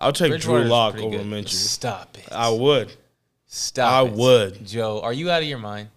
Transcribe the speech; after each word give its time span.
I'll 0.00 0.12
take 0.12 0.40
Drew 0.40 0.64
Lock 0.64 0.96
over 0.96 1.18
good. 1.18 1.26
Minshew. 1.26 1.48
Stop 1.48 2.16
it. 2.18 2.32
I 2.32 2.50
would. 2.50 2.92
Stop. 3.46 3.90
It. 3.90 3.94
I 3.94 4.10
it. 4.12 4.16
would. 4.16 4.66
Joe, 4.66 5.00
are 5.02 5.12
you 5.12 5.30
out 5.30 5.42
of 5.42 5.48
your 5.48 5.58
mind? 5.58 5.88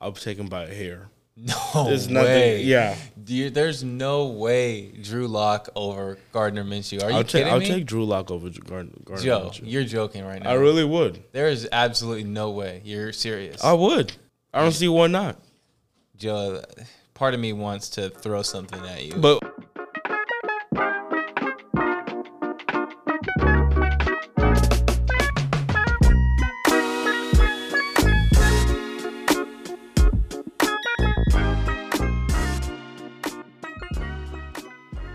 I'll 0.00 0.12
take 0.12 0.38
him 0.38 0.48
by 0.48 0.64
a 0.64 0.74
hair. 0.74 1.08
No 1.36 1.84
There's 1.86 2.08
nothing. 2.08 2.26
way. 2.28 2.62
Yeah. 2.64 2.96
Dude, 3.22 3.54
there's 3.54 3.82
no 3.82 4.26
way 4.26 4.88
Drew 4.90 5.26
Lock 5.26 5.70
over 5.74 6.18
Gardner 6.32 6.64
Minshew. 6.64 7.02
Are 7.02 7.10
you 7.10 7.16
I'll 7.16 7.22
take. 7.22 7.30
kidding 7.44 7.52
I'll 7.52 7.60
me? 7.60 7.66
take 7.68 7.86
Drew 7.86 8.04
Lock 8.04 8.30
over 8.30 8.50
Gardner. 8.50 8.92
Gardner 9.04 9.24
Joe, 9.24 9.50
Minshew. 9.50 9.62
you're 9.64 9.84
joking 9.84 10.22
right 10.24 10.42
now. 10.42 10.50
I 10.50 10.54
really 10.54 10.84
would. 10.84 11.22
there 11.32 11.48
is 11.48 11.66
absolutely 11.72 12.24
no 12.24 12.50
way. 12.50 12.82
You're 12.84 13.12
serious. 13.12 13.64
I 13.64 13.72
would. 13.72 14.12
I 14.52 14.60
don't 14.60 14.72
see 14.72 14.88
why 14.88 15.06
not. 15.06 15.38
Joe, 16.16 16.62
part 17.14 17.32
of 17.32 17.40
me 17.40 17.52
wants 17.54 17.88
to 17.90 18.10
throw 18.10 18.42
something 18.42 18.84
at 18.84 19.04
you. 19.04 19.14
But 19.14 19.49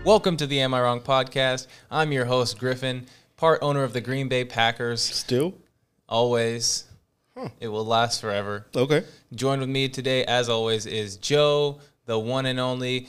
Welcome 0.06 0.36
to 0.36 0.46
the 0.46 0.60
Am 0.60 0.72
I 0.72 0.82
Wrong 0.82 1.00
podcast. 1.00 1.66
I'm 1.90 2.12
your 2.12 2.26
host, 2.26 2.60
Griffin, 2.60 3.06
part 3.36 3.58
owner 3.60 3.82
of 3.82 3.92
the 3.92 4.00
Green 4.00 4.28
Bay 4.28 4.44
Packers. 4.44 5.02
still 5.02 5.54
Always. 6.08 6.84
It 7.58 7.66
will 7.66 7.84
last 7.84 8.20
forever. 8.20 8.68
okay. 8.76 9.02
Joined 9.34 9.62
with 9.62 9.68
me 9.68 9.88
today, 9.88 10.24
as 10.24 10.48
always, 10.48 10.86
is 10.86 11.16
Joe, 11.16 11.80
the 12.04 12.16
one 12.16 12.46
and 12.46 12.60
only 12.60 13.08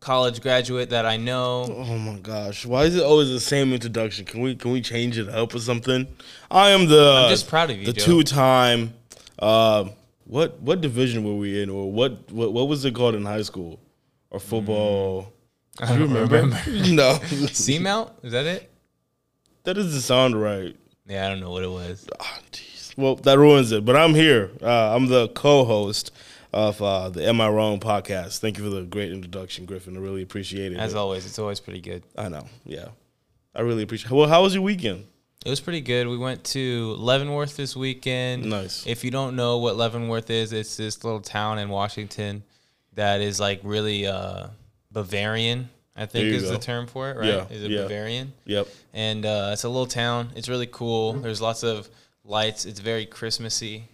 college 0.00 0.42
graduate 0.42 0.90
that 0.90 1.06
I 1.06 1.16
know. 1.16 1.64
Oh 1.78 1.96
my 1.96 2.18
gosh, 2.18 2.66
why 2.66 2.82
is 2.82 2.94
it 2.94 3.02
always 3.02 3.30
the 3.30 3.40
same 3.40 3.72
introduction? 3.72 4.26
Can 4.26 4.42
we 4.42 4.54
can 4.54 4.70
we 4.70 4.82
change 4.82 5.16
it 5.16 5.30
up 5.30 5.54
or 5.54 5.60
something? 5.60 6.06
I 6.50 6.68
am 6.72 6.88
the 6.88 7.22
I'm 7.24 7.30
just 7.30 7.48
proud 7.48 7.70
of 7.70 7.78
you, 7.78 7.86
the 7.86 7.94
Joe. 7.94 8.04
two 8.04 8.22
time. 8.22 8.92
Uh, 9.38 9.86
what 10.24 10.60
what 10.60 10.82
division 10.82 11.24
were 11.24 11.36
we 11.36 11.62
in, 11.62 11.70
or 11.70 11.90
what 11.90 12.30
what 12.30 12.52
what 12.52 12.68
was 12.68 12.84
it 12.84 12.94
called 12.94 13.14
in 13.14 13.24
high 13.24 13.40
school 13.40 13.80
or 14.28 14.38
football? 14.38 15.32
I 15.80 15.86
Do 15.86 15.92
you 16.02 16.06
don't 16.06 16.30
remember? 16.30 16.56
no, 16.68 17.18
Seamount? 17.50 18.10
Is 18.22 18.32
that 18.32 18.46
it? 18.46 18.70
that 19.64 19.74
doesn't 19.74 20.00
sound 20.02 20.40
right. 20.40 20.76
Yeah, 21.06 21.26
I 21.26 21.30
don't 21.30 21.40
know 21.40 21.50
what 21.50 21.64
it 21.64 21.70
was. 21.70 22.06
Jeez. 22.52 22.96
Well, 22.96 23.16
that 23.16 23.38
ruins 23.38 23.72
it. 23.72 23.84
But 23.84 23.96
I'm 23.96 24.14
here. 24.14 24.50
Uh, 24.62 24.94
I'm 24.94 25.06
the 25.06 25.28
co-host 25.28 26.12
of 26.52 26.80
uh, 26.80 27.08
the 27.10 27.26
Am 27.26 27.40
I 27.40 27.48
Wrong 27.48 27.80
podcast. 27.80 28.38
Thank 28.38 28.58
you 28.58 28.64
for 28.64 28.70
the 28.70 28.82
great 28.82 29.12
introduction, 29.12 29.64
Griffin. 29.64 29.96
I 29.96 30.00
really 30.00 30.22
appreciate 30.22 30.72
it. 30.72 30.78
As 30.78 30.94
always, 30.94 31.26
it's 31.26 31.38
always 31.38 31.60
pretty 31.60 31.80
good. 31.80 32.04
I 32.16 32.28
know. 32.28 32.46
Yeah, 32.64 32.88
I 33.54 33.62
really 33.62 33.82
appreciate. 33.82 34.12
Well, 34.12 34.28
how 34.28 34.42
was 34.42 34.54
your 34.54 34.62
weekend? 34.62 35.06
It 35.44 35.50
was 35.50 35.60
pretty 35.60 35.82
good. 35.82 36.08
We 36.08 36.16
went 36.16 36.42
to 36.44 36.94
Leavenworth 36.98 37.56
this 37.56 37.76
weekend. 37.76 38.46
Nice. 38.46 38.86
If 38.86 39.04
you 39.04 39.10
don't 39.10 39.36
know 39.36 39.58
what 39.58 39.76
Leavenworth 39.76 40.30
is, 40.30 40.52
it's 40.54 40.76
this 40.76 41.04
little 41.04 41.20
town 41.20 41.58
in 41.58 41.68
Washington 41.68 42.44
that 42.94 43.20
is 43.20 43.40
like 43.40 43.60
really 43.62 44.06
uh, 44.06 44.46
Bavarian. 44.94 45.68
I 45.96 46.06
think 46.06 46.26
you 46.26 46.34
is 46.34 46.48
the 46.50 46.58
term 46.58 46.86
for 46.88 47.10
it, 47.10 47.16
right? 47.18 47.26
Yeah, 47.28 47.46
Is 47.50 47.62
it 47.62 47.70
yeah. 47.70 47.82
Bavarian? 47.82 48.32
Yep. 48.46 48.66
And 48.94 49.24
uh, 49.24 49.50
it's 49.52 49.62
a 49.64 49.68
little 49.68 49.86
town. 49.86 50.30
It's 50.34 50.48
really 50.48 50.66
cool. 50.66 51.12
There's 51.12 51.40
lots 51.40 51.62
of 51.62 51.88
lights. 52.24 52.64
It's 52.64 52.80
very 52.80 53.06
Christmassy. 53.06 53.84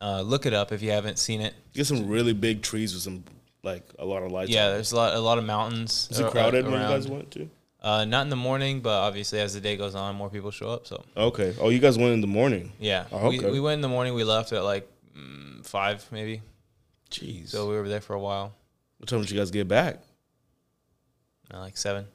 Uh, 0.00 0.22
look 0.22 0.46
it 0.46 0.52
up 0.54 0.72
if 0.72 0.82
you 0.82 0.90
haven't 0.90 1.18
seen 1.20 1.40
it. 1.40 1.54
Get 1.74 1.86
some 1.86 2.08
really 2.08 2.32
big 2.32 2.62
trees 2.62 2.92
with 2.92 3.04
some 3.04 3.22
like 3.62 3.84
a 4.00 4.04
lot 4.04 4.24
of 4.24 4.32
lights. 4.32 4.50
Yeah, 4.50 4.70
there's 4.70 4.90
a 4.90 4.96
lot, 4.96 5.14
a 5.14 5.20
lot 5.20 5.38
of 5.38 5.44
mountains. 5.44 6.08
Is 6.10 6.18
it 6.18 6.28
crowded 6.30 6.64
when 6.64 6.74
you 6.80 6.88
guys 6.88 7.06
went 7.06 7.30
to? 7.32 7.48
Uh, 7.80 8.04
not 8.04 8.22
in 8.22 8.28
the 8.28 8.36
morning, 8.36 8.80
but 8.80 9.00
obviously 9.00 9.38
as 9.38 9.54
the 9.54 9.60
day 9.60 9.76
goes 9.76 9.94
on, 9.94 10.16
more 10.16 10.28
people 10.30 10.50
show 10.50 10.70
up. 10.70 10.86
So 10.88 11.04
Okay. 11.16 11.54
Oh, 11.60 11.68
you 11.68 11.78
guys 11.78 11.98
went 11.98 12.14
in 12.14 12.20
the 12.20 12.26
morning. 12.28 12.72
yeah, 12.80 13.06
Oh, 13.12 13.28
we, 13.28 13.38
we 13.38 13.60
went 13.60 13.74
in 13.78 13.80
the 13.82 13.88
morning. 13.88 14.14
We 14.14 14.24
left 14.24 14.52
at 14.52 14.64
like 14.64 14.88
mm, 15.16 15.64
five 15.64 16.04
maybe. 16.10 16.42
Jeez. 17.10 17.48
So 17.50 17.68
we 17.68 17.76
were 17.76 17.88
there 17.88 18.00
for 18.00 18.14
a 18.14 18.20
while, 18.20 18.54
what 18.98 19.08
time 19.08 19.20
did 19.20 19.30
you 19.30 19.38
guys 19.38 19.50
get 19.52 19.68
back? 19.68 20.00
Uh, 21.52 21.60
like 21.60 21.76
seven. 21.76 22.06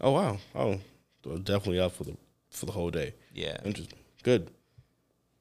Oh 0.00 0.10
wow. 0.12 0.38
Oh, 0.54 0.78
definitely 1.42 1.80
out 1.80 1.92
for 1.92 2.04
the 2.04 2.16
for 2.50 2.66
the 2.66 2.72
whole 2.72 2.90
day. 2.90 3.14
Yeah, 3.34 3.58
Interesting. 3.64 3.98
Good. 4.22 4.50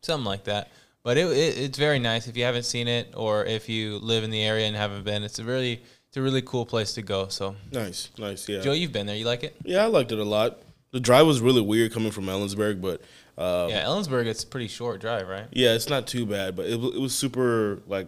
something 0.01 0.25
like 0.25 0.43
that. 0.45 0.69
But 1.03 1.17
it, 1.17 1.25
it 1.27 1.57
it's 1.57 1.77
very 1.77 1.99
nice 1.99 2.27
if 2.27 2.35
you 2.35 2.43
haven't 2.43 2.63
seen 2.63 2.87
it 2.87 3.13
or 3.15 3.45
if 3.45 3.69
you 3.69 3.97
live 3.99 4.23
in 4.23 4.31
the 4.31 4.41
area 4.41 4.65
and 4.67 4.75
haven't 4.75 5.03
been. 5.03 5.23
It's 5.23 5.39
a 5.39 5.43
really 5.43 5.81
it's 6.07 6.17
a 6.17 6.21
really 6.21 6.41
cool 6.41 6.65
place 6.65 6.93
to 6.93 7.01
go. 7.01 7.27
So 7.27 7.55
Nice. 7.71 8.09
Nice. 8.17 8.47
Yeah. 8.49 8.61
Joe, 8.61 8.71
you've 8.73 8.91
been 8.91 9.05
there. 9.05 9.15
You 9.15 9.25
like 9.25 9.43
it? 9.43 9.55
Yeah, 9.63 9.83
I 9.83 9.87
liked 9.87 10.11
it 10.11 10.19
a 10.19 10.23
lot. 10.23 10.59
The 10.91 10.99
drive 10.99 11.27
was 11.27 11.41
really 11.41 11.61
weird 11.61 11.91
coming 11.93 12.11
from 12.11 12.25
Ellensburg, 12.25 12.81
but 12.81 13.01
uh, 13.37 13.67
Yeah, 13.69 13.83
Ellensburg. 13.83 14.25
It's 14.27 14.43
a 14.43 14.47
pretty 14.47 14.67
short 14.67 14.99
drive, 15.01 15.27
right? 15.27 15.45
Yeah, 15.51 15.73
it's 15.75 15.89
not 15.89 16.07
too 16.07 16.25
bad, 16.25 16.55
but 16.55 16.65
it, 16.67 16.73
it 16.81 16.99
was 17.01 17.13
super 17.13 17.81
like 17.87 18.07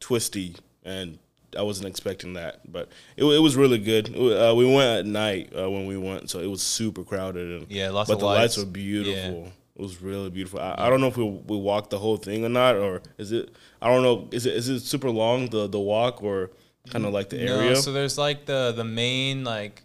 twisty, 0.00 0.56
and 0.84 1.18
I 1.56 1.62
wasn't 1.62 1.88
expecting 1.88 2.34
that. 2.34 2.70
But 2.70 2.88
it, 3.16 3.24
it 3.24 3.38
was 3.40 3.56
really 3.56 3.78
good. 3.78 4.08
Uh, 4.14 4.54
we 4.56 4.66
went 4.66 4.98
at 5.00 5.06
night 5.06 5.52
uh, 5.56 5.70
when 5.70 5.86
we 5.86 5.96
went, 5.96 6.30
so 6.30 6.40
it 6.40 6.46
was 6.46 6.62
super 6.62 7.02
crowded. 7.04 7.62
And, 7.62 7.70
Yeah, 7.70 7.90
lots 7.90 8.08
but 8.10 8.18
the 8.18 8.24
lights. 8.26 8.56
lights 8.56 8.58
were 8.58 8.70
beautiful. 8.72 9.52
It 9.76 9.82
was 9.82 10.00
really 10.00 10.30
beautiful. 10.30 10.60
I, 10.60 10.74
I 10.78 10.90
don't 10.90 11.00
know 11.00 11.08
if 11.08 11.16
we 11.16 11.24
we 11.24 11.56
walked 11.56 11.90
the 11.90 11.98
whole 11.98 12.16
thing 12.16 12.44
or 12.44 12.48
not, 12.48 12.76
or 12.76 13.02
is 13.18 13.32
it? 13.32 13.50
I 13.82 13.88
don't 13.88 14.02
know. 14.02 14.28
Is 14.30 14.46
it 14.46 14.54
is 14.54 14.68
it 14.68 14.80
super 14.80 15.10
long 15.10 15.48
the 15.48 15.66
the 15.66 15.80
walk 15.80 16.22
or 16.22 16.50
kind 16.90 17.04
of 17.04 17.12
like 17.12 17.28
the 17.30 17.40
area? 17.40 17.70
No, 17.70 17.74
so 17.74 17.92
there's 17.92 18.16
like 18.16 18.46
the 18.46 18.72
the 18.76 18.84
main 18.84 19.42
like 19.42 19.82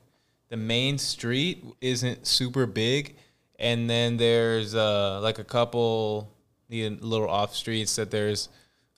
the 0.50 0.58
main 0.58 0.97
street 1.00 1.63
isn't 1.81 2.28
super 2.28 2.68
big, 2.68 3.16
and 3.58 3.90
then 3.90 4.18
there's 4.18 4.75
uh 4.75 5.19
like 5.22 5.40
a 5.40 5.44
couple 5.44 6.29
the 6.69 6.88
little 6.90 7.28
off 7.29 7.56
streets 7.56 7.96
that 7.96 8.12
there's 8.12 8.47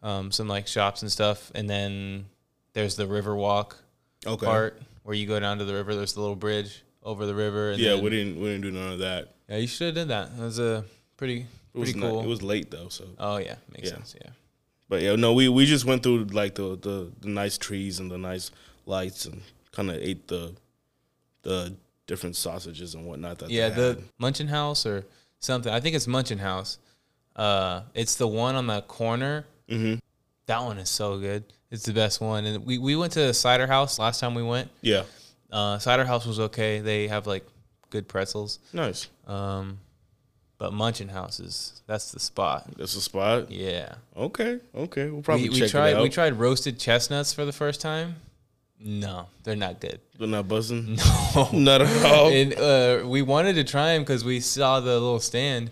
um 0.04 0.30
some 0.30 0.50
like 0.50 0.68
shops 0.68 1.04
and 1.04 1.12
stuff, 1.12 1.52
and 1.56 1.70
then 1.70 2.26
there's 2.74 2.96
the 2.96 3.06
river 3.08 3.36
walk 3.36 3.78
okay. 4.26 4.46
part 4.46 4.82
where 5.04 5.16
you 5.16 5.28
go 5.28 5.40
down 5.40 5.58
to 5.60 5.66
the 5.66 5.74
river. 5.74 5.96
There's 5.96 6.14
the 6.14 6.22
little 6.22 6.36
bridge 6.36 6.84
over 7.04 7.26
the 7.26 7.36
river. 7.36 7.72
And 7.72 7.80
Yeah, 7.80 7.96
then- 7.96 8.04
we 8.04 8.10
didn't 8.10 8.40
we 8.40 8.48
didn't 8.50 8.62
do 8.62 8.72
none 8.72 8.94
of 8.94 9.00
that. 9.00 9.34
yeah, 9.50 9.58
you 9.58 9.68
should 9.68 9.96
have 9.96 10.08
done 10.08 10.08
that. 10.10 10.40
It 10.40 10.44
was 10.44 10.60
a 10.60 10.86
pretty 11.18 11.46
It 11.74 11.78
was 11.78 11.92
pretty 11.92 12.00
not, 12.00 12.10
cool. 12.12 12.24
it 12.24 12.28
was 12.28 12.42
late 12.42 12.72
though, 12.72 12.90
so. 12.90 13.06
oh 13.20 13.38
yeah, 13.38 13.56
makes 13.74 13.90
Yeah. 13.90 13.96
sense. 13.96 14.16
Yeah. 14.24 14.30
But 14.90 15.02
yeah, 15.02 15.16
no, 15.16 15.34
we, 15.34 15.48
we 15.48 15.66
just 15.66 15.86
went 15.86 16.04
through 16.04 16.26
like 16.26 16.56
the, 16.56 16.76
the, 16.78 17.12
the 17.22 17.30
nice 17.30 17.58
trees 17.58 18.00
and 18.00 18.12
the 18.12 18.18
nice 18.18 18.52
lights 18.86 19.26
and 19.26 19.42
kind 19.72 19.90
of 19.90 19.96
ate 19.98 20.28
the 20.28 20.54
the 21.44 21.74
different 22.08 22.36
sausages 22.36 22.94
and 22.94 23.06
whatnot. 23.08 23.40
That 23.40 23.50
Yeah, 23.50 23.70
they 23.70 23.76
the 23.76 23.88
had. 23.96 24.04
Munchin 24.22 24.50
House 24.50 24.86
or 24.86 25.06
something. 25.40 25.72
I 25.74 25.80
think 25.80 25.96
it's 25.96 26.08
Munchin 26.08 26.40
House. 26.40 26.78
Uh, 27.36 27.84
it's 27.94 28.16
the 28.16 28.28
one 28.28 28.56
on 28.56 28.68
the 28.68 28.82
corner. 28.82 29.46
Mhm. 29.70 30.00
That 30.48 30.62
one 30.64 30.78
is 30.78 30.90
so 30.90 31.18
good. 31.20 31.44
It's 31.70 31.84
the 31.84 31.94
best 31.94 32.20
one. 32.22 32.46
And 32.46 32.66
we, 32.66 32.78
we 32.78 32.96
went 32.96 33.14
to 33.14 33.20
the 33.20 33.34
Cider 33.34 33.68
House 33.68 33.98
last 34.00 34.20
time 34.20 34.36
we 34.36 34.44
went. 34.44 34.70
yeah, 34.82 35.04
Uh, 35.52 35.78
Cider 35.80 36.06
House 36.06 36.26
was 36.26 36.40
okay. 36.40 36.80
They 36.82 37.08
have 37.08 37.28
like 37.28 37.46
good 37.90 38.08
pretzels. 38.08 38.60
nice. 38.74 39.08
Um, 39.28 39.80
but 40.58 40.74
Munchin 40.74 41.10
House 41.10 41.40
is 41.40 41.82
that's 41.88 42.12
the 42.12 42.20
spot. 42.20 42.70
That's 42.78 42.94
the 42.94 43.02
spot. 43.02 43.50
Yeah. 43.52 43.96
Okay, 44.16 44.60
okay, 44.76 45.10
we'll 45.10 45.24
probably 45.24 45.50
We, 45.50 45.62
we 45.62 45.68
tried 45.68 46.00
we 46.02 46.10
tried 46.10 46.34
roasted 46.38 46.78
chestnuts 46.80 47.34
for 47.34 47.46
the 47.46 47.52
first 47.54 47.82
time. 47.82 48.16
No, 48.80 49.28
they're 49.44 49.56
not 49.56 49.80
good. 49.80 50.00
They're 50.20 50.28
not 50.28 50.48
buzzing. 50.48 50.98
No. 51.36 51.50
Not 51.54 51.82
at 51.82 52.06
all. 52.06 52.28
and 52.30 52.54
uh, 52.54 53.08
we 53.08 53.22
wanted 53.22 53.54
to 53.54 53.64
try 53.64 53.94
them 53.94 54.02
because 54.04 54.26
we 54.26 54.40
saw 54.42 54.80
the 54.82 54.94
little 54.94 55.20
stand, 55.22 55.72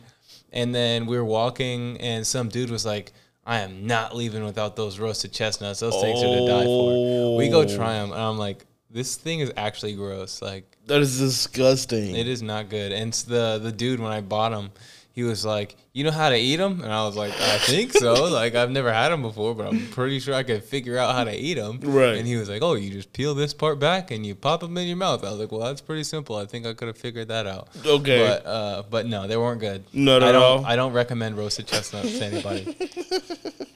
and 0.54 0.74
then 0.74 1.06
we 1.06 1.18
were 1.18 1.26
walking, 1.26 1.98
and 2.00 2.26
some 2.26 2.48
dude 2.50 2.70
was 2.70 2.86
like, 2.86 3.12
"I 3.46 3.60
am 3.60 3.88
not 3.88 4.16
leaving 4.16 4.44
without 4.44 4.76
those 4.76 5.00
roasted 5.00 5.32
chestnuts. 5.32 5.80
Those 5.80 6.00
things 6.02 6.22
are 6.22 6.28
to 6.40 6.46
die 6.48 6.66
for." 6.66 7.36
We 7.38 7.48
go 7.50 7.62
Oh. 7.62 7.76
try 7.76 7.94
them, 7.94 8.12
and 8.12 8.22
I'm 8.22 8.38
like, 8.38 8.66
"This 8.92 9.16
thing 9.16 9.40
is 9.40 9.52
actually 9.58 9.94
gross. 9.94 10.42
Like, 10.42 10.78
That 10.88 11.02
is 11.02 11.18
disgusting. 11.20 12.16
it 12.16 12.28
is 12.28 12.42
not 12.42 12.70
good." 12.70 12.92
And 12.92 13.10
it's 13.10 13.24
the 13.24 13.60
the 13.62 13.72
dude 13.72 14.00
when 14.00 14.12
I 14.12 14.22
bought 14.22 14.52
them, 14.52 14.72
he 15.20 15.24
was 15.24 15.44
like, 15.44 15.76
"You 15.92 16.06
know 16.06 16.12
how 16.12 16.30
to 16.30 16.38
eat 16.38 16.56
them?" 16.56 16.82
And 16.82 16.94
I 16.94 17.04
was 17.04 17.18
like, 17.18 17.34
"I 17.34 17.58
think 17.58 17.92
so. 17.92 18.14
like, 18.32 18.56
I've 18.56 18.72
never 18.72 18.92
had 18.94 19.10
them 19.10 19.22
before, 19.22 19.54
but 19.54 19.68
I'm 19.68 19.88
pretty 19.88 20.20
sure 20.20 20.34
I 20.34 20.44
could 20.44 20.64
figure 20.64 20.98
out 20.98 21.14
how 21.14 21.26
to 21.26 21.36
eat 21.36 21.56
them." 21.56 21.82
Right. 21.84 22.16
And 22.18 22.26
he 22.26 22.38
was 22.38 22.48
like, 22.48 22.62
"Oh, 22.62 22.76
you 22.76 22.90
just 22.90 23.12
peel 23.12 23.36
this 23.36 23.54
part 23.54 23.80
back 23.80 24.10
and 24.12 24.26
you 24.26 24.34
pop 24.34 24.62
them 24.62 24.78
in 24.78 24.88
your 24.88 24.96
mouth." 24.96 25.26
I 25.26 25.30
was 25.30 25.40
like, 25.40 25.52
"Well, 25.52 25.60
that's 25.60 25.82
pretty 25.82 26.06
simple. 26.06 26.38
I 26.38 26.46
think 26.46 26.66
I 26.66 26.74
could 26.74 26.88
have 26.88 26.98
figured 26.98 27.28
that 27.28 27.48
out." 27.48 27.68
Okay. 27.86 28.26
But 28.26 28.46
uh, 28.46 28.84
but 28.90 29.08
no, 29.08 29.28
they 29.28 29.36
weren't 29.36 29.60
good. 29.60 29.84
Not 29.92 30.24
I 30.24 30.30
at 30.30 30.36
all? 30.36 30.66
I 30.66 30.78
don't 30.78 30.94
recommend 30.94 31.38
roasted 31.38 31.68
chestnuts 31.68 32.18
to 32.18 32.26
anybody. 32.26 32.78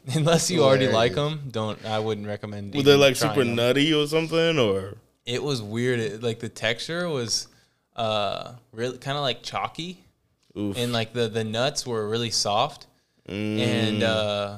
Unless 0.16 0.50
you 0.50 0.64
already 0.64 0.88
like 0.88 1.16
them, 1.16 1.50
don't. 1.52 1.84
I 1.86 2.00
wouldn't 2.00 2.28
recommend. 2.28 2.74
Were 2.74 2.84
they 2.84 2.96
like 2.96 3.18
super 3.18 3.44
them. 3.44 3.56
nutty 3.56 3.94
or 3.94 4.08
something, 4.08 4.58
or 4.58 4.96
It 5.26 5.44
was 5.44 5.62
weird. 5.62 6.00
It, 6.00 6.24
like 6.24 6.40
the 6.40 6.50
texture 6.50 7.10
was 7.10 7.48
uh 7.98 8.54
really 8.72 8.98
kind 8.98 9.18
of 9.18 9.24
like 9.24 9.44
chalky, 9.44 10.04
Oof. 10.58 10.78
and 10.78 10.94
like 10.94 11.14
the 11.14 11.28
the 11.30 11.44
nuts 11.44 11.86
were 11.88 12.08
really 12.08 12.30
soft 12.30 12.88
and 13.28 14.04
uh 14.04 14.58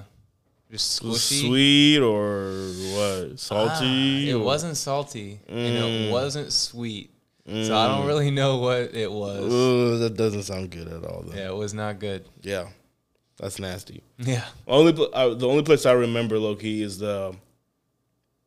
just 0.71 1.01
squishy. 1.01 1.42
sweet 1.47 2.00
or 2.00 2.51
what? 2.95 3.31
Ah, 3.33 3.36
Salty? 3.38 4.30
it 4.30 4.33
or- 4.33 4.39
wasn't 4.39 4.75
salty 4.77 5.39
and 5.47 5.57
it 5.59 5.81
Mm. 5.81 6.12
wasn't 6.12 6.51
sweet. 6.51 7.12
So 7.47 7.77
I 7.77 7.88
don't 7.88 8.07
really 8.07 8.31
know 8.31 8.57
what 8.57 8.95
it 8.95 9.12
was. 9.12 9.53
Ugh, 9.53 10.00
that 10.00 10.18
doesn't 10.18 10.44
sound 10.44 10.71
good 10.71 10.88
at 10.88 11.06
all. 11.06 11.21
Though. 11.27 11.36
Yeah, 11.38 11.50
it 11.50 11.56
was 11.56 11.75
not 11.75 12.00
good. 12.00 12.25
Yeah, 12.41 12.69
that's 13.38 13.59
nasty. 13.59 14.01
Yeah. 14.18 14.45
Only 14.68 14.94
uh, 15.13 15.36
the 15.36 15.48
only 15.48 15.62
place 15.62 15.86
I 15.86 15.91
remember 15.91 16.39
low 16.39 16.56
key 16.56 16.81
is 16.81 16.98
the 16.98 17.36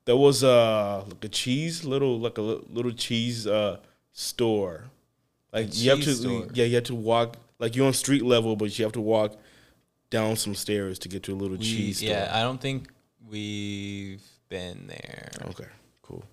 there 0.05 0.17
was 0.17 0.43
uh 0.43 1.05
like 1.07 1.25
a 1.25 1.29
cheese 1.29 1.85
little 1.85 2.19
like 2.19 2.39
a 2.39 2.43
little 2.43 2.91
cheese 2.91 3.47
uh 3.47 3.77
store. 4.13 4.87
Like 5.53 5.69
you 5.77 5.91
have 5.91 6.01
to 6.03 6.15
store? 6.15 6.47
yeah 6.53 6.65
you 6.67 6.75
have 6.77 6.85
to 6.85 6.95
walk 6.95 7.37
like 7.59 7.75
you're 7.75 7.87
on 7.87 7.93
street 7.95 8.25
level 8.25 8.55
but 8.57 8.79
you 8.79 8.85
have 8.85 8.93
to 8.93 9.01
walk 9.01 9.37
down 10.11 10.37
some 10.37 10.55
stairs 10.55 10.99
to 11.01 11.09
get 11.09 11.23
to 11.25 11.33
a 11.33 11.37
little 11.37 11.57
We, 11.57 11.65
cheese 11.65 11.99
store. 11.99 12.11
yeah, 12.11 12.31
I 12.33 12.43
don't 12.43 12.61
think 12.61 12.89
we've 13.31 14.23
been 14.49 14.87
there. 14.87 15.31
Okay, 15.51 15.67
cool. 16.03 16.25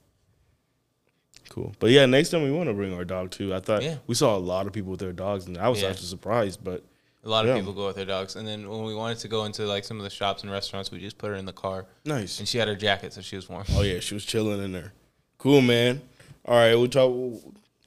Cool. 1.50 1.74
But 1.80 1.92
yeah, 1.92 2.06
next 2.06 2.30
time 2.30 2.44
we 2.44 2.52
want 2.52 2.70
to 2.70 2.74
bring 2.74 2.94
our 2.94 3.06
dog 3.06 3.32
too. 3.32 3.54
I 3.54 3.60
thought 3.60 3.84
Yeah. 3.84 3.98
we 4.08 4.16
saw 4.16 4.36
a 4.36 4.40
lot 4.40 4.66
of 4.68 4.74
people 4.74 4.92
with 4.92 5.00
their 5.00 5.14
dogs 5.14 5.46
and 5.46 5.58
I 5.58 5.70
was 5.70 5.82
Yeah. 5.82 5.90
actually 5.90 6.08
surprised, 6.08 6.64
but 6.64 6.84
A 7.24 7.30
lot 7.30 7.44
of 7.44 7.50
Yeah. 7.50 7.58
people 7.58 7.74
go 7.74 7.88
with 7.88 7.96
their 7.96 8.06
dogs. 8.06 8.36
And 8.36 8.48
then 8.48 8.70
when 8.70 8.84
we 8.84 8.94
wanted 8.94 9.18
to 9.20 9.28
go 9.28 9.46
into 9.46 9.66
like 9.66 9.84
some 9.84 9.98
of 9.98 10.04
the 10.04 10.12
shops 10.12 10.44
and 10.44 10.52
restaurants, 10.52 10.92
we 10.92 11.00
just 11.00 11.18
put 11.18 11.30
her 11.30 11.36
in 11.36 11.46
the 11.46 11.54
car. 11.54 11.88
nice. 12.06 12.38
And 12.40 12.48
she 12.48 12.60
had 12.60 12.68
her 12.68 12.76
jacket, 12.76 13.14
so 13.14 13.22
she 13.22 13.36
was 13.36 13.50
warm. 13.50 13.66
Oh 13.72 13.82
yeah, 13.82 14.00
she 14.00 14.14
was 14.14 14.24
chilling 14.26 14.64
in 14.64 14.72
there. 14.74 14.94
Cool, 15.40 15.62
man. 15.62 16.02
All 16.46 16.56
right, 16.56 16.76
we'll 16.76 16.88
talk. 16.88 17.12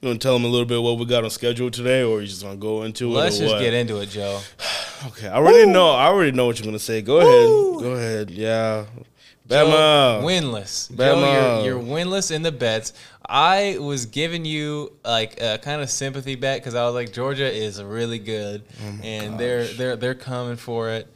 You 0.01 0.07
want 0.07 0.21
to 0.21 0.25
tell 0.25 0.33
them 0.33 0.45
a 0.45 0.47
little 0.47 0.65
bit 0.65 0.81
what 0.81 0.97
we 0.97 1.05
got 1.05 1.25
on 1.25 1.29
schedule 1.29 1.69
today, 1.69 2.03
or 2.03 2.21
you 2.21 2.27
just 2.27 2.41
gonna 2.41 2.55
go 2.55 2.83
into 2.83 3.07
it? 3.07 3.17
Let's 3.17 3.35
it? 3.37 3.39
or 3.39 3.43
just 3.43 3.55
what? 3.55 3.61
get 3.61 3.73
into 3.73 3.99
it, 3.99 4.09
Joe. 4.09 4.39
Okay, 5.07 5.29
I 5.29 5.35
already 5.35 5.65
know. 5.65 5.91
I 5.91 6.07
already 6.07 6.33
know 6.33 6.45
what 6.47 6.59
you're 6.59 6.65
gonna 6.65 6.77
say. 6.77 7.01
Go 7.01 7.19
ahead. 7.19 7.81
Go 7.81 7.91
ahead. 7.93 8.29
Yeah. 8.29 8.83
Bama. 9.47 9.71
Joe, 9.71 10.21
winless. 10.25 10.89
Joe, 10.89 10.95
Bama. 11.15 11.63
you're, 11.63 11.79
you're 11.79 11.81
winless 11.81 12.31
in 12.31 12.41
the 12.41 12.51
bets. 12.51 12.91
I 13.25 13.77
was 13.79 14.07
giving 14.07 14.43
you 14.43 14.91
like 15.05 15.39
a 15.39 15.57
kind 15.59 15.81
of 15.81 15.89
sympathy 15.89 16.35
bet 16.35 16.59
because 16.59 16.75
I 16.75 16.83
was 16.83 16.95
like 16.95 17.13
Georgia 17.13 17.49
is 17.49 17.81
really 17.81 18.19
good 18.19 18.63
Oh 18.81 18.99
and 19.01 19.39
they're 19.39 19.65
they're 19.67 19.95
they're 19.95 20.15
coming 20.15 20.57
for 20.57 20.89
it, 20.89 21.07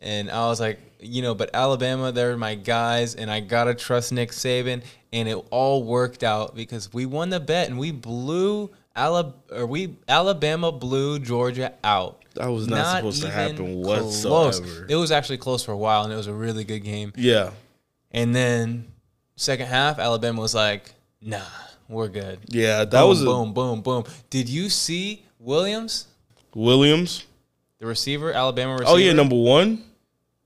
and 0.00 0.30
I 0.30 0.46
was 0.48 0.60
like 0.60 0.78
you 1.00 1.22
know 1.22 1.34
but 1.34 1.50
Alabama 1.54 2.12
they're 2.12 2.36
my 2.36 2.54
guys 2.54 3.14
and 3.14 3.30
I 3.30 3.40
gotta 3.40 3.74
trust 3.74 4.12
Nick 4.12 4.32
Saban 4.32 4.82
and 5.12 5.28
it 5.28 5.36
all 5.50 5.82
worked 5.84 6.22
out 6.22 6.54
because 6.54 6.92
we 6.92 7.06
won 7.06 7.30
the 7.30 7.40
bet 7.40 7.68
and 7.68 7.78
we 7.78 7.90
blew 7.92 8.70
Alabama 8.96 9.34
or 9.50 9.66
we 9.66 9.96
Alabama 10.08 10.72
blew 10.72 11.18
Georgia 11.18 11.72
out. 11.84 12.22
That 12.34 12.48
was 12.48 12.66
not 12.66 12.96
supposed 12.96 13.22
to 13.22 13.30
happen 13.30 13.82
close. 13.82 14.24
whatsoever. 14.24 14.86
It 14.88 14.96
was 14.96 15.10
actually 15.12 15.38
close 15.38 15.64
for 15.64 15.72
a 15.72 15.76
while 15.76 16.04
and 16.04 16.12
it 16.12 16.16
was 16.16 16.26
a 16.28 16.32
really 16.32 16.64
good 16.64 16.80
game. 16.80 17.12
Yeah. 17.16 17.50
And 18.10 18.34
then 18.34 18.86
second 19.36 19.66
half, 19.66 19.98
Alabama 19.98 20.40
was 20.40 20.54
like, 20.54 20.92
"Nah, 21.20 21.40
we're 21.88 22.08
good." 22.08 22.38
Yeah. 22.48 22.84
That 22.84 22.90
boom, 22.90 23.08
was 23.08 23.22
a, 23.22 23.24
boom, 23.26 23.52
boom, 23.52 23.80
boom. 23.82 24.04
Did 24.30 24.48
you 24.48 24.68
see 24.70 25.24
Williams, 25.38 26.06
Williams. 26.54 27.24
the 27.78 27.86
receiver, 27.86 28.32
Alabama 28.32 28.72
receiver? 28.72 28.90
Oh 28.90 28.96
yeah, 28.96 29.12
number 29.12 29.36
one. 29.36 29.84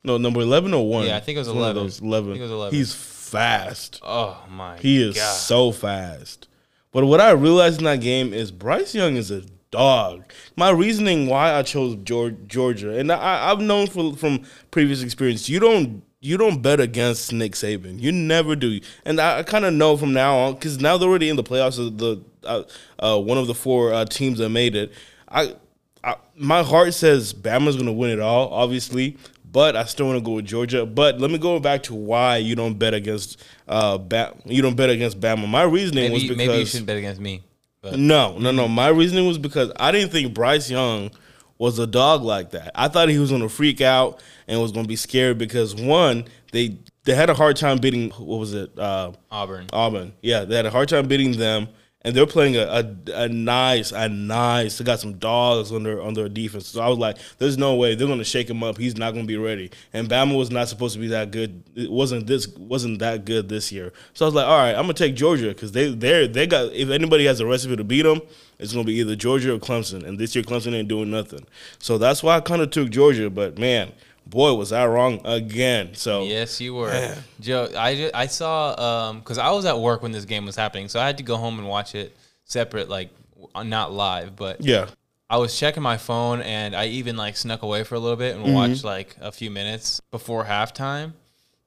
No, 0.04 0.16
number 0.19 0.40
eleven 0.40 0.72
or 0.74 0.88
one. 0.88 1.06
Yeah, 1.06 1.16
I 1.16 1.20
think 1.20 1.36
it 1.36 1.40
was 1.40 1.48
It's 1.48 1.54
one 1.54 1.64
of 1.70 1.76
11. 1.76 1.82
those 1.82 2.00
Eleven. 2.00 2.30
I 2.30 2.32
think 2.34 2.40
it 2.40 2.44
was 2.44 2.52
11. 2.52 2.74
He's 2.78 2.94
fast. 3.31 4.00
Oh 4.02 4.43
my! 4.49 4.78
He 4.78 5.02
is 5.02 5.17
God. 5.17 5.34
so 5.34 5.73
fast. 5.73 6.49
But 6.93 7.06
what 7.06 7.20
I 7.20 7.31
realized 7.32 7.78
in 7.78 7.84
that 7.84 8.00
game 8.00 8.32
is 8.32 8.50
Bryce 8.50 8.94
Young 8.94 9.17
is 9.17 9.31
a 9.31 9.43
dog. 9.70 10.25
My 10.56 10.70
reasoning 10.70 11.26
why 11.26 11.52
I 11.52 11.62
chose 11.62 11.96
Geor- 11.96 12.46
Georgia, 12.46 12.99
and 12.99 13.12
I, 13.12 13.50
I've 13.50 13.61
known 13.61 13.87
for, 13.87 14.17
from 14.17 14.44
previous 14.70 15.02
experience, 15.02 15.49
you 15.49 15.61
don't 15.61 16.02
you 16.20 16.37
don't 16.37 16.62
bet 16.62 16.81
against 16.81 17.32
Nick 17.32 17.52
Saban. 17.52 18.00
You 18.00 18.12
never 18.12 18.56
do. 18.56 18.81
And 19.05 19.20
I, 19.20 19.38
I 19.38 19.43
kind 19.43 19.64
of 19.64 19.75
know 19.75 19.96
from 19.96 20.12
now 20.12 20.37
on 20.38 20.55
because 20.55 20.81
now 20.81 20.96
they're 20.96 21.08
already 21.08 21.29
in 21.29 21.37
the 21.37 21.44
playoffs. 21.44 21.79
Of 21.79 21.99
the 21.99 22.22
uh, 22.44 22.62
uh, 22.99 23.20
one 23.20 23.38
of 23.38 23.46
the 23.46 23.55
four 23.55 23.93
uh, 23.93 24.05
teams 24.06 24.38
that 24.38 24.49
made 24.49 24.75
it. 24.75 24.93
I, 25.29 25.55
I 26.02 26.17
my 26.37 26.62
heart 26.62 26.94
says 26.94 27.34
Bama's 27.34 27.76
going 27.76 27.87
to 27.87 27.93
win 27.93 28.11
it 28.11 28.20
all, 28.20 28.49
obviously. 28.49 29.17
But 29.50 29.76
I 29.76 29.84
still 29.84 30.06
want 30.06 30.19
to 30.19 30.25
go 30.25 30.32
with 30.32 30.44
Georgia. 30.44 30.84
But 30.84 31.20
let 31.20 31.31
me 31.31 31.38
go 31.38 31.58
back 31.60 31.84
to 31.84 31.94
why 31.94 32.38
you 32.38 32.54
don't 32.54 32.78
bet 32.78 32.94
against 32.94 33.43
uh, 33.69 33.96
ba- 33.98 34.34
you 34.44 34.60
don't 34.60 34.76
bet 34.76 34.90
against 34.90 35.20
Bama. 35.20 35.48
My 35.48 35.62
reasoning 35.62 36.12
was 36.12 36.22
because 36.22 36.37
maybe 36.37 36.58
you 36.58 36.66
shouldn't 36.66 36.87
bet 36.87 36.96
against 36.96 37.20
me. 37.20 37.43
But 37.81 37.98
no, 37.98 38.37
no, 38.38 38.50
no. 38.50 38.66
My 38.69 38.88
reasoning 38.88 39.26
was 39.26 39.38
because 39.38 39.70
I 39.76 39.93
didn't 39.93 40.10
think 40.10 40.34
Bryce 40.34 40.69
Young 40.70 41.10
was 41.58 41.78
a 41.78 41.87
dog 41.87 42.22
like 42.22 42.50
that. 42.50 42.72
I 42.75 42.88
thought 42.88 43.08
he 43.08 43.19
was 43.19 43.31
going 43.31 43.43
to 43.43 43.48
freak 43.48 43.81
out 43.81 44.20
and 44.46 44.60
was 44.60 44.72
going 44.72 44.84
to 44.84 44.88
be 44.88 44.96
scared 44.96 45.38
because 45.38 45.75
one, 45.75 46.25
they 46.52 46.76
they 47.04 47.14
had 47.14 47.31
a 47.31 47.34
hard 47.34 47.56
time 47.56 47.78
beating 47.78 48.10
what 48.10 48.38
was 48.38 48.52
it, 48.52 48.76
uh, 48.78 49.12
Auburn. 49.31 49.66
Auburn. 49.72 50.12
Yeah, 50.22 50.44
they 50.44 50.56
had 50.56 50.66
a 50.66 50.70
hard 50.70 50.88
time 50.88 51.06
beating 51.06 51.32
them, 51.32 51.69
and 52.06 52.14
they're 52.14 52.25
playing 52.25 52.56
a, 52.56 52.61
a, 52.61 53.25
a 53.25 53.29
nice, 53.29 53.91
a 53.91 54.08
nice. 54.08 54.79
They 54.79 54.85
got 54.85 55.00
some 55.00 55.14
dogs 55.14 55.73
on 55.73 55.82
their 55.82 56.00
on 56.00 56.14
their 56.14 56.29
defense. 56.29 56.69
So 56.69 56.81
I 56.81 56.88
was 56.88 56.99
like, 56.99 57.19
"There's 57.38 57.58
no 57.58 57.75
way 57.75 57.97
they're 57.97 58.06
going 58.06 58.20
to 58.20 58.25
shake 58.25 58.49
him 58.49 58.62
up. 58.62 58.79
He's 58.79 58.97
not 58.97 59.11
going 59.11 59.25
to 59.25 59.29
be 59.29 59.37
ready." 59.37 59.73
And 59.93 60.08
Bama 60.08 60.38
was 60.38 60.53
not 60.53 60.69
supposed 60.69 60.94
to 60.94 61.00
be 61.00 61.08
that 61.08 61.32
good. 61.32 61.64
It 61.75 61.91
wasn't 61.91 62.29
this 62.29 62.47
wasn't 62.47 63.00
that 63.00 63.25
good 63.25 63.49
this 63.49 63.73
year. 63.73 63.93
So 64.14 64.25
I 64.25 64.29
was 64.29 64.35
like, 64.37 64.47
"All 64.47 64.56
right, 64.56 64.76
I'm 64.76 64.82
gonna 64.82 64.94
take 64.94 65.17
Georgia 65.17 65.49
because 65.49 65.73
they 65.73 65.93
they 65.93 66.29
they 66.29 66.47
got 66.47 66.73
if 66.73 66.91
anybody 66.91 67.25
has 67.25 67.41
a 67.41 67.47
recipe 67.47 67.75
to 67.75 67.85
beat 67.85 68.03
them." 68.03 68.20
It's 68.61 68.73
gonna 68.73 68.85
be 68.85 68.94
either 68.94 69.17
Georgia 69.17 69.55
or 69.55 69.58
Clemson, 69.58 70.06
and 70.06 70.17
this 70.17 70.35
year 70.37 70.44
Clemson 70.44 70.75
ain't 70.75 70.88
doing 70.88 71.11
nothing. 71.11 71.44
So 71.81 71.99
that's 71.99 72.23
why 72.23 72.37
I 72.37 72.41
kind 72.41 72.62
of 72.62 72.70
took 72.70 72.88
Georgia. 72.88 73.31
But 73.31 73.58
man, 73.58 73.93
boy, 74.26 74.55
was 74.55 74.73
I 74.73 74.87
wrong 74.87 75.20
again. 75.25 75.94
So 75.94 76.25
Yes, 76.25 76.61
you 76.61 76.75
were, 76.75 77.14
Joe. 77.40 77.69
I 77.76 78.11
I 78.12 78.26
saw 78.26 79.08
um 79.08 79.20
because 79.20 79.38
I 79.38 79.50
was 79.50 79.64
at 79.64 79.78
work 79.78 80.02
when 80.02 80.12
this 80.12 80.25
game 80.25 80.44
was 80.46 80.56
happening, 80.56 80.88
so 80.88 81.00
I 81.00 81.06
had 81.06 81.19
to 81.19 81.25
go 81.25 81.37
home 81.37 81.58
and 81.58 81.69
watch 81.69 81.94
it 81.94 82.17
separate, 82.44 82.88
like 82.88 83.11
not 83.55 83.93
live, 83.93 84.37
but 84.37 84.61
yeah, 84.61 84.87
I 85.31 85.37
was 85.38 85.58
checking 85.58 85.82
my 85.82 85.96
phone 85.96 86.40
and 86.43 86.75
I 86.76 86.87
even 86.87 87.17
like 87.17 87.37
snuck 87.37 87.62
away 87.62 87.84
for 87.84 87.94
a 87.94 87.99
little 87.99 88.17
bit 88.17 88.34
and 88.37 88.44
Mm-hmm. 88.44 88.55
watched 88.55 88.84
like 88.84 89.17
a 89.20 89.32
few 89.32 89.50
minutes 89.50 90.00
before 90.11 90.44
halftime. 90.44 91.12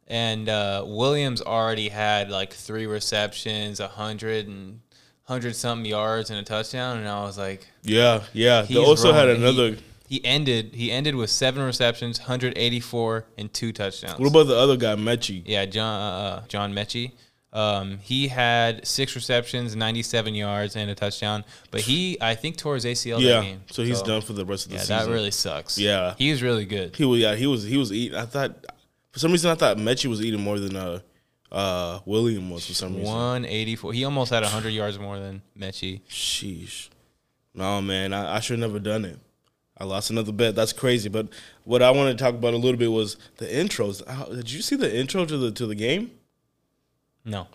And 0.07 0.49
uh, 0.49 0.83
Williams 0.87 1.41
already 1.41 1.89
had 1.89 2.31
like 2.31 2.51
three 2.53 2.87
receptions, 2.87 3.79
a 3.79 3.87
hundred 3.87 4.47
and 4.47 4.79
hundred 5.25 5.55
something 5.55 5.85
yards 5.85 6.31
and 6.31 6.39
a 6.39 6.43
touchdown, 6.43 6.97
and 6.97 7.07
I 7.07 7.21
was 7.23 7.37
like, 7.37 7.67
yeah, 7.83 8.23
yeah. 8.33 8.63
They 8.63 8.77
also 8.77 9.13
had 9.13 9.25
rolling. 9.27 9.41
He- 9.41 9.47
another. 9.47 9.77
He, 10.09 10.25
ended. 10.25 10.73
He 10.73 10.91
ended 10.91 11.15
with 11.15 11.29
seven 11.29 11.63
receptions, 11.63 12.19
184, 12.19 13.25
and 13.37 13.53
two 13.53 13.71
touchdowns. 13.71 14.19
What 14.19 14.29
about 14.29 14.47
the 14.47 14.57
other 14.57 14.75
guy, 14.75 14.95
Metchie? 14.95 15.43
Yeah, 15.45 15.65
John 15.65 16.01
uh, 16.01 16.45
John 16.47 16.73
Metchie. 16.73 17.11
Um, 17.53 17.97
he 17.99 18.27
had 18.27 18.85
six 18.85 19.15
receptions, 19.15 19.75
97 19.75 20.35
yards, 20.35 20.75
and 20.75 20.89
a 20.91 20.95
touchdown. 20.95 21.43
But 21.71 21.81
he, 21.81 22.17
I 22.21 22.35
think, 22.35 22.57
tore 22.57 22.75
his 22.75 22.85
ACL 22.85 23.19
Yeah, 23.21 23.33
that 23.39 23.41
game. 23.43 23.61
so 23.71 23.83
he's 23.83 24.01
done 24.03 24.21
for 24.21 24.33
the 24.33 24.45
rest 24.45 24.65
of 24.65 24.71
the 24.71 24.75
Yeah, 24.77 24.81
season. 24.81 24.97
that 25.07 25.11
really 25.11 25.31
sucks. 25.31 25.77
Yeah. 25.77 26.13
he 26.17 26.29
was 26.31 26.43
really 26.43 26.65
good. 26.65 26.95
He 26.95 27.05
was 27.05 27.19
yeah 27.19 27.35
he 27.35 27.47
was 27.47 27.63
he 27.63 27.77
was 27.77 27.91
eating. 27.91 28.17
I 28.17 28.25
thought 28.25 28.65
for 29.11 29.19
some 29.19 29.31
reason 29.31 29.49
I 29.49 29.55
thought 29.55 29.77
Metchie 29.77 30.05
was 30.07 30.21
eating 30.23 30.41
more 30.41 30.59
than 30.59 30.75
uh 30.75 30.99
uh 31.51 31.99
William 32.05 32.51
was 32.51 32.67
for 32.67 32.73
some 32.75 32.95
reason. 32.95 33.11
184. 33.11 33.93
He 33.93 34.03
almost 34.05 34.29
had 34.31 34.43
100 34.43 34.69
yards 34.69 34.99
more 34.99 35.17
than 35.17 35.41
Metchie. 35.57 36.01
Sheesh. 36.07 36.89
No 37.55 37.81
man, 37.81 38.13
I, 38.13 38.35
I 38.35 38.39
should 38.41 38.59
have 38.59 38.69
never 38.69 38.79
done 38.79 39.05
it. 39.05 39.17
I 39.79 39.85
lost 39.85 40.09
another 40.09 40.31
bet. 40.33 40.55
That's 40.55 40.73
crazy. 40.73 41.07
But 41.09 41.27
what 41.63 41.81
I 41.81 41.91
wanted 41.91 42.17
to 42.17 42.23
talk 42.23 42.33
about 42.35 42.53
a 42.53 42.57
little 42.57 42.77
bit 42.77 42.91
was 42.91 43.15
the 43.37 43.45
intros. 43.45 44.05
How, 44.07 44.25
did 44.25 44.51
you 44.51 44.61
see 44.61 44.75
the 44.75 44.93
intro 44.93 45.25
to 45.25 45.37
the 45.37 45.51
to 45.51 45.65
the 45.65 45.75
game? 45.75 46.11
No. 47.25 47.47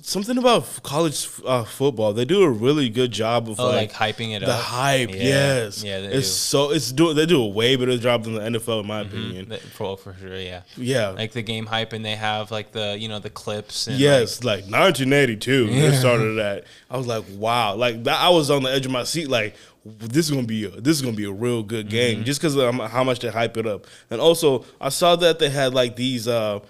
Something 0.00 0.38
about 0.38 0.82
college 0.84 1.28
uh, 1.44 1.64
football. 1.64 2.12
They 2.12 2.24
do 2.24 2.42
a 2.42 2.50
really 2.50 2.88
good 2.88 3.10
job 3.10 3.48
of 3.48 3.58
Oh, 3.58 3.66
like, 3.66 3.98
like, 3.98 4.16
hyping 4.16 4.30
it 4.36 4.40
the 4.40 4.46
up. 4.46 4.52
The 4.58 4.62
hype. 4.62 5.10
Yeah. 5.10 5.16
Yes. 5.16 5.82
Yeah, 5.82 6.00
they 6.02 6.06
it's 6.08 6.28
do. 6.28 6.32
so 6.34 6.70
it's 6.70 6.92
do 6.92 7.12
they 7.14 7.26
do 7.26 7.42
a 7.42 7.48
way 7.48 7.74
better 7.74 7.98
job 7.98 8.22
than 8.22 8.34
the 8.34 8.40
NFL 8.58 8.82
in 8.82 8.86
my 8.86 9.02
Mm-hmm. 9.02 9.08
opinion. 9.18 9.56
For, 9.74 9.96
for 9.96 10.14
sure, 10.20 10.36
yeah. 10.38 10.62
Yeah. 10.76 11.08
Like 11.08 11.32
the 11.32 11.42
game 11.42 11.66
hype, 11.66 11.92
and 11.92 12.04
they 12.04 12.14
have 12.14 12.52
like 12.52 12.70
the 12.70 12.96
you 12.96 13.08
know 13.08 13.18
the 13.18 13.30
clips. 13.30 13.88
And 13.88 13.98
Yes, 13.98 14.44
like 14.44 14.60
1982. 14.66 15.66
They 15.66 15.92
started 15.98 16.38
that. 16.38 16.64
I 16.88 16.96
was 16.96 17.08
like, 17.08 17.24
wow, 17.32 17.74
like 17.74 18.04
that. 18.04 18.20
I 18.20 18.28
was 18.28 18.50
on 18.50 18.62
the 18.62 18.70
edge 18.70 18.86
of 18.86 18.92
my 18.92 19.02
seat, 19.04 19.28
like 19.28 19.56
this 19.98 20.26
is 20.26 20.30
gonna 20.30 20.46
be 20.46 20.64
a, 20.64 20.70
this 20.70 20.96
is 20.96 21.02
gonna 21.02 21.16
be 21.16 21.24
a 21.24 21.32
real 21.32 21.62
good 21.62 21.86
Mm-hmm. 21.86 21.96
game, 21.96 22.24
just 22.24 22.40
because 22.40 22.56
of 22.56 22.74
how 22.90 23.04
much 23.04 23.20
they 23.20 23.28
hype 23.28 23.56
it 23.56 23.66
up. 23.66 23.86
And 24.10 24.20
also, 24.20 24.64
I 24.80 24.88
saw 24.90 25.16
that 25.16 25.38
they 25.38 25.48
had 25.50 25.74
like 25.74 25.96
these, 25.96 26.26
uh, 26.28 26.60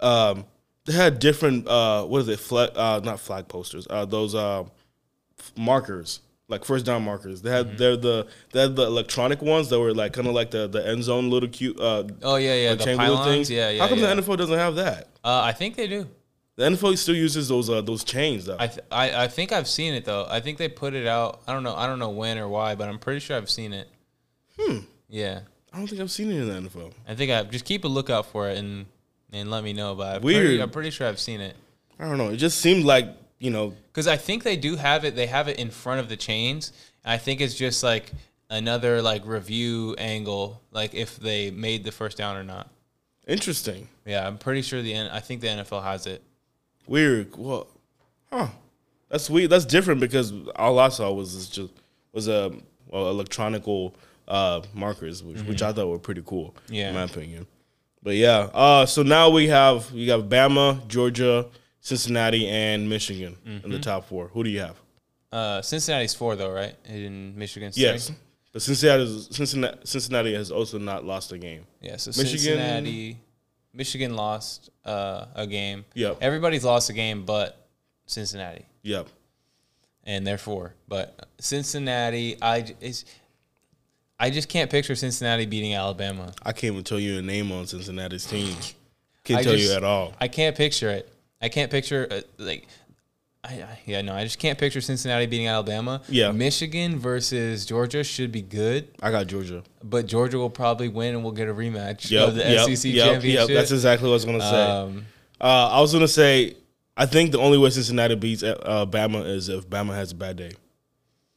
um, 0.00 0.44
they 0.84 0.92
had 0.92 1.18
different, 1.18 1.66
uh, 1.68 2.04
what 2.04 2.22
is 2.22 2.28
it, 2.28 2.38
flag, 2.40 2.70
uh, 2.74 3.00
not 3.04 3.20
flag 3.20 3.48
posters, 3.48 3.86
uh, 3.90 4.04
those 4.04 4.34
uh, 4.34 4.64
markers. 5.56 6.20
Like 6.50 6.64
first 6.64 6.86
down 6.86 7.04
markers, 7.04 7.42
they 7.42 7.50
had 7.50 7.66
Mm-hmm. 7.66 7.76
they're 7.76 7.96
the 7.98 8.26
they 8.52 8.62
had 8.62 8.74
the 8.74 8.86
electronic 8.86 9.42
ones 9.42 9.68
that 9.68 9.78
were 9.78 9.92
like 9.92 10.14
kind 10.14 10.26
of 10.26 10.32
like 10.32 10.50
the 10.50 10.66
the 10.66 10.86
end 10.88 11.04
zone 11.04 11.28
little 11.28 11.50
cute 11.50 11.78
uh 11.78 12.04
Oh 12.22 12.36
yeah, 12.36 12.54
yeah. 12.54 12.74
The 12.74 12.96
pylons. 12.96 13.26
things. 13.26 13.50
Yeah, 13.50 13.68
yeah. 13.68 13.82
How 13.82 13.88
come 13.88 13.98
yeah. 13.98 14.14
the 14.14 14.22
NFL 14.22 14.38
doesn't 14.38 14.56
have 14.56 14.76
that? 14.76 15.08
Uh, 15.22 15.42
I 15.44 15.52
think 15.52 15.76
they 15.76 15.86
do. 15.86 16.08
The 16.58 16.64
NFL 16.64 16.98
still 16.98 17.14
uses 17.14 17.46
those 17.46 17.70
uh, 17.70 17.82
those 17.82 18.02
chains 18.02 18.46
though. 18.46 18.56
I, 18.58 18.66
th- 18.66 18.80
I 18.90 19.24
I 19.24 19.28
think 19.28 19.52
I've 19.52 19.68
seen 19.68 19.94
it 19.94 20.04
though. 20.04 20.26
I 20.28 20.40
think 20.40 20.58
they 20.58 20.68
put 20.68 20.92
it 20.92 21.06
out. 21.06 21.40
I 21.46 21.52
don't 21.52 21.62
know. 21.62 21.72
I 21.76 21.86
don't 21.86 22.00
know 22.00 22.10
when 22.10 22.36
or 22.36 22.48
why, 22.48 22.74
but 22.74 22.88
I'm 22.88 22.98
pretty 22.98 23.20
sure 23.20 23.36
I've 23.36 23.48
seen 23.48 23.72
it. 23.72 23.86
Hmm. 24.58 24.78
Yeah, 25.08 25.42
I 25.72 25.78
don't 25.78 25.86
think 25.86 26.00
I've 26.00 26.10
seen 26.10 26.32
it 26.32 26.40
in 26.40 26.48
the 26.64 26.68
NFL. 26.68 26.90
I 27.06 27.14
think 27.14 27.30
I 27.30 27.44
just 27.44 27.64
keep 27.64 27.84
a 27.84 27.88
lookout 27.88 28.26
for 28.26 28.48
it 28.48 28.58
and 28.58 28.86
and 29.32 29.52
let 29.52 29.62
me 29.62 29.72
know. 29.72 29.94
But 29.94 30.16
I'm 30.16 30.22
Weird. 30.22 30.46
Pretty, 30.46 30.60
I'm 30.62 30.70
pretty 30.70 30.90
sure 30.90 31.06
I've 31.06 31.20
seen 31.20 31.40
it. 31.40 31.54
I 31.96 32.08
don't 32.08 32.18
know. 32.18 32.30
It 32.30 32.38
just 32.38 32.58
seemed 32.58 32.84
like 32.84 33.06
you 33.38 33.52
know, 33.52 33.72
Because 33.92 34.08
I 34.08 34.16
think 34.16 34.42
they 34.42 34.56
do 34.56 34.74
have 34.74 35.04
it. 35.04 35.14
They 35.14 35.26
have 35.26 35.46
it 35.46 35.60
in 35.60 35.70
front 35.70 36.00
of 36.00 36.08
the 36.08 36.16
chains. 36.16 36.72
I 37.04 37.18
think 37.18 37.40
it's 37.40 37.54
just 37.54 37.84
like 37.84 38.10
another 38.50 39.00
like 39.00 39.24
review 39.24 39.94
angle, 39.96 40.60
like 40.72 40.92
if 40.92 41.18
they 41.20 41.52
made 41.52 41.84
the 41.84 41.92
first 41.92 42.16
down 42.18 42.36
or 42.36 42.42
not. 42.42 42.68
interesting, 43.28 43.86
Yeah, 44.04 44.26
I'm 44.26 44.38
pretty 44.38 44.62
sure 44.62 44.82
the 44.82 44.92
N- 44.94 45.10
I 45.12 45.20
think 45.20 45.40
the 45.40 45.46
NFL 45.46 45.84
has 45.84 46.06
it. 46.08 46.20
Weird. 46.88 47.36
Well, 47.36 47.66
huh? 48.32 48.48
That's 49.08 49.28
weird. 49.30 49.50
That's 49.50 49.64
different 49.64 50.00
because 50.00 50.32
all 50.56 50.78
I 50.78 50.88
saw 50.88 51.12
was 51.12 51.48
just 51.48 51.72
was 52.12 52.28
a 52.28 52.52
well, 52.88 53.10
electronical 53.10 53.94
uh, 54.26 54.62
markers, 54.74 55.22
which, 55.22 55.40
which 55.42 55.62
I 55.62 55.72
thought 55.72 55.88
were 55.88 55.98
pretty 55.98 56.22
cool. 56.24 56.54
Yeah. 56.68 56.88
in 56.88 56.94
my 56.94 57.02
opinion. 57.02 57.46
But 58.02 58.16
yeah, 58.16 58.48
uh, 58.54 58.86
so 58.86 59.02
now 59.02 59.30
we 59.30 59.48
have 59.48 59.90
you 59.92 60.06
got 60.06 60.28
Bama, 60.28 60.86
Georgia, 60.86 61.46
Cincinnati, 61.80 62.46
and 62.48 62.88
Michigan 62.88 63.36
in 63.64 63.70
the 63.70 63.78
top 63.80 64.08
four. 64.08 64.28
Who 64.28 64.44
do 64.44 64.50
you 64.50 64.60
have? 64.60 64.76
Uh, 65.32 65.60
Cincinnati's 65.62 66.14
four 66.14 66.36
though, 66.36 66.50
right? 66.52 66.74
In 66.86 67.36
Michigan's 67.36 67.74
three? 67.74 67.84
Yes, 67.84 68.12
but 68.52 68.62
Cincinnati, 68.62 69.20
Cincinnati, 69.30 69.78
Cincinnati 69.84 70.34
has 70.34 70.50
also 70.50 70.78
not 70.78 71.04
lost 71.04 71.32
a 71.32 71.38
game. 71.38 71.66
Yeah, 71.80 71.96
so 71.96 72.10
Michigan- 72.10 72.38
Cincinnati, 72.38 73.18
Michigan 73.78 74.16
lost 74.16 74.70
uh, 74.84 75.26
a 75.36 75.46
game. 75.46 75.84
Yep. 75.94 76.18
Everybody's 76.20 76.64
lost 76.64 76.90
a 76.90 76.92
game, 76.92 77.24
but 77.24 77.56
Cincinnati, 78.06 78.66
Yep. 78.82 79.06
and 80.04 80.26
therefore, 80.26 80.74
but 80.88 81.28
Cincinnati, 81.38 82.36
I 82.42 82.74
is, 82.80 83.04
I 84.18 84.30
just 84.30 84.48
can't 84.48 84.68
picture 84.68 84.96
Cincinnati 84.96 85.46
beating 85.46 85.74
Alabama. 85.74 86.32
I 86.42 86.50
can't 86.52 86.72
even 86.72 86.82
tell 86.84 86.98
you 86.98 87.18
a 87.18 87.22
name 87.22 87.52
on 87.52 87.66
Cincinnati's 87.66 88.26
team. 88.26 88.56
Can't 89.22 89.40
I 89.40 89.42
tell 89.44 89.52
just- 89.52 89.70
you 89.70 89.76
at 89.76 89.84
all. 89.84 90.12
I 90.20 90.26
can't 90.26 90.56
picture 90.56 90.90
it. 90.90 91.12
I 91.40 91.48
can't 91.48 91.70
picture 91.70 92.08
uh, 92.10 92.20
like. 92.38 92.66
I, 93.44 93.52
I, 93.54 93.78
yeah, 93.86 94.02
no, 94.02 94.14
I 94.14 94.24
just 94.24 94.38
can't 94.38 94.58
picture 94.58 94.80
Cincinnati 94.80 95.26
beating 95.26 95.46
Alabama. 95.46 96.02
Yeah. 96.08 96.32
Michigan 96.32 96.98
versus 96.98 97.64
Georgia 97.64 98.02
should 98.02 98.32
be 98.32 98.42
good, 98.42 98.88
I 99.00 99.10
got 99.12 99.26
Georgia. 99.28 99.62
but 99.82 100.06
Georgia 100.06 100.38
will 100.38 100.50
probably 100.50 100.88
win 100.88 101.14
and 101.14 101.22
we'll 101.22 101.32
get 101.32 101.48
a 101.48 101.54
rematch 101.54 102.10
Yep. 102.10 102.28
of 102.28 102.34
the 102.34 102.40
yep, 102.42 102.66
SEC 102.76 102.92
yep, 102.92 103.06
championship. 103.12 103.48
Yep. 103.48 103.56
That's 103.56 103.70
exactly 103.70 104.06
what 104.08 104.12
I 104.12 104.14
was 104.14 104.24
gonna 104.24 104.40
say. 104.40 104.62
um, 104.64 105.06
uh, 105.40 105.68
I 105.72 105.80
was 105.80 105.92
gonna 105.92 106.08
say 106.08 106.56
I 106.96 107.06
think 107.06 107.30
the 107.30 107.38
only 107.38 107.58
way 107.58 107.70
Cincinnati 107.70 108.16
beats 108.16 108.42
uh, 108.42 108.84
Bama 108.90 109.24
is 109.24 109.48
if 109.48 109.68
Bama 109.70 109.94
has 109.94 110.10
a 110.10 110.16
bad 110.16 110.36
day. 110.36 110.50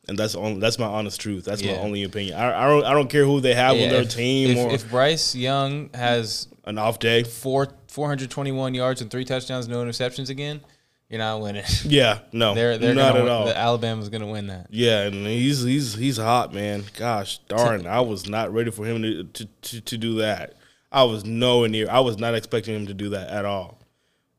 And 0.10 0.18
that's 0.18 0.34
on, 0.34 0.60
that's 0.60 0.80
my 0.80 0.88
honest 0.88 1.22
truth. 1.22 1.46
That's 1.46 1.62
Yeah. 1.62 1.74
my 1.76 1.82
only 1.84 2.02
opinion. 2.02 2.36
I, 2.36 2.64
I 2.66 2.68
don't 2.68 2.84
I 2.84 2.94
don't 2.94 3.10
care 3.12 3.24
who 3.26 3.40
they 3.42 3.54
have 3.54 3.78
yeah, 3.78 3.84
on 3.84 3.90
their 3.92 4.02
if- 4.02 4.10
team 4.16 4.50
if, 4.50 4.58
or 4.58 4.72
if 4.74 4.90
Bryce 4.90 5.36
Young 5.36 5.92
has 5.94 6.48
an 6.66 6.80
off 6.80 6.98
day. 6.98 7.22
four 7.24 7.68
421 7.88 8.74
yards 8.74 9.02
and 9.02 9.12
three 9.12 9.24
touchdowns, 9.24 9.68
no 9.68 9.84
interceptions 9.86 10.30
again, 10.30 10.62
you're 11.12 11.20
not 11.20 11.42
winning. 11.42 11.66
Yeah, 11.84 12.20
no, 12.32 12.56
they're 12.56 12.78
they're 12.78 12.96
not 12.96 13.14
gonna 13.14 13.20
at 13.20 13.24
win, 13.26 13.32
all. 13.32 13.46
The 13.46 13.58
Alabama's 13.58 14.10
gonna 14.10 14.28
win 14.32 14.48
that. 14.48 14.68
Yeah, 14.70 15.02
and 15.04 15.28
he's 15.28 15.62
he's 15.62 15.94
he's 15.94 16.18
hot, 16.18 16.54
man. 16.54 16.84
Gosh 16.98 17.40
darn, 17.50 17.86
I 17.86 18.00
was 18.00 18.28
not 18.28 18.54
ready 18.54 18.72
for 18.72 18.86
him 18.86 19.02
to 19.04 19.24
to, 19.26 19.46
to, 19.46 19.82
to 19.82 19.98
do 19.98 20.16
that. 20.16 20.56
I 20.92 21.04
was 21.04 21.26
nowhere 21.26 21.70
near. 21.70 21.90
I 21.90 22.00
was 22.00 22.18
not 22.18 22.34
expecting 22.34 22.76
him 22.76 22.88
to 22.88 22.94
do 22.94 23.10
that 23.10 23.30
at 23.30 23.46
all. 23.46 23.78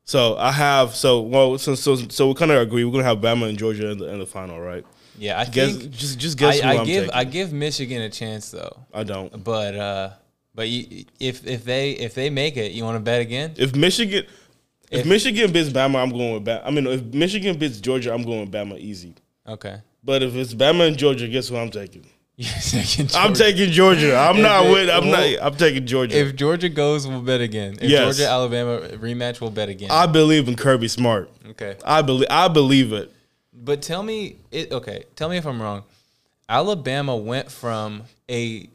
So 0.04 0.36
I 0.36 0.50
have 0.50 0.94
so 0.94 1.20
well 1.20 1.58
so 1.58 1.74
so 1.74 1.96
so 1.96 2.28
we 2.28 2.34
kind 2.34 2.50
of 2.50 2.60
agree. 2.60 2.84
We're 2.84 2.92
gonna 2.92 3.04
have 3.04 3.18
Bama 3.18 3.48
and 3.48 3.58
Georgia 3.58 3.90
in 3.90 3.98
the 3.98 4.06
in 4.12 4.18
the 4.18 4.26
final, 4.26 4.58
right? 4.60 4.84
Yeah, 5.18 5.38
I 5.38 5.44
Guess 5.44 5.76
think 5.76 5.90
just 5.92 6.18
just 6.18 6.38
guess 6.38 6.60
I, 6.60 6.62
who 6.62 6.68
I 6.68 6.80
am 6.80 6.86
give 6.86 7.02
taking. 7.04 7.14
I 7.14 7.24
give 7.24 7.52
Michigan 7.52 8.02
a 8.02 8.08
chance 8.10 8.50
though, 8.50 8.78
I 8.94 9.04
don't. 9.04 9.44
but 9.44 9.74
uh, 9.76 10.10
but 10.54 10.68
you, 10.68 11.04
if 11.20 11.46
if 11.46 11.64
they 11.64 11.92
if 11.92 12.14
they 12.14 12.30
make 12.30 12.56
it, 12.56 12.72
you 12.72 12.82
want 12.84 12.96
to 12.96 13.00
bet 13.00 13.20
again? 13.20 13.52
If 13.56 13.76
Michigan, 13.76 14.24
if, 14.92 15.00
If- 15.00 15.06
Michigan 15.06 15.50
beats 15.52 15.68
Bama, 15.70 16.02
I'm 16.02 16.10
going 16.10 16.34
with 16.34 16.44
Bama. 16.44 16.62
I 16.64 16.70
mean, 16.70 16.86
if 16.86 17.02
Michigan 17.02 17.56
beats 17.58 17.80
Georgia, 17.80 18.12
I'm 18.14 18.22
going 18.22 18.40
with 18.40 18.52
Bama 18.52 18.78
easy. 18.78 19.14
Okay. 19.46 19.76
But 20.04 20.22
if 20.22 20.34
it's 20.34 20.54
Bama 20.54 20.86
and 20.88 20.96
Georgia, 20.96 21.26
guess 21.28 21.48
who 21.48 21.56
I'm 21.56 21.70
taking? 21.70 22.04
Taking 22.38 23.08
I'm 23.14 23.34
taking 23.34 23.70
Georgia. 23.70 24.16
I'm 24.16 24.36
If 24.36 24.42
not 24.42 24.64
it- 24.66 24.72
with. 24.72 24.90
I'm 24.90 25.10
not. 25.10 25.22
I'm 25.42 25.54
taking 25.54 25.86
Georgia. 25.86 26.16
If 26.18 26.34
Georgia 26.34 26.68
goes, 26.70 27.06
we'll 27.06 27.20
bet 27.20 27.40
again. 27.42 27.74
If 27.80 27.90
Yes. 27.90 28.16
Georgia 28.16 28.28
Alabama 28.30 28.80
rematch, 28.96 29.40
we'll 29.40 29.50
bet 29.50 29.68
again. 29.68 29.90
I 29.92 30.06
believe 30.06 30.48
in 30.48 30.56
Kirby 30.56 30.88
Smart. 30.88 31.30
okay. 31.50 31.76
I 31.84 32.00
believe. 32.02 32.26
I 32.30 32.48
believe 32.48 32.92
it. 32.92 33.12
But 33.52 33.82
tell 33.82 34.02
me 34.02 34.36
it 34.50 34.72
okay, 34.72 35.04
tell 35.14 35.28
me 35.28 35.36
if 35.36 35.46
I'm 35.46 35.60
wrong. 35.60 35.84
Alabama 36.48 37.14
went 37.16 37.50
from 37.50 38.04
a 38.30 38.66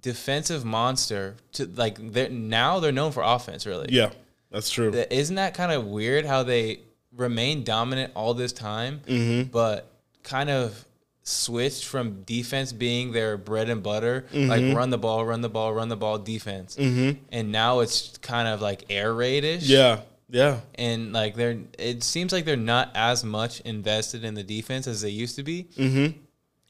defensive 0.00 0.64
monster 0.64 1.36
to 1.52 1.66
like 1.76 1.98
they're 2.12 2.28
now 2.30 2.80
they're 2.80 2.92
known 2.92 3.12
for 3.12 3.22
offense 3.22 3.66
really. 3.66 3.88
Yeah, 3.90 4.10
that's 4.50 4.70
true. 4.70 4.92
Isn't 5.10 5.36
that 5.36 5.54
kind 5.54 5.72
of 5.72 5.84
weird 5.86 6.24
how 6.26 6.42
they 6.42 6.80
remain 7.14 7.64
dominant 7.64 8.12
all 8.14 8.34
this 8.34 8.52
time, 8.52 9.00
Mm-hmm. 9.06 9.50
but 9.50 9.90
kind 10.22 10.50
of 10.50 10.84
switched 11.22 11.84
from 11.86 12.22
defense 12.22 12.72
being 12.72 13.12
their 13.12 13.36
bread 13.36 13.68
and 13.68 13.82
butter, 13.82 14.26
Mm-hmm. 14.32 14.48
like 14.48 14.76
run 14.76 14.90
the 14.90 14.98
ball, 14.98 15.24
run 15.24 15.40
the 15.40 15.48
ball, 15.48 15.72
run 15.74 15.88
the 15.88 15.96
ball 15.96 16.18
defense. 16.18 16.76
And 16.76 17.52
now 17.52 17.80
it's 17.80 18.16
kind 18.18 18.46
of 18.48 18.60
like 18.60 18.84
air 18.90 19.12
raidish. 19.12 19.62
Yeah, 19.62 20.00
yeah, 20.28 20.60
And 20.74 21.12
like 21.12 21.34
they're, 21.34 21.58
it 21.78 22.02
seems 22.02 22.32
like 22.32 22.44
they're 22.44 22.56
not 22.56 22.90
as 22.94 23.24
much 23.24 23.60
invested 23.60 24.24
in 24.24 24.34
the 24.34 24.42
defense 24.42 24.86
as 24.86 25.00
they 25.00 25.10
used 25.10 25.36
to 25.36 25.42
be. 25.42 25.64
Mm-hmm. 25.76 26.18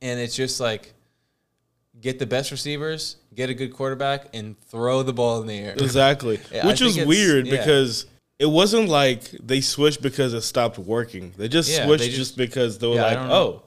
And 0.03 0.21
it's 0.21 0.37
just 0.37 0.61
like 0.61 0.93
get 2.01 2.19
the 2.19 2.27
best 2.27 2.51
receivers, 2.51 3.17
get 3.35 3.51
a 3.51 3.55
good 3.55 3.73
quarterback, 3.73 4.27
and 4.35 4.59
throw 4.69 5.03
the 5.03 5.13
ball 5.13 5.41
in 5.41 5.47
the 5.47 5.59
air. 5.59 5.73
exactly. 5.73 6.41
Yeah, 6.53 6.65
I 6.65 6.67
Which 6.69 6.81
was 6.81 6.97
it's- 6.97 7.07
weird 7.09 7.47
yeah. 7.47 7.57
because 7.59 8.07
it 8.39 8.47
wasn't 8.47 8.89
like 8.89 9.23
they 9.31 9.61
switched 9.63 10.03
because 10.03 10.35
it 10.35 10.43
stopped 10.43 10.79
working. 10.79 11.33
They 11.39 11.49
just 11.49 11.71
Yeah, 11.71 11.87
switched 11.87 12.01
they 12.03 12.07
just, 12.09 12.19
just- 12.19 12.37
because 12.37 12.79
they 12.79 12.87
were 12.87 12.97
like, 12.97 13.17
"Oh, 13.19 13.63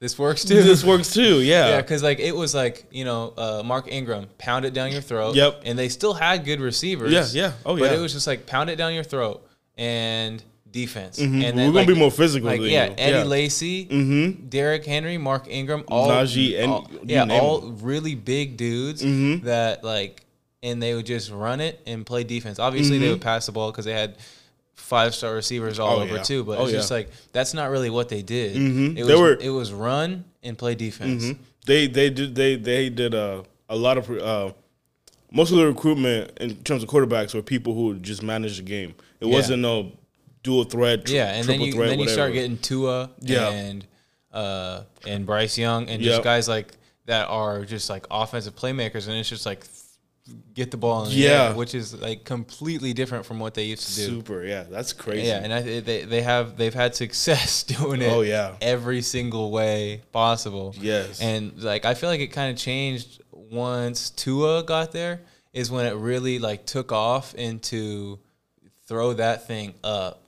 This 0.00 0.18
works 0.18 0.44
too. 0.48 0.62
this 0.62 0.82
works 0.82 1.12
too." 1.12 1.40
Yeah, 1.42 1.68
Yeah, 1.70 1.80
because 1.82 2.02
like 2.02 2.20
it 2.20 2.34
was 2.34 2.54
like 2.54 2.86
you 2.90 3.04
know 3.04 3.32
uh, 3.36 3.62
Mark 3.64 3.86
Ingram 3.90 4.28
pound 4.38 4.64
it 4.64 4.72
down 4.72 4.90
your 4.92 5.02
throat. 5.02 5.34
Yep. 5.36 5.62
And 5.66 5.78
they 5.78 5.88
still 5.90 6.14
had 6.14 6.44
good 6.44 6.60
receivers. 6.60 7.12
Yeah, 7.12 7.26
yeah. 7.32 7.52
Oh, 7.66 7.76
yeah. 7.76 7.80
But 7.88 7.92
it 7.92 8.00
was 8.00 8.12
just 8.14 8.26
like 8.26 8.46
pound 8.46 8.70
it 8.70 8.76
down 8.76 8.94
your 8.94 9.04
throat 9.04 9.46
and 9.76 10.42
defense. 10.74 11.18
Mhm. 11.20 11.22
And 11.24 11.56
We're 11.56 11.66
gonna 11.66 11.70
like, 11.70 11.86
be 11.86 11.94
more 11.94 12.10
physical 12.10 12.48
Like 12.48 12.60
yeah, 12.60 12.86
you. 12.88 12.94
Eddie 12.98 13.16
Yeah. 13.18 13.22
Lacy, 13.24 13.86
Mhm. 13.86 14.50
Derrick 14.50 14.84
Henry, 14.84 15.16
Mark 15.16 15.46
Ingram, 15.48 15.84
all 15.88 16.08
Najee, 16.10 16.58
and 16.60 16.70
all- 16.72 16.90
yeah, 17.04 17.24
all 17.30 17.62
'em. 17.62 17.78
really 17.80 18.16
big 18.16 18.56
dudes 18.56 19.00
Mhm. 19.02 19.44
that 19.44 19.84
like, 19.84 20.22
and 20.64 20.82
they 20.82 20.92
would 20.94 21.06
just 21.06 21.30
run 21.30 21.60
it 21.60 21.78
and 21.86 22.04
play 22.04 22.24
defense. 22.24 22.58
Obviously, 22.58 22.98
they 22.98 23.08
would 23.08 23.20
pass 23.20 23.46
the 23.46 23.52
ball 23.52 23.70
because 23.70 23.84
they 23.86 23.92
had. 23.92 24.16
Five 24.76 25.14
star 25.14 25.34
receivers 25.34 25.78
all 25.78 25.92
Mm-hmm. 25.92 26.00
Oh, 26.00 26.04
over 26.04 26.16
yeah. 26.16 26.22
too, 26.24 26.44
but 26.44 26.58
Oh, 26.58 26.64
it's 26.64 26.72
just 26.72 26.90
yeah. 26.90 26.96
like 26.98 27.08
that's 27.32 27.54
not 27.54 27.70
really 27.70 27.88
what 27.88 28.08
they 28.10 28.20
did. 28.20 28.54
Mhm. 28.56 28.90
It 28.98 29.06
They 29.06 29.12
was 29.14 29.20
were- 29.20 29.38
it 29.40 29.48
was 29.48 29.72
run 29.72 30.24
and 30.42 30.58
play 30.58 30.74
defense. 30.74 31.24
Mhm. 31.24 31.36
They 31.64 31.86
they 31.86 32.10
did 32.10 32.34
they 32.34 32.56
they 32.56 32.90
did 32.90 33.14
uh, 33.14 33.42
a 33.70 33.76
lot 33.76 33.96
of 33.96 34.10
uh, 34.10 34.50
most 35.32 35.52
of 35.52 35.56
the 35.58 35.66
recruitment 35.66 36.32
in 36.38 36.56
terms 36.64 36.82
of 36.82 36.88
quarterbacks 36.90 37.32
were 37.34 37.40
people 37.40 37.72
who 37.72 37.94
just 37.94 38.22
managed 38.22 38.58
the 38.58 38.62
game. 38.64 38.94
It 39.20 39.26
Yeah. 39.28 39.32
wasn't 39.32 39.62
no 39.62 39.92
dual 40.44 40.62
threat. 40.64 41.06
tri- 41.06 41.16
Yeah, 41.16 41.32
and 41.34 41.44
then 41.48 41.60
you 41.60 41.72
threat, 41.72 41.88
then 41.88 41.98
you 41.98 42.08
start 42.08 42.32
getting 42.32 42.58
Tua 42.58 43.10
Yeah. 43.20 43.50
and 43.50 43.84
uh 44.32 44.82
and 45.06 45.26
Bryce 45.26 45.58
Young 45.58 45.88
and 45.88 46.00
just 46.02 46.16
Yep. 46.18 46.24
guys 46.24 46.48
like 46.48 46.72
that 47.06 47.26
are 47.28 47.64
just 47.64 47.90
like 47.90 48.06
offensive 48.10 48.54
playmakers, 48.54 49.08
and 49.08 49.16
it's 49.16 49.28
just 49.28 49.44
like 49.46 49.64
get 50.54 50.70
the 50.70 50.76
ball 50.78 51.04
in 51.04 51.10
the 51.10 51.16
Yeah. 51.16 51.48
air, 51.50 51.54
which 51.54 51.74
is 51.74 51.94
like 51.94 52.24
completely 52.24 52.94
different 52.94 53.26
from 53.26 53.38
what 53.40 53.52
they 53.54 53.64
used 53.64 53.86
to 53.90 53.94
do. 53.96 54.06
super. 54.06 54.42
Yeah, 54.44 54.62
that's 54.70 54.92
crazy. 54.94 55.26
Yeah, 55.28 55.40
and 55.44 55.52
I, 55.52 55.80
they 55.80 56.04
they 56.04 56.22
have 56.22 56.56
they've 56.56 56.72
had 56.72 56.94
success 57.04 57.62
doing 57.62 58.00
it. 58.00 58.10
Oh, 58.10 58.22
yeah. 58.22 58.54
every 58.62 59.02
single 59.02 59.50
way 59.50 60.00
possible. 60.12 60.74
Yes. 60.80 61.20
and 61.20 61.62
like 61.62 61.84
I 61.84 61.92
feel 61.94 62.08
like 62.08 62.20
it 62.20 62.28
kind 62.28 62.50
of 62.50 62.56
changed 62.58 63.22
once 63.32 64.10
Tua 64.10 64.62
got 64.62 64.92
there. 64.92 65.20
Is 65.52 65.70
when 65.70 65.86
it 65.86 65.94
really 65.94 66.38
like 66.40 66.66
took 66.66 66.90
off 66.90 67.34
into 67.36 68.18
throw 68.88 69.12
that 69.12 69.46
thing 69.46 69.74
up. 69.84 70.20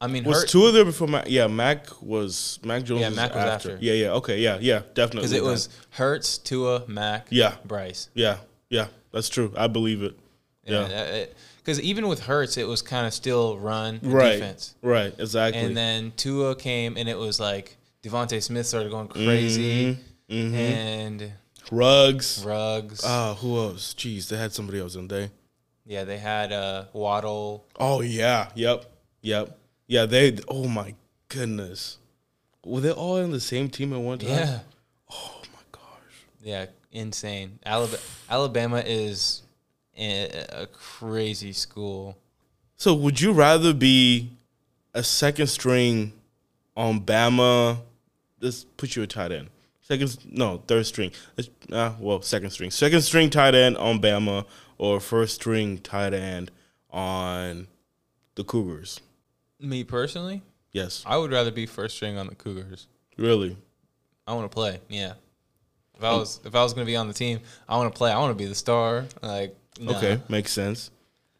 I 0.00 0.08
mean, 0.08 0.24
was 0.24 0.44
Tua 0.44 0.72
there 0.72 0.84
before 0.84 1.08
Mac? 1.08 1.24
Yeah, 1.28 1.46
Mac 1.46 1.86
was 2.02 2.58
Mac 2.62 2.84
Jones. 2.84 3.00
Yeah, 3.00 3.08
Mac 3.10 3.34
was 3.34 3.44
after. 3.44 3.72
after. 3.72 3.84
Yeah, 3.84 3.94
yeah. 3.94 4.10
Okay, 4.12 4.38
yeah, 4.40 4.58
yeah. 4.60 4.82
Definitely. 4.94 5.28
because 5.28 5.32
it 5.32 5.42
was 5.42 5.68
Hurts, 5.90 6.38
Tua, 6.38 6.84
Mac, 6.86 7.28
Yeah. 7.30 7.54
Bryce. 7.64 8.10
Yeah, 8.14 8.38
yeah. 8.68 8.88
That's 9.12 9.28
true. 9.30 9.52
I 9.56 9.68
believe 9.68 10.02
it. 10.02 10.18
Yeah. 10.64 11.24
Because 11.58 11.80
even 11.80 12.08
with 12.08 12.20
Hurts, 12.24 12.56
it 12.58 12.68
was 12.68 12.82
kind 12.82 13.06
of 13.06 13.14
still 13.14 13.58
run 13.58 13.98
right. 14.02 14.32
defense, 14.32 14.74
Right. 14.82 15.14
Exactly. 15.18 15.62
and 15.62 15.76
then 15.76 16.12
Tua 16.16 16.54
came, 16.56 16.96
and 16.96 17.08
it 17.08 17.16
was 17.18 17.40
like 17.40 17.76
DeVonta 18.02 18.42
Smith 18.42 18.66
started 18.66 18.90
going 18.90 19.08
crazy, 19.08 19.98
Mhm. 20.30 20.54
and 20.54 21.32
Rugs. 21.72 22.44
Ruggs. 22.44 23.02
Ah, 23.04 23.34
who 23.34 23.56
else? 23.58 23.94
Jeez, 23.94 24.28
they 24.28 24.36
had 24.36 24.52
somebody 24.52 24.78
else, 24.78 24.92
didn't 24.94 25.08
they? 25.08 25.30
yeah, 25.86 26.04
they 26.04 26.18
had 26.18 26.52
uh, 26.52 26.84
Waddle. 26.92 27.64
Oh 27.80 28.00
yeah. 28.02 28.50
Yep. 28.54 28.84
Yep. 29.22 29.58
Yeah. 29.86 30.06
They. 30.06 30.38
Oh 30.48 30.68
my 30.68 30.94
goodness. 31.28 31.98
Were 32.64 32.80
they 32.80 32.90
all 32.90 33.16
in 33.18 33.30
the 33.30 33.40
same 33.40 33.68
team 33.70 33.92
at 33.92 34.00
one 34.00 34.18
time? 34.18 34.30
Yeah, 34.30 34.58
Oh 35.10 35.40
my 35.52 35.60
gosh. 35.70 35.82
yeah, 36.42 36.66
insane. 36.90 37.60
Alabama, 37.64 38.02
Alabama 38.28 38.82
is 38.84 39.42
a, 39.96 40.44
a 40.50 40.66
crazy 40.66 41.52
school. 41.52 42.16
So 42.76 42.92
would 42.94 43.20
you 43.20 43.32
rather 43.32 43.72
be 43.72 44.30
a 44.96 45.02
second 45.02 45.46
string 45.46 46.12
on 46.76 47.00
Bama. 47.00 47.78
Let's 48.40 48.64
put 48.64 48.96
you 48.96 49.02
a 49.02 49.06
tight 49.06 49.30
end. 49.30 49.48
Second, 49.82 50.18
no, 50.30 50.62
third 50.66 50.86
string. 50.86 51.12
Uh, 51.70 51.92
well, 52.00 52.20
second 52.22 52.50
string. 52.50 52.70
Second 52.70 53.02
string 53.02 53.30
tight 53.30 53.54
end 53.54 53.76
on 53.76 54.00
Bama 54.00 54.44
or 54.78 54.98
first 54.98 55.36
string 55.36 55.78
tight 55.78 56.12
end 56.12 56.50
on 56.90 57.68
the 58.34 58.42
Cougars. 58.42 59.00
Me 59.60 59.84
personally, 59.84 60.42
Yes, 60.72 61.02
I 61.06 61.16
would 61.16 61.32
rather 61.32 61.50
be 61.50 61.66
first 61.66 61.96
string 61.96 62.18
on 62.18 62.26
the 62.26 62.34
Cougars. 62.34 62.86
really. 63.16 63.56
I 64.26 64.34
want 64.34 64.50
to 64.50 64.54
play. 64.54 64.80
Yeah. 64.88 65.12
If 65.96 66.02
I 66.04 66.12
was 66.12 66.40
if 66.44 66.54
I 66.54 66.62
was 66.62 66.74
gonna 66.74 66.84
be 66.84 66.96
on 66.96 67.08
the 67.08 67.14
team, 67.14 67.40
I 67.68 67.76
want 67.76 67.92
to 67.92 67.96
play. 67.96 68.12
I 68.12 68.18
want 68.18 68.30
to 68.30 68.34
be 68.42 68.46
the 68.46 68.54
star. 68.54 69.06
Like 69.22 69.56
nah. 69.80 69.96
Okay, 69.96 70.20
makes 70.28 70.52
sense. 70.52 70.90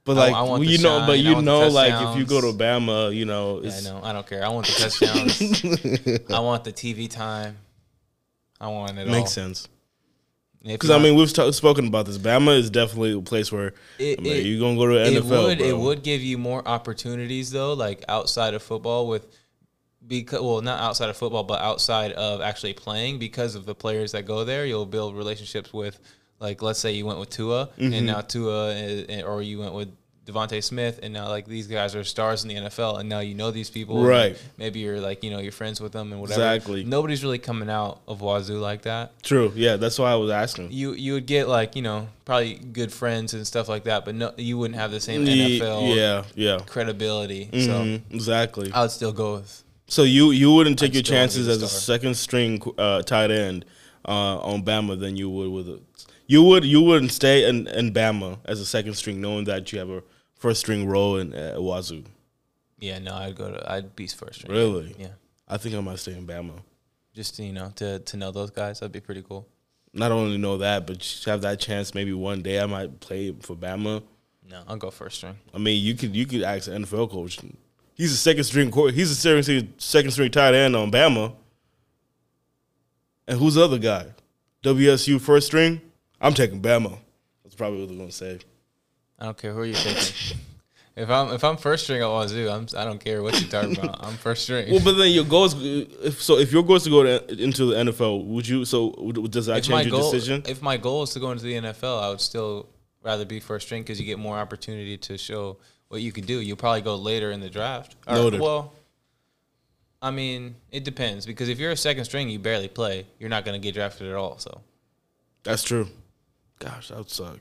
But 0.05 0.17
I- 0.17 0.31
like 0.31 0.35
I 0.35 0.59
the 0.59 0.65
you 0.67 0.79
know, 0.79 1.05
but 1.07 1.19
you 1.19 1.43
know, 1.43 1.69
like 1.69 1.93
if 1.93 2.17
you 2.17 2.25
go 2.25 2.41
to. 2.41 2.57
Bama, 2.57 3.15
you 3.15 3.25
know, 3.27 3.61
Yeah, 3.63 3.77
I 3.77 3.81
know. 3.83 4.01
I 4.03 4.13
don't 4.13 4.27
care. 4.27 4.45
I 4.45 4.49
want 4.49 4.67
the 4.67 4.73
touchdowns. 4.73 6.31
I 6.31 6.39
want 6.41 6.65
the 6.65 6.73
TV 6.73 7.11
time. 7.11 7.59
I 8.61 8.69
want 8.69 8.97
it 8.99 9.07
all. 9.07 9.13
makes 9.13 9.33
sense. 9.33 9.69
Because 10.67 10.91
I 10.91 10.99
mean, 10.99 11.15
we've 11.15 11.33
t- 11.33 11.53
spoken 11.53 11.87
about 11.87 12.07
this. 12.07 12.19
Bama 12.19 12.57
is 12.59 12.71
definitely 12.71 13.13
a 13.13 13.21
place 13.21 13.53
where 13.53 13.73
It- 13.99 14.19
I 14.19 14.23
mean, 14.23 14.33
it- 14.33 14.47
you're 14.47 14.61
gonna 14.61 14.77
go 14.77 14.87
to 14.87 14.95
the 14.95 15.07
it 15.07 15.23
NFL. 15.23 15.45
would 15.47 15.59
bro. 15.59 15.67
it 15.69 15.77
would 15.79 16.03
give 16.03 16.23
you 16.23 16.39
more 16.39 16.67
opportunities 16.67 17.51
though, 17.51 17.73
like 17.75 18.05
outside 18.09 18.55
of 18.55 18.63
football 18.63 19.07
with 19.07 19.27
because 20.07 20.41
well 20.41 20.61
not 20.63 20.79
outside 20.81 21.09
of 21.11 21.17
football 21.17 21.43
but 21.43 21.61
outside 21.61 22.13
of 22.13 22.41
actually 22.41 22.73
playing 22.73 23.19
because 23.19 23.57
of 23.57 23.67
the 23.67 23.75
players 23.75 24.13
that 24.13 24.25
go 24.25 24.45
there 24.45 24.65
you'll 24.65 24.87
build 24.87 25.17
relationships 25.17 25.73
with 25.73 25.99
like 26.39 26.63
let's 26.63 26.79
say 26.79 26.93
you 26.93 27.05
went 27.05 27.19
with 27.19 27.29
Tua 27.31 27.71
Mm-hmm. 27.79 27.93
and 27.93 28.07
now 28.07 28.21
Tua 28.21 28.69
is- 28.73 29.25
or 29.25 29.43
you 29.43 29.59
went 29.59 29.75
with 29.75 29.89
DeVonta 30.27 30.63
Smith 30.63 30.99
and 31.03 31.15
now 31.15 31.29
like 31.29 31.47
these 31.47 31.67
guys 31.69 31.95
are 31.95 32.03
stars 32.05 32.43
in 32.43 32.49
the 32.49 32.57
NFL 32.57 32.99
and 32.99 33.09
now 33.09 33.21
you 33.21 33.35
know 33.35 33.51
these 33.53 33.71
people 33.71 34.03
Right. 34.03 34.37
maybe 34.59 34.81
you're 34.81 35.01
like 35.01 35.23
you 35.25 35.31
know 35.31 35.39
you're 35.39 35.53
friends 35.53 35.81
with 35.81 35.93
them 35.93 36.11
and 36.13 36.21
whatever 36.21 36.41
Exactly. 36.43 36.85
nobody's 36.85 37.23
really 37.23 37.39
coming 37.39 37.71
out 37.71 38.01
of 38.09 38.21
Wazoo 38.21 38.59
like 38.61 38.83
that 38.83 39.23
True. 39.23 39.53
Yeah, 39.55 39.77
that's 39.77 39.99
why 39.99 40.11
I 40.11 40.17
was 40.17 40.31
asking. 40.31 40.73
you 40.73 40.93
you 40.95 41.13
would 41.15 41.27
get 41.27 41.49
like 41.49 41.77
you 41.77 41.83
know 41.83 42.09
probably 42.25 42.55
good 42.55 42.93
friends 42.93 43.35
and 43.35 43.47
stuff 43.47 43.69
like 43.69 43.85
that, 43.85 44.05
but 44.05 44.15
no, 44.17 44.33
you 44.37 44.59
wouldn't 44.59 44.79
have 44.81 44.91
the 44.91 45.01
same 45.01 45.25
NFL 45.25 45.95
Yeah, 45.97 46.25
yeah. 46.35 46.59
credibility. 46.67 47.49
So 47.53 47.85
Mhm, 47.85 48.03
exactly. 48.11 48.71
I 48.73 48.83
would 48.83 48.91
still 48.91 49.13
go 49.13 49.35
with 49.37 49.63
So 49.87 50.03
you 50.03 50.33
you 50.33 50.53
wouldn't 50.53 50.79
take 50.79 50.91
I'd 50.91 50.95
your 50.97 51.05
still 51.05 51.17
wanna 51.17 51.27
be 51.29 51.33
chances 51.35 51.49
as 51.49 51.63
a 51.63 51.69
second 51.69 52.15
string 52.17 52.61
uh, 52.79 53.03
tight 53.03 53.31
end 53.31 53.65
uh, 54.09 54.39
on 54.39 54.65
Bama 54.65 54.99
than 54.99 55.17
you 55.17 55.31
would 55.31 55.51
with 55.51 55.69
a, 55.69 55.79
you 56.27 56.43
would 56.43 56.65
you 56.65 56.81
wouldn't 56.83 57.13
stay 57.13 57.49
in, 57.49 57.69
in 57.69 57.93
Bama 57.93 58.39
as 58.45 58.59
a 58.61 58.67
second 58.67 58.95
string 58.95 59.21
knowing 59.21 59.45
that 59.45 59.73
you 59.73 59.79
have 59.79 59.89
a 59.91 60.03
first 60.47 60.61
string 60.61 60.87
role 60.89 61.17
in 61.19 61.35
uh, 61.35 61.55
Wazoo. 61.59 62.05
yeah. 62.79 62.99
No, 62.99 63.15
I'd 63.15 63.37
go 63.37 63.51
to 63.51 63.73
I'd 63.73 63.97
be 63.97 64.07
first 64.07 64.41
string. 64.41 64.53
Really? 64.53 64.95
Yeah, 64.99 65.15
I 65.49 65.57
think 65.57 65.75
I 65.75 65.81
might 65.81 65.99
stay 65.99 66.13
in 66.17 66.27
Bama. 66.27 66.53
just 67.15 67.39
you 67.39 67.53
know 67.53 67.71
to 67.77 67.99
to 68.01 68.17
know 68.17 68.31
those 68.31 68.51
guys, 68.51 68.81
that'd 68.81 68.93
be 68.93 69.01
pretty 69.01 69.23
cool. 69.23 69.47
Not 69.93 70.13
only 70.13 70.37
know 70.37 70.59
that, 70.59 70.87
but 70.87 70.99
just 70.99 71.25
have 71.25 71.41
that 71.43 71.59
chance. 71.59 71.95
Maybe 71.95 72.13
one 72.13 72.43
day 72.43 72.61
I 72.61 72.67
might 72.67 73.01
play 73.01 73.35
for 73.41 73.57
Bama. 73.57 74.03
No, 74.49 74.63
I'll 74.69 74.77
go 74.77 74.91
first 74.91 75.17
string. 75.17 75.37
I 75.55 75.59
mean, 75.59 75.83
you 75.83 75.95
could 75.95 76.15
you 76.15 76.27
could 76.27 76.43
ask 76.43 76.69
an 76.69 76.85
NFL 76.85 77.11
coach. 77.11 77.39
He's 77.95 78.13
a 78.13 78.17
second 78.17 78.45
string. 78.45 78.71
court- 78.71 78.93
He's 78.95 79.11
a 79.11 79.15
second 79.15 79.43
string, 79.45 79.73
second 79.79 80.11
string 80.13 80.31
tight 80.31 80.55
end 80.55 80.77
on 80.77 80.91
Bama. 80.93 81.35
And 83.27 83.39
who's 83.39 83.55
the 83.55 83.65
other 83.65 83.79
guy? 83.79 84.07
WSU 84.63 85.21
first 85.21 85.47
string. 85.47 85.81
I'm 86.21 86.35
taking 86.35 86.61
Bama. 86.61 86.99
That's 87.43 87.55
probably 87.57 87.81
what 87.81 87.89
they're 87.89 87.99
gonna 87.99 88.13
say. 88.13 88.39
I 89.19 89.25
don't 89.27 89.37
care 89.39 89.53
who 89.53 89.65
you're 89.65 89.75
taking. 89.75 90.39
if 90.97 91.09
I'm 91.11 91.33
if 91.33 91.43
I'm 91.45 91.57
first 91.57 91.85
string 91.85 92.03
at 92.03 92.07
Wazoo, 92.09 92.49
I'm 92.51 92.67
I 92.77 92.85
don't 92.85 92.99
care 92.99 93.23
what 93.23 93.41
you're 93.41 93.51
talking 93.51 93.79
about. 93.79 94.05
I'm 94.07 94.15
first 94.15 94.43
string. 94.45 94.71
Well, 94.71 94.83
but 94.85 94.93
then 94.93 95.11
your 95.13 95.25
goals. 95.25 95.55
If 95.63 96.23
so, 96.23 96.39
if 96.39 96.53
your 96.53 96.63
goal 96.63 96.77
is 96.77 96.85
to 96.85 96.91
go 96.91 97.03
to, 97.03 97.43
into 97.43 97.67
the 97.67 97.77
NFL, 97.77 98.25
would 98.27 98.47
you? 98.47 98.65
So 98.65 98.95
would- 98.99 99.31
does 99.31 99.47
that 99.47 99.59
if 99.59 99.65
change 99.65 99.87
your 99.87 99.99
goal 100.01 100.11
decision? 100.11 100.43
if 100.47 100.63
my 100.63 100.77
goal 100.77 101.03
is 101.03 101.11
to 101.11 101.21
go 101.21 101.31
into 101.33 101.45
the 101.45 101.55
NFL, 101.55 102.03
I 102.03 102.09
would 102.11 102.21
still 102.21 102.69
rather 103.03 103.25
be 103.25 103.41
first 103.41 103.67
string 103.67 103.83
because 103.83 104.01
you 104.01 104.07
get 104.07 104.19
more 104.19 104.37
opportunity 104.37 104.97
to 104.99 105.17
show 105.17 105.59
what 105.89 106.01
you 106.03 106.13
can 106.13 106.25
do. 106.25 106.41
You'll 106.41 106.57
probably 106.57 106.81
go 106.83 106.97
later 106.97 107.31
in 107.31 107.41
the 107.41 107.49
draft. 107.49 107.95
Or, 108.07 108.15
Noted. 108.15 108.41
well, 108.41 108.73
I 110.03 110.11
mean, 110.11 110.57
it 110.71 110.85
depends 110.85 111.25
because 111.25 111.49
if 111.49 111.59
you're 111.59 111.71
a 111.71 111.77
second 111.77 112.05
string, 112.05 112.29
you 112.29 112.39
barely 112.39 112.69
play. 112.69 113.07
You're 113.19 113.31
not 113.31 113.45
going 113.45 113.61
to 113.61 113.65
get 113.65 113.75
drafted 113.75 114.09
at 114.09 114.15
all. 114.15 114.39
So 114.39 114.61
That's 115.45 115.63
true. 115.63 115.89
Gosh, 116.59 116.89
that 116.89 116.99
would 116.99 117.11
suck. 117.11 117.39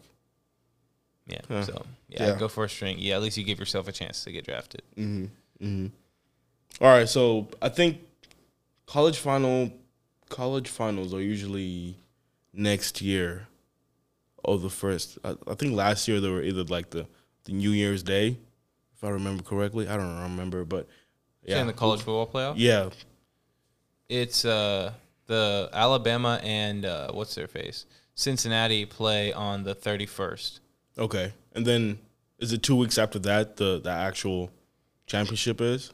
Yeah, 1.27 1.41
Huh. 1.47 1.63
so 1.63 1.85
yeah, 2.09 2.27
Yeah. 2.27 2.39
Go 2.39 2.47
first 2.47 2.75
string. 2.75 2.97
Yeah, 2.99 3.15
at 3.15 3.21
least 3.21 3.37
you 3.37 3.43
give 3.43 3.59
yourself 3.59 3.87
a 3.87 3.91
chance 3.91 4.23
to 4.23 4.31
get 4.31 4.45
drafted. 4.45 4.81
All 6.81 6.87
right, 6.87 7.07
so 7.07 7.47
I 7.61 7.69
think 7.69 7.99
college 8.85 9.17
final, 9.17 9.71
college 10.29 10.67
finals 10.69 11.13
are 11.13 11.21
usually 11.21 11.95
next 12.53 13.01
year. 13.01 13.47
Oh, 14.43 14.57
the 14.57 14.69
first. 14.69 15.17
I, 15.23 15.35
I 15.47 15.55
think 15.55 15.73
last 15.73 16.07
year 16.07 16.19
they 16.19 16.29
were 16.29 16.43
either 16.43 16.63
like 16.65 16.89
the, 16.91 17.07
the 17.45 17.53
New 17.53 17.71
Year's 17.71 18.03
Day, 18.03 18.37
if 18.95 19.03
I 19.03 19.09
remember 19.09 19.41
correctly. 19.41 19.87
I 19.87 19.95
don't 19.97 20.21
remember, 20.21 20.65
but 20.65 20.87
Yeah. 21.43 21.61
In 21.61 21.67
the 21.67 21.73
college 21.73 22.01
football 22.01 22.27
playoff, 22.27 22.55
yeah, 22.57 22.89
it's 24.09 24.45
uh 24.45 24.93
the 25.27 25.69
Alabama 25.73 26.39
and 26.43 26.85
uh, 26.85 27.11
what's 27.11 27.33
their 27.33 27.47
face 27.47 27.85
Cincinnati 28.13 28.85
play 28.85 29.33
on 29.33 29.63
the 29.63 29.73
31st. 29.73 30.59
Okay, 30.97 31.33
and 31.53 31.65
then 31.65 31.99
is 32.39 32.53
it 32.53 32.63
two 32.63 32.75
weeks 32.75 32.97
after 32.97 33.19
that 33.19 33.57
the 33.57 33.79
the 33.81 33.89
actual 33.89 34.49
championship 35.07 35.61
is? 35.61 35.91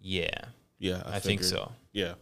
Yeah. 0.00 0.30
Yeah, 0.78 1.02
I, 1.04 1.16
I 1.16 1.18
think 1.18 1.42
so. 1.42 1.72
Yeah. 1.92 2.14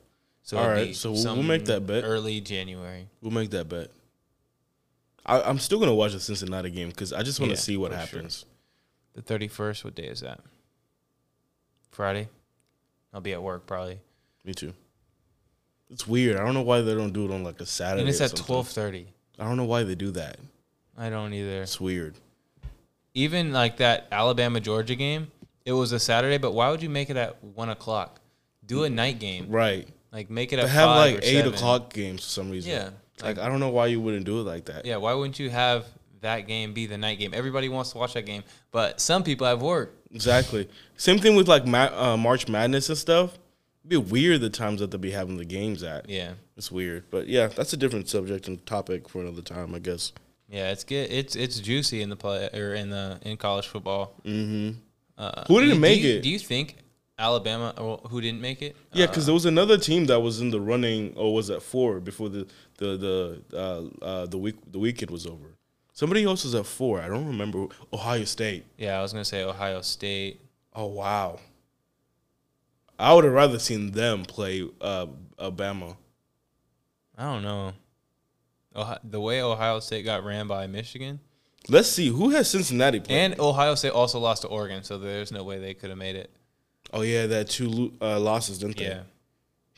So 0.43 0.59
all 0.59 0.69
right, 0.69 0.95
so 0.95 1.11
we'll, 1.11 1.43
make 1.43 1.65
that 1.65 1.89
bet. 1.89 2.05
Early 2.05 2.41
January, 2.41 3.09
we'll 3.21 3.33
make 3.33 3.51
that 3.51 3.69
bet. 3.69 3.91
I, 5.25 5.51
am 5.51 5.59
still 5.59 5.81
gonna 5.81 5.95
watch 5.95 6.13
the 6.13 6.21
Cincinnati 6.21 6.71
game 6.71 6.89
because 6.89 7.13
I 7.13 7.25
just 7.25 7.41
want 7.41 7.51
to 7.51 7.57
yeah, 7.57 7.63
see 7.63 7.77
what 7.77 7.91
happens. 7.93 8.45
Sure. 9.15 9.23
The 9.23 9.47
31st, 9.49 9.83
what 9.83 9.97
day 9.97 10.05
is 10.05 10.21
that? 10.21 10.41
Friday. 11.91 12.29
I'll 13.13 13.21
be 13.21 13.33
at 13.33 13.43
work 13.43 13.67
probably. 13.67 13.99
Me 14.45 14.55
too. 14.55 14.73
It's 15.91 16.07
weird. 16.07 16.37
I 16.37 16.45
don't 16.45 16.55
know 16.55 16.63
why 16.63 16.81
they 16.81 16.95
don't 16.95 17.13
do 17.13 17.25
it 17.25 17.35
on 17.35 17.43
like 17.43 17.61
a 17.61 17.67
Saturday. 17.67 18.03
And 18.03 18.09
it's 18.09 18.21
at 18.21 18.31
12:30. 18.31 19.07
I 19.39 19.45
don't 19.45 19.57
know 19.57 19.65
why 19.65 19.83
they 19.83 19.95
do 19.95 20.11
that. 20.13 20.39
I 20.97 21.11
don't 21.11 21.33
either. 21.33 21.63
It's 21.63 21.81
weird. 21.81 22.15
Even 23.15 23.53
like 23.53 23.79
that 23.79 24.07
Alabama 24.13 24.61
Georgia 24.61 24.95
game, 24.95 25.31
it 25.65 25.73
was 25.73 25.93
a 25.93 25.99
Saturday, 25.99 26.39
but 26.39 26.53
why 26.53 26.71
would 26.71 26.83
you 26.83 26.91
make 26.91 27.11
it 27.11 27.17
at 27.17 27.43
one 27.43 27.69
o'clock? 27.71 28.21
Do 28.65 28.85
a 28.85 28.91
night 28.91 29.19
game. 29.19 29.47
Right. 29.49 29.89
Like 30.13 30.31
make 30.31 30.53
it 30.53 30.57
They 30.57 30.63
at 30.63 30.69
have 30.71 30.89
like 30.91 31.17
or 31.17 31.19
eight 31.23 31.37
seven. 31.37 31.55
o'clock 31.55 31.93
games 31.93 32.23
for 32.25 32.31
some 32.31 32.51
reason. 32.51 32.71
Yeah. 32.73 32.91
Like 33.23 33.39
I 33.39 33.49
don't 33.49 33.61
know 33.61 33.71
why 33.71 33.87
you 33.87 34.01
wouldn't 34.01 34.25
do 34.27 34.41
it 34.41 34.45
like 34.45 34.67
that. 34.67 34.85
Yeah, 34.85 34.97
why 34.97 35.15
wouldn't 35.15 35.39
you 35.39 35.49
have 35.51 35.87
that 36.21 36.47
game 36.47 36.73
be 36.75 36.87
the 36.87 36.99
night 36.99 37.19
game? 37.19 37.33
Everybody 37.35 37.69
wants 37.69 37.93
to 37.93 37.99
watch 37.99 38.15
that 38.15 38.27
game, 38.27 38.43
but 38.73 39.01
some 39.01 39.23
people 39.23 39.47
have 39.47 39.63
work. 39.63 39.95
Exactly. 40.13 40.69
Same 40.97 41.19
thing 41.19 41.37
with 41.37 41.49
like 41.49 41.67
Ma- 41.67 41.91
uh, 42.13 42.17
March 42.17 42.49
Madness 42.49 42.89
and 42.89 42.99
stuff. 42.99 43.39
It'd 43.89 44.05
be 44.05 44.11
weird 44.11 44.41
the 44.41 44.51
times 44.51 44.81
that 44.81 44.91
they'll 44.91 45.01
be 45.01 45.11
having 45.13 45.37
the 45.37 45.45
games 45.45 45.83
at. 45.83 46.09
Yeah. 46.09 46.33
It's 46.57 46.71
weird. 46.73 47.05
But 47.11 47.29
yeah, 47.29 47.47
that's 47.47 47.73
a 47.73 47.77
different 47.77 48.09
subject 48.09 48.49
and 48.49 48.65
topic 48.67 49.09
for 49.09 49.21
another 49.21 49.43
time, 49.43 49.75
I 49.75 49.79
guess. 49.79 50.13
Yeah, 50.49 50.71
it's 50.71 50.85
good. 50.85 51.11
It's 51.11 51.35
it's 51.37 51.59
juicy 51.61 52.03
in 52.03 52.09
the 52.11 52.17
play 52.17 52.49
or 52.55 52.75
in 52.75 52.91
the 52.91 53.19
in 53.23 53.37
college 53.37 53.67
football. 53.67 54.15
Mm-hmm. 54.25 54.79
Uh, 55.19 55.45
Who 55.49 55.61
didn't 55.61 55.75
do 55.77 55.81
make 55.81 56.03
do 56.03 56.09
you- 56.09 56.15
it? 56.19 56.23
Do 56.23 56.29
you 56.31 56.39
think 56.39 56.77
Alabama 57.19 57.75
or 57.79 57.99
who 58.11 58.21
didn't 58.21 58.41
make 58.41 58.61
it? 58.63 58.77
Yeah, 58.93 59.05
Uh, 59.05 59.09
because 59.09 59.25
there 59.27 59.35
was 59.35 59.47
another 59.47 59.79
team 59.79 60.07
that 60.07 60.21
was 60.21 60.41
in 60.41 60.51
the 60.51 60.61
running, 60.61 61.15
or 61.17 61.35
was 61.35 61.49
at 61.51 61.63
four 61.63 61.99
before 62.01 62.29
the 62.29 62.47
the 62.79 62.97
the 62.97 63.43
uh, 63.57 64.05
uh, 64.05 64.27
the 64.27 64.39
week 64.39 64.57
the 64.71 64.79
weekend 64.79 65.11
was 65.11 65.27
over. 65.27 65.55
Somebody 65.93 66.25
else 66.25 66.45
was 66.45 66.55
at 66.55 66.67
four. 66.67 67.01
I 67.01 67.09
don't 67.09 67.27
remember. 67.27 67.67
Ohio 67.93 68.25
State. 68.25 68.65
yeah, 68.77 68.99
I 68.99 69.03
was 69.03 69.13
gonna 69.13 69.25
say 69.25 69.43
Ohio 69.43 69.81
State. 69.81 70.41
Oh 70.75 70.87
wow. 70.87 71.39
I 72.99 73.13
would 73.15 73.25
have 73.25 73.33
rather 73.33 73.59
seen 73.59 73.91
them 73.93 74.25
play 74.25 74.67
uh, 74.81 75.07
Alabama. 75.39 75.97
I 77.17 77.25
don't 77.33 77.43
know. 77.43 77.73
Ohio, 78.75 78.99
the 79.05 79.21
way 79.21 79.41
Ohio 79.43 79.81
State 79.81 80.05
got 80.05 80.25
ran 80.25 80.47
by 80.47 80.67
Michigan, 80.67 81.21
Let's 81.69 81.89
see 81.89 82.09
who 82.09 82.31
has 82.31 82.49
Cincinnati 82.49 83.01
played. 83.01 83.17
and 83.33 83.41
Ohio 83.41 83.75
State 83.75 83.91
also 83.91 84.19
lost 84.21 84.43
to 84.43 84.49
Oregon, 84.49 84.85
so 84.85 84.99
there's 84.99 85.33
no 85.33 85.43
way 85.43 85.59
they 85.59 85.75
could 85.75 85.89
have 85.91 85.99
made 85.99 86.15
it. 86.15 86.31
oh 86.93 87.01
yeah, 87.03 87.27
that 87.27 87.49
two 87.51 87.93
uh, 88.01 88.21
losses, 88.21 88.59
didn't 88.59 88.77
they? 88.77 88.85
Yeah, 88.85 89.01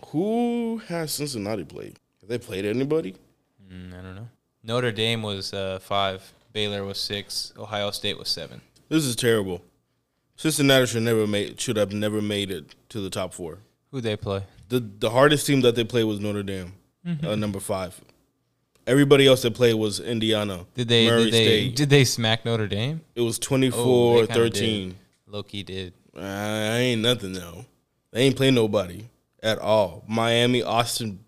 Who 0.09 0.83
has 0.89 1.13
Cincinnati 1.15 1.65
played? 1.65 1.99
Have 2.21 2.29
they 2.29 2.39
played 2.39 2.65
anybody? 2.67 3.15
mm, 3.73 3.99
I 3.99 4.03
don't 4.03 4.15
know. 4.17 4.29
Notre 4.63 4.93
Dame 4.93 5.23
was 5.23 5.55
uh, 5.55 5.79
five, 5.81 6.33
Baylor 6.53 6.85
was 6.85 7.01
six, 7.01 7.53
Ohio 7.57 7.91
State 7.91 8.19
was 8.19 8.29
seven. 8.29 8.61
This 8.89 9.05
is 9.05 9.17
terrible. 9.17 9.63
Cincinnati 10.39 10.87
should 10.87 11.03
never 11.03 11.27
made 11.27 11.61
should 11.61 11.77
have 11.77 11.93
never 11.93 12.23
made 12.23 12.51
it 12.51 12.75
to 12.91 13.01
the 13.01 13.11
top 13.11 13.35
four. 13.35 13.59
Who 13.91 14.01
they 14.01 14.17
play? 14.17 14.45
The 14.69 14.79
the 14.81 15.11
hardest 15.11 15.47
team 15.47 15.61
that 15.63 15.75
they 15.75 15.85
played 15.85 16.05
was 16.05 16.21
Notre 16.21 16.43
Dame, 16.45 16.73
Mm-hmm. 17.07 17.27
uh, 17.27 17.35
number 17.35 17.59
five. 17.61 18.01
Everybody 18.87 19.27
else 19.27 19.43
that 19.43 19.55
played 19.55 19.75
was 19.75 19.99
Indiana. 20.01 20.65
Did 20.75 20.89
they 20.89 21.07
Murray 21.09 21.25
did 21.25 21.33
they 21.35 21.45
State. 21.45 21.77
did 21.77 21.91
they 21.91 22.05
smack 22.05 22.45
Notre 22.45 22.69
Dame? 22.69 23.01
It 23.17 23.21
was 23.21 23.37
Oh, 23.39 23.43
24 23.43 24.17
kinda 24.27 24.35
13. 24.35 24.95
Loki 25.27 25.63
did. 25.65 25.93
I 26.17 26.79
ain't 26.79 27.03
nothing 27.03 27.33
though. 27.33 27.67
They 28.13 28.23
ain't 28.23 28.37
play 28.37 28.51
nobody 28.51 29.05
at 29.43 29.59
all. 29.59 30.05
Miami, 30.09 30.63
Austin. 30.63 31.19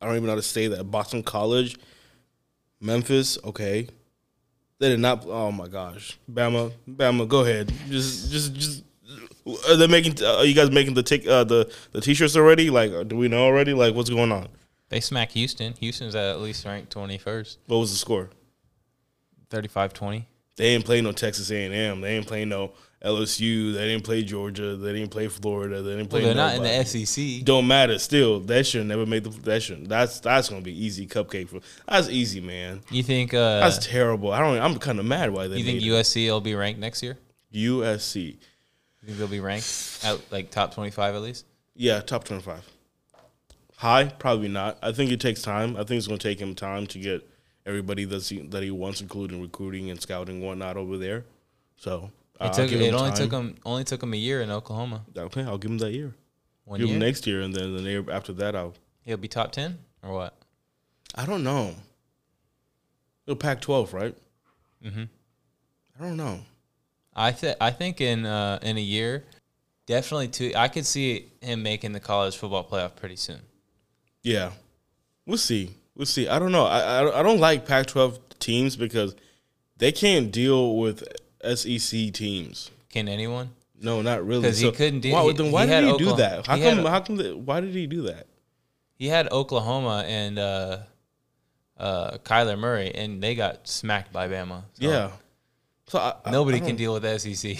I 0.00 0.06
don't 0.06 0.14
even 0.16 0.24
know 0.24 0.30
how 0.32 0.36
to 0.36 0.42
say 0.42 0.68
that. 0.68 0.84
Boston 0.84 1.22
College, 1.22 1.76
Memphis. 2.80 3.38
Okay, 3.44 3.88
they 4.80 4.88
did 4.88 4.98
not. 4.98 5.24
Oh 5.26 5.52
my 5.52 5.68
gosh, 5.68 6.18
Bama, 6.30 6.72
Bama. 6.88 7.28
Go 7.28 7.40
ahead. 7.40 7.72
Just, 7.88 8.32
just, 8.32 8.54
just. 8.54 8.84
Are 9.68 9.76
they 9.76 9.86
making? 9.86 10.22
Are 10.24 10.44
you 10.44 10.54
guys 10.54 10.70
making 10.70 10.94
the 10.94 11.02
take 11.02 11.26
uh, 11.26 11.44
the 11.44 11.72
the 11.92 12.00
t-shirts 12.00 12.36
already? 12.36 12.70
Like, 12.70 13.08
do 13.08 13.16
we 13.16 13.28
know 13.28 13.44
already? 13.44 13.74
Like, 13.74 13.94
what's 13.94 14.10
going 14.10 14.32
on? 14.32 14.48
They 14.88 15.00
smack 15.00 15.32
Houston. 15.32 15.74
Houston's 15.74 16.14
at 16.16 16.40
least 16.40 16.64
ranked 16.64 16.92
21st. 16.92 17.58
What 17.66 17.76
was 17.76 17.92
the 17.92 17.96
score? 17.96 18.30
35-20. 19.50 20.24
They 20.56 20.66
ain't 20.66 20.84
playing 20.84 21.04
no 21.04 21.12
Texas 21.12 21.50
A 21.50 21.64
and 21.64 21.72
M. 21.72 22.00
They 22.00 22.16
ain't 22.16 22.26
playing 22.26 22.48
no 22.48 22.72
LSU. 23.04 23.72
They 23.72 23.88
didn't 23.88 24.04
play 24.04 24.22
Georgia. 24.22 24.76
They 24.76 24.92
didn't 24.92 25.10
play 25.10 25.28
Florida. 25.28 25.80
They 25.82 25.96
didn't 25.96 26.08
play. 26.08 26.22
Well, 26.22 26.34
they're 26.34 26.36
not 26.36 26.56
in 26.56 26.62
the 26.62 27.04
SEC. 27.04 27.44
Don't 27.44 27.66
matter. 27.66 27.98
Still, 27.98 28.40
that 28.40 28.66
should 28.66 28.86
never 28.86 29.06
make 29.06 29.24
the. 29.24 29.30
That 29.30 29.62
should. 29.62 29.88
That's 29.88 30.20
that's 30.20 30.50
gonna 30.50 30.60
be 30.60 30.84
easy 30.84 31.06
cupcake 31.06 31.48
for. 31.48 31.60
That's 31.88 32.08
easy, 32.08 32.40
man. 32.40 32.82
You 32.90 33.02
think 33.02 33.32
uh 33.32 33.60
That's 33.60 33.84
terrible. 33.86 34.32
I 34.32 34.40
don't. 34.40 34.58
I'm 34.58 34.78
kind 34.78 34.98
of 34.98 35.06
mad 35.06 35.30
why 35.30 35.48
they. 35.48 35.58
you 35.58 35.64
think 35.64 35.80
made 35.80 35.86
it. 35.86 35.94
USC 35.94 36.26
will 36.28 36.40
be 36.40 36.54
ranked 36.54 36.78
next 36.80 37.02
year? 37.02 37.16
USC? 37.54 38.36
You 39.02 39.06
think 39.06 39.18
they'll 39.18 39.28
be 39.28 39.40
ranked 39.40 40.00
at 40.04 40.20
like 40.30 40.50
top 40.50 40.74
25 40.74 41.14
at 41.14 41.22
least? 41.22 41.46
Yeah, 41.74 42.00
top 42.00 42.24
twenty-five. 42.24 42.62
High, 43.76 44.08
probably 44.08 44.48
not. 44.48 44.76
I 44.82 44.92
think 44.92 45.10
it 45.10 45.20
takes 45.20 45.40
time. 45.40 45.74
I 45.76 45.84
think 45.84 45.96
it's 45.96 46.06
gonna 46.06 46.18
take 46.18 46.38
him 46.38 46.54
time 46.54 46.86
to 46.88 46.98
get 46.98 47.26
everybody 47.64 48.04
that's 48.04 48.28
he, 48.28 48.40
that 48.48 48.62
he 48.62 48.70
wants, 48.70 49.00
including 49.00 49.40
recruiting 49.40 49.88
and 49.88 49.98
scouting 49.98 50.36
and 50.36 50.44
whatnot 50.44 50.76
over 50.76 50.98
there. 50.98 51.24
So 51.76 52.10
It 52.40 52.44
I'll 52.44 52.50
took 52.52 52.72
it 52.72 52.94
only 52.94 53.10
time. 53.10 53.14
took 53.14 53.32
him 53.32 53.56
only 53.66 53.84
took 53.84 54.02
him 54.02 54.14
a 54.14 54.16
year 54.16 54.40
in 54.40 54.50
Oklahoma. 54.50 55.04
Okay, 55.16 55.42
I'll 55.42 55.58
give 55.58 55.70
him 55.70 55.78
that 55.78 55.92
year. 55.92 56.14
One 56.64 56.78
give 56.80 56.88
year. 56.88 56.96
him 56.96 57.00
next 57.02 57.26
year, 57.26 57.42
and 57.42 57.54
then 57.54 57.76
the 57.76 57.82
year 57.82 58.04
after 58.10 58.32
that, 58.34 58.56
I'll. 58.56 58.74
He'll 59.02 59.16
be 59.16 59.28
top 59.28 59.52
10 59.52 59.78
or 60.02 60.12
what? 60.14 60.36
I 61.14 61.26
don't 61.26 61.42
know. 61.44 61.74
It'll 63.26 63.36
pack 63.36 63.60
twelve, 63.60 63.92
right? 63.92 64.14
Mhm. 64.84 65.08
I 65.98 66.02
don't 66.02 66.16
know. 66.16 66.40
I 67.14 67.32
th- 67.32 67.56
I 67.60 67.70
think 67.70 68.00
in 68.00 68.24
uh, 68.24 68.58
in 68.62 68.76
a 68.78 68.80
year, 68.80 69.24
definitely 69.86 70.28
two. 70.28 70.52
I 70.56 70.68
could 70.68 70.86
see 70.86 71.26
him 71.40 71.62
making 71.62 71.92
the 71.92 72.00
college 72.00 72.36
football 72.36 72.64
playoff 72.64 72.96
pretty 72.96 73.16
soon. 73.16 73.40
Yeah, 74.22 74.52
we'll 75.26 75.36
see. 75.38 75.74
We'll 75.94 76.06
see. 76.06 76.28
I 76.28 76.38
don't 76.38 76.52
know. 76.52 76.64
I 76.66 77.00
I, 77.00 77.20
I 77.20 77.22
don't 77.22 77.40
like 77.40 77.66
Pac-12 77.66 78.18
teams 78.38 78.76
because 78.76 79.14
they 79.76 79.92
can't 79.92 80.30
deal 80.32 80.76
with 80.76 81.04
SEC 81.44 82.12
teams. 82.12 82.70
Can 82.90 83.08
anyone? 83.08 83.50
No, 83.80 84.02
not 84.02 84.26
really. 84.26 84.44
'Cause 84.48 84.58
he 84.58 84.70
couldn't 84.72 85.00
do- 85.00 85.12
Why, 85.12 85.22
he- 85.24 85.32
then 85.32 85.50
why 85.52 85.64
he 85.66 85.70
did 85.72 85.84
he 85.84 85.98
do 85.98 86.16
that? 86.16 86.46
How 86.46 86.56
he 86.56 86.62
come? 86.62 86.76
had- 86.78 86.86
how 86.86 87.00
come? 87.00 87.16
The, 87.16 87.36
why 87.36 87.60
did 87.60 87.74
he 87.74 87.86
do 87.86 88.02
that? 88.02 88.26
He 88.96 89.06
had 89.08 89.32
Oklahoma 89.32 90.04
and 90.06 90.38
uh, 90.38 90.78
uh, 91.78 92.18
Kyler 92.18 92.58
Murray, 92.58 92.94
and 92.94 93.22
they 93.22 93.34
got 93.34 93.66
smacked 93.66 94.12
by 94.12 94.28
Bama. 94.28 94.64
So 94.74 94.90
yeah. 94.90 95.10
So 95.86 95.98
I, 95.98 96.14
I- 96.24 96.30
nobody 96.30 96.58
I 96.58 96.60
can 96.60 96.76
deal 96.76 96.92
with 96.92 97.02
the 97.04 97.18
SEC. 97.18 97.56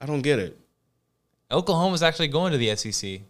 I 0.00 0.06
don't 0.06 0.22
get 0.22 0.38
it. 0.38 0.58
Oklahoma's 1.50 2.02
actually 2.02 2.28
going 2.28 2.52
to 2.52 2.58
the 2.58 2.74
SEC. 2.76 3.20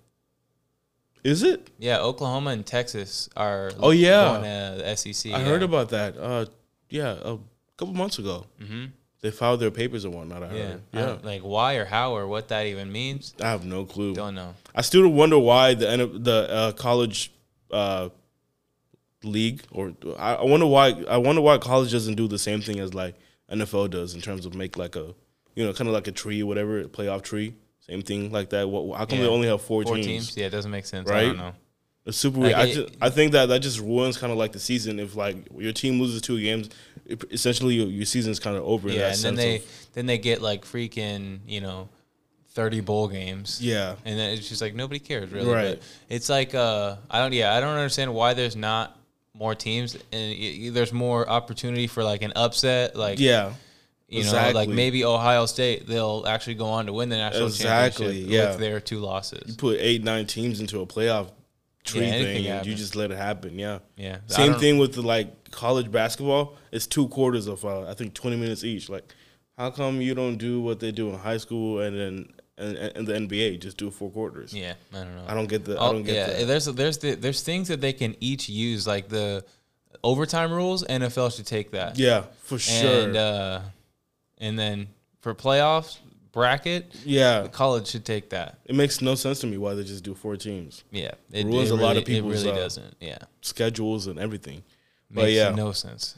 Is 1.25 1.43
it? 1.43 1.71
Yeah, 1.79 1.99
Oklahoma 2.01 2.51
and 2.51 2.65
Texas 2.65 3.29
are. 3.37 3.73
Oh, 3.81 3.91
yeah. 3.91 4.39
going 4.39 4.43
to 4.79 4.83
the 4.85 4.97
SEC. 4.97 5.33
I 5.33 5.39
yeah. 5.39 5.45
heard 5.45 5.63
about 5.63 5.89
that. 5.91 6.17
Uh, 6.17 6.47
yeah, 6.89 7.17
a 7.23 7.39
couple 7.83 7.95
months 7.95 8.19
ago. 8.19 8.47
Mhm. 8.61 8.91
They 9.23 9.31
filed 9.31 9.61
their 9.61 9.71
papers 9.71 10.05
and 10.05 10.13
whatnot. 10.15 10.43
I 10.43 10.47
Yeah, 10.55 10.63
heard. 10.63 10.81
I 10.93 10.99
Yeah. 11.01 11.17
like 11.23 11.43
why 11.43 11.75
or 11.75 11.85
how 11.85 12.13
or 12.17 12.27
what 12.27 12.49
that 12.49 12.67
even 12.67 12.91
means. 12.91 13.35
I 13.41 13.51
have 13.51 13.65
no 13.65 13.85
clue. 13.85 14.15
Don't 14.15 14.35
know. 14.35 14.55
I 14.75 14.83
still 14.83 15.09
wonder 15.09 15.39
why 15.39 15.75
the 15.75 15.87
the 16.31 16.39
uh, 16.51 16.73
college 16.73 17.31
uh, 17.71 18.09
league 19.25 19.63
or 19.71 19.93
I 20.19 20.35
I 20.35 20.45
wonder 20.45 20.67
why 20.67 20.89
I 21.09 21.17
wonder 21.19 21.41
why 21.41 21.59
college 21.59 21.93
doesn't 21.93 22.15
do 22.17 22.27
the 22.27 22.39
same 22.39 22.61
thing 22.61 22.79
as 22.81 22.93
like 22.95 23.15
NFL 23.51 23.91
does 23.91 24.15
in 24.15 24.21
terms 24.21 24.45
of 24.47 24.55
make 24.55 24.77
like 24.77 24.97
a 24.97 25.15
you 25.55 25.65
know 25.65 25.73
kind 25.73 25.89
of 25.89 25.95
like 25.95 26.09
a 26.09 26.13
tree 26.13 26.43
or 26.43 26.47
whatever 26.47 26.81
a 26.81 26.85
playoff 26.85 27.23
tree 27.23 27.55
same 27.81 28.03
thing 28.03 28.31
like 28.33 28.51
that. 28.51 28.69
What 28.69 28.99
how 28.99 29.05
come 29.05 29.19
Yeah. 29.19 29.25
they 29.27 29.31
only 29.31 29.49
have 29.49 29.61
four, 29.63 29.83
Four 29.85 29.95
teams? 29.97 30.07
teams. 30.07 30.37
Yeah, 30.37 30.47
it 30.47 30.51
doesn't 30.51 30.71
make 30.71 30.87
sense. 30.87 31.09
I 31.11 31.13
Right? 31.15 31.27
don't 31.27 31.37
know. 31.37 31.55
It's 32.05 32.17
super 32.19 32.39
Like, 32.41 32.57
weird. 32.57 32.59
I, 32.59 32.65
it- 32.65 32.75
just, 32.75 32.97
I 33.01 33.11
think 33.11 33.33
that 33.33 33.47
that 33.47 33.61
just 33.61 33.79
ruins 33.81 34.17
kind 34.19 34.33
of 34.33 34.39
like 34.39 34.53
the 34.53 34.59
season 34.59 34.99
if 34.99 35.15
like 35.15 35.37
your 35.57 35.73
team 35.73 36.01
loses 36.01 36.21
two 36.21 36.41
games, 36.41 36.69
it, 37.07 37.23
essentially 37.31 37.75
your, 37.75 37.87
your 37.87 38.05
season's 38.07 38.41
kind 38.41 38.57
of 38.57 38.65
over. 38.65 38.89
Yeah, 38.89 39.09
and 39.13 39.19
then 39.19 39.35
they 39.37 39.57
of- 39.57 39.87
then 39.93 40.07
they 40.07 40.19
get 40.19 40.43
like 40.43 40.65
freaking 40.65 41.39
you 41.47 41.61
know, 41.61 41.89
thirty 42.51 42.81
bowl 42.81 43.09
games. 43.09 43.61
yeah 43.63 43.95
and 44.05 44.19
then 44.19 44.31
it's 44.37 44.49
just 44.49 44.61
like 44.61 44.75
nobody 44.75 44.99
cares 44.99 45.31
really. 45.31 45.49
Right. 45.49 45.79
But 45.79 45.83
it's 46.09 46.29
like 46.29 46.55
uh, 46.55 46.97
I 47.11 47.21
don't. 47.21 47.33
Yeah, 47.33 47.55
I 47.55 47.61
don't 47.61 47.77
understand 47.77 48.13
why 48.13 48.35
there's 48.35 48.57
not 48.57 48.99
more 49.35 49.55
teams 49.55 49.95
and 50.13 50.37
y- 50.39 50.71
there's 50.73 50.93
more 50.93 51.29
opportunity 51.29 51.87
for 51.87 52.03
like 52.05 52.23
an 52.23 52.33
upset. 52.37 52.97
Like 52.97 53.19
yeah 53.21 53.53
you 54.09 54.25
know, 54.25 54.51
like 54.53 54.69
maybe 54.69 55.05
Ohio 55.07 55.47
State 55.47 55.87
they'll 55.87 56.25
actually 56.29 56.57
go 56.57 56.67
on 56.67 56.85
to 56.87 56.93
win 56.93 57.09
the 57.09 57.17
national 57.17 57.47
Exactly, 57.47 58.07
championship 58.07 58.31
yeah. 58.31 58.51
with 58.51 58.59
their 58.59 58.79
two 58.81 58.99
losses. 58.99 59.43
You 59.53 59.55
put 59.55 59.79
eight 59.81 60.03
nine 60.05 60.27
teams 60.27 60.61
into 60.61 60.81
a 60.81 60.87
playoff 60.87 61.29
tree 61.85 62.07
Yeah, 62.07 62.11
thing 62.13 62.47
and 62.47 62.67
you 62.67 62.75
just 62.75 62.95
let 62.97 63.11
it 63.11 63.17
happen. 63.19 63.59
Yeah. 63.59 63.79
Yeah, 63.97 64.19
Same 64.27 64.55
thing 64.55 64.79
with 64.79 64.95
the 64.95 65.03
like 65.03 65.51
college 65.51 65.91
basketball. 65.91 66.57
It's 66.71 66.87
two 66.87 67.09
quarters 67.09 67.47
of 67.47 67.65
uh, 67.65 67.89
I 67.91 67.95
think 67.95 68.15
twenty 68.15 68.37
minutes 68.37 68.65
each. 68.65 68.89
Like, 68.89 69.13
how 69.59 69.71
come 69.71 70.01
you 70.01 70.15
don't 70.15 70.37
do 70.39 70.61
what 70.61 70.81
they 70.81 70.93
do 70.93 71.11
in 71.11 71.19
high 71.19 71.39
school 71.39 71.81
and 71.81 71.99
then 71.99 72.33
and, 72.59 72.77
and 72.97 73.07
the 73.07 73.13
NBA 73.15 73.61
just 73.61 73.77
do 73.77 73.91
four 73.91 74.11
quarters? 74.11 74.53
Yeah, 74.55 74.75
I 74.93 74.99
don't 74.99 75.15
know. 75.17 75.25
I 75.27 75.35
don't 75.35 75.49
get 75.49 75.65
the. 75.65 75.79
I 75.79 75.89
Oh, 75.89 75.93
don't 75.93 76.03
get 76.05 76.15
yeah, 76.15 76.39
the. 76.41 76.45
there's 76.45 76.67
there's 76.67 76.99
the, 76.99 77.15
there's 77.15 77.43
things 77.43 77.69
that 77.69 77.81
they 77.81 77.93
can 77.93 78.15
each 78.21 78.49
use 78.49 78.87
like 78.87 79.09
the 79.09 79.45
overtime 80.05 80.53
rules. 80.53 80.85
NFL 80.85 81.35
should 81.37 81.47
take 81.47 81.73
that. 81.73 81.99
Yeah, 81.99 82.25
for 82.43 82.59
sure. 82.59 83.05
And 83.09 83.17
uh, 83.17 83.61
and 84.39 84.59
then 84.59 84.89
for 85.21 85.35
playoffs 85.35 85.99
bracket, 86.33 86.95
yeah, 87.05 87.47
college 87.49 87.87
should 87.89 88.05
take 88.05 88.31
that. 88.31 88.59
it 88.65 88.75
makes 88.75 89.01
no 89.03 89.15
sense 89.15 89.41
to 89.41 89.47
me 89.47 89.59
why 89.59 89.75
they 89.75 89.85
just 89.85 90.03
do 90.05 90.15
four 90.15 90.37
teams, 90.37 90.83
Yeah, 90.91 91.13
it 91.31 91.45
Ruins 91.47 91.71
it 91.71 91.75
a 91.75 91.77
lot 91.77 91.97
of 91.97 92.05
people's, 92.05 92.43
It 92.43 92.47
really 92.49 92.59
uh, 92.59 92.63
doesn't. 92.63 92.97
Yeah, 93.01 93.19
schedules 93.43 94.07
and 94.07 94.19
everything. 94.19 94.63
makes 95.11 95.25
But 95.25 95.33
yeah. 95.33 95.51
no 95.55 95.73
sense. 95.73 96.17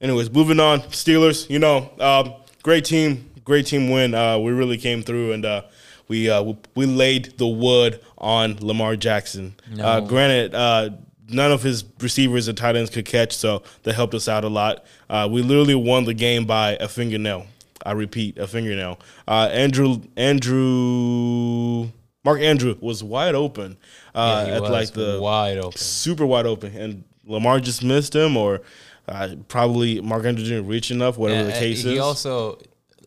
Anyways, 0.00 0.30
moving 0.30 0.60
on. 0.60 0.80
Steelers, 0.80 1.48
you 1.48 1.58
know, 1.58 1.90
um, 1.98 2.34
great 2.62 2.84
team, 2.84 3.30
great 3.44 3.66
team 3.66 3.90
win. 3.90 4.14
Uh, 4.14 4.38
we 4.38 4.52
really 4.52 4.76
came 4.76 5.02
through 5.02 5.32
and 5.32 5.44
uh, 5.44 5.62
we, 6.08 6.28
uh, 6.30 6.42
we 6.42 6.56
we 6.74 6.86
laid 6.86 7.36
the 7.38 7.46
wood 7.46 8.00
on 8.18 8.56
Lamar 8.60 8.94
Jackson. 8.96 9.54
Uh, 9.72 10.00
No. 10.00 10.06
granted, 10.06 10.54
uh, 10.54 10.90
none 11.28 11.50
of 11.50 11.62
his 11.62 11.82
receivers 12.00 12.46
and 12.46 12.56
tight 12.56 12.76
ends 12.76 12.90
could 12.90 13.06
catch, 13.06 13.32
so 13.34 13.62
that 13.82 13.94
helped 13.94 14.14
us 14.14 14.28
out 14.28 14.44
a 14.44 14.48
lot. 14.48 14.84
Uh, 15.08 15.26
we 15.30 15.42
literally 15.42 15.74
won 15.74 16.04
the 16.04 16.14
game 16.14 16.44
by 16.44 16.76
a 16.78 16.86
fingernail. 16.88 17.46
I 17.86 17.92
repeat, 17.92 18.36
a 18.38 18.46
fingernail. 18.46 18.98
Uh, 19.28 19.48
Andrew 19.52 20.00
Andrew 20.16 21.88
Mark 22.24 22.40
Andrew 22.40 22.74
was 22.80 23.04
wide 23.04 23.34
open 23.36 23.76
uh, 24.14 24.42
Yeah, 24.44 24.50
he 24.50 24.56
at 24.56 24.62
was 24.62 24.70
like 24.70 24.92
the 24.92 25.18
wide 25.20 25.58
open. 25.58 25.78
super 25.78 26.26
wide 26.26 26.46
open, 26.46 26.74
and 26.76 27.04
Lamar 27.24 27.60
just 27.60 27.84
missed 27.84 28.14
him, 28.14 28.36
or 28.36 28.62
uh, 29.08 29.36
probably 29.48 30.00
Mark 30.00 30.24
Andrew 30.24 30.44
didn't 30.44 30.66
reach 30.66 30.90
enough, 30.90 31.16
whatever 31.16 31.48
Yeah, 31.48 31.54
the 31.54 31.60
case 31.60 31.82
he 31.82 31.90
is. 31.90 31.94
He 31.94 31.98
also 32.00 32.58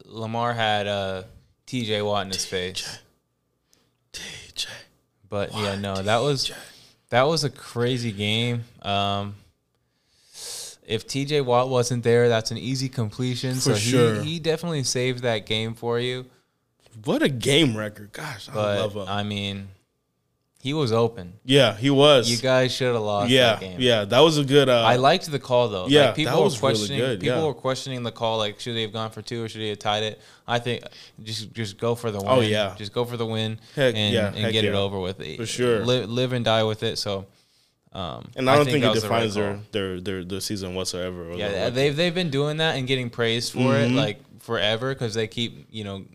Lamar 0.06 0.54
had 0.54 0.88
uh, 0.88 1.24
T.J. 1.66 2.02
Watt 2.02 2.26
in 2.28 2.32
his 2.32 2.46
face, 2.46 3.00
TJ. 4.14 4.68
but 5.30 5.54
yeah, 5.54 5.76
no, 5.76 6.02
that 6.02 6.20
was 6.20 6.52
that 7.10 7.24
was 7.24 7.44
a 7.44 7.50
crazy 7.50 8.12
game. 8.12 8.64
Um, 8.82 9.36
if 10.90 11.06
T.J. 11.06 11.42
Watt 11.42 11.70
wasn't 11.70 12.04
there, 12.04 12.28
that's 12.28 12.50
an 12.50 12.58
easy 12.58 12.90
completion. 12.90 13.54
For 13.54 13.60
so 13.60 13.76
sure. 13.76 14.16
he, 14.22 14.32
he 14.34 14.40
definitely 14.40 14.84
saved 14.84 15.20
that 15.22 15.46
game 15.46 15.76
for 15.76 16.00
you. 16.00 16.26
What 17.06 17.22
a 17.22 17.30
game 17.30 17.78
record! 17.78 18.12
Gosh, 18.12 18.50
I 18.50 18.80
love 18.80 18.96
him. 18.96 19.06
I 19.08 19.22
mean, 19.22 19.68
he 20.62 20.74
was 20.74 20.92
open. 20.92 21.34
yeah, 21.46 21.78
he 21.78 21.92
was. 21.92 22.30
You 22.30 22.38
guys 22.38 22.74
should 22.74 22.94
have 22.94 23.04
lost 23.04 23.30
yeah, 23.30 23.52
that 23.52 23.60
game. 23.62 23.78
yeah, 23.80 24.04
that 24.04 24.20
was 24.20 24.40
a 24.40 24.44
good. 24.44 24.68
Uh, 24.68 24.82
I 24.82 24.96
liked 24.96 25.30
the 25.32 25.40
call 25.40 25.70
though. 25.70 25.88
Yeah, 25.88 26.08
like, 26.08 26.16
people 26.16 26.34
that 26.34 26.38
were 26.40 26.44
was 26.44 26.62
really 26.62 26.74
questioning. 26.74 27.00
good, 27.00 27.20
People 27.20 27.38
yeah. 27.38 27.46
were 27.46 27.54
questioning 27.54 28.04
the 28.04 28.12
call. 28.12 28.40
Like, 28.40 28.60
should 28.60 28.76
they 28.76 28.82
have 28.82 28.92
gone 28.92 29.12
for 29.12 29.22
two 29.22 29.44
or 29.44 29.48
should 29.48 29.62
they 29.62 29.70
have 29.70 29.80
tied 29.80 30.04
it? 30.04 30.20
I 30.48 30.58
think 30.58 30.84
just 31.24 31.54
just 31.54 31.78
go 31.78 31.94
for 31.94 32.10
the 32.10 32.18
win. 32.18 32.28
Oh, 32.28 32.42
yeah. 32.42 32.74
just 32.76 32.92
go 32.92 33.06
for 33.06 33.16
the 33.16 33.28
win 33.28 33.60
Heck, 33.76 33.96
and, 33.96 34.14
yeah, 34.14 34.34
and 34.34 34.52
get 34.52 34.66
it 34.66 34.74
over 34.74 35.00
with. 35.00 35.22
It. 35.22 35.38
For 35.38 35.46
sure. 35.46 35.86
live, 35.86 36.10
live 36.10 36.34
and 36.34 36.44
die 36.44 36.64
with 36.64 36.82
it. 36.82 36.98
So, 36.98 37.28
um, 37.94 38.30
and 38.36 38.50
I 38.50 38.56
don't 38.56 38.66
think, 38.66 38.84
that 38.84 38.88
it 38.90 38.94
was 38.94 39.04
the 39.04 39.10
right 39.10 39.24
defines 39.24 39.36
their, 39.36 39.60
their 39.72 40.00
their 40.02 40.24
their 40.24 40.40
season 40.40 40.76
whatsoever. 40.76 41.34
Yeah, 41.34 41.50
their 41.50 41.70
they've 41.72 41.96
they've 41.96 42.14
been 42.16 42.30
doing 42.30 42.58
that 42.58 42.76
and 42.78 42.88
getting 42.88 43.10
praised 43.10 43.54
for 43.54 43.76
it 43.76 43.90
Mhm. 43.92 43.96
like 43.96 44.20
forever 44.42 44.94
because 44.94 45.14
they 45.16 45.28
keep 45.28 45.68
you 45.72 45.84
know 45.84 46.06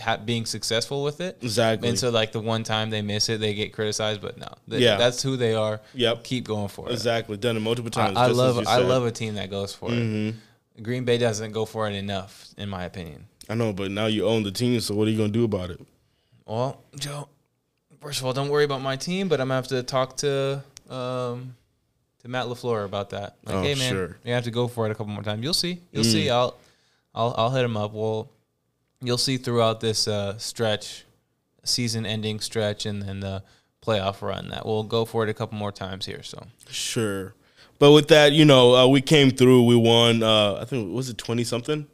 ha- 0.00 0.18
being 0.18 0.46
successful 0.46 1.02
with 1.02 1.20
it. 1.20 1.38
Exactly. 1.42 1.88
And 1.88 1.98
so 1.98 2.10
like 2.10 2.30
the 2.32 2.40
one 2.40 2.62
time 2.62 2.90
they 2.90 3.02
miss 3.02 3.28
it, 3.28 3.40
they 3.40 3.54
get 3.54 3.72
criticized. 3.72 4.20
But 4.20 4.38
no, 4.38 4.46
th- 4.68 4.80
Yeah. 4.80 4.96
that's 4.98 5.20
who 5.22 5.36
they 5.36 5.54
are. 5.54 5.80
Yep. 5.94 6.22
Keep 6.24 6.44
going 6.44 6.68
for 6.68 6.88
it. 6.88 6.92
exactly 6.92 7.36
done 7.36 7.56
it 7.56 7.60
multiple 7.60 7.90
times. 7.90 8.16
I 8.16 8.30
as 8.30 8.36
love 8.36 8.64
I 8.68 8.78
love 8.78 9.04
a 9.04 9.10
team 9.10 9.34
that 9.34 9.50
goes 9.50 9.74
for 9.74 9.90
Mhm. 9.90 10.34
it. 10.76 10.82
Green 10.84 11.04
Bay 11.04 11.18
doesn't 11.18 11.50
go 11.52 11.64
for 11.66 11.88
it 11.90 11.94
enough, 11.94 12.46
in 12.56 12.68
my 12.68 12.84
opinion. 12.84 13.26
I 13.48 13.54
know, 13.54 13.72
but 13.72 13.90
now 13.90 14.06
you 14.06 14.26
own 14.26 14.44
the 14.44 14.52
team, 14.52 14.80
so 14.80 14.94
what 14.94 15.08
are 15.08 15.10
you 15.10 15.18
gonna 15.18 15.28
do 15.32 15.42
about 15.44 15.70
it? 15.70 15.80
Well, 16.46 16.80
Joe, 16.98 17.28
first 18.00 18.20
of 18.20 18.26
all, 18.26 18.32
don't 18.32 18.48
worry 18.48 18.64
about 18.64 18.80
my 18.80 18.96
team, 18.96 19.28
but 19.28 19.40
I'm 19.40 19.48
gonna 19.48 19.56
have 19.56 19.66
to 19.68 19.82
talk 19.82 20.16
to 20.18 20.62
um 20.90 21.54
to 22.22 22.28
Matt 22.28 22.46
Lafleur 22.46 22.84
about 22.84 23.10
that. 23.10 23.36
Like, 23.44 23.54
Oh, 23.54 23.62
hey 23.62 23.74
man, 23.74 23.92
sure. 23.92 24.16
you 24.24 24.32
have 24.34 24.44
to 24.44 24.50
go 24.50 24.68
for 24.68 24.86
it 24.86 24.90
a 24.90 24.94
couple 24.94 25.12
more 25.12 25.22
times. 25.22 25.42
You'll 25.42 25.54
see. 25.54 25.80
You'll 25.92 26.04
see. 26.04 26.28
I'll 26.28 26.56
I'll 27.14 27.34
I'll 27.36 27.50
hit 27.50 27.64
him 27.64 27.76
up. 27.76 27.92
Well, 27.92 28.30
you'll 29.02 29.18
see 29.18 29.36
throughout 29.38 29.80
this 29.80 30.06
uh, 30.06 30.36
stretch, 30.38 31.04
season-ending 31.64 32.40
stretch, 32.40 32.86
and 32.86 33.02
then 33.02 33.20
the 33.20 33.42
playoff 33.84 34.20
run 34.20 34.48
that 34.50 34.66
we'll 34.66 34.82
go 34.82 35.04
for 35.06 35.24
it 35.24 35.30
a 35.30 35.34
couple 35.34 35.56
more 35.56 35.72
times 35.72 36.04
here. 36.06 36.22
So 36.22 36.46
Sure. 36.68 37.34
But 37.78 37.92
with 37.92 38.08
that, 38.08 38.32
you 38.32 38.44
know, 38.44 38.74
uh, 38.74 38.86
we 38.86 39.00
came 39.00 39.30
through. 39.30 39.64
We 39.64 39.74
won. 39.76 40.22
Uh, 40.22 40.58
I 40.60 40.66
think 40.66 40.92
was 40.94 41.08
it 41.08 41.16
twenty 41.18 41.44
something. 41.44 41.86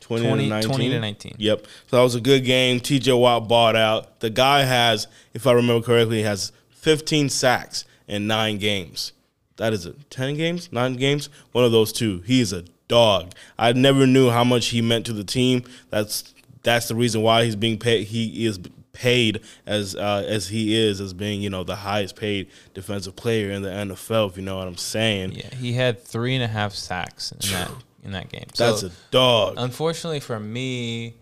20, 0.00 0.24
20, 0.28 0.42
to 0.44 0.48
19? 0.50 0.70
20 0.70 0.88
to 0.90 1.00
19. 1.00 1.34
Yep. 1.38 1.66
So 1.88 1.96
that 1.96 2.02
was 2.02 2.14
a 2.14 2.20
good 2.20 2.44
game. 2.44 2.78
TJ 2.78 3.18
Watt 3.18 3.48
bought 3.48 3.74
out. 3.74 4.20
The 4.20 4.30
guy 4.30 4.62
has, 4.62 5.08
if 5.34 5.48
I 5.48 5.52
remember 5.52 5.84
correctly, 5.84 6.22
has 6.22 6.52
15 6.70 7.28
sacks 7.28 7.84
in 8.08 8.26
nine 8.26 8.58
games. 8.58 9.12
That 9.56 9.72
is 9.72 9.86
it. 9.86 10.10
10 10.10 10.36
games? 10.36 10.70
Nine 10.70 10.94
games? 10.94 11.28
One 11.52 11.64
of 11.64 11.72
those 11.72 11.92
two. 11.92 12.20
He 12.20 12.40
is 12.40 12.52
a 12.52 12.64
dog. 12.88 13.32
I 13.58 13.72
never 13.72 14.06
knew 14.06 14.30
how 14.30 14.44
much 14.44 14.68
he 14.68 14.82
meant 14.82 15.06
to 15.06 15.12
the 15.12 15.24
team. 15.24 15.64
That's 15.90 16.34
that's 16.62 16.88
the 16.88 16.94
reason 16.94 17.22
why 17.22 17.44
he's 17.44 17.56
being 17.56 17.78
paid. 17.78 18.08
He 18.08 18.44
is 18.44 18.58
paid 18.92 19.40
as 19.66 19.94
uh, 19.94 20.24
as 20.26 20.48
he 20.48 20.76
is 20.76 21.00
as 21.00 21.12
being 21.12 21.40
you 21.40 21.50
know 21.50 21.64
the 21.64 21.76
highest 21.76 22.16
paid 22.16 22.48
defensive 22.74 23.14
player 23.14 23.50
in 23.50 23.62
the 23.62 23.68
NFL. 23.68 24.30
If 24.30 24.36
you 24.36 24.42
know 24.42 24.58
what 24.58 24.66
I'm 24.66 24.76
saying. 24.76 25.32
yeah, 25.32 25.54
he 25.54 25.72
had 25.72 26.02
three 26.02 26.34
and 26.34 26.42
a 26.42 26.48
half 26.48 26.72
sacks 26.72 27.32
in 27.32 27.38
that 27.52 27.70
in 28.02 28.12
that 28.12 28.28
game. 28.28 28.46
That's 28.56 28.82
a 28.82 28.90
dog. 29.10 29.54
unfortunately 29.58 30.20
for 30.20 30.40
me, 30.40 31.14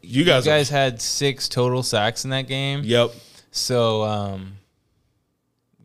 you 0.00 0.24
guys. 0.24 0.44
you 0.46 0.52
guys 0.52 0.68
had 0.68 1.00
six 1.00 1.48
total 1.48 1.82
sacks 1.82 2.24
in 2.24 2.30
that 2.30 2.48
game. 2.48 2.82
yep. 2.84 3.12
So 3.50 4.02
um, 4.02 4.54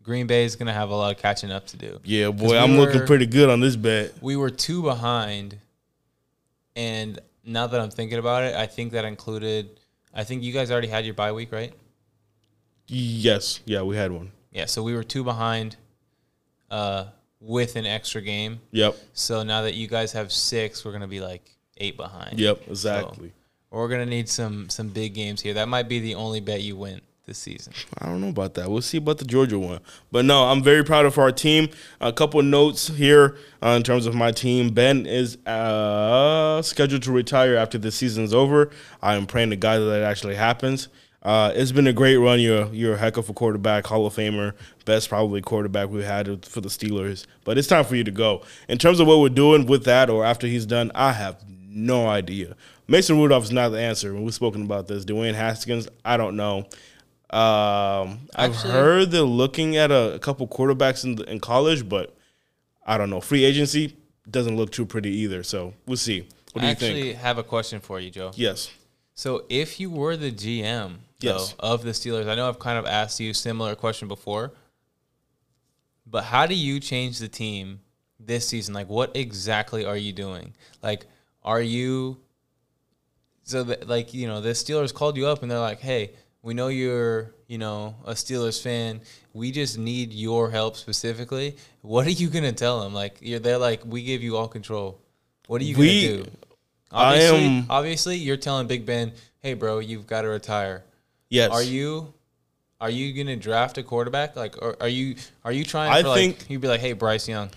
Green 0.07 0.25
Bay 0.25 0.45
is 0.45 0.55
gonna 0.55 0.73
have 0.73 0.89
a 0.89 0.95
lot 0.95 1.13
of 1.13 1.21
catching 1.21 1.51
up 1.51 1.67
to 1.67 1.77
do. 1.77 1.99
Yeah, 2.05 2.31
boy, 2.31 2.51
we 2.51 2.57
I'm 2.57 2.77
looking 2.77 3.05
pretty 3.05 3.25
good 3.25 3.49
on 3.49 3.59
this 3.59 3.75
bet. 3.75 4.13
We 4.21 4.37
were 4.37 4.49
two 4.49 4.81
behind, 4.81 5.57
and 6.77 7.19
now 7.43 7.67
that 7.67 7.81
I'm 7.81 7.89
thinking 7.89 8.17
about 8.17 8.43
it, 8.43 8.55
I 8.55 8.67
think 8.67 8.93
that 8.93 9.03
included. 9.03 9.81
I 10.13 10.23
think 10.23 10.43
you 10.43 10.53
guys 10.53 10.71
already 10.71 10.87
had 10.87 11.03
your 11.03 11.13
bye 11.13 11.33
week, 11.33 11.51
right? 11.51 11.73
Yes. 12.87 13.59
Yeah, 13.65 13.81
we 13.81 13.97
had 13.97 14.13
one. 14.13 14.31
Yeah. 14.53 14.65
So 14.65 14.81
we 14.81 14.95
were 14.95 15.03
two 15.03 15.25
behind, 15.25 15.75
uh, 16.71 17.07
with 17.41 17.75
an 17.75 17.85
extra 17.85 18.21
game. 18.21 18.61
Yep. 18.71 18.95
So 19.11 19.43
now 19.43 19.63
that 19.63 19.73
you 19.73 19.89
guys 19.89 20.13
have 20.13 20.31
six, 20.31 20.85
we're 20.85 20.93
gonna 20.93 21.09
be 21.09 21.19
like 21.19 21.53
eight 21.79 21.97
behind. 21.97 22.39
Yep. 22.39 22.61
Exactly. 22.69 23.33
We're 23.71 23.89
gonna 23.89 24.05
need 24.05 24.29
some 24.29 24.69
some 24.69 24.87
big 24.87 25.15
games 25.15 25.41
here. 25.41 25.55
That 25.55 25.67
might 25.67 25.89
be 25.89 25.99
the 25.99 26.15
only 26.15 26.39
bet 26.39 26.61
you 26.61 26.77
win 26.77 27.01
this 27.27 27.37
season. 27.37 27.73
I 27.99 28.05
don't 28.05 28.21
know 28.21 28.29
about 28.29 28.53
that. 28.53 28.71
We'll 28.71 28.81
see 28.81 28.97
about 28.97 29.17
the 29.17 29.25
Georgia 29.25 29.59
one. 29.59 29.81
But 30.11 30.23
no, 30.23 30.45
I'm 30.45 30.63
very 30.63 30.83
proud 30.83 31.05
of 31.05 31.17
our 31.17 31.31
team. 31.31 31.67
A 31.99 32.13
couple 32.13 32.41
notes 32.41 32.87
here 32.87 33.35
uh, 33.61 33.71
in 33.71 33.83
terms 33.83 34.05
of 34.05 34.15
my 34.15 34.31
team. 34.31 34.69
Ben 34.69 35.05
is 35.05 35.37
uh, 35.45 36.61
scheduled 36.61 37.03
to 37.03 37.11
retire 37.11 37.57
after 37.57 37.77
the 37.77 37.91
season's 37.91 38.33
over. 38.33 38.71
I 39.01 39.15
am 39.15 39.25
praying 39.25 39.49
to 39.49 39.57
God 39.57 39.79
that 39.79 39.85
that 39.85 40.03
actually 40.03 40.35
happens. 40.35 40.87
Uh, 41.21 41.51
it's 41.53 41.73
been 41.73 41.87
a 41.87 41.93
great 41.93 42.15
run. 42.15 42.39
You're 42.39 42.73
you're 42.73 42.93
a 42.93 42.97
heck 42.97 43.17
of 43.17 43.29
a 43.29 43.33
quarterback, 43.33 43.85
Hall 43.87 44.05
of 44.05 44.15
Famer, 44.15 44.53
best 44.85 45.09
probably 45.09 45.41
quarterback 45.41 45.89
we 45.89 46.03
had 46.03 46.45
for 46.45 46.61
the 46.61 46.69
Steelers. 46.69 47.25
But 47.43 47.57
it's 47.57 47.67
time 47.67 47.83
for 47.83 47.97
you 47.97 48.05
to 48.05 48.11
go. 48.11 48.43
In 48.69 48.77
terms 48.77 49.01
of 49.01 49.07
what 49.07 49.19
we're 49.19 49.27
doing 49.27 49.65
with 49.65 49.83
that, 49.83 50.09
or 50.09 50.23
after 50.23 50.47
he's 50.47 50.65
done, 50.65 50.93
I 50.95 51.11
have 51.11 51.43
no 51.67 52.07
idea. 52.07 52.55
Mason 52.87 53.19
Rudolph 53.19 53.43
is 53.43 53.51
not 53.51 53.69
the 53.69 53.81
answer. 53.81 54.15
We've 54.15 54.33
spoken 54.33 54.61
about 54.61 54.87
this. 54.87 55.03
Dwayne 55.03 55.33
Haskins, 55.33 55.89
I 56.05 56.15
don't 56.15 56.37
know. 56.37 56.67
Um, 57.29 58.27
I've 58.35 58.53
Actually- 58.53 58.71
heard 58.71 59.11
they're 59.11 59.21
looking 59.21 59.75
at 59.75 59.91
a, 59.91 60.15
a 60.15 60.19
couple 60.19 60.47
quarterbacks 60.47 61.03
in, 61.03 61.15
the, 61.15 61.23
in 61.29 61.39
college, 61.39 61.87
but 61.87 62.15
I 62.85 62.97
don't 62.97 63.09
know. 63.09 63.19
Free 63.21 63.43
agency 63.43 63.95
doesn't 64.29 64.55
look 64.55 64.71
too 64.71 64.85
pretty 64.85 65.11
either. 65.11 65.43
So 65.43 65.73
we'll 65.85 65.97
see. 65.97 66.27
What 66.53 66.61
do 66.61 66.67
I 66.67 66.69
you 66.69 66.71
actually 66.71 67.01
think? 67.09 67.17
have 67.19 67.37
a 67.37 67.43
question 67.43 67.79
for 67.81 67.99
you, 67.99 68.09
Joe. 68.09 68.31
Yes. 68.35 68.71
So 69.13 69.43
if 69.49 69.79
you 69.79 69.89
were 69.89 70.15
the 70.15 70.31
GM 70.31 70.93
though, 71.19 71.27
Yes. 71.37 71.55
of 71.59 71.83
the 71.83 71.91
Steelers, 71.91 72.27
I 72.29 72.35
know 72.35 72.47
I've 72.47 72.59
kind 72.59 72.77
of 72.77 72.85
asked 72.85 73.19
you 73.19 73.31
a 73.31 73.33
similar 73.33 73.75
question 73.75 74.07
before, 74.07 74.53
but 76.05 76.23
how 76.25 76.45
do 76.45 76.55
you 76.55 76.79
change 76.79 77.19
the 77.19 77.27
team 77.27 77.81
this 78.19 78.47
season? 78.47 78.73
Like, 78.73 78.87
what 78.89 79.15
exactly 79.15 79.83
are 79.85 79.97
you 79.97 80.13
doing? 80.13 80.53
Like, 80.81 81.05
are 81.43 81.61
you 81.61 82.17
so 83.43 83.63
that 83.63 83.87
like 83.87 84.13
you 84.13 84.27
know 84.27 84.39
the 84.41 84.49
Steelers 84.49 84.93
called 84.93 85.17
you 85.17 85.27
up 85.27 85.41
and 85.41 85.49
they're 85.51 85.59
like, 85.59 85.79
hey, 85.79 86.11
we 86.47 86.53
know 86.53 86.69
you're 86.69 87.33
you 87.47 87.57
know 87.57 87.95
a 88.05 88.13
Steelers 88.13 88.61
fan. 88.61 89.01
We 89.33 89.51
just 89.51 89.77
need 89.77 90.13
your 90.13 90.49
help 90.49 90.77
specifically. 90.77 91.57
What 91.81 92.07
are 92.07 92.11
you 92.21 92.29
gonna 92.29 92.53
tell 92.53 92.81
them? 92.81 92.93
Like, 92.93 93.17
you're 93.21 93.39
they're 93.39 93.57
like, 93.57 93.81
we 93.85 94.01
give 94.03 94.23
you 94.23 94.37
all 94.37 94.47
control. 94.47 94.97
What 95.47 95.61
are 95.61 95.65
you 95.65 95.75
gonna 95.75 95.87
We- 95.87 96.07
do? 96.07 96.25
I 96.89 97.03
Obviously, 97.15 97.45
am- 97.45 97.65
obviously, 97.69 98.15
you're 98.15 98.37
telling 98.37 98.65
Big 98.67 98.85
Ben, 98.85 99.11
"Hey, 99.41 99.55
bro, 99.55 99.79
you've 99.79 100.07
got 100.07 100.21
to 100.21 100.29
retire." 100.29 100.85
Yes. 101.29 101.51
Are 101.51 101.61
you, 101.61 102.13
are 102.79 102.89
you 102.89 103.11
gonna 103.11 103.35
draft 103.35 103.77
a 103.77 103.83
quarterback? 103.83 104.37
Like, 104.37 104.55
or 104.61 104.77
are 104.79 104.87
you, 104.87 105.15
are 105.43 105.51
you 105.51 105.65
trying? 105.65 105.91
I 105.91 106.01
for 106.01 106.13
think- 106.15 106.37
like, 106.39 106.49
you'd 106.49 106.61
be 106.61 106.69
like, 106.69 106.79
"Hey, 106.79 106.93
Bryce 106.93 107.27
Young, 107.27 107.49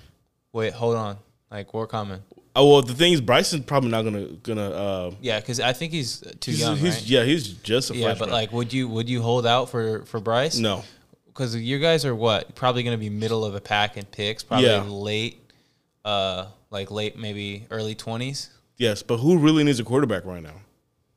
wait, 0.53 0.73
hold 0.73 0.97
on, 0.97 1.17
like, 1.49 1.73
we're 1.73 1.87
coming." 1.87 2.21
Oh 2.57 2.69
well, 2.69 2.83
the 2.83 2.95
thing 2.95 3.13
is, 3.13 3.21
Bryson's 3.21 3.65
probably 3.65 3.91
not 3.91 4.03
gonna 4.03 4.27
gonna. 4.43 4.71
Uh, 4.71 5.15
Yeah, 5.21 5.39
because 5.41 5.61
I 5.61 5.73
think 5.73 5.93
he's 5.93 6.19
too 6.41 6.51
he's, 6.51 6.61
young, 6.61 6.77
he's 6.77 6.95
right? 6.97 7.07
yeah, 7.09 7.25
he's 7.25 7.49
just 7.49 7.91
a 7.91 7.97
Yeah, 7.97 8.15
but 8.19 8.29
like, 8.31 8.53
would 8.53 8.73
you 8.73 8.89
would 8.89 9.09
you 9.09 9.23
hold 9.23 9.47
out 9.47 9.71
for 9.71 10.05
for 10.07 10.19
Bryce? 10.21 10.57
no. 10.59 10.83
because 11.27 11.55
you 11.57 11.79
guys 11.79 12.05
are 12.05 12.15
what 12.15 12.55
probably 12.57 12.83
gonna 12.83 12.99
be 12.99 13.09
middle 13.09 13.45
of 13.45 13.53
the 13.53 13.61
pack 13.61 13.97
in 13.97 14.05
picks, 14.05 14.43
probably 14.43 14.67
Yeah. 14.67 14.83
late, 14.83 15.41
uh, 16.05 16.47
like 16.71 16.91
late 16.91 17.17
maybe 17.17 17.67
early 17.71 17.95
twenties. 17.95 18.51
Yes, 18.77 19.03
but 19.03 19.19
who 19.19 19.39
really 19.39 19.63
needs 19.63 19.79
a 19.79 19.85
quarterback 19.85 20.25
right 20.25 20.43
now? 20.43 20.55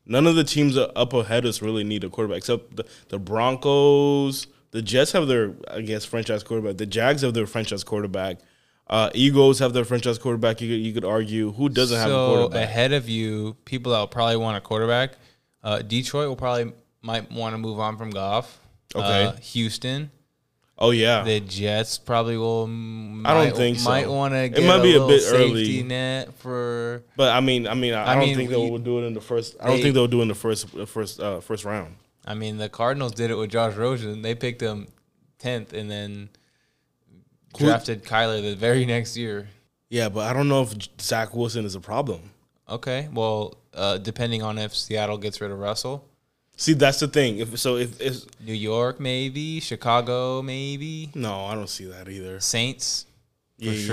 None 0.05 0.27
of 0.27 0.35
the 0.35 0.43
teams 0.43 0.77
up 0.77 1.13
ahead 1.13 1.45
of 1.45 1.49
us 1.49 1.61
really 1.61 1.83
need 1.85 2.03
a 2.03 2.09
quarterback, 2.09 2.39
except 2.39 2.75
the, 2.75 2.85
the 3.07 3.17
Broncos. 3.17 4.47
The 4.71 4.81
Jets 4.81 5.11
have 5.13 5.27
their, 5.27 5.53
I 5.71 5.81
guess, 5.81 6.03
franchise 6.03 6.43
quarterback. 6.43 6.77
The 6.77 6.85
Jags 6.85 7.21
have 7.21 7.33
their 7.33 7.45
franchise 7.47 7.83
quarterback. 7.83 8.39
Uh, 8.87 9.09
Eagles 9.13 9.59
have 9.59 9.73
their 9.73 9.85
franchise 9.85 10.17
quarterback. 10.19 10.61
You 10.61 10.67
could, 10.69 10.85
you 10.85 10.93
could 10.93 11.05
argue 11.05 11.51
who 11.53 11.69
doesn't 11.69 11.97
have 11.97 12.09
a 12.09 12.11
so 12.11 12.27
quarterback. 12.35 12.63
ahead 12.63 12.93
of 12.93 13.07
you, 13.09 13.55
people 13.65 13.91
that 13.93 13.99
will 13.99 14.07
probably 14.07 14.35
want 14.37 14.57
a 14.57 14.61
quarterback. 14.61 15.11
Uh, 15.63 15.81
Detroit 15.81 16.27
will 16.27 16.35
probably 16.35 16.73
might 17.01 17.31
want 17.31 17.53
to 17.53 17.57
move 17.57 17.79
on 17.79 17.97
from 17.97 18.09
Goff. 18.11 18.59
Okay. 18.95 19.23
Uh, 19.25 19.31
Houston, 19.37 20.11
oh 20.77 20.91
yeah, 20.91 21.23
the 21.23 21.39
Jets 21.39 21.97
probably 21.97 22.37
will. 22.37 22.65
I 23.25 23.33
don't 23.33 23.55
think 23.55 23.79
so. 23.79 23.89
Might 23.89 24.09
want 24.09 24.33
to 24.33 24.43
It 24.43 24.49
get 24.55 24.65
might 24.67 24.83
be 24.83 24.89
a 24.95 24.99
little 25.01 25.07
bit 25.07 25.21
safety 25.21 25.79
early. 25.79 25.83
net 25.83 26.33
for. 26.35 27.03
but 27.15 27.31
I 27.31 27.39
mean, 27.39 27.67
I 27.67 27.73
mean, 27.73 27.93
I, 27.93 28.11
I 28.11 28.15
don't 28.15 28.25
mean, 28.25 28.35
think 28.35 28.49
they 28.51 28.61
you- 28.61 28.69
will 28.71 28.77
do 28.79 28.99
it 28.99 29.07
in 29.07 29.13
the 29.13 29.21
first. 29.21 29.55
I 29.61 29.67
don't 29.67 29.77
they- 29.77 29.81
think 29.83 29.95
they'll 29.95 30.07
do 30.07 30.19
it 30.19 30.23
in 30.23 30.27
the 30.27 30.35
first, 30.35 30.67
first, 30.87 31.19
uh, 31.21 31.39
first 31.39 31.63
round. 31.65 31.95
I 32.25 32.35
mean, 32.35 32.57
the 32.57 32.69
Cardinals 32.69 33.13
did 33.13 33.31
it 33.31 33.35
with 33.35 33.49
Josh 33.49 33.75
Rosen. 33.75 34.21
They 34.21 34.35
picked 34.35 34.61
him 34.61 34.87
tenth, 35.39 35.73
and 35.73 35.89
then 35.89 36.29
drafted 37.57 38.03
Kyler 38.03 38.41
the 38.41 38.55
very 38.55 38.85
next 38.85 39.15
year. 39.17 39.47
Yeah, 39.89 40.09
but 40.09 40.21
I 40.29 40.33
don't 40.33 40.47
know 40.49 40.63
if 40.63 40.73
Zach 40.99 41.33
Wilson 41.35 41.65
is 41.65 41.75
a 41.75 41.79
problem. 41.79 42.21
Okay, 42.69 43.09
well, 43.13 43.57
uh, 43.73 43.97
depending 43.97 44.41
on 44.41 44.57
if 44.57 44.73
Seattle 44.75 45.17
gets 45.17 45.39
rid 45.41 45.51
of 45.51 45.59
Russell, 45.59 46.05
See, 46.55 46.73
that's 46.73 46.99
the 46.99 47.07
thing. 47.07 47.39
If 47.39 47.57
so, 47.59 47.77
if, 47.77 47.99
if 47.99 48.25
New 48.39 48.53
York 48.53 48.99
maybe, 48.99 49.59
Chicago 49.59 50.41
maybe, 50.43 51.09
no, 51.15 51.45
I 51.45 51.55
don't 51.55 51.67
see 51.69 51.85
that 51.85 52.07
either. 52.07 52.39
Saints 52.39 53.07
for 53.57 53.65
Yeah, 53.65 53.85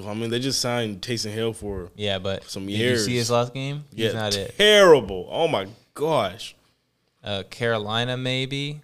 sure. 0.00 0.08
I 0.08 0.14
mean, 0.14 0.30
they 0.30 0.38
just 0.38 0.60
signed 0.60 1.00
Taysom 1.02 1.32
Hill 1.32 1.52
for 1.52 1.90
Yeah, 1.96 2.20
but 2.20 2.44
Some 2.44 2.66
did 2.66 2.72
years. 2.76 3.00
you 3.00 3.04
see 3.06 3.16
his 3.16 3.30
last 3.32 3.52
game? 3.52 3.84
He's 3.94 4.12
yeah, 4.14 4.20
not 4.20 4.34
it. 4.36 4.54
terrible. 4.56 5.28
Oh 5.30 5.48
my 5.48 5.66
gosh, 5.94 6.54
Uh, 7.24 7.42
Carolina 7.50 8.16
maybe. 8.16 8.80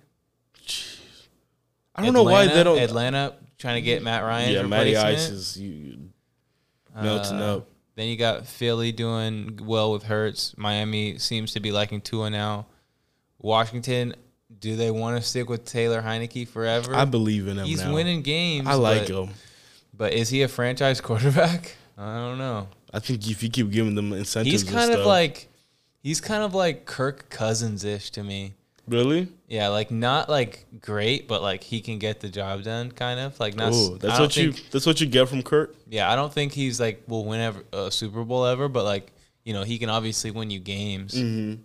I 1.95 2.03
don't 2.03 2.15
know 2.15 2.25
why 2.25 2.49
they 2.49 2.65
don't. 2.65 2.79
Atlanta 2.79 3.35
trying 3.65 3.77
to 3.77 3.81
get 3.83 4.03
Matt 4.03 4.23
Ryan. 4.23 4.53
yeah, 4.53 4.63
Matty. 4.63 4.95
Ice 4.95 5.31
is 5.31 5.57
you, 5.57 6.11
melting 6.95 7.41
Uh, 7.41 7.57
up. 7.57 7.69
Then 7.97 8.09
you 8.09 8.17
got 8.19 8.47
Philly 8.47 8.93
doing 8.93 9.59
well 9.63 9.91
with 9.91 10.03
Hurts. 10.03 10.55
Miami 10.59 11.17
seems 11.17 11.53
to 11.53 11.61
be 11.61 11.73
liking 11.73 12.03
Tua 12.03 12.29
now. 12.29 12.67
Washington, 13.39 14.17
do 14.59 14.77
they 14.77 14.91
want 14.91 15.17
to 15.17 15.23
stick 15.27 15.49
with 15.49 15.65
Taylor 15.65 16.03
Heinicke 16.03 16.47
forever? 16.47 16.95
I 16.95 17.07
believe 17.07 17.49
in 17.49 17.57
him. 17.59 17.65
He's 17.65 17.83
now. 17.83 17.95
winning 17.95 18.21
games. 18.21 18.69
I 18.69 18.75
like 18.75 19.07
but, 19.09 19.23
him. 19.25 19.31
But 19.97 20.13
is 20.13 20.29
he 20.29 20.43
a 20.43 20.49
franchise 20.49 21.01
quarterback? 21.09 21.75
I 21.97 22.17
don't 22.17 22.37
know. 22.37 22.69
I 22.93 22.99
think 22.99 23.27
if 23.31 23.43
you 23.43 23.49
keep 23.49 23.71
giving 23.71 23.95
them 23.95 24.13
incentives, 24.13 24.63
He's 24.63 24.71
kind 24.71 24.93
of 24.93 25.07
like 25.07 25.49
he's 26.03 26.21
kind 26.21 26.43
of 26.43 26.53
like 26.55 26.85
Kirk 26.85 27.31
Cousins 27.31 27.83
ish 27.83 28.11
to 28.11 28.23
me. 28.23 28.55
Really. 28.87 29.29
Yeah, 29.49 29.69
like 29.69 29.91
not 29.91 30.29
like 30.29 30.67
great, 30.81 31.27
but 31.27 31.41
like 31.43 31.63
he 31.63 31.81
can 31.81 31.99
get 31.99 32.21
the 32.21 32.29
job 32.29 32.63
done, 32.65 32.91
kind 32.91 33.19
of 33.21 33.39
like 33.41 33.57
not. 33.57 33.73
Oh, 33.75 33.95
I 33.95 33.99
that's 33.99 34.19
what 34.21 34.37
you. 34.37 34.53
That's 34.71 34.85
what 34.87 35.01
you 35.01 35.07
get 35.07 35.29
from 35.29 35.43
Kurt. 35.43 35.75
Yeah, 35.89 36.11
I 36.11 36.17
don't 36.17 36.33
think 36.33 36.53
he's 36.53 36.79
like 36.81 37.03
will 37.07 37.25
win 37.25 37.41
ever, 37.41 37.63
a 37.73 37.91
Super 37.91 38.25
Bowl 38.25 38.45
ever, 38.45 38.69
but 38.69 38.85
like 38.85 39.13
you 39.45 39.53
know, 39.55 39.63
he 39.63 39.79
can 39.79 39.89
obviously 39.89 40.31
win 40.31 40.51
you 40.51 40.59
games. 40.61 41.15
Mm-hmm. 41.15 41.63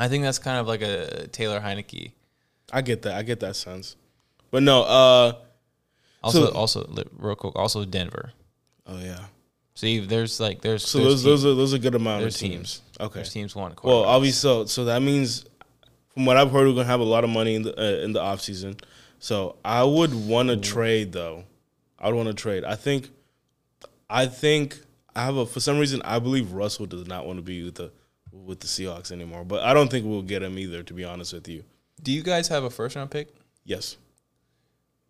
I 0.00 0.08
think 0.08 0.24
that's 0.24 0.38
kind 0.38 0.58
of 0.58 0.66
like 0.66 0.82
a 0.82 1.28
Taylor 1.28 1.60
Heinicke. 1.60 2.12
I 2.72 2.82
get 2.82 3.02
that. 3.02 3.14
I 3.16 3.22
get 3.22 3.40
that 3.40 3.56
sense. 3.56 3.96
But 4.50 4.62
no. 4.62 4.82
Uh. 4.82 5.32
Also, 6.22 6.46
So- 6.46 6.52
also 6.52 7.04
real 7.18 7.36
quick, 7.36 7.54
also 7.54 7.84
Denver. 7.84 8.32
Oh 8.86 8.98
yeah. 8.98 9.26
See, 9.74 10.00
there's 10.00 10.40
like 10.40 10.62
there's 10.62 10.84
So 10.86 10.98
there's 10.98 11.22
those 11.22 11.42
those 11.42 11.44
are 11.44 11.54
those 11.54 11.74
are 11.74 11.78
good 11.78 11.94
amount 11.94 12.24
of 12.24 12.34
teams. 12.34 12.80
Okay. 12.98 13.14
There's 13.14 13.32
teams 13.32 13.54
want 13.54 13.76
to 13.76 13.86
Well, 13.86 14.04
obviously, 14.04 14.40
so 14.40 14.64
so 14.64 14.86
that 14.86 15.02
means, 15.02 15.44
from 16.16 16.24
what 16.24 16.38
I've 16.38 16.50
heard, 16.50 16.66
we're 16.66 16.72
gonna 16.72 16.84
have 16.86 17.00
a 17.00 17.04
lot 17.04 17.24
of 17.24 17.30
money 17.30 17.54
in 17.56 17.62
the 17.62 17.78
uh, 17.78 18.02
in 18.02 18.12
the 18.14 18.20
off 18.22 18.40
season. 18.40 18.76
So 19.18 19.56
I 19.64 19.84
would 19.84 20.14
want 20.14 20.48
to 20.48 20.56
trade 20.56 21.12
though. 21.12 21.44
I 21.98 22.08
would 22.08 22.16
want 22.16 22.28
to 22.28 22.34
trade. 22.34 22.64
I 22.64 22.74
think, 22.74 23.10
I 24.08 24.26
think 24.26 24.78
I 25.14 25.24
have 25.24 25.36
a 25.36 25.44
for 25.44 25.60
some 25.60 25.78
reason 25.78 26.00
I 26.04 26.18
believe 26.18 26.52
Russell 26.52 26.86
does 26.86 27.06
not 27.06 27.26
want 27.26 27.38
to 27.38 27.42
be 27.42 27.62
with 27.64 27.74
the 27.74 27.92
with 28.32 28.60
the 28.60 28.66
Seahawks 28.66 29.12
anymore. 29.12 29.44
But 29.44 29.62
I 29.62 29.74
don't 29.74 29.90
think 29.90 30.06
we'll 30.06 30.22
get 30.22 30.42
him 30.42 30.58
either. 30.58 30.82
To 30.82 30.94
be 30.94 31.04
honest 31.04 31.34
with 31.34 31.48
you, 31.48 31.64
Do 32.02 32.12
you 32.12 32.22
guys 32.22 32.48
have 32.48 32.64
a 32.64 32.70
first 32.70 32.96
round 32.96 33.10
pick? 33.10 33.28
yes. 33.64 33.96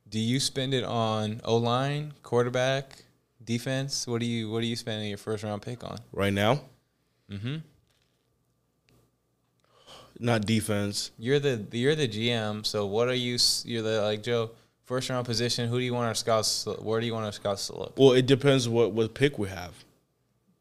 Do 0.09 0.19
you 0.21 0.39
spend 0.41 0.73
it 0.75 0.85
on 0.85 1.41
O 1.45 1.57
line, 1.57 2.15
quarterback, 2.23 3.03
defense? 3.45 4.07
What 4.09 4.21
do 4.21 4.27
you 4.27 4.51
what 4.51 4.59
are 4.59 4.67
you 4.67 4.77
spending 4.77 5.09
your 5.09 5.19
first 5.19 5.43
round 5.45 5.63
pick 5.63 5.83
on? 5.85 5.99
Right 6.13 6.33
now, 6.33 6.61
Mm-hmm. 7.31 7.57
Not 10.19 10.47
defense. 10.47 11.11
You're 11.19 11.39
the 11.39 11.65
you're 11.73 11.95
the 11.95 12.09
GM. 12.09 12.65
So 12.67 12.87
what 12.87 13.09
are 13.09 13.15
you? 13.15 13.39
You're 13.65 13.83
the 13.83 14.03
like 14.03 14.23
Joe. 14.23 14.51
First 14.85 15.11
round 15.11 15.27
position. 15.27 15.69
Who 15.69 15.79
do 15.79 15.85
you 15.85 15.93
want 15.95 16.07
our 16.07 16.15
scouts? 16.15 16.63
to- 16.65 16.71
Where 16.75 17.01
do 17.01 17.07
you 17.07 17.13
want 17.13 17.27
our 17.27 17.33
scouts 17.33 17.67
to 17.69 17.77
look? 17.79 17.95
Well, 17.99 18.13
it 18.13 18.27
depends 18.27 18.69
what 18.69 18.93
what 18.93 19.15
pick 19.15 19.39
we 19.39 19.49
have. 19.49 19.73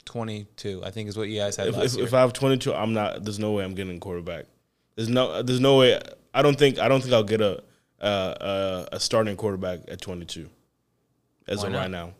Twenty 0.04 0.48
two. 0.56 0.82
I 0.84 0.92
think 0.92 1.10
is 1.10 1.18
what 1.18 1.30
you 1.30 1.40
guys 1.40 1.56
had 1.56 1.68
If, 1.68 1.78
last 1.78 1.94
if, 1.94 1.98
year. 1.98 2.06
if 2.08 2.14
I 2.14 2.20
have 2.22 2.34
22, 2.34 2.74
I'm 2.74 2.94
not. 2.94 3.24
There's 3.24 3.40
no 3.40 3.54
way 3.54 3.64
I'm 3.64 3.74
getting 3.76 3.98
a 3.98 4.00
quarterback. 4.00 4.46
There's 4.96 5.10
no. 5.10 5.42
There's 5.42 5.60
no 5.60 5.78
way. 5.78 6.00
I 6.34 6.42
don't 6.42 6.58
think. 6.58 6.80
I 6.80 6.88
don't 6.88 7.02
think 7.02 7.14
I'll 7.14 7.24
get 7.24 7.42
a 7.42 7.64
a, 8.00 8.08
a, 8.08 8.88
a 8.94 9.00
starting 9.00 9.36
quarterback 9.36 9.80
at 9.88 10.02
22. 10.02 10.50
As 11.48 11.60
Why 11.60 11.68
of 11.68 11.72
not? 11.74 11.80
right 11.80 11.92
now, 11.92 12.14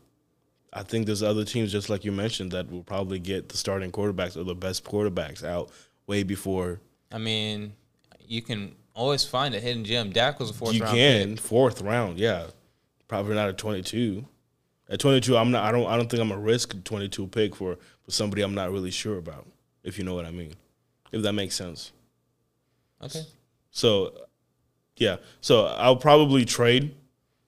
I 0.74 0.84
think 0.84 1.06
there's 1.08 1.24
other 1.24 1.44
teams 1.44 1.72
just 1.72 1.90
like 1.90 2.06
you 2.06 2.12
mentioned 2.12 2.52
that 2.52 2.72
will 2.72 2.84
probably 2.84 3.18
get 3.20 3.50
the 3.50 3.58
starting 3.58 3.92
quarterbacks 3.92 4.38
or 4.38 4.44
the 4.44 4.56
best 4.56 4.84
quarterbacks 4.84 5.44
out 5.44 5.72
way 6.08 6.22
before 6.24 6.80
I 7.12 7.18
mean, 7.18 7.74
you 8.28 8.42
can 8.42 8.76
always 8.94 9.24
find 9.26 9.54
a 9.56 9.60
hidden 9.60 9.84
gem. 9.86 10.12
Dak 10.12 10.40
was 10.40 10.50
a 10.50 10.54
fourth 10.54 10.74
you 10.74 10.82
round 10.84 10.96
can 10.96 11.30
pick. 11.36 11.40
fourth 11.40 11.82
round. 11.82 12.20
Yeah, 12.20 12.48
probably 13.08 13.36
not 13.36 13.50
a 13.50 13.54
22. 13.54 14.26
At 14.88 15.00
22, 15.00 15.36
I'm 15.36 15.52
not. 15.52 15.64
I 15.64 15.72
don't. 15.72 15.88
I 15.88 15.98
don't 15.98 16.10
think 16.10 16.22
I'm 16.22 16.32
a 16.32 16.38
risk 16.38 16.76
22 16.84 17.28
pick 17.28 17.56
for 17.56 17.78
for 18.04 18.12
somebody 18.12 18.42
I'm 18.44 18.54
not 18.54 18.72
really 18.72 18.92
sure 18.92 19.18
about. 19.18 19.48
If 19.84 19.98
you 19.98 20.04
know 20.04 20.14
what 20.16 20.26
I 20.26 20.32
mean. 20.32 20.54
If 21.12 21.22
that 21.24 21.34
makes 21.34 21.56
sense. 21.56 21.92
Okay. 23.02 23.22
So, 23.72 24.14
yeah. 24.98 25.18
So 25.42 25.66
I'll 25.68 25.96
probably 25.96 26.44
trade 26.46 26.96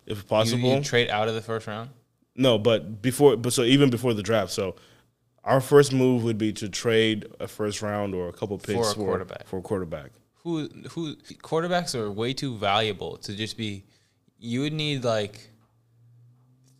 if 0.06 0.18
You, 0.20 0.24
possible. 0.24 0.76
you 0.76 0.82
trade 0.84 1.10
out 1.10 1.28
of 1.28 1.36
the 1.36 1.42
first 1.42 1.68
round. 1.68 1.90
no, 2.36 2.58
but 2.58 3.02
before, 3.02 3.36
but 3.38 3.54
so 3.54 3.64
even 3.64 3.90
before 3.90 4.14
the 4.14 4.24
draft. 4.24 4.52
So 4.52 4.76
our 5.48 5.62
first 5.62 5.94
move 5.94 6.24
would 6.26 6.38
be 6.38 6.52
to 6.54 6.68
trade 6.70 7.26
a 7.40 7.48
first 7.48 7.82
round 7.82 8.14
or 8.14 8.28
a 8.30 8.34
couple 8.34 8.58
picks 8.58 8.94
for 8.94 9.02
a 9.02 9.06
quarterback. 9.06 9.48
for 9.48 9.58
a 9.60 9.62
quarterback. 9.62 10.12
Who 10.44 10.68
who 10.92 11.16
quarterbacks 11.42 11.96
are 11.96 12.12
way 12.12 12.34
too 12.34 12.56
valuable 12.58 13.18
to 13.18 13.34
just 13.36 13.58
be. 13.58 13.84
You 14.40 14.62
would 14.62 14.74
need 14.74 15.04
like 15.04 15.50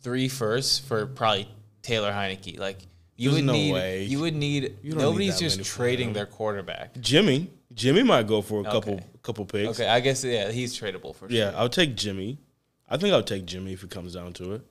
three 0.02 0.28
firsts 0.28 0.78
for 0.78 1.06
probably 1.06 1.48
Taylor 1.82 2.12
Heinicke. 2.12 2.58
Like 2.58 2.78
you 3.16 3.30
There's 3.30 3.42
would 3.42 3.46
no 3.46 3.52
need. 3.52 3.72
way. 3.72 4.04
You 4.04 4.20
would 4.20 4.34
need. 4.34 4.62
You 4.82 4.92
don't 4.92 4.98
need 4.98 5.02
nobody's 5.02 5.38
just 5.38 5.64
trading 5.64 6.12
their 6.12 6.26
quarterback. 6.26 6.98
Jimmy, 7.00 7.50
Jimmy 7.74 8.02
might 8.02 8.26
go 8.26 8.42
for 8.42 8.60
a 8.60 8.64
couple 8.64 8.94
Okay. 8.94 9.04
couple 9.22 9.44
picks. 9.44 9.80
Okay, 9.80 9.88
I 9.88 10.00
guess 10.00 10.22
yeah, 10.24 10.50
he's 10.52 10.78
tradable 10.78 11.14
for 11.14 11.26
Yeah, 11.28 11.44
sure. 11.44 11.52
Yeah, 11.52 11.58
I'll 11.58 11.68
take 11.68 11.96
Jimmy. 11.96 12.38
I 12.88 12.96
think 12.96 13.12
I'll 13.12 13.22
take 13.22 13.44
Jimmy 13.44 13.72
if 13.72 13.82
it 13.84 13.90
comes 13.90 14.14
down 14.14 14.32
to 14.34 14.52
it. 14.54 14.62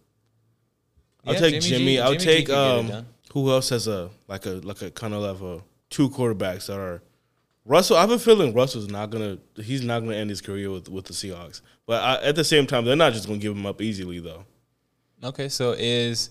I'll 1.26 1.34
Yeah, 1.34 1.40
take 1.42 1.62
Jimmy. 1.62 1.86
G- 1.96 2.00
I'll 2.00 2.14
Jimmy 2.14 2.24
take 2.26 2.46
could 2.48 2.54
get 2.54 2.92
it 2.92 2.96
um. 2.96 3.06
Who 3.34 3.52
else 3.52 3.70
has 3.70 3.88
a 3.88 4.10
like 4.28 4.46
a 4.46 4.52
like 4.64 4.82
a 4.82 4.92
kind 4.92 5.14
of 5.14 5.22
level 5.22 5.64
two 5.90 6.10
quarterbacks 6.10 6.68
that 6.68 6.78
are 6.80 7.02
Russell? 7.66 7.98
I 7.98 8.02
have 8.02 8.12
a 8.12 8.20
feeling 8.20 8.54
Russell's 8.54 8.88
not 8.90 9.10
gonna. 9.10 9.38
He's 9.56 9.82
not 9.84 10.00
gonna 10.02 10.16
end 10.16 10.30
his 10.30 10.42
career 10.42 10.70
with 10.72 10.90
with 10.90 11.06
the 11.06 11.14
Seahawks. 11.14 11.62
But 11.86 12.04
I, 12.04 12.22
at 12.28 12.36
the 12.36 12.44
same 12.44 12.66
time, 12.68 12.86
they're 12.86 12.96
not 12.96 13.14
just 13.14 13.28
gonna 13.28 13.40
give 13.40 13.56
him 13.56 13.66
up 13.66 13.82
easily 13.82 14.20
though. 14.20 14.46
Okay, 15.24 15.50
so 15.50 15.74
is 15.78 16.30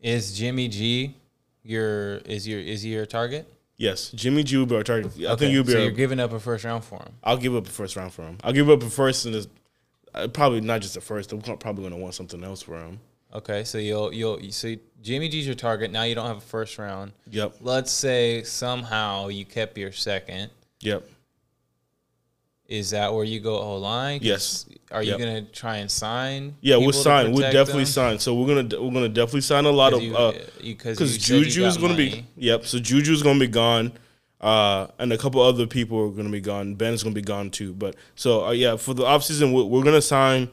is 0.00 0.36
Jimmy 0.36 0.68
G 0.68 1.14
your 1.62 2.16
is 2.18 2.46
your 2.46 2.60
is 2.60 2.82
he 2.82 2.90
your 2.90 3.06
target? 3.06 3.48
Yes, 3.76 4.10
Jimmy 4.10 4.44
G 4.44 4.56
will 4.58 4.66
be 4.66 4.76
our 4.76 4.82
target. 4.84 5.12
I 5.18 5.24
Okay, 5.32 5.36
think 5.36 5.52
you'll 5.52 5.64
be. 5.64 5.72
so 5.72 5.78
our- 5.78 5.84
you're 5.84 5.92
giving 5.92 6.20
up 6.20 6.32
a 6.32 6.38
first 6.38 6.64
round 6.64 6.84
for 6.84 6.96
him. 7.02 7.12
I'll 7.24 7.36
give 7.36 7.56
up 7.56 7.66
a 7.66 7.70
first 7.70 7.96
round 7.96 8.12
for 8.12 8.22
him. 8.22 8.38
I'll 8.44 8.52
give 8.52 8.68
up 8.70 8.82
a 8.82 8.90
first 8.90 9.26
and 9.26 9.46
uh, 10.14 10.28
probably 10.28 10.60
not 10.60 10.80
just 10.80 10.96
a 10.96 11.00
first. 11.00 11.32
I'm 11.32 11.40
probably 11.40 11.82
gonna 11.84 11.96
want 11.96 12.14
something 12.14 12.44
else 12.44 12.62
for 12.62 12.76
him. 12.78 13.00
Okay, 13.34 13.64
so 13.64 13.78
you'll 13.78 14.12
you'll 14.12 14.40
so 14.52 14.74
Jimmy 15.02 15.28
G's 15.28 15.44
your 15.46 15.56
target. 15.56 15.90
Now 15.90 16.04
you 16.04 16.14
don't 16.14 16.26
have 16.26 16.36
a 16.36 16.40
first 16.40 16.78
round. 16.78 17.12
Yep. 17.30 17.56
Let's 17.60 17.90
say 17.90 18.42
somehow 18.44 19.28
you 19.28 19.44
kept 19.44 19.76
your 19.76 19.90
second. 19.92 20.50
Yep. 20.80 21.08
Is 22.66 22.90
that 22.90 23.12
where 23.12 23.24
you 23.24 23.40
go 23.40 23.58
O 23.58 23.76
line? 23.76 24.20
Yes. 24.22 24.66
Are 24.90 25.02
you 25.02 25.10
Yep. 25.10 25.18
gonna 25.18 25.42
try 25.42 25.78
and 25.78 25.90
sign? 25.90 26.54
Yeah, 26.60 26.76
we'll 26.76 26.92
sign. 26.92 27.32
We'll 27.32 27.50
definitely 27.52 27.84
them? 27.84 27.92
sign. 27.92 28.18
So 28.20 28.34
we're 28.34 28.46
gonna 28.46 28.80
we're 28.80 28.92
gonna 28.92 29.08
definitely 29.08 29.42
sign 29.42 29.64
a 29.64 29.70
lot 29.70 29.92
of. 29.92 30.00
uh, 30.00 30.32
cause 30.32 30.38
because 30.62 30.98
said 30.98 31.36
you 31.38 31.44
Juju's 31.44 31.76
gonna 31.76 31.96
be 31.96 32.24
yep. 32.36 32.64
So 32.64 32.78
Juju 32.78 33.12
is 33.12 33.22
gonna 33.22 33.40
be 33.40 33.48
gone, 33.48 33.92
uh, 34.40 34.86
and 34.98 35.12
a 35.12 35.18
couple 35.18 35.42
other 35.42 35.66
people 35.66 36.00
are 36.00 36.10
gonna 36.10 36.30
be 36.30 36.40
gone. 36.40 36.74
Ben's 36.76 37.02
gonna 37.02 37.14
be 37.14 37.20
gone 37.20 37.50
too. 37.50 37.74
But 37.74 37.96
so 38.14 38.46
uh, 38.46 38.50
yeah, 38.52 38.76
for 38.76 38.94
the 38.94 39.02
offseason, 39.02 39.52
we're, 39.52 39.64
we're 39.64 39.84
gonna 39.84 40.00
sign. 40.00 40.48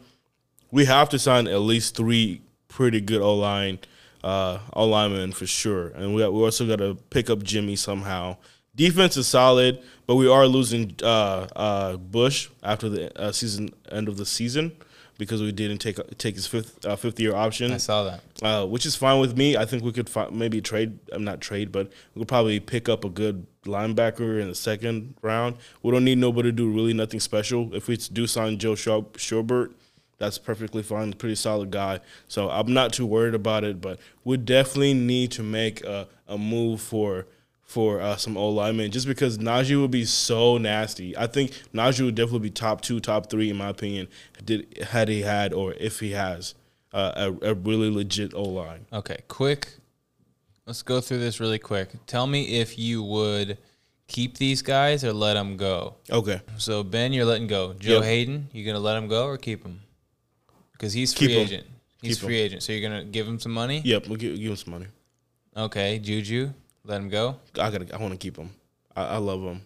We 0.72 0.86
have 0.86 1.10
to 1.10 1.20
sign 1.20 1.48
at 1.48 1.60
least 1.60 1.96
three 1.96 2.42
pretty 2.72 3.02
good 3.02 3.22
O 3.22 3.36
line, 3.36 3.80
uh, 4.24 4.60
O 4.74 4.86
linemen 4.88 5.32
for 5.34 5.46
sure, 5.46 5.90
and 5.90 6.16
we 6.16 6.22
got, 6.22 6.34
we 6.34 6.42
also 6.42 6.66
got 6.66 6.78
to 6.80 6.96
pick 7.10 7.30
up 7.30 7.44
Jimmy 7.44 7.76
somehow. 7.76 8.38
Defense 8.76 9.18
is 9.18 9.28
solid, 9.28 9.82
but 10.08 10.16
we 10.16 10.30
are 10.30 10.48
losing 10.48 10.96
uh, 11.04 11.48
uh, 11.56 11.98
Bush 11.98 12.50
after 12.64 12.88
the 12.90 13.04
uh, 13.22 13.32
season 13.34 13.70
end 13.92 14.08
of 14.08 14.16
the 14.16 14.26
season 14.26 14.72
because 15.18 15.42
we 15.42 15.52
didn't 15.52 15.80
take 15.80 15.98
take 16.18 16.36
his 16.36 16.48
fifth 16.48 16.86
uh, 16.86 16.96
fifth 16.96 17.20
year 17.20 17.36
option 17.36 17.74
I 17.74 17.78
saw 17.78 18.06
that. 18.06 18.22
uh, 18.42 18.66
which 18.66 18.86
is 18.86 18.96
fine 18.96 19.20
with 19.20 19.38
me. 19.38 19.58
I 19.58 19.66
think 19.66 19.84
we 19.84 19.92
could 19.92 20.10
fi- 20.10 20.30
maybe 20.32 20.62
trade. 20.62 20.98
I'm 21.12 21.26
not 21.26 21.42
trade, 21.42 21.72
but 21.74 21.92
we 22.16 22.22
could 22.22 22.30
probably 22.30 22.60
pick 22.62 22.88
up 22.88 23.04
a 23.04 23.10
good 23.10 23.46
linebacker 23.66 24.42
in 24.42 24.48
the 24.48 24.56
second 24.56 25.16
round. 25.22 25.58
We 25.84 25.92
don't 25.92 26.06
need 26.06 26.18
nobody 26.18 26.48
to 26.50 26.54
do 26.54 26.72
really 26.72 26.94
nothing 26.94 27.20
special. 27.20 27.76
If 27.76 27.90
we 27.90 27.98
do 27.98 28.26
sign 28.26 28.58
Joe 28.58 28.74
Schau- 28.76 29.12
Schobert, 29.18 29.74
that's 30.22 30.38
perfectly 30.38 30.84
fine. 30.84 31.12
Pretty 31.14 31.36
solid 31.36 31.72
guy. 31.72 32.00
So 32.28 32.50
I'm 32.50 32.72
not 32.72 32.94
too 32.94 33.08
worried 33.08 33.34
about 33.34 33.64
it. 33.64 33.82
But 33.82 34.00
we 34.24 34.38
definitely 34.38 34.94
need 34.94 35.32
to 35.32 35.44
make 35.44 35.84
a, 35.84 36.08
a 36.28 36.38
move 36.38 36.80
for 36.80 37.26
for 37.64 38.02
uh, 38.02 38.18
some 38.18 38.38
old 38.38 38.56
linemen, 38.56 38.92
just 38.92 39.08
because 39.08 39.38
Najee 39.38 39.80
would 39.82 39.92
be 39.92 40.06
so 40.06 40.58
nasty. 40.58 41.18
I 41.18 41.26
think 41.26 41.52
Najee 41.74 42.06
would 42.06 42.16
definitely 42.16 42.40
be 42.40 42.50
top 42.52 42.82
two, 42.82 43.00
top 43.00 43.30
three 43.30 43.50
in 43.50 43.58
my 43.58 43.70
opinion. 43.70 44.10
Did 44.46 44.88
had 44.90 45.10
he 45.10 45.22
had 45.22 45.54
or 45.54 45.74
if 45.74 46.00
he 46.00 46.12
has 46.12 46.54
uh, 46.94 47.32
a, 47.42 47.52
a 47.52 47.54
really 47.56 47.90
legit 47.90 48.34
O 48.36 48.44
line. 48.44 48.86
Okay, 48.94 49.18
quick. 49.28 49.70
Let's 50.68 50.84
go 50.84 51.02
through 51.02 51.20
this 51.20 51.40
really 51.40 51.60
quick. 51.60 51.90
Tell 52.06 52.28
me 52.28 52.60
if 52.60 52.78
you 52.78 53.02
would 53.02 53.58
keep 54.08 54.38
these 54.38 54.62
guys 54.62 55.04
or 55.04 55.14
let 55.14 55.34
them 55.34 55.58
go. 55.58 55.96
Okay, 56.12 56.42
So 56.58 56.84
Ben, 56.84 57.12
you're 57.14 57.26
letting 57.26 57.48
go. 57.48 57.74
Joe 57.74 57.96
Yep. 57.96 58.04
Haden, 58.04 58.50
you 58.52 58.66
gonna 58.66 58.80
let 58.80 58.98
him 58.98 59.08
go 59.08 59.26
or 59.26 59.38
keep 59.38 59.64
him? 59.64 59.82
Because 60.82 60.94
he's 60.94 61.14
free 61.14 61.28
Keep 61.28 61.36
him. 61.38 61.44
agent. 61.44 61.68
He's 62.02 62.16
Keep 62.16 62.24
him. 62.24 62.28
free 62.28 62.40
agent. 62.40 62.64
So 62.64 62.74
you're 62.74 62.90
gonna 62.90 63.04
give 63.04 63.28
him 63.28 63.40
some 63.40 63.52
money? 63.52 63.84
yep, 63.86 64.08
we'll 64.08 64.18
give, 64.18 64.36
give 64.36 64.50
him 64.50 64.56
some 64.56 64.74
money. 64.74 64.88
Okay, 65.56 66.00
Juju, 66.00 66.50
let 66.84 67.00
him 67.00 67.08
go. 67.08 67.36
I 67.60 67.70
gotta, 67.70 67.94
I 67.94 67.98
want 68.00 68.14
to 68.14 68.18
keep 68.18 68.36
him. 68.36 68.50
I, 68.96 69.04
I 69.04 69.18
love 69.18 69.44
him. 69.44 69.62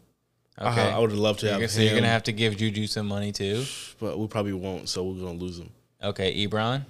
Okay. 0.60 0.82
I, 0.82 0.98
I 0.98 1.00
would 1.00 1.14
love 1.14 1.38
to 1.38 1.46
You're 1.46 1.54
have 1.54 1.60
gonna, 1.62 1.64
him, 1.64 1.70
so 1.70 1.82
you're 1.82 1.96
gonna 1.96 2.10
have 2.10 2.24
to 2.24 2.34
give 2.34 2.58
Juju 2.58 2.88
some 2.88 3.08
money 3.08 3.32
too. 3.32 3.64
but 4.02 4.20
we 4.20 4.28
probably 4.28 4.52
won't. 4.52 4.90
So 4.90 5.06
we're 5.06 5.22
gonna 5.26 5.38
lose 5.38 5.58
him. 5.58 5.70
Okay, 6.04 6.46
Ebron. 6.46 6.84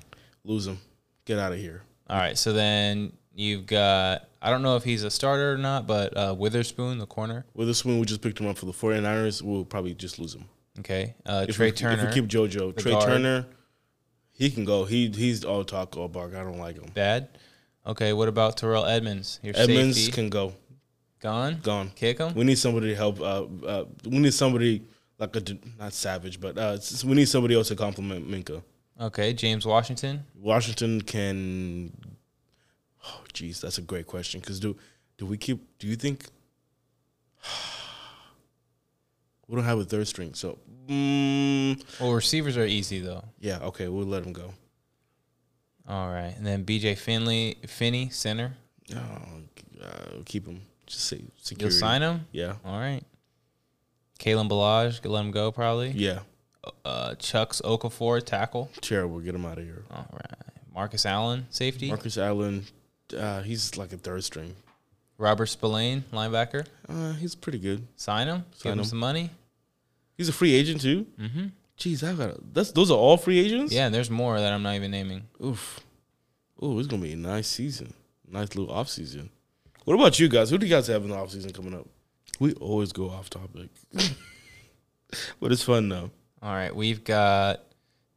Lose 0.43 0.65
him. 0.65 0.79
Get 1.25 1.37
out 1.37 1.51
of 1.53 1.59
here. 1.59 1.83
All 2.09 2.17
right. 2.17 2.35
So 2.35 2.51
then 2.51 3.13
you've 3.35 3.67
got. 3.67 4.27
I 4.41 4.49
don't 4.49 4.63
know 4.63 4.75
if 4.75 4.83
he's 4.83 5.03
a 5.03 5.11
starter 5.11 5.53
or 5.53 5.57
not, 5.57 5.85
but 5.85 6.17
uh, 6.17 6.33
Witherspoon, 6.35 6.97
the 6.97 7.05
corner. 7.05 7.45
Witherspoon, 7.53 7.99
we 7.99 8.07
just 8.07 8.21
picked 8.21 8.39
him 8.39 8.47
up 8.47 8.57
for 8.57 8.65
the 8.65 8.71
49ers. 8.73 9.43
We'll 9.43 9.65
probably 9.65 9.93
just 9.93 10.17
lose 10.17 10.33
him. 10.33 10.45
Okay. 10.79 11.13
Uh, 11.25 11.45
If 11.47 11.57
Trai 11.57 11.65
we, 11.65 11.71
Turner. 11.71 12.03
If 12.07 12.15
we 12.15 12.21
keep 12.21 12.29
JoJo, 12.29 12.73
Trai 12.73 12.91
guard. 12.91 13.03
Turner, 13.05 13.45
he 14.37 14.51
can 14.51 14.65
go. 14.65 14.83
He 14.83 15.09
he's 15.09 15.45
all 15.45 15.63
talk, 15.63 15.95
all 15.95 16.09
bark. 16.09 16.35
I 16.35 16.43
don't 16.43 16.59
like 16.59 16.75
him. 16.75 16.91
bad. 16.93 17.29
Okay. 17.87 18.11
What 18.13 18.27
about 18.27 18.57
Terrell 18.57 18.85
Edmunds? 18.85 19.39
Your 19.41 19.53
Edmunds 19.55 19.97
safety 19.97 20.11
can 20.11 20.29
go. 20.29 20.53
gone. 21.21 21.59
Gone. 21.63 21.89
Kick 21.95 22.19
him. 22.19 22.33
We 22.35 22.43
need 22.43 22.57
somebody 22.57 22.89
to 22.89 22.95
help. 22.95 23.21
Uh, 23.21 23.45
uh, 23.65 23.85
we 24.03 24.19
need 24.19 24.33
somebody 24.33 24.83
like 25.17 25.35
a 25.37 25.41
not 25.79 25.93
savage, 25.93 26.41
but 26.41 26.57
uh, 26.57 26.77
we 27.05 27.13
need 27.13 27.29
somebody 27.29 27.55
else 27.55 27.69
to 27.69 27.75
complement 27.77 28.29
Minkah. 28.29 28.61
Okay. 28.99 29.33
James 29.33 29.65
Washington. 29.65 30.25
Washington 30.35 31.01
can. 31.01 31.91
Oh, 33.07 33.21
jeez, 33.33 33.61
that's 33.61 33.77
a 33.77 33.81
great 33.81 34.07
question. 34.07 34.41
Because 34.41 34.59
do 34.59 34.75
do 35.17 35.25
we 35.25 35.37
keep? 35.37 35.79
Do 35.79 35.87
you 35.87 35.95
think 35.95 36.25
We 39.47 39.55
don't 39.55 39.65
have 39.65 39.79
a 39.79 39.85
third 39.85 40.07
string, 40.07 40.33
so 40.33 40.57
mm, 40.87 41.83
Well, 41.99 42.13
receivers 42.13 42.57
are 42.57 42.65
easy 42.65 42.99
though. 42.99 43.23
yeah, 43.39 43.59
okay, 43.61 43.87
we'll 43.87 44.05
let 44.05 44.23
him 44.23 44.33
go. 44.33 44.53
All 45.87 46.07
right, 46.09 46.33
and 46.35 46.45
then 46.45 46.63
B.J. 46.63 46.95
Finley, 46.95 47.57
Finney, 47.67 48.09
center. 48.09 48.53
Oh, 48.95 48.97
uh, 49.83 49.87
keep 50.25 50.47
him. 50.47 50.61
Just 50.87 51.05
say 51.05 51.21
You'll 51.57 51.69
sign 51.71 52.01
him. 52.01 52.25
Yeah, 52.31 52.55
All 52.65 52.79
right. 52.79 53.03
Kalen 54.19 54.49
Ballage, 54.49 55.05
let 55.07 55.19
him 55.21 55.31
go 55.31 55.51
probably. 55.51 55.89
yeah. 55.89 56.19
Uh, 56.83 57.13
Chuks 57.19 57.61
Okafor, 57.61 58.23
tackle. 58.25 58.71
Terrible. 58.81 59.19
Get 59.19 59.35
him 59.35 59.45
out 59.45 59.59
of 59.59 59.63
here. 59.65 59.83
All 59.91 60.07
right. 60.11 60.39
Marcus 60.73 61.05
Allen, 61.05 61.45
safety. 61.51 61.89
Marcus 61.89 62.17
Allen, 62.17 62.65
uh, 63.15 63.41
he's 63.43 63.77
like 63.77 63.93
a 63.93 63.97
third 63.97 64.23
string. 64.23 64.55
Robert 65.17 65.45
Spillane, 65.45 66.03
linebacker. 66.11 66.65
Uh, 66.89 67.13
he's 67.13 67.35
pretty 67.35 67.59
good. 67.59 67.87
Sign 67.95 68.27
him. 68.27 68.45
Give 68.61 68.73
him 68.73 68.79
him. 68.79 68.85
some 68.85 68.99
money. 68.99 69.29
He's 70.17 70.29
a 70.29 70.33
free 70.33 70.53
agent 70.53 70.81
too. 70.81 71.05
Mm-hmm. 71.19 71.45
Jeez, 71.77 72.07
I 72.07 72.13
got 72.13 72.53
that's 72.53 72.71
those 72.71 72.89
are 72.89 72.97
all 72.97 73.17
free 73.17 73.39
agents. 73.39 73.73
Yeah, 73.73 73.85
and 73.85 73.95
there's 73.95 74.09
more 74.09 74.39
that 74.39 74.53
I'm 74.53 74.63
not 74.63 74.75
even 74.75 74.91
naming. 74.91 75.23
Oof. 75.43 75.81
Ooh, 76.63 76.79
it's 76.79 76.87
gonna 76.87 77.01
be 77.01 77.13
a 77.13 77.17
nice 77.17 77.47
season. 77.47 77.93
Nice 78.27 78.55
little 78.55 78.73
off 78.73 78.89
season. 78.89 79.29
What 79.83 79.95
about 79.95 80.19
you 80.19 80.29
guys? 80.29 80.49
Who 80.49 80.57
do 80.57 80.65
you 80.65 80.73
guys 80.73 80.87
have 80.87 81.03
in 81.03 81.09
the 81.09 81.15
off 81.15 81.31
season 81.31 81.51
coming 81.51 81.73
up? 81.73 81.85
We 82.39 82.53
always 82.53 82.91
go 82.91 83.09
off 83.09 83.29
topic. 83.29 83.69
but 85.39 85.51
it's 85.51 85.63
fun 85.63 85.89
though. 85.89 86.11
All 86.41 86.53
right, 86.53 86.75
we've 86.75 87.03
got 87.03 87.63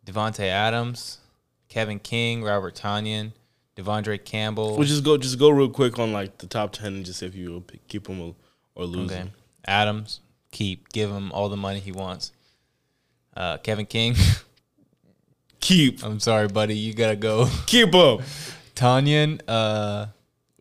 Davante 0.07 0.47
Adams, 0.47 1.19
Kevin 1.69 1.99
King, 1.99 2.43
Robert 2.45 2.75
Tonyan, 2.75 3.33
De'Vondre 3.79 4.23
Campbell. 4.25 4.77
We'll 4.77 4.89
just 4.89 5.05
go 5.05 5.17
just 5.17 5.39
go 5.39 5.51
real 5.51 5.69
quick 5.71 5.99
on 6.01 6.13
like 6.13 6.39
the 6.39 6.49
top 6.49 6.73
ten 6.73 6.95
and 6.95 7.05
just 7.07 7.21
see 7.21 7.27
if 7.27 7.35
you 7.37 7.63
keep 7.87 8.09
him 8.09 8.21
or, 8.21 8.35
or 8.75 8.85
lose 8.85 9.11
okay. 9.11 9.21
him. 9.21 9.31
Adams, 9.67 10.21
keep, 10.51 10.89
give 10.89 11.11
him 11.11 11.31
all 11.31 11.49
the 11.49 11.57
money 11.57 11.79
he 11.79 11.93
wants. 11.93 12.33
Uh, 13.37 13.59
Kevin 13.59 13.87
King, 13.87 14.17
Keep 15.61 16.05
I'm 16.05 16.19
sorry, 16.19 16.49
buddy, 16.49 16.77
you 16.77 16.93
gotta 16.95 17.17
go. 17.17 17.49
keep 17.67 17.95
up. 17.95 18.23
Tonyan, 18.75 19.41
uh, 19.47 20.07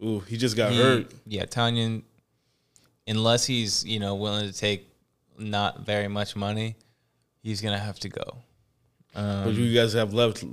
Ooh, 0.03 0.20
he 0.22 0.38
just 0.38 0.55
got 0.55 0.72
he- 0.72 0.82
hurt. 0.82 1.11
yeah, 1.26 1.45
Tonyan, 1.45 2.03
unless 3.07 3.45
he's 3.45 3.84
you 3.86 3.99
know 3.99 4.15
willing 4.15 4.47
to 4.51 4.53
take 4.55 4.88
not 5.39 5.86
very 5.86 6.07
much 6.07 6.36
money, 6.36 6.76
he's 7.41 7.61
gonna 7.61 7.80
have 7.80 7.99
to 7.99 8.09
go. 8.09 8.38
But 9.13 9.47
Um, 9.47 9.53
you 9.53 9.74
guys 9.74 9.93
have 9.93 10.13
left. 10.13 10.43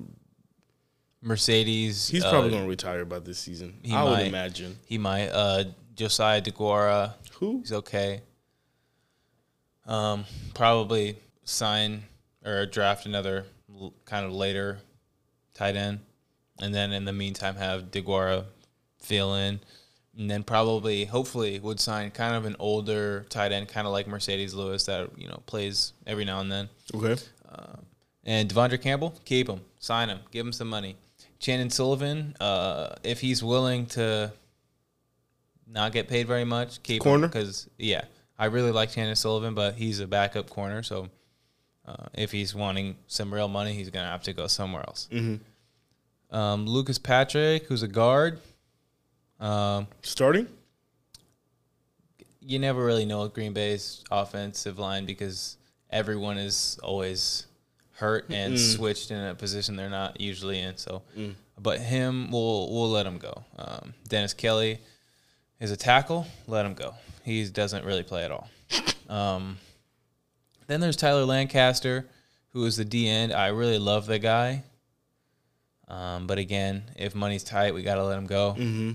Marcedes, 1.25 2.11
He's 2.11 2.23
uh, 2.25 2.31
probably 2.31 2.51
gonna 2.51 2.67
retire 2.69 3.05
by 3.05 3.19
this 3.19 3.39
season. 3.39 3.79
he 3.83 3.95
I 3.95 4.03
would 4.05 4.21
imagine. 4.27 4.79
He 4.87 4.99
might. 4.99 5.29
Uh, 5.29 5.65
Josiah 5.95 6.43
DeGuara, 6.43 7.15
Who? 7.39 7.59
he's 7.61 7.73
okay. 7.73 8.21
Um, 9.87 10.25
probably 10.55 11.17
sign 11.45 12.05
or 12.45 12.67
draft 12.67 13.07
another 13.07 13.47
l- 13.75 13.95
kind 14.05 14.25
of 14.27 14.33
later 14.33 14.79
tight 15.55 15.77
end, 15.77 16.01
and 16.61 16.75
then 16.75 16.93
in 16.93 17.05
the 17.05 17.13
meantime 17.13 17.57
have 17.57 17.91
DeGuara 17.91 18.45
fill 18.99 19.35
in, 19.35 19.61
and 20.19 20.31
then 20.31 20.43
probably 20.43 21.05
hopefully 21.05 21.59
would 21.61 21.81
sign 21.81 22.11
kind 22.11 22.35
of 22.35 22.45
an 22.45 22.57
older 22.59 23.27
tight 23.29 23.53
end, 23.53 23.69
kind 23.69 23.87
of 23.87 23.93
like 23.93 24.07
Marcedes 24.07 24.55
Lewis 24.55 24.85
that 24.87 25.11
you 25.17 25.29
know 25.29 25.43
plays 25.47 25.93
every 26.07 26.25
now 26.25 26.41
and 26.41 26.51
then. 26.51 26.69
Okay. 26.95 27.17
And 28.27 28.49
De'Vondre 28.49 28.81
Campbell, 28.81 29.13
keep 29.27 29.51
him, 29.51 29.61
sign 29.79 30.09
him, 30.09 30.19
give 30.31 30.47
him 30.47 30.53
some 30.53 30.67
money. 30.69 30.97
Chandon 31.45 31.69
Sullivan, 31.69 32.35
uh, 32.41 32.95
if 33.03 33.21
he's 33.21 33.45
willing 33.45 33.85
to 33.87 34.33
not 35.67 35.93
get 35.93 36.09
paid 36.09 36.27
very 36.27 36.47
much, 36.47 36.83
keep 36.83 37.03
Corner? 37.03 37.29
because 37.29 37.69
yeah, 37.77 38.07
I 38.39 38.47
really 38.47 38.71
like 38.73 38.93
Chandon 38.93 39.15
Sullivan, 39.15 39.53
but 39.53 39.75
he's 39.75 40.01
a 40.01 40.07
backup 40.07 40.49
corner, 40.49 40.83
so 40.83 41.11
uh, 41.85 42.07
if 42.15 42.33
he's 42.33 42.55
wanting 42.55 42.97
some 43.09 43.33
real 43.33 43.49
money, 43.49 43.75
he's 43.75 43.91
gonna 43.91 44.09
have 44.09 44.23
to 44.23 44.33
go 44.33 44.47
somewhere 44.47 44.85
else. 44.87 45.07
Mm-hmm. 45.13 46.35
Um, 46.35 46.67
Lucas 46.67 46.97
Patrick, 46.97 47.67
who's 47.67 47.83
a 47.83 47.89
guard, 47.89 48.41
um, 49.39 49.87
Starting? 50.01 50.49
you 52.41 52.59
never 52.59 52.83
really 52.83 53.05
know 53.05 53.29
Green 53.29 53.53
Bay's 53.53 54.03
offensive 54.11 54.79
line 54.79 55.05
because 55.05 55.59
everyone 55.91 56.39
is 56.39 56.79
always 56.83 57.45
hurt 57.95 58.27
and 58.31 58.55
Mm. 58.55 58.75
switched 58.77 59.11
in 59.11 59.19
a 59.23 59.35
position 59.35 59.77
they're 59.77 59.89
not 59.91 60.21
usually 60.21 60.59
in. 60.61 60.77
So, 60.77 61.03
Mm. 61.17 61.35
but 61.61 61.81
him, 61.81 62.31
we'll 62.31 62.71
we'll 62.73 62.91
let 62.91 63.07
him 63.07 63.19
go. 63.19 63.45
Um, 63.57 63.95
Dennis 64.09 64.35
Kelly 64.35 64.79
is 65.61 65.71
a 65.71 65.77
tackle. 65.77 66.27
Let 66.47 66.67
him 66.67 66.75
go. 66.75 66.95
He 67.25 67.45
doesn't 67.49 67.85
really 67.85 68.03
play 68.03 68.25
at 68.25 68.31
all. 68.31 68.49
Um, 69.09 69.59
then 70.67 70.81
there's 70.81 70.97
Tyler 70.97 71.25
Lancaster, 71.25 72.07
who 72.51 72.65
is 72.67 72.77
the 72.77 72.85
D 72.85 73.09
end. 73.09 73.33
I 73.33 73.49
really 73.49 73.79
love 73.79 74.07
the 74.07 74.19
guy. 74.19 74.65
Um, 75.89 76.27
but 76.27 76.39
again, 76.39 76.85
if 76.97 77.15
money's 77.15 77.45
tight, 77.45 77.75
we 77.75 77.83
got 77.83 77.97
to 77.97 78.05
let 78.05 78.17
him 78.19 78.27
go. 78.27 78.55
Mm-hmm. 78.59 78.93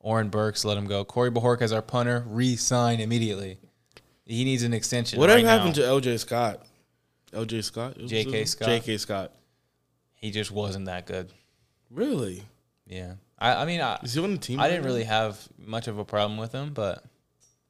Oren 0.00 0.30
Burks, 0.30 0.64
let 0.64 0.76
him 0.78 0.86
go. 0.86 1.04
Corey 1.04 1.30
Bojorquez 1.30 1.62
as 1.62 1.72
our 1.72 1.82
punter, 1.82 2.24
re-sign 2.26 3.00
immediately. 3.00 3.58
He 4.24 4.44
needs 4.44 4.62
an 4.62 4.72
extension. 4.72 5.18
Whatever 5.20 5.36
right 5.38 5.44
happened 5.46 5.76
now. 5.76 5.82
to 5.82 6.00
LJ 6.00 6.18
Scott? 6.18 6.66
LJ 7.32 7.64
Scott? 7.64 7.96
J.K. 8.04 8.44
Scott? 8.44 8.68
J.K. 8.68 8.96
Scott. 8.98 9.32
He 10.14 10.30
just 10.30 10.50
wasn't 10.50 10.86
that 10.86 11.06
good. 11.06 11.30
Really? 11.90 12.42
Yeah, 12.86 13.14
I, 13.38 13.54
I 13.62 13.64
mean, 13.64 13.80
I, 13.80 13.98
Is 14.02 14.14
he 14.14 14.22
on 14.22 14.32
the 14.32 14.38
team? 14.38 14.58
I 14.60 14.64
right 14.64 14.68
didn't 14.70 14.82
now? 14.82 14.88
really 14.88 15.04
have 15.04 15.38
much 15.58 15.88
of 15.88 15.98
a 15.98 16.04
problem 16.04 16.38
with 16.38 16.52
him, 16.52 16.72
but 16.74 17.04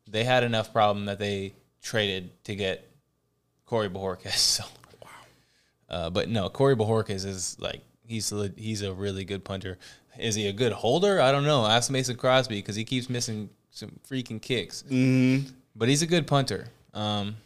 they 0.08 0.24
had 0.24 0.42
enough 0.44 0.72
problem 0.72 1.06
that 1.06 1.18
they 1.18 1.54
traded 1.82 2.30
to 2.44 2.54
get 2.54 2.88
Corey 3.66 3.88
Bojorquez. 3.88 4.32
So, 4.62 4.64
uh, 5.90 6.08
but 6.10 6.28
no, 6.28 6.48
Corey 6.48 6.74
Bojorquez 6.74 7.26
is 7.26 7.56
like 7.60 7.82
he's 8.06 8.32
a, 8.32 8.50
he's 8.56 8.80
a 8.82 8.92
really 8.92 9.24
good 9.24 9.44
punter. 9.44 9.78
Is 10.18 10.34
he 10.34 10.46
a 10.46 10.52
good 10.52 10.72
holder? 10.72 11.20
I 11.20 11.30
don't 11.32 11.44
know. 11.44 11.66
Ask 11.66 11.90
Mason 11.90 12.16
Crosby 12.16 12.56
because 12.56 12.76
he 12.76 12.84
keeps 12.84 13.10
missing 13.10 13.50
some 13.70 13.98
freaking 14.08 14.40
kicks. 14.40 14.84
Mhm. 14.90 15.50
but 15.76 15.88
he's 15.88 16.02
a 16.02 16.06
good 16.06 16.26
punter. 16.26 16.68
Um, 16.94 17.36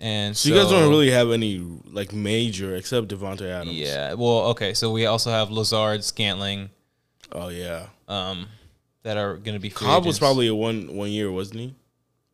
and 0.00 0.36
So, 0.36 0.48
you 0.48 0.54
guys 0.54 0.70
don't 0.70 0.88
really 0.90 1.10
have 1.10 1.30
any 1.30 1.58
like 1.90 2.12
major 2.12 2.74
except 2.76 3.08
Davante 3.08 3.42
Adams. 3.48 3.76
yeah. 3.76 4.14
Well, 4.14 4.48
okay. 4.50 4.74
So 4.74 4.90
we 4.92 5.06
also 5.06 5.30
have 5.30 5.50
Lazard, 5.50 6.04
Scantling, 6.04 6.70
Oh 7.32 7.48
yeah. 7.48 7.86
um, 8.08 8.46
that 9.02 9.16
are 9.16 9.36
going 9.36 9.54
to 9.54 9.60
be 9.60 9.70
free 9.70 9.86
Cobb 9.86 10.04
was 10.04 10.18
probably 10.18 10.48
a 10.48 10.54
one 10.54 10.94
one 10.96 11.10
year, 11.10 11.30
wasn't 11.32 11.60
he? 11.60 11.74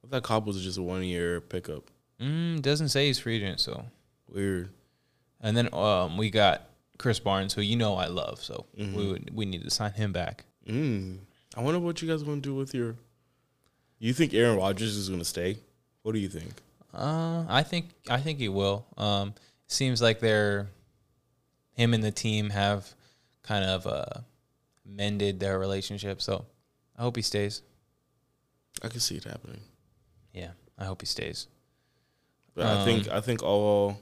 I 0.05 0.09
thought 0.09 0.23
Cobb 0.23 0.47
was 0.47 0.63
just 0.63 0.79
a 0.79 0.83
one 0.83 1.03
year 1.05 1.41
pickup. 1.41 1.85
Mm, 2.21 2.63
doesn't 2.63 2.89
say 2.89 3.07
he's 3.07 3.19
free 3.19 3.37
agent. 3.37 3.61
So 3.61 3.85
Weird. 4.29 4.71
and 5.41 5.57
then 5.57 5.73
um, 5.75 6.17
we 6.17 6.31
got 6.31 6.69
Krys 6.99 7.23
Barnes, 7.23 7.53
who 7.55 7.61
you 7.63 7.77
know 7.77 7.95
I 7.97 8.07
love. 8.07 8.43
So 8.43 8.67
Mm-hmm. 8.79 8.97
we 8.97 9.07
would 9.07 9.31
we 9.35 9.45
need 9.45 9.63
to 9.65 9.71
sign 9.71 9.93
him 9.93 10.13
back. 10.13 10.45
Mm. 10.69 11.19
I 11.57 11.61
wonder 11.63 11.79
what 11.81 12.01
you 12.03 12.09
guys 12.09 12.23
are 12.23 12.25
gonna 12.27 12.41
do 12.41 12.55
with 12.55 12.75
your. 12.75 12.97
You 13.99 14.13
think 14.13 14.35
Aaron 14.35 14.57
Rodgers 14.59 14.97
is 14.97 15.09
gonna 15.09 15.25
stay? 15.25 15.59
What 16.03 16.13
do 16.13 16.19
you 16.19 16.29
think? 16.29 16.53
Uh, 16.95 17.45
I 17.49 17.63
think 17.63 17.91
I 18.09 18.21
think 18.21 18.39
he 18.39 18.49
will. 18.49 18.87
Um, 18.97 19.35
seems 19.67 20.03
like 20.03 20.21
they're 20.21 20.69
him 21.75 21.95
and 21.95 22.05
the 22.05 22.11
team 22.11 22.51
have 22.51 22.95
kind 23.43 23.65
of 23.65 23.87
uh, 23.87 24.21
mended 24.85 25.41
their 25.41 25.59
relationship. 25.59 26.21
So 26.21 26.45
I 26.97 27.03
hope 27.03 27.17
he 27.17 27.23
stays. 27.23 27.63
I 28.83 28.89
can 28.89 29.01
see 29.01 29.17
it 29.17 29.25
happening. 29.25 29.61
Yeah, 30.33 30.51
I 30.79 30.85
hope 30.85 31.01
he 31.01 31.07
stays. 31.07 31.47
But 32.55 32.67
I 32.67 32.85
think 32.85 33.09
Um, 33.09 33.17
I 33.17 33.21
think 33.21 33.43
all 33.43 33.99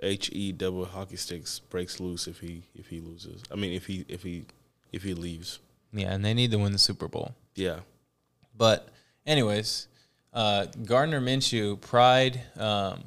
H 0.00 0.30
E 0.32 0.52
double 0.52 0.84
hockey 0.84 1.16
sticks 1.16 1.58
breaks 1.58 1.98
loose 1.98 2.28
if 2.28 2.40
he 2.40 2.62
if 2.74 2.88
he 2.88 3.00
loses. 3.00 3.42
I 3.50 3.56
mean 3.56 3.72
if 3.72 3.86
he 3.86 4.04
if 4.08 4.22
he 4.22 4.44
if 4.92 5.02
he 5.02 5.14
leaves. 5.14 5.58
Yeah, 5.92 6.12
and 6.12 6.24
they 6.24 6.34
need 6.34 6.50
to 6.52 6.58
win 6.58 6.72
the 6.72 6.78
Super 6.78 7.08
Bowl. 7.08 7.34
Yeah. 7.54 7.80
But 8.56 8.88
anyways, 9.26 9.88
uh, 10.34 10.66
Gardner 10.84 11.20
Minshew, 11.20 11.80
pride, 11.80 12.40
um, 12.58 13.02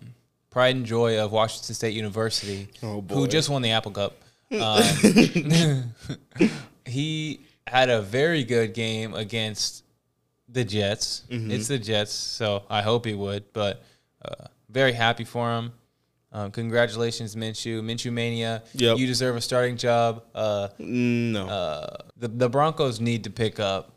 pride 0.50 0.76
and 0.76 0.86
joy 0.86 1.20
of 1.20 1.32
Washington 1.32 1.76
State 1.76 1.94
University, 1.94 2.68
Oh, 2.82 3.02
who 3.10 3.28
just 3.28 3.50
won 3.50 3.62
the 3.62 3.72
Apple 3.72 3.92
Cup. 3.92 4.16
Um, 4.50 5.94
he 6.86 7.42
had 7.66 7.90
a 7.90 8.02
very 8.02 8.44
good 8.46 8.74
game 8.74 9.14
against 9.14 9.84
the 10.50 10.64
Jets. 10.64 11.24
Mm-hmm. 11.30 11.52
It's 11.52 11.68
the 11.68 11.78
Jets, 11.78 12.14
so 12.14 12.64
I 12.70 12.82
hope 12.82 13.06
he 13.06 13.14
would. 13.14 13.52
But 13.54 13.84
uh, 14.24 14.46
very 14.70 14.94
happy 14.94 15.26
for 15.26 15.52
him. 15.58 15.74
Um, 16.32 16.52
congratulations, 16.52 17.36
Minshew. 17.36 17.82
Minshew 17.82 18.12
mania. 18.14 18.64
Yep. 18.74 18.98
You 18.98 19.08
deserve 19.08 19.36
a 19.36 19.42
starting 19.42 19.78
job. 19.78 20.24
Uh, 20.36 20.70
No. 20.80 21.48
uh, 21.48 21.98
the 22.16 22.28
the 22.30 22.50
Broncos 22.50 23.00
need 23.02 23.24
to 23.26 23.30
pick 23.30 23.60
up 23.60 23.92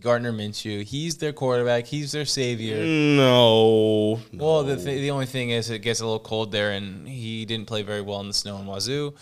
Gardner 0.00 0.32
Minshew. 0.32 0.84
He's 0.84 1.18
their 1.18 1.32
quarterback. 1.32 1.86
He's 1.86 2.12
their 2.12 2.24
savior. 2.24 2.84
no. 2.84 4.20
Well, 4.32 4.64
the 4.64 4.76
th- 4.76 5.00
the 5.00 5.10
only 5.10 5.26
thing 5.26 5.50
is 5.50 5.70
it 5.70 5.80
gets 5.80 6.00
a 6.00 6.04
little 6.04 6.20
cold 6.20 6.52
there, 6.52 6.72
and 6.72 7.08
he 7.08 7.44
didn't 7.44 7.66
play 7.66 7.82
very 7.82 8.00
well 8.00 8.20
in 8.20 8.28
the 8.28 8.34
snow 8.34 8.58
in 8.58 8.66
Wazoo. 8.66 9.14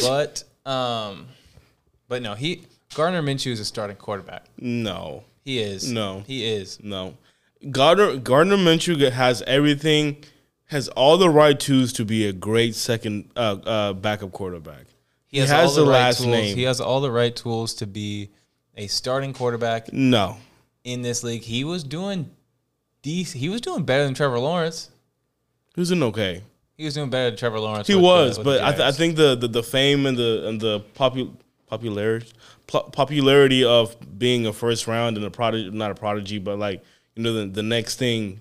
But 0.00 0.44
um, 0.64 1.26
but 2.08 2.22
no, 2.22 2.34
he 2.34 2.62
Gardner 2.94 3.22
Minshew 3.22 3.52
is 3.52 3.60
a 3.60 3.64
starting 3.64 3.96
quarterback. 3.96 4.46
no. 4.58 5.24
He 5.46 5.60
is. 5.60 5.92
No. 5.92 6.24
He 6.26 6.44
is. 6.44 6.82
No, 6.82 7.14
Gardner 7.70 8.16
Gardner 8.16 8.56
Minshew 8.56 9.10
has 9.12 9.42
everything, 9.42 10.24
has 10.66 10.88
all 10.88 11.18
the 11.18 11.30
right 11.30 11.58
tools 11.58 11.92
to 11.94 12.04
be 12.04 12.26
a 12.26 12.32
great 12.32 12.74
second 12.74 13.30
uh, 13.36 13.56
uh, 13.64 13.92
backup 13.92 14.32
quarterback. 14.32 14.86
He 15.28 15.38
has, 15.38 15.52
all 15.52 15.84
the, 15.84 15.90
right 15.90 16.14
tools. 16.16 16.54
He 16.54 16.64
has 16.64 16.80
all 16.80 17.00
the 17.00 17.12
right 17.12 17.34
tools 17.34 17.74
to 17.74 17.86
be 17.86 18.30
a 18.76 18.86
starting 18.86 19.32
quarterback 19.32 19.92
No, 19.92 20.36
in 20.84 21.02
this 21.02 21.22
league. 21.22 21.42
He 21.42 21.64
was 21.64 21.84
doing 21.84 22.30
decent. 23.02 23.40
He 23.40 23.48
was 23.48 23.60
doing 23.60 23.84
better 23.84 24.04
than 24.04 24.14
Trevor 24.14 24.38
Lawrence. 24.38 24.90
he 25.74 25.80
was 25.80 25.90
an 25.90 26.02
okay. 26.04 26.42
He 26.76 26.84
was 26.84 26.94
doing 26.94 27.08
better 27.08 27.30
than 27.30 27.38
Trevor 27.38 27.60
Lawrence. 27.60 27.86
He 27.86 27.94
with 27.94 28.04
was, 28.04 28.38
with 28.38 28.44
but 28.44 28.62
I, 28.62 28.70
th- 28.72 28.82
I 28.82 28.92
think 28.92 29.16
the, 29.16 29.34
the, 29.34 29.48
the 29.48 29.62
fame 29.62 30.04
and 30.06 30.16
the 30.16 30.46
and 30.48 30.60
the 30.60 30.80
popu- 30.94 31.32
popularity 31.66 32.32
popularity 32.66 33.64
of 33.64 33.96
being 34.18 34.46
a 34.46 34.52
first 34.52 34.86
round 34.86 35.16
and 35.16 35.24
a 35.24 35.30
prodigy, 35.30 35.70
not 35.70 35.90
a 35.90 35.94
prodigy, 35.94 36.38
but 36.38 36.58
like 36.58 36.82
you 37.14 37.22
know 37.22 37.32
the, 37.32 37.46
the 37.46 37.62
next 37.62 37.96
thing, 37.96 38.40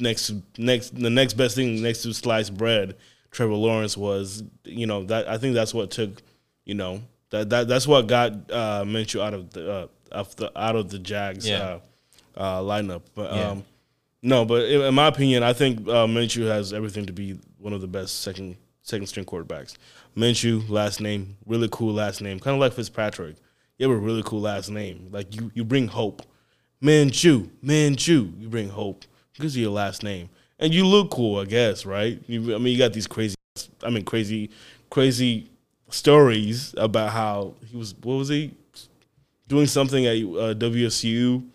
next 0.00 0.32
next 0.56 0.94
the 0.94 1.10
next 1.10 1.34
best 1.34 1.56
thing 1.56 1.82
next 1.82 2.02
to 2.02 2.14
sliced 2.14 2.56
bread, 2.56 2.96
Trevor 3.30 3.54
Lawrence 3.54 3.96
was. 3.96 4.42
You 4.64 4.86
know 4.86 5.04
that 5.04 5.28
I 5.28 5.36
think 5.36 5.54
that's 5.54 5.74
what 5.74 5.90
took, 5.90 6.22
you 6.64 6.74
know 6.74 7.02
that 7.34 7.50
that 7.50 7.68
that's 7.68 7.86
what 7.86 8.06
got 8.06 8.32
uh, 8.50 8.84
Minshew 8.84 9.20
out 9.20 9.34
of 9.34 9.50
the 9.50 9.70
uh, 9.72 9.86
of 10.12 10.34
the 10.36 10.50
out 10.58 10.76
of 10.76 10.88
the 10.90 10.98
Jags 10.98 11.48
Yeah. 11.48 11.78
uh, 12.36 12.40
uh, 12.40 12.60
lineup. 12.60 13.02
But 13.14 13.32
Yeah. 13.32 13.50
um, 13.50 13.64
no, 14.22 14.44
but 14.44 14.64
in, 14.70 14.80
in 14.80 14.94
my 14.94 15.08
opinion, 15.08 15.42
I 15.42 15.52
think 15.52 15.80
uh, 15.88 16.06
Minshew 16.06 16.46
has 16.46 16.72
everything 16.72 17.06
to 17.06 17.12
be 17.12 17.38
one 17.58 17.72
of 17.72 17.80
the 17.80 17.86
best 17.86 18.20
second 18.22 18.56
second 18.82 19.06
string 19.06 19.26
quarterbacks. 19.26 19.74
Minshew, 20.16 20.68
last 20.68 21.00
name, 21.00 21.36
really 21.46 21.68
cool 21.72 21.92
last 21.94 22.20
name, 22.20 22.38
kind 22.38 22.54
of 22.54 22.60
like 22.60 22.72
Fitzpatrick. 22.72 23.36
You 23.78 23.88
have 23.88 23.96
a 23.96 24.00
really 24.00 24.22
cool 24.24 24.40
last 24.40 24.70
name. 24.70 25.08
Like 25.10 25.34
you, 25.34 25.50
you 25.54 25.64
bring 25.64 25.88
hope. 25.88 26.22
Minshew, 26.82 27.48
Minshew, 27.64 28.40
you 28.40 28.48
bring 28.48 28.68
hope 28.68 29.04
because 29.32 29.54
of 29.56 29.60
your 29.62 29.70
last 29.72 30.02
name, 30.02 30.28
and 30.58 30.72
you 30.72 30.86
look 30.86 31.10
cool, 31.10 31.40
I 31.40 31.44
guess, 31.46 31.84
right? 31.86 32.22
You, 32.26 32.54
I 32.54 32.58
mean, 32.58 32.72
you 32.72 32.78
got 32.78 32.92
these 32.92 33.06
crazy, 33.06 33.34
I 33.82 33.90
mean, 33.90 34.04
crazy, 34.04 34.50
crazy 34.90 35.50
stories 35.90 36.74
about 36.76 37.10
how 37.10 37.54
he 37.66 37.76
was. 37.76 37.94
What 38.02 38.14
was 38.14 38.28
he 38.28 38.54
doing? 39.48 39.66
Something 39.66 40.06
at 40.06 40.16
uh, 40.16 40.54
WSU 40.54 41.46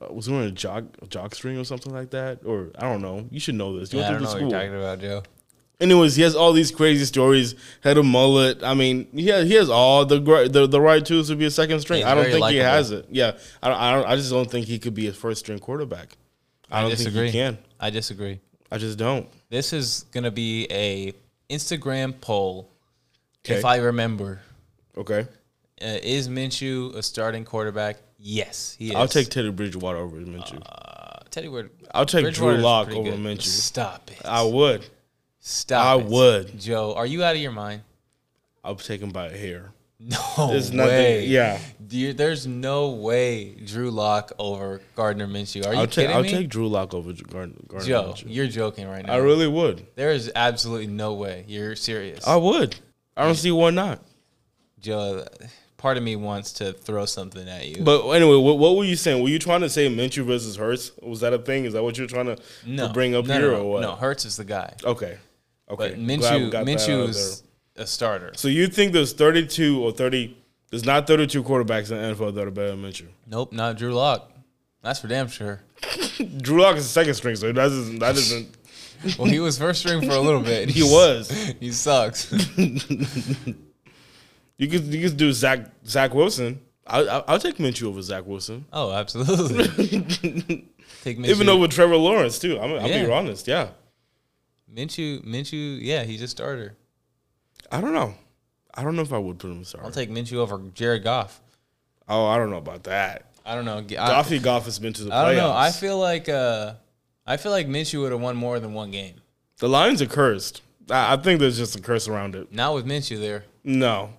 uh, 0.00 0.12
was 0.12 0.26
he 0.26 0.32
wearing 0.32 0.48
a 0.48 0.52
jock 0.52 0.84
a 1.02 1.06
jock 1.06 1.34
string 1.34 1.58
or 1.58 1.64
something 1.64 1.92
like 1.92 2.10
that, 2.10 2.40
or 2.44 2.70
I 2.78 2.82
don't 2.82 3.02
know. 3.02 3.26
You 3.30 3.40
should 3.40 3.54
know 3.54 3.78
this. 3.78 3.92
You 3.92 4.00
Yeah, 4.00 4.08
I 4.08 4.10
went 4.12 4.22
don't 4.24 4.28
to 4.32 4.34
know 4.34 4.38
the 4.40 4.44
what 4.46 4.50
school. 4.50 4.50
you're 4.50 4.70
talking 4.70 4.78
about, 4.78 5.00
Joe. 5.00 5.22
Anyways, 5.80 6.16
he 6.16 6.22
has 6.22 6.34
all 6.34 6.52
these 6.52 6.72
crazy 6.72 7.04
stories. 7.04 7.54
Had 7.84 7.98
a 7.98 8.02
mullet. 8.02 8.64
I 8.64 8.74
mean, 8.74 9.06
he 9.14 9.28
has, 9.28 9.46
he 9.48 9.54
has 9.54 9.70
all 9.70 10.04
the 10.04 10.18
the 10.50 10.66
the 10.66 10.80
right 10.80 11.04
tools 11.06 11.28
to 11.28 11.36
be 11.36 11.44
a 11.44 11.50
second 11.52 11.78
string. 11.80 11.98
He's 11.98 12.06
I 12.06 12.14
don't 12.16 12.24
think 12.24 12.46
he 12.46 12.56
has 12.56 12.90
it. 12.90 13.06
Yeah, 13.10 13.38
I 13.62 13.68
don't, 13.68 13.78
I 13.80 13.94
don't. 13.94 14.06
I 14.06 14.16
just 14.16 14.30
don't 14.30 14.50
think 14.50 14.66
he 14.66 14.80
could 14.80 14.94
be 14.94 15.06
a 15.06 15.12
first 15.12 15.38
string 15.40 15.60
quarterback. 15.60 16.16
I, 16.68 16.78
I 16.78 16.82
don't 16.82 16.90
disagree. 16.90 17.30
think 17.30 17.32
he 17.34 17.38
can. 17.38 17.58
I 17.78 17.90
disagree. 17.90 18.40
I 18.72 18.78
just 18.78 18.98
don't. 18.98 19.28
This 19.50 19.72
is 19.72 20.04
gonna 20.10 20.32
be 20.32 20.66
a 20.70 21.12
Instagram 21.48 22.20
poll. 22.20 22.68
Okay. 23.46 23.58
If 23.58 23.64
I 23.64 23.76
remember, 23.76 24.40
Okay, 24.96 25.20
uh, 25.80 25.98
is 26.02 26.28
Minshew 26.28 26.94
a 26.96 27.02
starting 27.02 27.44
quarterback? 27.44 27.96
Yes, 28.18 28.74
he 28.78 28.88
is. 28.90 28.94
I'll 28.96 29.06
take 29.08 29.28
Teddy 29.28 29.50
Bridgewater 29.50 29.98
over 29.98 30.16
Minshew. 30.18 30.60
uh, 30.66 31.20
Teddy 31.30 31.48
Ward. 31.48 31.70
I'll 31.94 32.04
take 32.06 32.34
Drew 32.34 32.56
Lock 32.56 32.90
over 32.90 33.10
good. 33.10 33.20
Minshew. 33.20 33.42
Stop 33.42 34.10
it. 34.10 34.20
I 34.24 34.42
would. 34.42 34.84
Stop. 35.40 35.86
I 35.86 36.00
it. 36.00 36.06
would. 36.06 36.58
Joe, 36.60 36.94
are 36.94 37.06
you 37.06 37.22
out 37.22 37.36
of 37.36 37.40
your 37.42 37.52
mind? 37.52 37.82
I'll 38.64 38.74
take 38.76 39.00
him 39.00 39.10
by 39.10 39.26
a 39.28 39.36
hair. 39.36 39.70
No 40.00 40.16
There's 40.50 40.70
way. 40.72 41.26
Yeah, 41.26 41.58
there's 41.80 42.46
no 42.46 42.90
way 42.90 43.50
Drew 43.64 43.90
Lock 43.90 44.30
over 44.38 44.80
Gardner 44.94 45.26
Minshew. 45.26 45.66
Are 45.66 45.74
you 45.74 45.80
I'll 45.80 45.86
take. 45.86 45.94
kidding 46.06 46.16
I'll 46.16 46.22
me? 46.22 46.30
take 46.30 46.48
Drew 46.48 46.68
Lock 46.68 46.94
over 46.94 47.12
Gardner. 47.12 47.56
Gardner 47.66 47.88
Joe, 47.88 48.12
Minshew. 48.14 48.26
you're 48.28 48.46
joking 48.46 48.86
right 48.88 49.04
now. 49.04 49.14
I 49.14 49.16
really 49.16 49.48
would. 49.48 49.86
there 49.96 50.12
is 50.12 50.30
absolutely 50.36 50.86
no 50.86 51.14
way. 51.14 51.44
You're 51.48 51.74
serious. 51.74 52.24
I 52.28 52.36
would. 52.36 52.76
I 53.18 53.24
don't 53.24 53.34
see 53.34 53.50
why 53.50 53.70
not. 53.70 54.00
Joe, 54.80 55.26
part 55.76 55.96
of 55.96 56.02
me 56.02 56.14
wants 56.16 56.52
to 56.54 56.72
throw 56.72 57.04
something 57.04 57.48
at 57.48 57.66
you. 57.66 57.82
But 57.82 58.08
anyway, 58.10 58.36
what, 58.36 58.58
what 58.58 58.76
were 58.76 58.84
you 58.84 58.96
saying? 58.96 59.22
Were 59.22 59.28
you 59.28 59.40
trying 59.40 59.62
to 59.62 59.68
say 59.68 59.92
Minshew 59.92 60.24
versus 60.24 60.56
Hurts? 60.56 60.92
Was 61.02 61.20
that 61.20 61.32
a 61.32 61.38
thing? 61.38 61.64
Is 61.64 61.72
that 61.72 61.82
what 61.82 61.98
you're 61.98 62.06
trying 62.06 62.26
to, 62.26 62.36
to 62.36 62.88
bring 62.94 63.16
up 63.16 63.26
no, 63.26 63.34
here 63.34 63.50
no, 63.50 63.56
no, 63.56 63.62
or 63.62 63.70
what? 63.72 63.80
No, 63.82 63.96
Hurts 63.96 64.24
is 64.24 64.36
the 64.36 64.44
guy. 64.44 64.74
Okay. 64.84 65.18
Okay. 65.68 65.90
But 65.90 65.98
Minshew, 65.98 66.50
got 66.50 66.64
that 66.64 66.72
out 66.72 66.78
Minshew 66.78 67.08
is 67.08 67.42
a 67.76 67.86
starter. 67.86 68.32
So 68.36 68.48
you 68.48 68.68
think 68.68 68.92
there's 68.92 69.12
32 69.12 69.82
or 69.82 69.92
30? 69.92 70.36
There's 70.70 70.84
not 70.84 71.06
32 71.06 71.42
quarterbacks 71.42 71.90
in 71.90 71.96
the 71.96 72.14
NFL 72.14 72.34
that 72.34 72.46
are 72.46 72.50
better 72.50 72.70
than 72.70 72.82
Minshew. 72.82 73.08
Nope, 73.26 73.52
not 73.52 73.76
Drew 73.76 73.94
Lock. 73.94 74.30
That's 74.82 75.00
for 75.00 75.08
damn 75.08 75.28
sure. 75.28 75.60
Drew 76.38 76.62
Lock 76.62 76.76
is 76.76 76.84
the 76.84 76.90
second 76.90 77.14
string, 77.14 77.36
so 77.36 77.48
that 77.48 77.54
doesn't. 77.54 77.98
That 77.98 78.14
doesn't. 78.14 78.57
Well, 79.18 79.28
he 79.28 79.40
was 79.40 79.58
first 79.58 79.80
string 79.80 80.00
for 80.00 80.14
a 80.14 80.20
little 80.20 80.42
bit. 80.42 80.68
He 80.68 80.82
was. 80.82 81.30
he 81.60 81.72
sucks. 81.72 82.32
You 84.58 84.66
could 84.66 84.92
you 84.92 85.08
could 85.08 85.16
do 85.16 85.32
Zach 85.32 85.60
Zach 85.86 86.12
Wilson. 86.12 86.60
I, 86.86 87.02
I 87.02 87.24
I'll 87.28 87.38
take 87.38 87.58
Minshew 87.58 87.84
over 87.84 88.02
Zach 88.02 88.26
Wilson, 88.26 88.66
oh, 88.72 88.92
absolutely. 88.92 89.64
Take 91.04 91.18
Minshew. 91.18 91.26
even 91.26 91.48
over 91.48 91.68
Trevor 91.68 91.96
Lawrence 91.96 92.38
too. 92.38 92.58
I'm, 92.58 92.72
I'll 92.72 92.88
be 92.88 93.10
honest. 93.10 93.46
Yeah. 93.46 93.68
Minshew, 94.72 95.24
Minshew, 95.24 95.78
yeah, 95.80 96.02
he's 96.02 96.22
a 96.22 96.28
starter. 96.28 96.76
I 97.70 97.80
don't 97.80 97.94
know. 97.94 98.14
I 98.74 98.82
don't 98.82 98.96
know 98.96 99.02
if 99.02 99.12
I 99.12 99.18
would 99.18 99.38
put 99.38 99.50
him. 99.50 99.64
Sorry. 99.64 99.84
I'll 99.84 99.92
take 99.92 100.10
Minshew 100.10 100.38
over 100.38 100.58
Jared 100.74 101.04
Goff. 101.04 101.40
oh, 102.08 102.26
I 102.26 102.36
don't 102.36 102.50
know 102.50 102.56
about 102.56 102.84
that. 102.84 103.26
I 103.46 103.54
don't 103.54 103.64
know. 103.64 103.82
Goffy 103.82 104.42
Goff 104.42 104.64
has 104.64 104.78
been 104.78 104.92
to 104.94 105.04
the 105.04 105.10
playoffs. 105.10 105.14
I 105.14 105.24
don't 105.26 105.36
know. 105.36 105.52
I 105.52 105.70
feel 105.70 105.98
like 105.98 106.28
uh, 106.28 106.74
I 107.28 107.36
feel 107.36 107.52
like 107.52 107.68
Minshew 107.68 108.00
would 108.00 108.12
have 108.12 108.22
won 108.22 108.36
more 108.36 108.58
than 108.58 108.72
one 108.72 108.90
game. 108.90 109.16
The 109.58 109.68
Lions 109.68 110.00
are 110.00 110.06
cursed. 110.06 110.62
I, 110.90 111.12
I 111.12 111.16
think 111.18 111.40
there's 111.40 111.58
just 111.58 111.76
a 111.76 111.82
curse 111.82 112.08
around 112.08 112.34
it. 112.34 112.50
Not 112.50 112.74
with 112.74 112.86
Minshew 112.86 113.20
there. 113.20 113.44
No, 113.62 114.14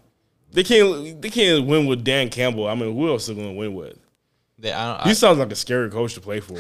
they 0.52 0.64
can't. 0.64 1.20
They 1.20 1.32
can't 1.32 1.66
win 1.66 1.88
with 1.88 2.04
Dan 2.04 2.30
Campbell. 2.30 2.68
I 2.68 2.76
mean, 2.76 2.94
who 2.94 3.10
else 3.10 3.28
are 3.28 3.34
going 3.34 3.48
to 3.48 3.60
win 3.60 3.74
with? 3.74 3.98
They, 4.60 4.72
I 4.72 4.94
don't, 4.94 5.04
He 5.06 5.10
I, 5.10 5.14
sounds 5.14 5.40
like 5.40 5.52
a 5.52 5.56
scary 5.56 5.90
coach 5.90 6.14
to 6.14 6.22
play 6.22 6.40
for. 6.40 6.60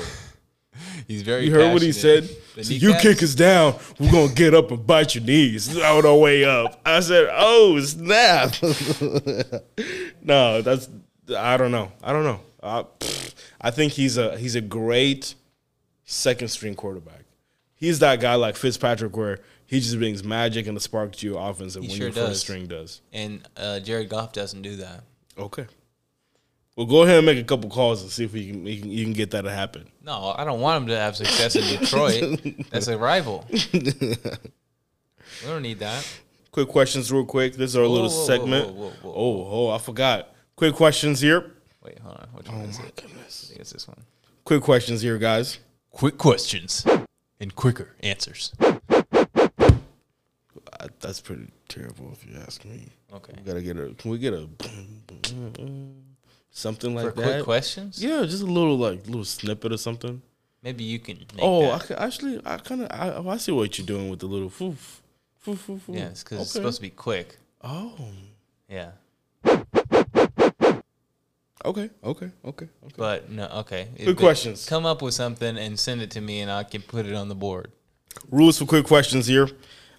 he's 1.08 1.22
very. 1.22 1.46
You 1.46 1.54
heard 1.54 1.72
what 1.72 1.84
he 1.84 1.92
said? 1.92 2.28
So 2.62 2.74
you 2.74 2.96
kick 2.96 3.22
us 3.22 3.36
down, 3.36 3.76
we're 4.00 4.12
gonna 4.12 4.34
get 4.34 4.56
up 4.56 4.72
and 4.72 4.88
bite 4.88 5.14
your 5.14 5.24
knees 5.24 5.78
on 5.78 6.06
our 6.06 6.16
way 6.16 6.46
up. 6.46 6.82
I 6.84 7.00
said, 7.02 7.30
"Oh 7.32 7.80
snap!" 7.82 8.56
no, 10.24 10.64
that's 10.64 10.90
I 11.38 11.58
don't 11.58 11.72
know. 11.72 11.92
I 12.02 12.12
don't 12.12 12.24
know. 12.24 12.40
I, 12.64 12.86
I 13.62 13.72
think 13.72 13.94
he's 13.94 14.18
a 14.18 14.38
he's 14.38 14.56
a 14.56 14.62
great 14.62 15.36
second 16.10 16.48
string 16.48 16.76
quarterback. 16.76 17.24
He's 17.76 18.00
that 18.00 18.20
guy 18.20 18.36
like 18.36 18.56
Fitzpatrick, 18.58 19.16
where 19.16 19.40
he 19.66 19.80
just 19.80 19.98
brings 19.98 20.24
magic 20.24 20.68
and 20.68 20.76
the 20.76 20.82
spark 20.82 21.14
to 21.14 21.28
your 21.28 21.40
offense, 21.40 21.76
and 21.76 21.88
when 21.88 21.96
sure 21.96 22.08
your 22.08 22.14
first 22.14 22.42
string 22.42 22.68
does. 22.68 23.02
And 23.14 23.48
uh, 23.56 23.80
Jared 23.80 24.10
Goff 24.10 24.34
doesn't 24.34 24.62
do 24.62 24.78
that. 24.78 25.04
Okay. 25.38 25.66
Well, 26.76 26.88
go 26.88 27.04
ahead 27.04 27.18
and 27.18 27.26
make 27.26 27.38
a 27.38 27.44
couple 27.44 27.70
calls 27.70 28.02
and 28.02 28.12
see 28.12 28.24
if 28.24 28.34
we 28.34 28.52
can, 28.52 28.66
you 28.66 28.82
can 28.82 28.92
you 28.92 29.04
can 29.04 29.14
get 29.14 29.32
that 29.32 29.44
to 29.44 29.52
happen. 29.52 29.90
No, 30.04 30.34
I 30.38 30.44
don't 30.44 30.62
want 30.62 30.84
him 30.84 30.88
to 30.88 30.98
have 30.98 31.16
success 31.16 31.56
in 31.56 31.80
Detroit. 31.80 32.40
That's 32.72 32.88
a 32.88 32.98
rival. 32.98 33.46
we 33.74 33.90
don't 35.46 35.62
need 35.62 35.80
that. 35.80 36.08
Quick 36.52 36.70
questions, 36.70 37.12
real 37.12 37.26
quick. 37.26 37.54
This 37.54 37.72
is 37.72 37.78
our 37.78 37.84
Whoa, 37.84 37.90
little 37.92 38.10
whoa, 38.10 38.26
segment. 38.26 38.74
whoa. 38.74 38.94
Oh, 39.04 39.48
oh, 39.50 39.70
I 39.70 39.78
forgot. 39.78 40.34
Quick 40.56 40.74
questions 40.76 41.22
here. 41.22 41.52
Wait, 41.84 42.00
hold 42.00 42.18
on. 42.18 42.28
Which 42.34 42.50
one 42.50 42.62
is 42.62 42.80
it? 42.80 42.86
I 42.98 43.02
Goodness. 43.02 43.48
think 43.50 43.60
it's 43.60 43.72
this 43.72 43.88
one. 43.88 44.02
Quick 44.46 44.64
questions 44.64 45.02
here, 45.02 45.18
guys. 45.18 45.60
Quick 45.92 46.18
questions 46.18 46.86
and 47.40 47.56
quicker 47.56 47.96
answers. 48.02 48.54
Uh, 48.62 48.78
that's 51.02 51.20
pretty 51.20 51.48
terrible 51.68 52.12
if 52.14 52.26
you 52.26 52.40
ask 52.40 52.64
me. 52.64 52.88
Okay. 53.14 53.34
We 53.38 53.44
gotta 53.44 53.62
get 53.62 53.78
a. 53.78 53.94
Can 53.96 54.12
we 54.12 54.18
get 54.18 54.34
a 54.34 54.48
something 56.52 56.96
like 56.96 57.06
For 57.06 57.12
quick 57.22 57.44
questions? 57.44 58.02
Yeah, 58.04 58.24
just 58.24 58.44
a 58.44 58.46
little 58.46 58.78
like 58.78 59.06
little 59.08 59.26
snippet 59.26 59.74
or 59.74 59.78
something. 59.78 60.22
Maybe 60.64 60.84
you 60.84 61.00
can. 61.00 61.18
Make 61.18 61.28
Oh, 61.40 61.72
I 61.72 61.78
that. 61.80 61.88
ca- 61.88 61.96
actually, 61.96 62.40
I 62.46 62.58
kind 62.58 62.84
of 62.84 62.92
I, 62.92 63.10
oh, 63.12 63.30
I 63.30 63.38
see 63.38 63.52
what 63.52 63.78
you're 63.78 63.88
doing 63.88 64.10
with 64.10 64.20
the 64.20 64.28
little 64.28 64.50
foof, 64.50 65.00
foof, 65.46 65.58
foof, 65.58 65.80
foof. 65.80 65.96
yeah, 65.96 66.08
it's 66.10 66.24
because 66.24 66.42
it's 66.42 66.52
Okay. 66.52 66.60
supposed 66.62 66.78
to 66.78 66.82
be 66.82 66.90
quick. 66.92 67.38
Oh, 67.62 67.94
Yeah, 68.70 68.92
okay, 71.66 71.90
okay, 72.04 72.32
okay, 72.46 72.68
okay. 72.84 72.96
but 72.98 73.30
no, 73.30 73.46
okay. 73.48 73.88
Good 73.98 74.06
But 74.06 74.18
questions. 74.18 74.68
Come 74.68 74.86
up 74.86 75.02
with 75.02 75.14
something 75.14 75.58
and 75.58 75.80
send 75.80 76.02
it 76.02 76.12
to 76.12 76.22
me, 76.22 76.42
and 76.42 76.52
I 76.52 76.64
can 76.64 76.82
put 76.82 77.06
it 77.06 77.14
on 77.16 77.30
the 77.30 77.36
board. 77.36 77.72
Rules 78.32 78.58
for 78.58 78.66
quick 78.66 78.86
questions 78.86 79.28
here. 79.28 79.50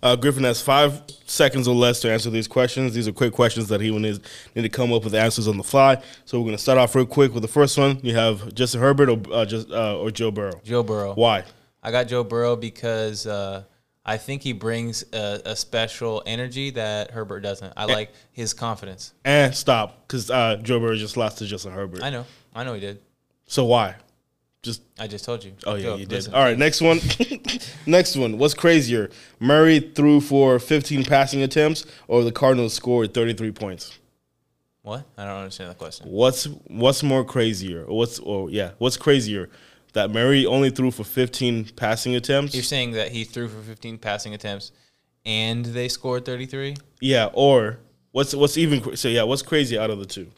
Uh, 0.03 0.17
Griffin 0.17 0.45
has 0.45 0.63
five 0.63 1.03
seconds 1.27 1.69
or 1.69 1.75
less 1.75 2.01
to 2.01 2.11
answer 2.11 2.31
these 2.31 2.49
questions. 2.49 2.95
These 2.95 3.07
are 3.07 3.13
quick 3.13 3.35
questions 3.35 3.69
that 3.69 3.81
he 3.81 3.91
will 3.91 3.99
need, 3.99 4.21
need 4.55 4.63
to 4.63 4.69
come 4.69 4.93
up 4.93 5.05
with 5.05 5.15
answers 5.15 5.47
on 5.47 5.59
the 5.59 5.63
fly. 5.63 6.03
So 6.25 6.39
we're 6.39 6.45
going 6.47 6.57
to 6.57 6.63
start 6.63 6.79
off 6.79 6.95
real 6.95 7.05
quick 7.05 7.35
with 7.35 7.43
the 7.43 7.49
first 7.49 7.77
one. 7.77 8.01
You 8.03 8.15
have 8.15 8.55
Justin 8.55 8.81
Herbert 8.81 9.11
or 9.11 9.21
uh, 9.33 9.45
just 9.45 9.71
uh, 9.71 9.99
or 9.99 10.11
Joe 10.11 10.31
Burrow. 10.31 10.61
Joe 10.65 10.83
Burrow. 10.83 11.15
Why? 11.15 11.45
I 11.83 11.91
got 11.91 12.09
Joe 12.09 12.25
Burrow 12.25 12.57
because 12.57 13.27
uh, 13.27 13.65
I 14.05 14.17
think 14.17 14.43
he 14.43 14.53
brings 14.53 15.05
a, 15.13 15.43
a 15.45 15.57
special 15.57 16.23
energy 16.25 16.71
that 16.71 17.11
Herbert 17.11 17.41
doesn't. 17.41 17.73
I 17.77 17.85
like 17.85 18.11
his 18.33 18.55
confidence. 18.55 19.13
And 19.25 19.55
stop, 19.55 20.07
because 20.07 20.31
uh, 20.31 20.57
Joe 20.63 20.81
Burrow 20.81 20.97
just 20.97 21.17
lost 21.17 21.39
to 21.39 21.47
Justin 21.47 21.73
Herbert. 21.73 22.03
I 22.03 22.11
know. 22.11 22.25
I 22.55 22.65
know 22.65 22.75
he 22.75 22.81
did. 22.81 23.01
So 23.47 23.67
why? 23.67 23.97
Just 24.63 24.83
I 24.99 25.07
just 25.07 25.25
told 25.25 25.43
you. 25.43 25.53
oh 25.67 25.75
yeah, 25.75 25.83
Go, 25.85 25.93
you 25.97 26.07
did. 26.07 26.13
listen. 26.13 26.35
All 26.35 26.43
right, 26.43 26.57
next 26.59 26.83
one. 26.83 27.01
next 27.87 28.17
one. 28.17 28.37
What's 28.37 28.53
crazier? 28.53 29.11
Murray 29.39 29.81
threw 29.81 30.21
for 30.21 30.59
15 30.59 31.05
passing 31.05 31.43
attempts, 31.43 31.87
or 32.09 32.25
the 32.25 32.33
Cardinals 32.33 32.75
scored 32.75 33.15
33 33.15 33.53
points. 33.53 33.99
What? 34.83 35.07
I 35.17 35.25
don't 35.25 35.37
understand 35.39 35.71
the 35.71 35.75
question. 35.75 36.09
What's 36.09 36.45
what's 36.67 37.03
more 37.03 37.25
crazier? 37.25 37.85
What's 37.87 38.19
or 38.19 38.51
yeah, 38.51 38.73
what's 38.79 38.97
crazier? 38.99 39.49
That 39.93 40.11
Murray 40.11 40.47
only 40.47 40.71
threw 40.71 40.91
for 40.91 41.05
15 41.05 41.71
passing 41.77 42.15
attempts. 42.15 42.55
You're 42.55 42.63
saying 42.63 42.93
that 42.93 43.11
he 43.11 43.25
threw 43.25 43.49
for 43.49 43.61
15 43.61 43.99
passing 43.99 44.35
attempts 44.35 44.73
and 45.25 45.65
they 45.65 45.89
scored 45.89 46.25
33? 46.25 46.77
yeah, 47.01 47.29
or 47.33 47.79
what's 48.13 48.35
what's 48.35 48.57
even 48.57 48.97
so 48.97 49.09
yeah, 49.09 49.23
what's 49.25 49.43
crazy 49.43 49.79
out 49.79 49.91
of 49.91 49.99
the 49.99 50.07
two? 50.07 50.29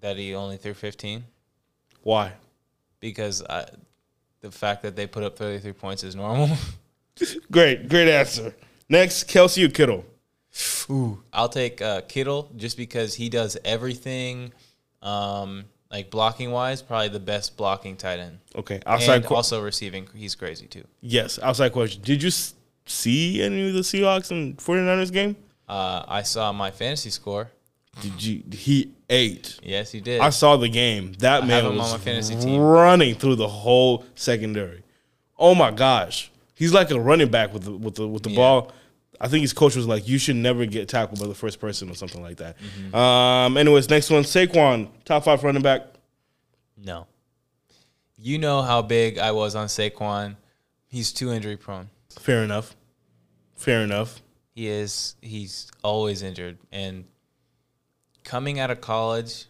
That 0.00 0.16
he 0.16 0.34
only 0.34 0.56
threw 0.56 0.72
15? 0.72 1.24
Why? 2.02 2.32
Because 3.00 3.42
I, 3.42 3.66
the 4.40 4.50
fact 4.50 4.82
that 4.82 4.96
they 4.96 5.06
put 5.06 5.22
up 5.22 5.36
33 5.36 5.72
points 5.72 6.04
is 6.04 6.14
normal. 6.16 6.48
Great, 7.50 7.88
great 7.90 8.08
answer. 8.08 8.54
Next, 8.88 9.28
Kelce 9.28 9.62
or 9.62 9.68
Kittle? 9.68 10.06
Ooh. 10.88 11.22
I'll 11.34 11.50
take 11.50 11.82
uh, 11.82 12.00
Kittle 12.02 12.50
just 12.56 12.78
because 12.78 13.14
he 13.14 13.28
does 13.28 13.58
everything, 13.62 14.52
um, 15.02 15.64
like 15.90 16.10
blocking 16.10 16.50
wise, 16.52 16.82
probably 16.82 17.08
the 17.08 17.20
best 17.20 17.56
blocking 17.56 17.96
tight 17.96 18.18
end. 18.18 18.38
Okay, 18.56 18.80
outside. 18.86 19.16
and 19.16 19.26
que- 19.26 19.34
also 19.36 19.62
receiving, 19.62 20.08
he's 20.14 20.34
crazy 20.34 20.66
too. 20.66 20.84
yes, 21.00 21.38
outside 21.42 21.72
question. 21.72 22.00
Did 22.02 22.22
you 22.22 22.28
s- 22.28 22.54
see 22.86 23.42
any 23.42 23.68
of 23.68 23.74
the 23.74 23.80
Seahawks 23.80 24.30
and 24.30 24.56
49ers 24.58 25.12
game? 25.12 25.36
Uh, 25.68 26.04
I 26.08 26.22
saw 26.22 26.52
my 26.52 26.70
fantasy 26.70 27.10
score. 27.10 27.50
Did 28.00 28.22
you? 28.22 28.42
He 28.52 28.92
ate. 29.08 29.58
Yes, 29.62 29.90
he 29.92 30.00
did. 30.00 30.20
I 30.20 30.30
saw 30.30 30.56
the 30.56 30.68
game. 30.68 31.12
That 31.18 31.42
I 31.42 31.46
man 31.46 31.64
was 31.76 31.92
on 31.92 31.98
my 31.98 32.04
fantasy 32.04 32.36
team. 32.36 32.60
running 32.60 33.14
through 33.16 33.34
the 33.36 33.48
whole 33.48 34.04
secondary. 34.14 34.82
Oh 35.38 35.54
my 35.54 35.70
gosh, 35.72 36.30
he's 36.54 36.72
like 36.72 36.90
a 36.92 37.00
running 37.00 37.30
back 37.30 37.52
with 37.52 37.64
the 37.64 37.72
with 37.72 37.96
the 37.96 38.06
with 38.06 38.22
the 38.22 38.30
Yeah. 38.30 38.36
ball. 38.36 38.72
I 39.20 39.28
think 39.28 39.42
his 39.42 39.52
coach 39.52 39.76
was 39.76 39.86
like, 39.86 40.08
"You 40.08 40.18
should 40.18 40.36
never 40.36 40.64
get 40.66 40.88
tackled 40.88 41.20
by 41.20 41.26
the 41.26 41.34
first 41.34 41.60
person" 41.60 41.90
or 41.90 41.94
something 41.94 42.22
like 42.22 42.38
that. 42.38 42.56
Mm-hmm. 42.58 42.94
Um. 42.94 43.56
Anyways, 43.56 43.90
next 43.90 44.10
one, 44.10 44.22
Saquon, 44.22 44.88
top 45.04 45.24
five 45.24 45.42
running 45.44 45.62
back. 45.62 45.82
no. 46.76 47.06
You 48.22 48.36
know 48.36 48.60
how 48.60 48.82
big 48.82 49.18
I 49.18 49.32
was 49.32 49.54
on 49.54 49.68
Saquon. 49.68 50.36
He's 50.88 51.10
too 51.10 51.32
injury 51.32 51.56
prone. 51.56 51.88
Fair 52.18 52.44
enough. 52.44 52.76
Fair 53.56 53.80
enough. 53.82 54.20
He 54.54 54.68
is. 54.68 55.14
He's 55.22 55.70
always 55.82 56.22
injured. 56.22 56.58
And 56.70 57.06
coming 58.22 58.60
out 58.60 58.70
of 58.70 58.82
college, 58.82 59.46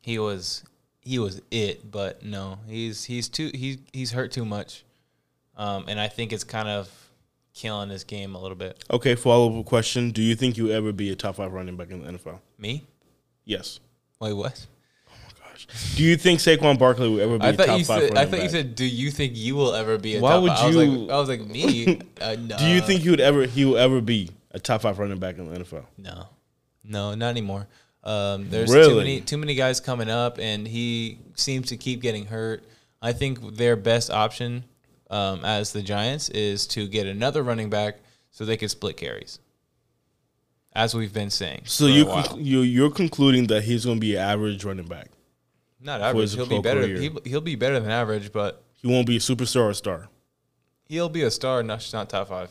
he 0.00 0.20
was 0.20 0.62
he 1.00 1.18
was 1.18 1.42
it. 1.50 1.90
But 1.90 2.24
no, 2.24 2.58
he's 2.68 3.02
he's 3.04 3.28
too 3.28 3.50
he's 3.52 3.78
he's 3.92 4.12
hurt 4.12 4.30
too 4.30 4.44
much. 4.44 4.84
Um, 5.56 5.86
and 5.88 5.98
I 6.00 6.06
think 6.06 6.32
it's 6.32 6.44
kind 6.44 6.68
of 6.68 6.88
killing 7.54 7.90
his 7.90 8.04
game 8.04 8.34
a 8.34 8.40
little 8.40 8.56
bit. 8.56 8.82
Okay. 8.90 9.14
Follow 9.14 9.58
up 9.60 9.66
question: 9.66 10.10
Do 10.10 10.22
you 10.22 10.34
think 10.34 10.56
you 10.56 10.70
ever 10.70 10.92
be 10.92 11.10
a 11.10 11.16
top 11.16 11.36
five 11.36 11.52
running 11.52 11.76
back 11.76 11.90
in 11.90 12.02
the 12.04 12.12
NFL? 12.12 12.40
Me? 12.58 12.86
Yes. 13.44 13.80
Wait, 14.20 14.32
what? 14.34 14.66
Oh 15.08 15.12
my 15.24 15.32
gosh. 15.48 15.66
Do 15.96 16.02
you 16.04 16.16
think 16.16 16.40
Saquon 16.40 16.78
Barkley 16.78 17.08
will 17.08 17.20
ever 17.20 17.38
be 17.38 17.44
I 17.46 17.48
a 17.50 17.56
top 17.56 17.78
you 17.78 17.84
five 17.84 18.02
said. 18.02 18.16
I 18.16 18.24
thought 18.24 18.30
back? 18.32 18.42
you 18.42 18.48
said. 18.48 18.74
Do 18.74 18.84
you 18.86 19.10
think 19.10 19.32
you 19.36 19.56
will 19.56 19.74
ever 19.74 19.98
be 19.98 20.16
a 20.16 20.20
Why 20.20 20.32
top 20.32 20.42
would 20.42 20.52
five? 20.52 20.60
I 20.62 20.66
was 20.66 20.76
you- 20.76 20.82
like, 20.98 21.10
I 21.10 21.18
was 21.18 21.28
like 21.28 21.40
me. 21.46 22.00
Uh, 22.20 22.36
no. 22.38 22.58
Do 22.58 22.66
you 22.66 22.80
think 22.82 23.00
he 23.00 23.08
would 23.10 23.20
ever 23.20 23.46
he 23.46 23.64
will 23.64 23.78
ever 23.78 24.00
be 24.02 24.28
a 24.50 24.58
top 24.60 24.82
five 24.82 24.98
running 24.98 25.18
back 25.18 25.38
in 25.38 25.50
the 25.50 25.58
NFL? 25.60 25.84
No, 25.96 26.26
no, 26.84 27.14
not 27.14 27.28
anymore. 27.30 27.66
Um, 28.04 28.48
there's 28.50 28.70
Really? 28.72 28.88
too 28.90 28.96
many 28.96 29.20
too 29.22 29.38
many 29.38 29.54
guys 29.54 29.80
coming 29.80 30.10
up, 30.10 30.38
and 30.38 30.66
he 30.68 31.18
seems 31.34 31.68
to 31.68 31.76
keep 31.78 32.00
getting 32.02 32.26
hurt. 32.26 32.62
I 33.02 33.12
think 33.14 33.56
their 33.56 33.76
best 33.76 34.10
option 34.10 34.64
um, 35.10 35.44
as 35.44 35.72
the 35.72 35.82
Giants 35.82 36.28
is 36.30 36.66
to 36.68 36.86
get 36.88 37.06
another 37.06 37.42
running 37.42 37.68
back 37.68 37.98
so 38.30 38.44
they 38.44 38.56
can 38.56 38.68
split 38.68 38.96
carries, 38.96 39.38
as 40.72 40.94
we've 40.94 41.12
been 41.12 41.30
saying. 41.30 41.62
So 41.64 41.86
you 41.86 42.04
conc- 42.06 42.44
you 42.44 42.60
you're 42.60 42.90
concluding 42.90 43.48
that 43.48 43.64
he's 43.64 43.84
going 43.84 43.96
to 43.96 44.00
be 44.00 44.14
an 44.16 44.22
average 44.22 44.64
running 44.64 44.86
back. 44.86 45.08
not 45.80 46.00
average. 46.00 46.34
He'll 46.34 46.46
be 46.46 46.60
better. 46.60 46.86
He'll, 46.86 47.18
he'll 47.24 47.40
be 47.40 47.56
better 47.56 47.80
than 47.80 47.90
average, 47.90 48.32
but 48.32 48.62
He 48.74 48.86
won't 48.88 49.06
be 49.06 49.16
a 49.16 49.20
superstar 49.20 49.70
or 49.70 49.74
star. 49.74 50.08
he'll 50.86 51.08
be 51.08 51.22
a 51.22 51.30
star. 51.30 51.62
Not 51.62 51.88
not 51.92 52.08
top 52.08 52.28
five. 52.28 52.50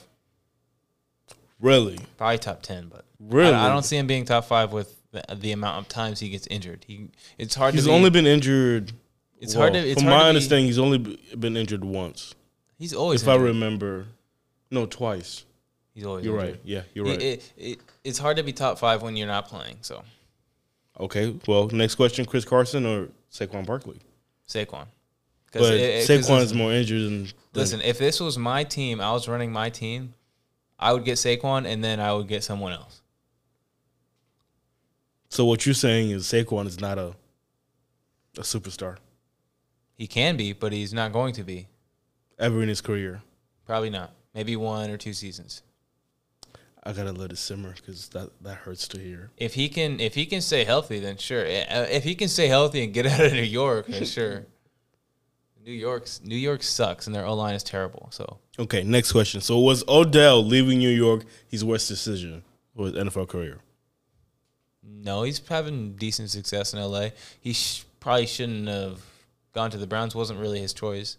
Really? 1.59 1.97
Probably 2.17 2.37
top 2.37 2.61
ten, 2.61 2.87
but 2.87 3.05
Really? 3.19 3.53
I, 3.53 3.65
I 3.65 3.69
don't 3.69 3.83
see 3.83 3.97
him 3.97 4.07
being 4.07 4.23
top 4.25 4.45
five 4.45 4.71
with 4.71 4.95
the, 5.11 5.23
the 5.35 5.51
amount 5.51 5.77
of 5.79 5.87
times 5.89 6.19
he 6.19 6.29
gets 6.29 6.47
injured. 6.47 6.85
He 6.87 7.09
it's 7.37 7.55
hard. 7.55 7.73
He's 7.73 7.83
to 7.83 7.89
be, 7.89 7.95
only 7.95 8.09
been 8.09 8.27
injured. 8.27 8.91
It's 9.41 9.53
hard 9.53 9.73
to- 9.73 9.79
it's 9.79 10.01
from 10.01 10.09
hard 10.09 10.17
my 10.17 10.19
to 10.19 10.25
be- 10.25 10.29
understanding, 10.29 10.65
he's 10.67 10.79
only 10.79 10.97
been 11.37 11.57
injured 11.57 11.83
once. 11.83 12.35
He's 12.79 12.93
always. 12.93 13.21
if 13.21 13.27
I 13.27 13.35
remember, 13.35 14.07
no, 14.71 14.85
twice. 14.87 15.45
He's 15.93 16.05
always. 16.05 16.25
You're 16.25 16.39
injured. 16.39 16.53
right. 16.55 16.61
Yeah, 16.63 16.81
you're 16.95 17.05
right. 17.05 17.21
It, 17.21 17.53
it, 17.57 17.79
it's 18.03 18.17
hard 18.17 18.37
to 18.37 18.43
be 18.43 18.53
top 18.53 18.79
five 18.79 19.01
when 19.03 19.15
you're 19.17 19.27
not 19.27 19.47
playing. 19.47 19.77
So 19.81 20.01
okay. 20.99 21.35
Well, 21.47 21.67
next 21.67 21.95
question: 21.95 22.25
Chris 22.25 22.45
Carson 22.45 22.85
or 22.85 23.09
Saquon 23.31 23.65
Barkley? 23.65 23.99
Saquon. 24.47 24.87
But 25.51 25.73
it- 25.73 25.79
it- 25.79 26.07
Saquon 26.09 26.41
is 26.41 26.53
more 26.53 26.71
injured 26.71 27.03
than. 27.03 27.23
than 27.25 27.33
Listen, 27.53 27.81
if 27.81 27.99
this 27.99 28.19
was 28.19 28.37
my 28.37 28.63
team, 28.63 29.01
I 29.01 29.11
was 29.11 29.27
running 29.27 29.51
my 29.51 29.69
team, 29.69 30.13
I 30.79 30.93
would 30.93 31.03
get 31.03 31.17
Saquon 31.17 31.65
and 31.67 31.83
then 31.83 31.99
I 31.99 32.13
would 32.13 32.27
get 32.29 32.43
someone 32.43 32.71
else. 32.71 33.01
so 35.27 35.45
what 35.45 35.65
you're 35.65 35.75
saying 35.75 36.11
is 36.11 36.25
Saquon 36.25 36.65
is 36.65 36.79
not 36.79 36.97
a 36.97 37.13
a 38.37 38.41
superstar 38.41 38.97
He 39.97 40.07
can 40.07 40.37
be, 40.37 40.53
but 40.53 40.71
he's 40.71 40.93
not 40.93 41.11
going 41.11 41.33
to 41.33 41.43
be. 41.43 41.67
Ever 42.39 42.61
in 42.63 42.69
his 42.69 42.81
career. 42.81 43.21
Probably 43.65 43.89
not. 43.89 44.13
Maybe 44.33 44.55
one 44.55 44.89
or 44.89 44.97
two 44.97 45.13
seasons. 45.13 45.61
I 46.83 46.93
gotta 46.93 47.11
let 47.11 47.31
it 47.31 47.37
simmer 47.37 47.73
because 47.75 48.07
that 48.09 48.29
that 48.41 48.55
hurts 48.55 48.87
to 48.89 48.99
hear. 48.99 49.31
If 49.37 49.53
he 49.53 49.67
can, 49.69 49.99
if 49.99 50.15
he 50.15 50.25
can 50.25 50.41
stay 50.41 50.63
healthy, 50.63 50.99
then 50.99 51.17
sure. 51.17 51.41
Uh, 51.45 51.85
If 51.89 52.03
he 52.03 52.15
can 52.15 52.29
stay 52.29 52.47
healthy 52.47 52.83
and 52.83 52.93
get 52.93 53.05
out 53.13 53.19
of 53.19 53.33
New 53.33 53.41
York, 53.41 53.87
then 53.87 54.05
sure. 54.17 54.45
New 55.65 55.73
York's 55.73 56.21
New 56.23 56.37
York 56.37 56.63
sucks 56.63 57.05
and 57.05 57.15
their 57.15 57.25
O 57.25 57.33
line 57.35 57.53
is 57.53 57.63
terrible. 57.63 58.07
So 58.11 58.37
Okay, 58.57 58.83
next 58.83 59.11
question. 59.11 59.41
So 59.41 59.59
was 59.59 59.83
Odell 59.87 60.43
leaving 60.43 60.79
New 60.79 60.89
York 60.89 61.25
his 61.47 61.63
worst 61.65 61.87
decision 61.89 62.43
for 62.75 62.85
his 62.87 62.93
NFL 62.95 63.27
career? 63.27 63.59
No, 64.83 65.23
he's 65.23 65.45
having 65.47 65.93
decent 65.95 66.29
success 66.29 66.73
in 66.73 66.79
LA. 66.79 67.09
He 67.41 67.53
sh- 67.53 67.83
probably 67.99 68.25
shouldn't 68.25 68.67
have 68.67 69.01
gone 69.53 69.69
to 69.71 69.77
the 69.77 69.85
Browns. 69.87 70.15
wasn't 70.15 70.39
really 70.39 70.59
his 70.59 70.73
choice, 70.73 71.17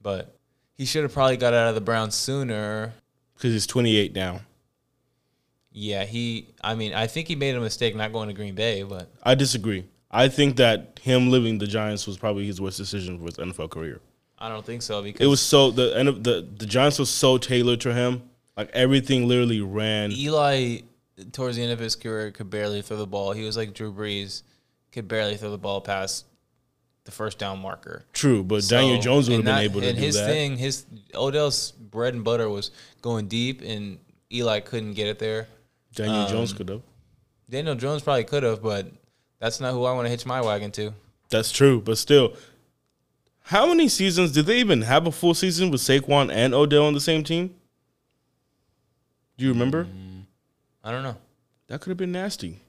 but 0.00 0.37
he 0.78 0.86
should 0.86 1.02
have 1.02 1.12
probably 1.12 1.36
got 1.36 1.52
out 1.52 1.68
of 1.68 1.74
the 1.74 1.80
Browns 1.80 2.14
sooner. 2.14 2.94
Because 3.34 3.52
he's 3.52 3.66
28 3.66 4.14
now. 4.14 4.40
Yeah, 5.72 6.04
he. 6.04 6.48
I 6.62 6.74
mean, 6.74 6.94
I 6.94 7.06
think 7.06 7.28
he 7.28 7.36
made 7.36 7.54
a 7.54 7.60
mistake 7.60 7.94
not 7.94 8.12
going 8.12 8.28
to 8.28 8.34
Green 8.34 8.54
Bay, 8.54 8.82
but 8.84 9.10
I 9.22 9.34
disagree. 9.34 9.84
I 10.10 10.28
think 10.28 10.56
that 10.56 10.98
him 11.02 11.30
leaving 11.30 11.58
the 11.58 11.66
Giants 11.66 12.06
was 12.06 12.16
probably 12.16 12.46
his 12.46 12.60
worst 12.60 12.78
decision 12.78 13.18
for 13.18 13.26
his 13.26 13.36
NFL 13.36 13.70
career. 13.70 14.00
I 14.38 14.48
don't 14.48 14.64
think 14.64 14.82
so 14.82 15.02
because 15.02 15.20
It 15.20 15.28
was 15.28 15.40
so 15.40 15.70
the 15.70 15.96
end 15.96 16.08
of 16.08 16.24
the 16.24 16.48
the 16.56 16.66
Giants 16.66 16.98
was 16.98 17.10
so 17.10 17.38
tailored 17.38 17.80
to 17.82 17.92
him. 17.92 18.22
Like 18.56 18.70
everything 18.72 19.28
literally 19.28 19.60
ran. 19.60 20.10
Eli 20.12 20.80
towards 21.32 21.56
the 21.56 21.62
end 21.62 21.72
of 21.72 21.78
his 21.78 21.96
career 21.96 22.30
could 22.30 22.50
barely 22.50 22.82
throw 22.82 22.96
the 22.96 23.06
ball. 23.06 23.32
He 23.32 23.44
was 23.44 23.56
like 23.56 23.74
Drew 23.74 23.92
Brees, 23.92 24.42
could 24.90 25.06
barely 25.06 25.36
throw 25.36 25.50
the 25.50 25.58
ball 25.58 25.80
past 25.80 26.24
the 27.08 27.12
first 27.12 27.38
down 27.38 27.58
marker. 27.58 28.04
True, 28.12 28.44
but 28.44 28.68
Daniel 28.68 29.00
Jones 29.00 29.30
would 29.30 29.36
have 29.36 29.44
been 29.46 29.58
able 29.58 29.80
to 29.80 29.88
and 29.88 29.96
do 29.96 30.04
his 30.04 30.14
that. 30.16 30.26
thing, 30.26 30.58
his 30.58 30.84
Odell's 31.14 31.72
bread 31.72 32.12
and 32.12 32.22
butter 32.22 32.50
was 32.50 32.70
going 33.00 33.28
deep, 33.28 33.62
and 33.62 33.98
Eli 34.30 34.60
couldn't 34.60 34.92
get 34.92 35.06
it 35.06 35.18
there. 35.18 35.48
Daniel 35.94 36.24
um, 36.24 36.28
Jones 36.28 36.52
could 36.52 36.68
have. 36.68 36.82
Daniel 37.48 37.74
Jones 37.74 38.02
probably 38.02 38.24
could 38.24 38.42
have, 38.42 38.62
but 38.62 38.92
that's 39.38 39.58
not 39.58 39.72
who 39.72 39.84
I 39.84 39.92
want 39.94 40.04
to 40.04 40.10
hitch 40.10 40.26
my 40.26 40.42
wagon 40.42 40.70
to. 40.72 40.92
That's 41.30 41.50
true, 41.50 41.80
but 41.80 41.96
still, 41.96 42.34
how 43.44 43.66
many 43.66 43.88
seasons 43.88 44.32
did 44.32 44.44
they 44.44 44.58
even 44.58 44.82
have 44.82 45.06
a 45.06 45.12
full 45.12 45.32
season 45.32 45.70
with 45.70 45.80
Saquon 45.80 46.30
and 46.30 46.54
Odell 46.54 46.84
on 46.84 46.92
the 46.92 47.00
same 47.00 47.24
team? 47.24 47.54
Do 49.38 49.46
you 49.46 49.52
remember? 49.52 49.86
I 50.84 50.90
don't 50.90 51.02
know. 51.02 51.16
That 51.68 51.80
could 51.80 51.88
have 51.88 51.96
been 51.96 52.12
nasty. 52.12 52.60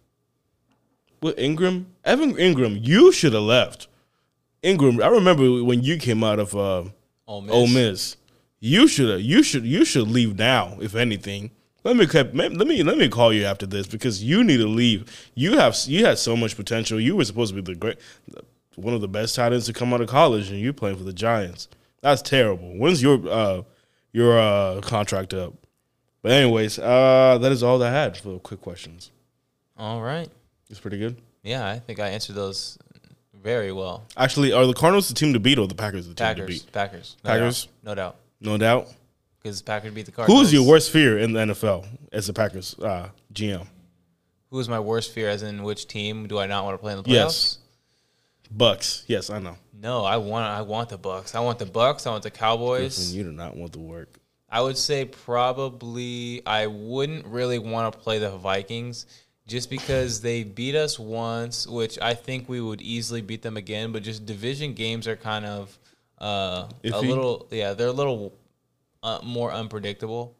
With 1.21 1.35
Engram, 1.35 1.87
Evan 2.05 2.35
Engram, 2.35 2.79
you 2.81 3.11
should 3.11 3.33
have 3.33 3.43
left. 3.43 3.89
Engram, 4.63 5.01
I 5.03 5.07
remember 5.07 5.63
when 5.63 5.83
you 5.83 5.97
came 5.97 6.23
out 6.23 6.39
of 6.39 6.55
uh, 6.55 6.83
Ole 7.27 7.41
Miss. 7.41 7.53
Ole 7.53 7.67
Miss. 7.67 8.17
You 8.59 8.87
should. 8.87 9.21
You 9.21 9.41
should. 9.43 9.65
You 9.65 9.85
should 9.85 10.07
leave 10.07 10.37
now, 10.37 10.77
if 10.81 10.95
anything. 10.95 11.51
Let 11.83 11.95
me 11.95 12.05
let 12.05 12.67
me 12.67 12.83
let 12.83 12.97
me 12.97 13.07
call 13.07 13.31
you 13.31 13.45
after 13.45 13.65
this 13.65 13.87
because 13.87 14.21
you 14.21 14.43
need 14.43 14.57
to 14.57 14.67
leave. 14.67 15.29
You 15.33 15.57
have 15.57 15.77
you 15.85 16.05
had 16.05 16.17
so 16.19 16.35
much 16.35 16.57
potential. 16.57 16.99
You 16.99 17.15
were 17.15 17.23
supposed 17.23 17.55
to 17.55 17.61
be 17.61 17.73
the 17.73 17.79
great, 17.79 17.99
one 18.75 18.93
of 18.93 18.99
the 18.99 19.07
best 19.07 19.35
tight 19.35 19.53
ends 19.53 19.65
to 19.67 19.73
come 19.73 19.93
out 19.93 20.01
of 20.01 20.09
college, 20.09 20.49
and 20.49 20.59
you're 20.59 20.73
playing 20.73 20.97
for 20.97 21.03
the 21.03 21.13
Giants. 21.13 21.69
That's 22.01 22.21
terrible. 22.21 22.77
When's 22.77 23.01
your 23.01 23.21
uh 23.29 23.61
your 24.11 24.37
uh 24.37 24.81
contract 24.81 25.33
up? 25.33 25.53
But 26.21 26.33
anyways, 26.33 26.79
uh 26.79 27.37
that 27.41 27.51
is 27.53 27.63
all 27.63 27.81
I 27.81 27.91
had 27.91 28.17
for 28.17 28.39
quick 28.39 28.59
questions. 28.61 29.11
All 29.77 30.01
right. 30.01 30.27
It's 30.69 30.81
pretty 30.81 30.97
good. 30.97 31.15
Yeah, 31.43 31.65
I 31.65 31.79
think 31.79 31.99
I 32.01 32.09
answered 32.09 32.35
those 32.35 32.77
very 33.41 33.71
well. 33.71 34.05
Actually, 34.17 34.51
are 34.53 34.65
the 34.65 34.73
Cardinals 34.73 35.07
the 35.07 35.13
team 35.13 35.33
to 35.33 35.39
beat 35.39 35.57
or 35.59 35.67
the 35.67 35.75
Packers 35.75 36.07
the 36.07 36.13
team 36.13 36.35
to 36.35 36.45
beat? 36.45 36.71
Packers, 36.71 37.15
no 37.23 37.29
Packers? 37.31 37.65
doubt. 37.65 37.73
no 37.83 37.95
doubt, 37.95 38.15
No 38.41 38.57
doubt. 38.57 38.87
because 39.41 39.61
Packers 39.61 39.93
beat 39.93 40.05
the 40.05 40.11
Cardinals. 40.11 40.41
Who's 40.41 40.53
your 40.53 40.67
worst 40.67 40.91
fear 40.91 41.17
in 41.19 41.33
the 41.33 41.39
NFL 41.39 41.85
as 42.11 42.27
the 42.27 42.33
Packers 42.33 42.75
uh, 42.79 43.09
GM? 43.33 43.65
Who 44.51 44.59
is 44.59 44.67
my 44.67 44.79
worst 44.79 45.11
fear? 45.13 45.29
As 45.29 45.43
in, 45.43 45.63
which 45.63 45.87
team 45.87 46.27
do 46.27 46.39
I 46.39 46.47
not 46.47 46.63
want 46.65 46.73
to 46.73 46.77
play 46.79 46.91
in 46.93 46.97
the 46.97 47.03
playoffs? 47.03 47.11
Yes. 47.13 47.57
Bucks. 48.51 49.03
Yes, 49.07 49.29
I 49.29 49.39
know. 49.39 49.57
No, 49.79 50.03
I 50.03 50.17
want 50.17 50.45
I 50.45 50.61
want 50.63 50.89
the 50.89 50.97
Bucks. 50.97 51.35
I 51.35 51.39
want 51.39 51.59
the 51.59 51.65
Bucks. 51.67 52.07
I 52.07 52.09
want 52.11 52.23
the 52.23 52.31
Cowboys. 52.31 53.13
You 53.15 53.23
do 53.23 53.31
not 53.31 53.55
want 53.55 53.73
the 53.73 53.79
work. 53.79 54.19
I 54.49 54.61
would 54.61 54.77
say 54.77 55.05
probably 55.05 56.41
I 56.45 56.65
wouldn't 56.67 57.25
really 57.27 57.59
want 57.59 57.93
to 57.93 57.99
play 57.99 58.17
the 58.17 58.31
Vikings 58.31 59.05
just 59.49 59.69
because 59.69 60.21
they 60.21 60.43
beat 60.43 60.75
us 60.75 60.97
once, 60.97 61.67
which 61.67 61.99
I 62.01 62.13
think 62.13 62.47
we 62.47 62.61
would 62.61 62.81
easily 62.81 63.21
beat 63.21 63.41
them 63.41 63.57
again. 63.57 63.91
But 63.91 64.03
just 64.03 64.25
division 64.25 64.73
games 64.73 65.07
are 65.07 65.15
kind 65.15 65.45
of 65.45 65.77
uh, 66.19 66.69
a 66.85 67.01
little, 67.01 67.47
yeah, 67.51 67.73
they're 67.73 67.87
a 67.87 67.91
little 67.91 68.33
uh, 69.03 69.19
more 69.23 69.51
unpredictable. 69.51 70.35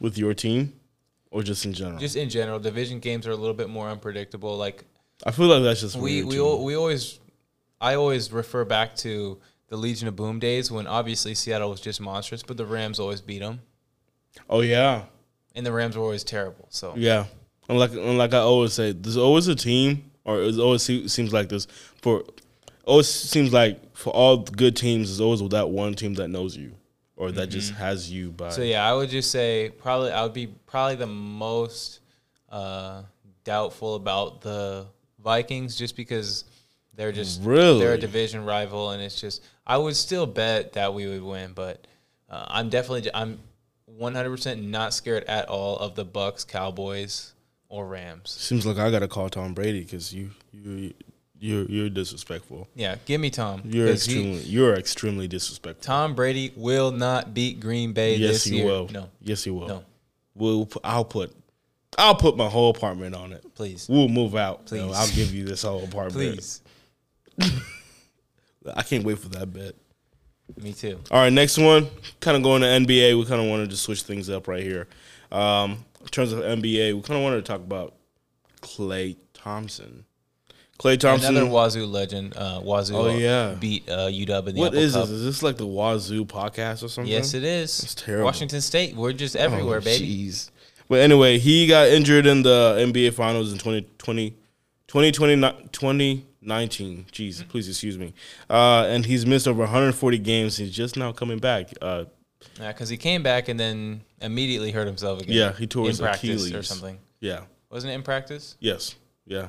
With 0.00 0.18
your 0.18 0.34
team 0.34 0.72
or 1.30 1.42
just 1.42 1.64
in 1.64 1.72
general? 1.72 1.98
Just 1.98 2.16
in 2.16 2.28
general, 2.28 2.58
division 2.58 2.98
games 2.98 3.26
are 3.26 3.32
a 3.32 3.36
little 3.36 3.54
bit 3.54 3.68
more 3.68 3.88
unpredictable. 3.88 4.56
Like 4.56 4.84
I 5.24 5.30
feel 5.30 5.46
like 5.46 5.62
that's 5.62 5.80
just 5.82 5.96
we 5.96 6.24
we 6.24 6.36
to 6.36 6.46
al- 6.46 6.58
me. 6.58 6.64
we 6.64 6.76
always, 6.76 7.20
I 7.80 7.94
always 7.94 8.32
refer 8.32 8.64
back 8.64 8.96
to 8.96 9.38
the 9.68 9.76
Legion 9.76 10.08
of 10.08 10.16
Boom 10.16 10.38
days 10.38 10.70
when 10.70 10.86
obviously 10.86 11.34
Seattle 11.34 11.70
was 11.70 11.80
just 11.80 12.00
monstrous, 12.00 12.42
but 12.42 12.56
the 12.56 12.66
Rams 12.66 12.98
always 12.98 13.20
beat 13.20 13.40
them, 13.40 13.60
Oh 14.48 14.60
yeah, 14.60 15.04
and 15.54 15.64
the 15.64 15.72
Rams 15.72 15.96
were 15.96 16.02
always 16.02 16.24
terrible. 16.24 16.68
So 16.70 16.94
yeah. 16.96 17.26
And 17.68 17.78
like 17.78 17.92
and 17.92 18.18
like 18.18 18.34
I 18.34 18.38
always 18.38 18.72
say, 18.72 18.92
there's 18.92 19.16
always 19.16 19.48
a 19.48 19.54
team, 19.54 20.10
or 20.24 20.40
it 20.42 20.58
always 20.58 20.82
seems 20.82 21.32
like 21.32 21.48
this 21.48 21.66
for. 22.02 22.24
Always 22.84 23.08
seems 23.08 23.52
like 23.52 23.96
for 23.96 24.10
all 24.10 24.36
good 24.36 24.76
teams, 24.76 25.08
there's 25.08 25.20
always 25.20 25.40
that 25.50 25.68
one 25.68 25.94
team 25.94 26.14
that 26.14 26.28
knows 26.28 26.56
you, 26.56 26.72
or 27.16 27.32
that 27.32 27.48
just 27.48 27.72
has 27.74 28.08
you 28.08 28.30
by. 28.30 28.46
Mm-hmm. 28.46 28.54
So 28.54 28.62
yeah, 28.62 28.88
I 28.88 28.94
would 28.94 29.10
just 29.10 29.32
say 29.32 29.72
probably 29.76 30.12
I 30.12 30.22
would 30.22 30.32
be 30.32 30.46
probably 30.46 30.94
the 30.94 31.08
most 31.08 31.98
uh, 32.48 33.02
doubtful 33.42 33.96
about 33.96 34.40
the 34.40 34.86
Vikings 35.18 35.74
just 35.76 35.96
because 35.96 36.44
they're 36.94 37.10
just 37.10 37.42
Really? 37.42 37.80
they're 37.80 37.94
a 37.94 37.98
division 37.98 38.44
rival 38.44 38.90
and 38.90 39.02
it's 39.02 39.20
just 39.20 39.42
I 39.66 39.76
would 39.76 39.96
still 39.96 40.26
bet 40.26 40.74
that 40.74 40.94
we 40.94 41.06
would 41.06 41.22
win, 41.22 41.52
but 41.54 41.86
uh, 42.30 42.44
I'm 42.48 42.68
definitely 42.68 43.10
I'm 43.14 43.40
100% 44.00 44.62
not 44.62 44.94
scared 44.94 45.24
at 45.24 45.48
all 45.48 45.76
of 45.78 45.94
the 45.94 46.04
Bucks, 46.04 46.44
Cowboys, 46.44 47.32
or 47.68 47.86
Rams. 47.86 48.30
Seems 48.30 48.64
like 48.66 48.78
I 48.78 48.90
gotta 48.90 49.08
call 49.08 49.28
Tom 49.28 49.54
Brady 49.54 49.80
because 49.82 50.12
you 50.14 50.30
you 50.52 50.92
you're 51.38 51.64
you're 51.64 51.88
disrespectful. 51.90 52.68
Yeah, 52.74 52.96
give 53.04 53.20
me 53.20 53.30
Tom. 53.30 53.62
You're 53.64 53.88
'cause 53.88 54.04
he- 54.06 54.12
extremely 54.14 54.42
you're 54.42 54.74
extremely 54.74 55.28
disrespectful. 55.28 55.82
Tom 55.84 56.14
Brady 56.14 56.52
will 56.56 56.90
not 56.92 57.34
beat 57.34 57.60
Green 57.60 57.92
Bay 57.92 58.16
yes, 58.16 58.32
this 58.32 58.44
he 58.44 58.56
year. 58.56 58.66
will. 58.66 58.88
No, 58.92 59.08
Yes, 59.20 59.44
he 59.44 59.50
will. 59.50 59.68
No. 59.68 59.84
We'll. 60.34 60.68
I'll 60.84 61.04
put. 61.04 61.34
I'll 61.98 62.14
put 62.14 62.36
my 62.36 62.48
whole 62.48 62.70
apartment 62.70 63.14
on 63.14 63.32
it. 63.32 63.42
please, 63.54 63.86
We'll 63.88 64.08
move 64.08 64.36
out. 64.36 64.66
Please. 64.66 64.82
I'll 64.94 65.08
give 65.14 65.32
you 65.34 65.44
this 65.46 65.62
whole 65.62 65.82
apartment. 65.82 66.12
please. 66.36 66.60
I 68.74 68.82
can't 68.82 69.04
wait 69.04 69.18
for 69.18 69.28
that 69.30 69.52
bet. 69.52 69.74
Me 70.60 70.72
too. 70.72 71.00
All 71.10 71.20
right, 71.20 71.32
next 71.32 71.58
one. 71.58 71.88
Kind 72.20 72.36
of 72.36 72.42
going 72.42 72.62
to 72.62 72.68
NBA. 72.68 73.18
We 73.18 73.24
kind 73.24 73.40
of 73.40 73.48
wanted 73.48 73.70
to 73.70 73.76
switch 73.76 74.02
things 74.02 74.28
up 74.30 74.46
right 74.48 74.62
here. 74.62 74.86
Um, 75.32 75.84
in 76.06 76.10
terms 76.10 76.32
of 76.32 76.40
NBA, 76.40 76.94
we 76.94 77.02
kind 77.02 77.18
of 77.18 77.22
wanted 77.22 77.36
to 77.36 77.42
talk 77.42 77.60
about 77.60 77.94
Klay 78.62 79.16
Thompson. 79.34 80.04
Klay 80.78 80.98
Thompson. 80.98 81.36
Another 81.36 81.50
Wazoo 81.50 81.86
legend. 81.86 82.34
Uh, 82.36 82.60
Wazoo. 82.62 82.94
Oh, 82.96 83.08
yeah. 83.08 83.54
beat 83.58 83.88
uh, 83.88 84.08
UW 84.08 84.48
in 84.48 84.54
the 84.54 84.60
what 84.60 84.74
is 84.74 84.94
this? 84.94 85.08
Is 85.10 85.24
this 85.24 85.42
like 85.42 85.56
the 85.56 85.66
Wazoo 85.66 86.24
podcast 86.26 86.82
or 86.82 86.88
something? 86.88 87.10
Yes, 87.12 87.34
it 87.34 87.44
is. 87.44 87.82
It's 87.82 87.94
terrible. 87.94 88.24
Washington 88.26 88.60
State. 88.60 88.94
We're 88.94 89.12
just 89.12 89.36
everywhere, 89.36 89.78
Oh, 89.78 89.80
baby. 89.80 90.28
Jeez. 90.28 90.50
But 90.88 91.00
anyway, 91.00 91.38
he 91.38 91.66
got 91.66 91.88
injured 91.88 92.26
in 92.26 92.42
the 92.42 92.76
NBA 92.78 93.14
Finals 93.14 93.52
in 93.52 93.58
2020, 93.58 94.30
2020 94.86 95.36
2019. 95.72 97.06
Jeez, 97.10 97.48
please 97.48 97.68
excuse 97.68 97.98
me. 97.98 98.12
Uh, 98.48 98.84
and 98.88 99.04
he's 99.06 99.26
missed 99.26 99.48
over 99.48 99.60
140 99.62 100.18
games. 100.18 100.56
He's 100.58 100.70
just 100.70 100.96
now 100.96 101.10
coming 101.12 101.38
back. 101.38 101.70
Uh, 101.82 102.04
Because 102.58 102.88
he 102.88 102.96
came 102.96 103.22
back 103.22 103.48
and 103.48 103.58
then 103.58 104.02
immediately 104.20 104.70
hurt 104.70 104.86
himself 104.86 105.22
again. 105.22 105.34
yeah, 105.34 105.52
he 105.52 105.66
tore 105.66 105.86
his 105.86 106.00
Achilles 106.00 106.52
or 106.54 106.62
something. 106.62 106.98
Yeah. 107.20 107.40
Wasn't 107.70 107.90
it 107.90 107.94
in 107.94 108.02
practice? 108.02 108.56
Yes. 108.60 108.94
Yeah. 109.26 109.48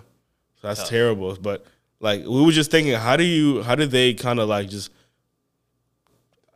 So 0.62 0.68
that's 0.68 0.80
Tough. 0.82 0.90
terrible. 0.90 1.36
But 1.40 1.66
like 2.00 2.22
we 2.22 2.44
were 2.44 2.52
just 2.52 2.72
thinking, 2.72 2.94
how 2.94 3.16
do 3.18 3.24
you 3.24 3.62
how 3.64 3.76
did 3.76 3.92
they 3.92 4.14
kind 4.14 4.40
of 4.40 4.50
like 4.50 4.70
just 4.70 4.92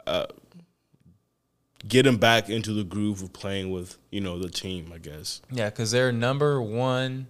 uh 0.08 0.26
get 1.88 2.06
him 2.06 2.18
back 2.18 2.50
into 2.50 2.74
the 2.74 2.84
groove 2.84 3.22
of 3.22 3.34
playing 3.34 3.72
with, 3.72 3.98
you 4.12 4.22
know, 4.22 4.38
the 4.38 4.50
team, 4.50 4.92
I 4.94 5.00
guess. 5.00 5.42
Yeah, 5.52 5.70
because 5.70 5.92
they're 5.92 6.12
number 6.12 6.62
one 6.62 7.28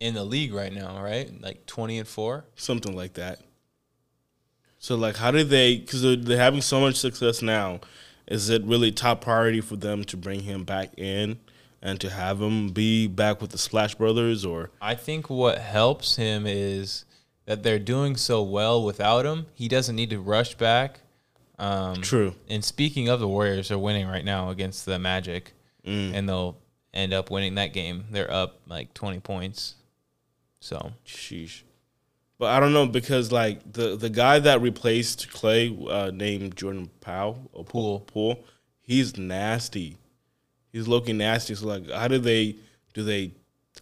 in 0.00 0.14
the 0.14 0.24
league 0.24 0.52
right 0.52 0.72
now, 0.72 1.02
right? 1.02 1.30
Like 1.40 1.66
twenty 1.66 1.98
and 1.98 2.06
four. 2.08 2.44
Something 2.56 2.94
like 2.96 3.14
that. 3.14 3.40
So 4.78 4.94
like 4.94 5.16
how 5.16 5.30
did 5.30 5.48
they 5.48 5.78
cuz 5.78 6.02
they're, 6.02 6.16
they're 6.16 6.38
having 6.38 6.60
so 6.60 6.80
much 6.80 6.96
success 6.96 7.42
now, 7.42 7.80
is 8.26 8.48
it 8.48 8.64
really 8.64 8.90
top 8.92 9.20
priority 9.20 9.60
for 9.60 9.76
them 9.76 10.04
to 10.04 10.16
bring 10.16 10.40
him 10.40 10.64
back 10.64 10.90
in 10.98 11.38
and 11.82 12.00
to 12.00 12.10
have 12.10 12.40
him 12.40 12.70
be 12.70 13.06
back 13.06 13.40
with 13.40 13.50
the 13.50 13.58
Splash 13.58 13.94
Brothers 13.94 14.44
or 14.44 14.70
I 14.80 14.94
think 14.94 15.30
what 15.30 15.58
helps 15.58 16.16
him 16.16 16.44
is 16.46 17.04
that 17.44 17.62
they're 17.62 17.78
doing 17.78 18.16
so 18.16 18.42
well 18.42 18.82
without 18.82 19.24
him. 19.26 19.46
He 19.54 19.68
doesn't 19.68 19.94
need 19.94 20.10
to 20.10 20.18
rush 20.20 20.54
back. 20.56 21.00
Um, 21.58 22.02
True. 22.02 22.34
And 22.48 22.64
speaking 22.64 23.08
of 23.08 23.20
the 23.20 23.28
Warriors, 23.28 23.68
they're 23.68 23.78
winning 23.78 24.06
right 24.08 24.24
now 24.24 24.50
against 24.50 24.84
the 24.84 24.98
Magic, 24.98 25.52
Mm. 25.86 26.14
and 26.14 26.28
they'll 26.28 26.58
end 26.92 27.12
up 27.14 27.30
winning 27.30 27.54
that 27.54 27.72
game. 27.72 28.06
They're 28.10 28.30
up 28.30 28.60
like 28.66 28.92
twenty 28.92 29.20
points. 29.20 29.76
So 30.60 30.92
Sheesh. 31.06 31.62
But 32.38 32.46
I 32.50 32.60
don't 32.60 32.72
know 32.72 32.86
because 32.86 33.32
like 33.32 33.72
the 33.72 33.96
the 33.96 34.10
guy 34.10 34.38
that 34.40 34.60
replaced 34.60 35.28
Klay, 35.30 35.74
uh, 35.90 36.10
named 36.12 36.54
Jordan 36.56 36.90
Powell 37.00 37.48
or 37.52 37.64
Poole, 37.64 38.00
Poole, 38.00 38.44
he's 38.82 39.16
nasty. 39.16 39.96
He's 40.72 40.86
looking 40.86 41.16
nasty. 41.18 41.54
So 41.54 41.66
like, 41.66 41.90
how 41.90 42.08
do 42.08 42.18
they 42.18 42.56
do 42.92 43.02
they? 43.02 43.32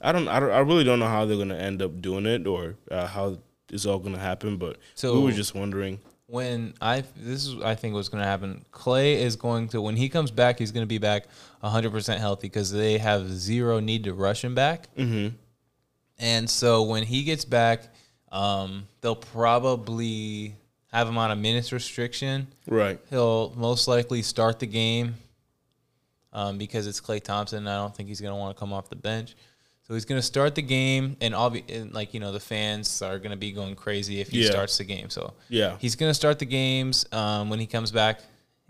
I 0.01 0.13
don't. 0.13 0.29
I 0.29 0.39
don't. 0.39 0.51
I 0.53 0.61
really 0.61 0.85
don't 0.85 1.01
know 1.01 1.09
how 1.09 1.25
they're 1.25 1.37
gonna 1.37 1.57
end 1.57 1.83
up 1.83 2.01
doing 2.01 2.27
it 2.27 2.47
or 2.47 2.77
uh, 2.91 3.07
how 3.07 3.39
it's 3.71 3.87
all 3.87 3.99
gonna 3.99 4.19
happen. 4.19 4.57
But 4.57 4.79
So- 4.95 5.15
we 5.19 5.25
were 5.25 5.33
just 5.33 5.55
wondering. 5.55 5.99
when 6.27 6.75
I 6.81 7.03
this 7.17 7.47
is 7.47 7.61
I 7.63 7.75
think 7.75 7.95
what's 7.95 8.09
going 8.09 8.23
to 8.23 8.29
happen. 8.29 8.65
Klay 8.73 9.17
is 9.17 9.37
going 9.37 9.69
to 9.69 9.81
when 9.81 9.97
he 9.97 10.09
comes 10.09 10.31
back, 10.31 10.59
he's 10.59 10.73
going 10.73 10.83
to 10.83 10.89
be 10.89 10.99
back 10.99 11.27
100% 11.63 12.19
healthy 12.19 12.49
because 12.49 12.73
they 12.73 12.99
have 12.99 13.29
zero 13.31 13.79
need 13.79 14.05
to 14.05 14.15
rush 14.15 14.43
him 14.43 14.55
back. 14.55 14.89
Mm-hmm. 14.97 15.35
And 16.19 16.49
so 16.49 16.83
when 16.83 17.03
he 17.05 17.25
gets 17.25 17.45
back, 17.45 17.94
um, 18.35 18.87
they'll 19.01 19.17
probably 19.17 20.55
have 20.93 21.09
him 21.09 21.17
on 21.17 21.31
a 21.31 21.37
minutes 21.37 21.73
restriction. 21.73 22.47
Right. 22.69 22.99
He'll 23.11 23.53
most 23.57 23.89
likely 23.89 24.23
start 24.23 24.59
the 24.59 24.67
game 24.67 25.15
um, 26.33 26.59
because 26.59 26.87
it's 26.87 27.01
Klay 27.01 27.23
Thompson. 27.23 27.67
I 27.67 27.77
don't 27.77 27.95
think 27.97 28.09
he's 28.09 28.21
going 28.21 28.33
to 28.33 28.37
want 28.39 28.55
to 28.57 28.61
come 28.61 28.73
off 28.73 28.89
the 28.89 28.97
bench. 28.97 29.37
So 29.87 29.93
he's 29.95 30.05
going 30.07 30.19
to 30.19 30.27
start 30.27 30.55
the 30.55 30.63
game, 30.63 31.15
and, 31.21 31.35
obvi- 31.35 31.65
and 31.69 31.93
like 31.93 32.15
you 32.15 32.21
know, 32.21 32.33
the 32.33 32.41
fans 32.41 33.03
are 33.03 33.19
going 33.19 33.33
to 33.33 33.37
be 33.37 33.53
going 33.53 33.75
crazy 33.77 34.21
if 34.21 34.29
he 34.29 34.43
Yeah. 34.45 34.51
starts 34.51 34.79
the 34.79 34.85
game. 34.85 35.11
So 35.11 35.35
Yeah. 35.51 35.77
he's 35.79 35.95
going 35.95 36.09
to 36.11 36.15
start 36.15 36.39
the 36.39 36.47
games 36.47 37.05
um, 37.13 37.51
when 37.51 37.59
he 37.61 37.67
comes 37.67 37.93
back, 37.93 38.21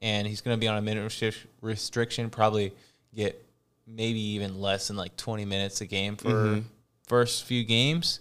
and 0.02 0.26
he's 0.26 0.40
going 0.40 0.56
to 0.56 0.60
be 0.60 0.66
on 0.66 0.76
a 0.76 0.82
minute 0.82 1.06
restric- 1.06 1.46
restriction. 1.60 2.30
Probably 2.30 2.72
get 3.14 3.40
maybe 3.86 4.18
even 4.20 4.60
less 4.60 4.88
than 4.88 4.96
like 4.96 5.16
20 5.16 5.44
minutes 5.44 5.80
a 5.82 5.86
game 5.86 6.16
for 6.16 6.28
Mm-hmm. 6.30 6.60
first 7.06 7.44
few 7.44 7.62
games, 7.64 8.18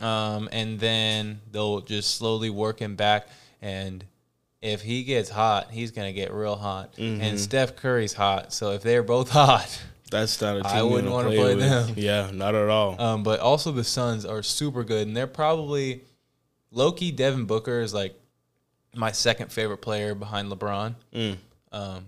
um, 0.00 0.48
and 0.52 0.78
then 0.78 1.40
they'll 1.50 1.80
just 1.80 2.16
slowly 2.16 2.50
work 2.50 2.80
him 2.80 2.96
back. 2.96 3.28
And 3.62 4.04
if 4.62 4.82
he 4.82 5.04
gets 5.04 5.30
hot, 5.30 5.70
he's 5.70 5.90
going 5.90 6.08
to 6.08 6.12
get 6.12 6.32
real 6.32 6.56
hot. 6.56 6.94
Mm-hmm. 6.96 7.22
And 7.22 7.40
Steph 7.40 7.76
Curry's 7.76 8.12
hot, 8.12 8.52
so 8.52 8.72
if 8.72 8.82
they're 8.82 9.02
both 9.02 9.30
hot. 9.30 9.82
That's 10.10 10.40
not 10.40 10.58
a 10.58 10.62
team 10.62 10.72
I 10.72 10.82
wouldn't 10.82 11.12
wanna 11.12 11.28
wanna 11.28 11.40
play 11.40 11.54
them. 11.54 11.92
Yeah, 11.96 12.30
not 12.32 12.54
at 12.54 12.68
all. 12.68 13.00
Um, 13.00 13.22
but 13.24 13.40
also 13.40 13.72
the 13.72 13.82
Suns 13.82 14.24
are 14.24 14.42
super 14.42 14.84
good, 14.84 15.06
and 15.08 15.16
they're 15.16 15.26
probably 15.26 16.02
Loki. 16.70 17.10
Devin 17.10 17.44
Booker 17.44 17.80
is 17.80 17.92
like 17.92 18.14
my 18.94 19.10
second 19.10 19.50
favorite 19.50 19.78
player 19.78 20.14
behind 20.14 20.48
LeBron. 20.50 20.94
Mm. 21.12 21.36
Um, 21.72 22.06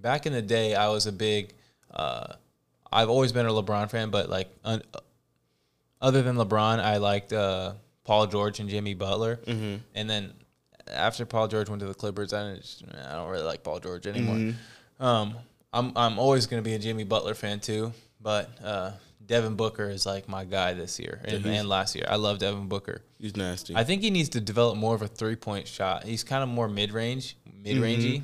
back 0.00 0.24
in 0.24 0.32
the 0.32 0.40
day, 0.40 0.74
I 0.74 0.88
was 0.88 1.06
a 1.06 1.12
big. 1.12 1.52
Uh, 1.90 2.34
I've 2.90 3.10
always 3.10 3.32
been 3.32 3.44
a 3.44 3.50
LeBron 3.50 3.90
fan, 3.90 4.08
but 4.08 4.30
like 4.30 4.48
un, 4.64 4.82
other 6.04 6.20
than 6.22 6.36
LeBron, 6.36 6.80
I 6.80 6.98
liked 6.98 7.32
uh, 7.32 7.72
Paul 8.04 8.26
George 8.26 8.60
and 8.60 8.68
Jimmy 8.68 8.92
Butler. 8.92 9.36
Mm-hmm. 9.46 9.76
And 9.94 10.10
then 10.10 10.34
after 10.86 11.24
Paul 11.24 11.48
George 11.48 11.70
went 11.70 11.80
to 11.80 11.86
the 11.86 11.94
Clippers, 11.94 12.34
I, 12.34 12.56
just, 12.56 12.84
I 13.08 13.14
don't 13.14 13.30
really 13.30 13.44
like 13.44 13.62
Paul 13.64 13.80
George 13.80 14.06
anymore. 14.06 14.54
Um, 15.00 15.34
I'm 15.72 15.92
I'm 15.96 16.18
always 16.18 16.46
going 16.46 16.62
to 16.62 16.68
be 16.68 16.74
a 16.74 16.78
Jimmy 16.78 17.04
Butler 17.04 17.34
fan 17.34 17.58
too, 17.58 17.92
but 18.20 18.50
uh, 18.62 18.92
Devin 19.26 19.56
Booker 19.56 19.88
is 19.88 20.06
like 20.06 20.28
my 20.28 20.44
guy 20.44 20.74
this 20.74 21.00
year 21.00 21.20
and, 21.24 21.44
and 21.44 21.68
last 21.68 21.96
year. 21.96 22.04
I 22.08 22.16
love 22.16 22.38
Devin 22.38 22.68
Booker. 22.68 23.00
He's 23.18 23.34
nasty. 23.34 23.74
I 23.74 23.82
think 23.82 24.02
he 24.02 24.10
needs 24.10 24.28
to 24.30 24.40
develop 24.40 24.76
more 24.76 24.94
of 24.94 25.02
a 25.02 25.08
three 25.08 25.36
point 25.36 25.66
shot. 25.66 26.04
He's 26.04 26.22
kind 26.22 26.42
of 26.42 26.48
more 26.48 26.68
mid 26.68 26.92
range, 26.92 27.36
mid 27.62 27.78
rangey. 27.78 28.22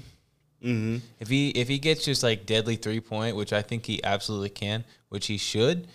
mm-hmm. 0.62 0.99
If 1.18 1.28
he 1.28 1.49
if 1.51 1.66
he 1.66 1.78
gets 1.78 2.05
just 2.05 2.22
like 2.22 2.47
deadly 2.47 2.76
three 2.76 3.01
point, 3.01 3.37
which 3.37 3.53
I 3.53 3.62
think 3.62 3.87
he 3.87 4.05
absolutely 4.05 4.51
can, 4.51 4.85
which 5.09 5.26
he 5.26 5.39
should, 5.39 5.89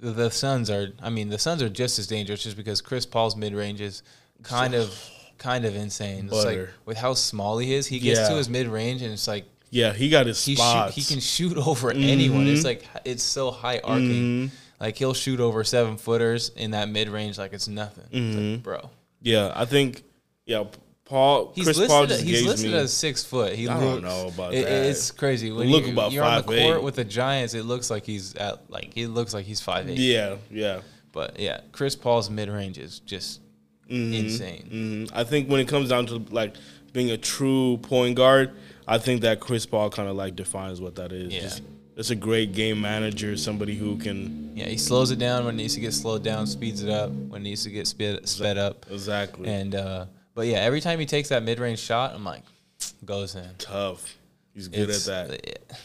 the, 0.00 0.10
the 0.12 0.30
Suns 0.30 0.70
are. 0.70 0.88
I 1.02 1.10
mean, 1.10 1.28
the 1.28 1.38
Suns 1.38 1.62
are 1.62 1.68
just 1.68 1.98
as 1.98 2.06
dangerous, 2.06 2.42
just 2.42 2.56
because 2.56 2.80
Chris 2.80 3.06
Paul's 3.06 3.36
mid 3.36 3.54
range 3.54 3.80
is 3.80 4.02
kind 4.42 4.74
of 4.74 4.92
kind 5.38 5.64
of 5.64 5.74
insane. 5.76 6.26
It's 6.26 6.34
like 6.34 6.44
Butter. 6.44 6.70
with 6.84 6.96
how 6.98 7.14
small 7.14 7.58
he 7.58 7.72
is, 7.74 7.86
he 7.86 7.98
gets 7.98 8.20
Yeah. 8.20 8.28
to 8.30 8.34
his 8.36 8.48
mid 8.48 8.66
range 8.68 9.00
and 9.02 9.12
it's 9.12 9.26
like 9.28 9.44
Yeah, 9.70 9.92
he 9.92 10.08
got 10.10 10.26
his 10.26 10.44
he 10.44 10.52
shoot, 10.54 10.60
spots. 10.62 10.94
he 10.96 11.02
can 11.02 11.20
shoot 11.20 11.56
over 11.66 11.90
anyone. 11.90 12.40
Mm-hmm. 12.46 12.54
It's 12.54 12.64
like 12.64 12.84
it's 13.04 13.22
so 13.22 13.50
high 13.50 13.78
arcing. 13.84 14.50
Like 14.80 14.96
he'll 14.96 15.14
shoot 15.14 15.40
over 15.40 15.62
seven 15.64 15.96
footers 15.98 16.50
in 16.56 16.70
that 16.72 16.88
mid 16.88 17.08
range 17.08 17.38
like 17.38 17.52
it's 17.52 17.68
nothing. 17.68 18.04
It's 18.10 18.36
Mm-hmm. 18.36 18.52
like, 18.52 18.62
bro. 18.62 18.90
Yeah, 19.22 19.52
I 19.54 19.64
think. 19.66 20.02
Yeah, 20.46 20.64
Paul. 21.10 21.52
He's 21.54 21.64
Chris 21.64 21.76
listed. 21.76 21.90
Paul 21.90 22.06
just 22.06 22.22
he's 22.22 22.46
listed 22.46 22.70
me. 22.70 22.76
as 22.78 22.92
six 22.92 23.22
foot. 23.22 23.52
He 23.54 23.68
I 23.68 23.78
don't 23.78 24.02
know 24.02 24.28
about 24.28 24.54
it- 24.54 24.64
that. 24.64 24.86
It's 24.86 25.10
crazy 25.10 25.50
when 25.52 25.68
Look 25.68 25.84
you, 25.86 25.92
about 25.92 26.12
you're 26.12 26.24
on 26.24 26.40
the 26.46 26.52
5'8". 26.52 26.62
court 26.64 26.82
with 26.82 26.94
the 26.94 27.04
Giants. 27.04 27.52
It 27.54 27.64
looks 27.64 27.90
like 27.90 28.06
he's 28.06 28.34
at 28.36 28.70
like 28.70 28.94
he 28.94 29.06
looks 29.06 29.34
like 29.34 29.44
he's 29.44 29.60
five 29.60 29.90
eight. 29.90 29.98
yeah, 29.98 30.36
yeah. 30.50 30.80
But 31.12 31.38
yeah, 31.40 31.60
Chris 31.72 31.94
Paul's 31.96 32.30
mid 32.30 32.48
range 32.48 32.78
is 32.78 33.00
just 33.00 33.40
insane. 33.88 35.08
hmm 35.10 35.16
I 35.16 35.24
think 35.24 35.48
when 35.50 35.60
it 35.60 35.68
comes 35.68 35.88
down 35.88 36.06
to 36.06 36.16
like 36.30 36.54
being 36.92 37.10
a 37.10 37.18
true 37.18 37.78
point 37.82 38.16
guard, 38.16 38.52
I 38.86 38.98
think 38.98 39.22
that 39.22 39.40
Chris 39.40 39.66
Paul 39.66 39.90
kind 39.90 40.08
of 40.08 40.16
like 40.16 40.36
defines 40.36 40.80
what 40.80 40.94
that 40.96 41.12
is. 41.12 41.32
Yeah. 41.34 41.40
Just, 41.42 41.62
just 41.96 42.10
a 42.10 42.14
great 42.14 42.52
game 42.52 42.80
manager, 42.80 43.36
somebody 43.36 43.74
who 43.74 43.96
can 43.98 44.52
Yeah, 44.56 44.66
he 44.66 44.78
slows 44.78 45.10
it 45.10 45.18
down 45.18 45.44
when 45.44 45.54
it 45.54 45.58
needs 45.58 45.74
to 45.74 45.80
get 45.80 45.92
slowed 45.92 46.22
down, 46.22 46.46
speeds 46.46 46.82
it 46.82 46.88
up 46.90 47.10
when 47.10 47.42
it 47.42 47.44
needs 47.44 47.64
to 47.64 47.70
get 47.70 47.86
sped 47.86 48.26
sped 48.28 48.56
up. 48.56 48.86
exactly 48.90 49.48
And 49.48 49.74
uh, 49.74 50.06
but 50.34 50.46
yeah, 50.46 50.58
every 50.58 50.80
time 50.80 50.98
he 51.00 51.06
takes 51.06 51.28
that 51.30 51.42
mid 51.42 51.58
range 51.58 51.78
shot, 51.78 52.14
I'm 52.14 52.24
like, 52.24 52.42
goes 53.04 53.34
in. 53.34 53.48
tough. 53.58 54.16
He's 54.54 54.68
good 54.68 54.80
It's- 54.90 55.08
at 55.08 55.28
that. 55.28 55.46
i- 55.70 55.76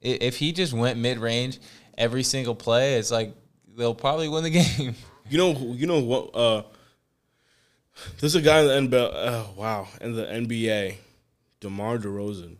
If 0.00 0.36
he 0.38 0.52
just 0.52 0.72
went 0.72 0.98
mid 0.98 1.18
range 1.18 1.58
every 1.96 2.22
single 2.22 2.54
play, 2.54 2.94
it's 2.94 3.10
like 3.10 3.34
they'll 3.76 3.94
probably 3.94 4.28
win 4.28 4.44
the 4.44 4.50
game. 4.62 4.94
You 5.30 5.38
know, 5.38 5.52
you 5.74 5.86
know 5.86 6.00
what? 6.00 6.34
Uh, 6.34 6.62
there's 8.20 8.34
a 8.34 8.40
guy 8.42 8.60
in 8.62 8.90
the 8.90 8.96
NBA. 8.96 9.10
Uh, 9.14 9.44
wow, 9.56 9.86
in 10.00 10.14
the 10.16 10.24
NBA, 10.24 10.96
DeMar 11.60 11.98
DeRozan, 11.98 12.56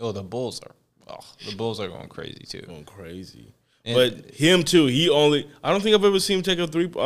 oh, 0.00 0.12
the 0.12 0.22
Bulls 0.22 0.60
are. 0.60 0.74
Oh, 1.08 1.24
the 1.48 1.54
Bulls 1.56 1.80
are 1.80 1.88
going 1.88 2.08
crazy 2.08 2.44
too. 2.46 2.62
going 2.62 2.84
crazy. 2.84 3.53
And- 3.86 3.94
but 3.94 4.30
him 4.34 4.62
too. 4.62 4.86
He 4.86 5.10
only. 5.10 5.48
I 5.62 5.70
don't 5.70 5.82
think 5.82 5.94
I've 5.94 6.04
ever 6.04 6.18
seen 6.20 6.38
him 6.38 6.42
take 6.42 6.58
a 6.58 6.66
three 6.66 6.90
uh, 6.96 7.00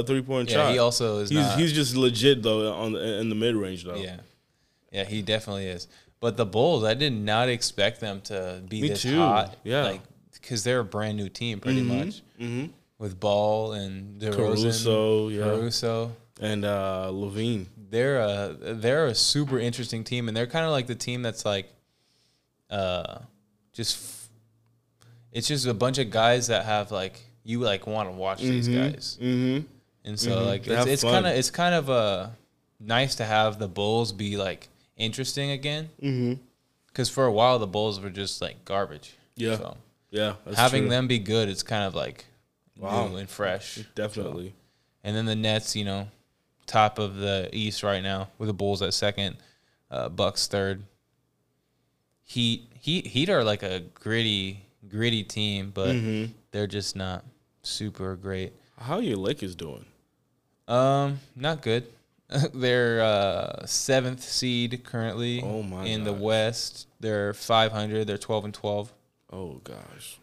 a- 0.00 0.02
three 0.02 0.22
point 0.22 0.50
shot. 0.50 0.56
Yeah, 0.56 0.64
shot. 0.66 0.72
he 0.72 0.78
also 0.78 1.18
is 1.20 1.30
He's 1.30 1.38
not. 1.38 1.58
he's 1.58 1.72
just 1.72 1.96
legit 1.96 2.42
though 2.42 2.72
on 2.72 2.92
the, 2.92 3.20
in 3.20 3.28
the 3.28 3.34
mid 3.36 3.54
range 3.54 3.84
though. 3.84 3.94
yeah, 3.94 4.16
yeah, 4.92 5.04
he 5.04 5.22
definitely 5.22 5.66
is. 5.66 5.86
But 6.20 6.36
the 6.36 6.46
Bulls, 6.46 6.84
I 6.84 6.94
did 6.94 7.12
not 7.12 7.48
expect 7.48 8.00
them 8.00 8.20
to 8.22 8.62
be 8.68 8.80
Me 8.82 8.88
this 8.88 9.02
too, 9.02 9.16
hot. 9.18 9.56
yeah. 9.62 9.84
like 9.84 10.00
because 10.32 10.64
they're 10.64 10.80
a 10.80 10.84
brand 10.84 11.16
new 11.16 11.28
team, 11.28 11.60
pretty 11.60 11.82
much. 11.82 12.22
hmm 12.38 12.66
With 12.98 13.18
Ball 13.20 13.72
and 13.74 14.20
DeRozan, 14.20 14.34
Caruso, 14.36 15.28
yeah. 15.28 15.44
Caruso. 15.44 16.12
And 16.40 16.64
uh, 16.64 17.10
LaVine. 17.12 17.66
they're 17.90 18.18
a 18.18 18.56
they're 18.74 19.06
a 19.06 19.14
super 19.14 19.58
interesting 19.60 20.02
team, 20.02 20.26
and 20.28 20.36
they're 20.36 20.46
kind 20.48 20.64
of 20.64 20.72
like 20.72 20.86
the 20.88 20.94
team 20.96 21.22
that's 21.22 21.44
like, 21.44 21.68
uh, 22.70 23.18
just 23.72 23.96
it's 25.34 25.46
just 25.48 25.66
a 25.66 25.74
bunch 25.74 25.98
of 25.98 26.10
guys 26.10 26.46
that 26.46 26.64
have 26.64 26.90
like 26.90 27.20
you 27.44 27.60
like 27.60 27.86
want 27.86 28.08
to 28.08 28.14
watch 28.14 28.40
these 28.40 28.68
guys, 28.68 29.18
Mm-hmm. 29.20 29.66
and 30.06 30.18
so 30.18 30.44
like 30.44 30.64
They 30.64 30.74
it's, 30.76 30.86
it's 30.86 31.02
kind 31.02 31.26
of 31.26 31.34
it's 31.36 31.50
kind 31.50 31.74
of 31.74 31.90
uh 31.90 32.28
nice 32.80 33.16
to 33.16 33.24
have 33.26 33.58
the 33.58 33.68
Bulls 33.68 34.12
be 34.12 34.36
like 34.38 34.68
interesting 34.96 35.50
again, 35.50 35.90
Mm-hmm. 36.02 36.40
because 36.88 37.10
for 37.10 37.26
a 37.26 37.32
while 37.32 37.58
the 37.58 37.66
Bulls 37.66 38.00
were 38.00 38.08
just 38.10 38.40
like 38.40 38.64
garbage. 38.64 39.14
Yeah. 39.36 39.58
so 39.58 39.76
Yeah. 40.10 40.34
That's 40.46 40.56
having 40.58 40.82
true. 40.84 40.90
them 40.90 41.06
be 41.08 41.18
good, 41.18 41.48
it's 41.50 41.62
kind 41.62 41.84
of 41.84 41.94
like 41.94 42.24
Wow. 42.78 43.08
new 43.08 43.16
and 43.16 43.28
fresh. 43.28 43.80
definitely. 43.94 44.54
And 45.04 45.14
then 45.14 45.26
the 45.26 45.36
Nets, 45.36 45.76
you 45.76 45.84
know, 45.84 46.08
top 46.66 46.98
of 46.98 47.16
the 47.16 47.50
East 47.52 47.82
right 47.82 48.02
now 48.02 48.28
with 48.38 48.46
the 48.46 48.54
Bulls 48.54 48.80
at 48.82 48.94
second, 48.94 49.36
uh, 49.90 50.08
Bucks 50.08 50.46
third. 50.46 50.84
Heat, 52.24 52.66
Heat, 52.80 53.06
Heat 53.08 53.28
are 53.28 53.44
like 53.44 53.62
a 53.62 53.80
gritty, 53.94 54.62
gritty 54.88 55.22
team, 55.24 55.70
but 55.74 55.88
Mm-hmm. 55.94 56.32
they're 56.50 56.66
just 56.66 56.96
not 56.96 57.24
super 57.62 58.16
great. 58.16 58.52
How 58.78 58.96
are 58.96 59.02
your 59.02 59.16
Lakers 59.18 59.54
doing? 59.54 59.84
Um, 60.68 61.20
not 61.36 61.62
good. 61.62 61.86
they're 62.54 63.02
uh, 63.02 63.66
seventh 63.66 64.22
seed 64.22 64.82
currently. 64.84 65.42
Oh 65.42 65.62
my 65.62 65.84
In 65.84 66.04
the. 66.04 66.12
West, 66.12 66.88
they're 67.00 67.34
five 67.34 67.70
hundred. 67.72 68.06
They're 68.06 68.18
twelve 68.18 68.44
and 68.44 68.54
twelve. 68.54 68.92
Oh 69.32 69.60
gosh. 69.64 70.18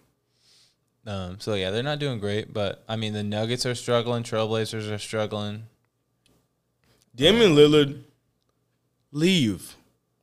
Um, 1.06 1.40
so 1.40 1.54
yeah, 1.56 1.70
they're 1.72 1.84
not 1.84 2.00
doing 2.00 2.20
great. 2.20 2.54
But 2.54 2.84
I 2.90 2.96
mean, 2.96 3.14
the 3.14 3.24
Nuggets 3.24 3.66
are 3.66 3.76
struggling. 3.76 4.24
Trailblazers 4.24 4.92
are 4.92 4.98
struggling. 4.98 5.64
Damian 7.16 7.56
Lillard, 7.56 8.02
leave 9.12 9.76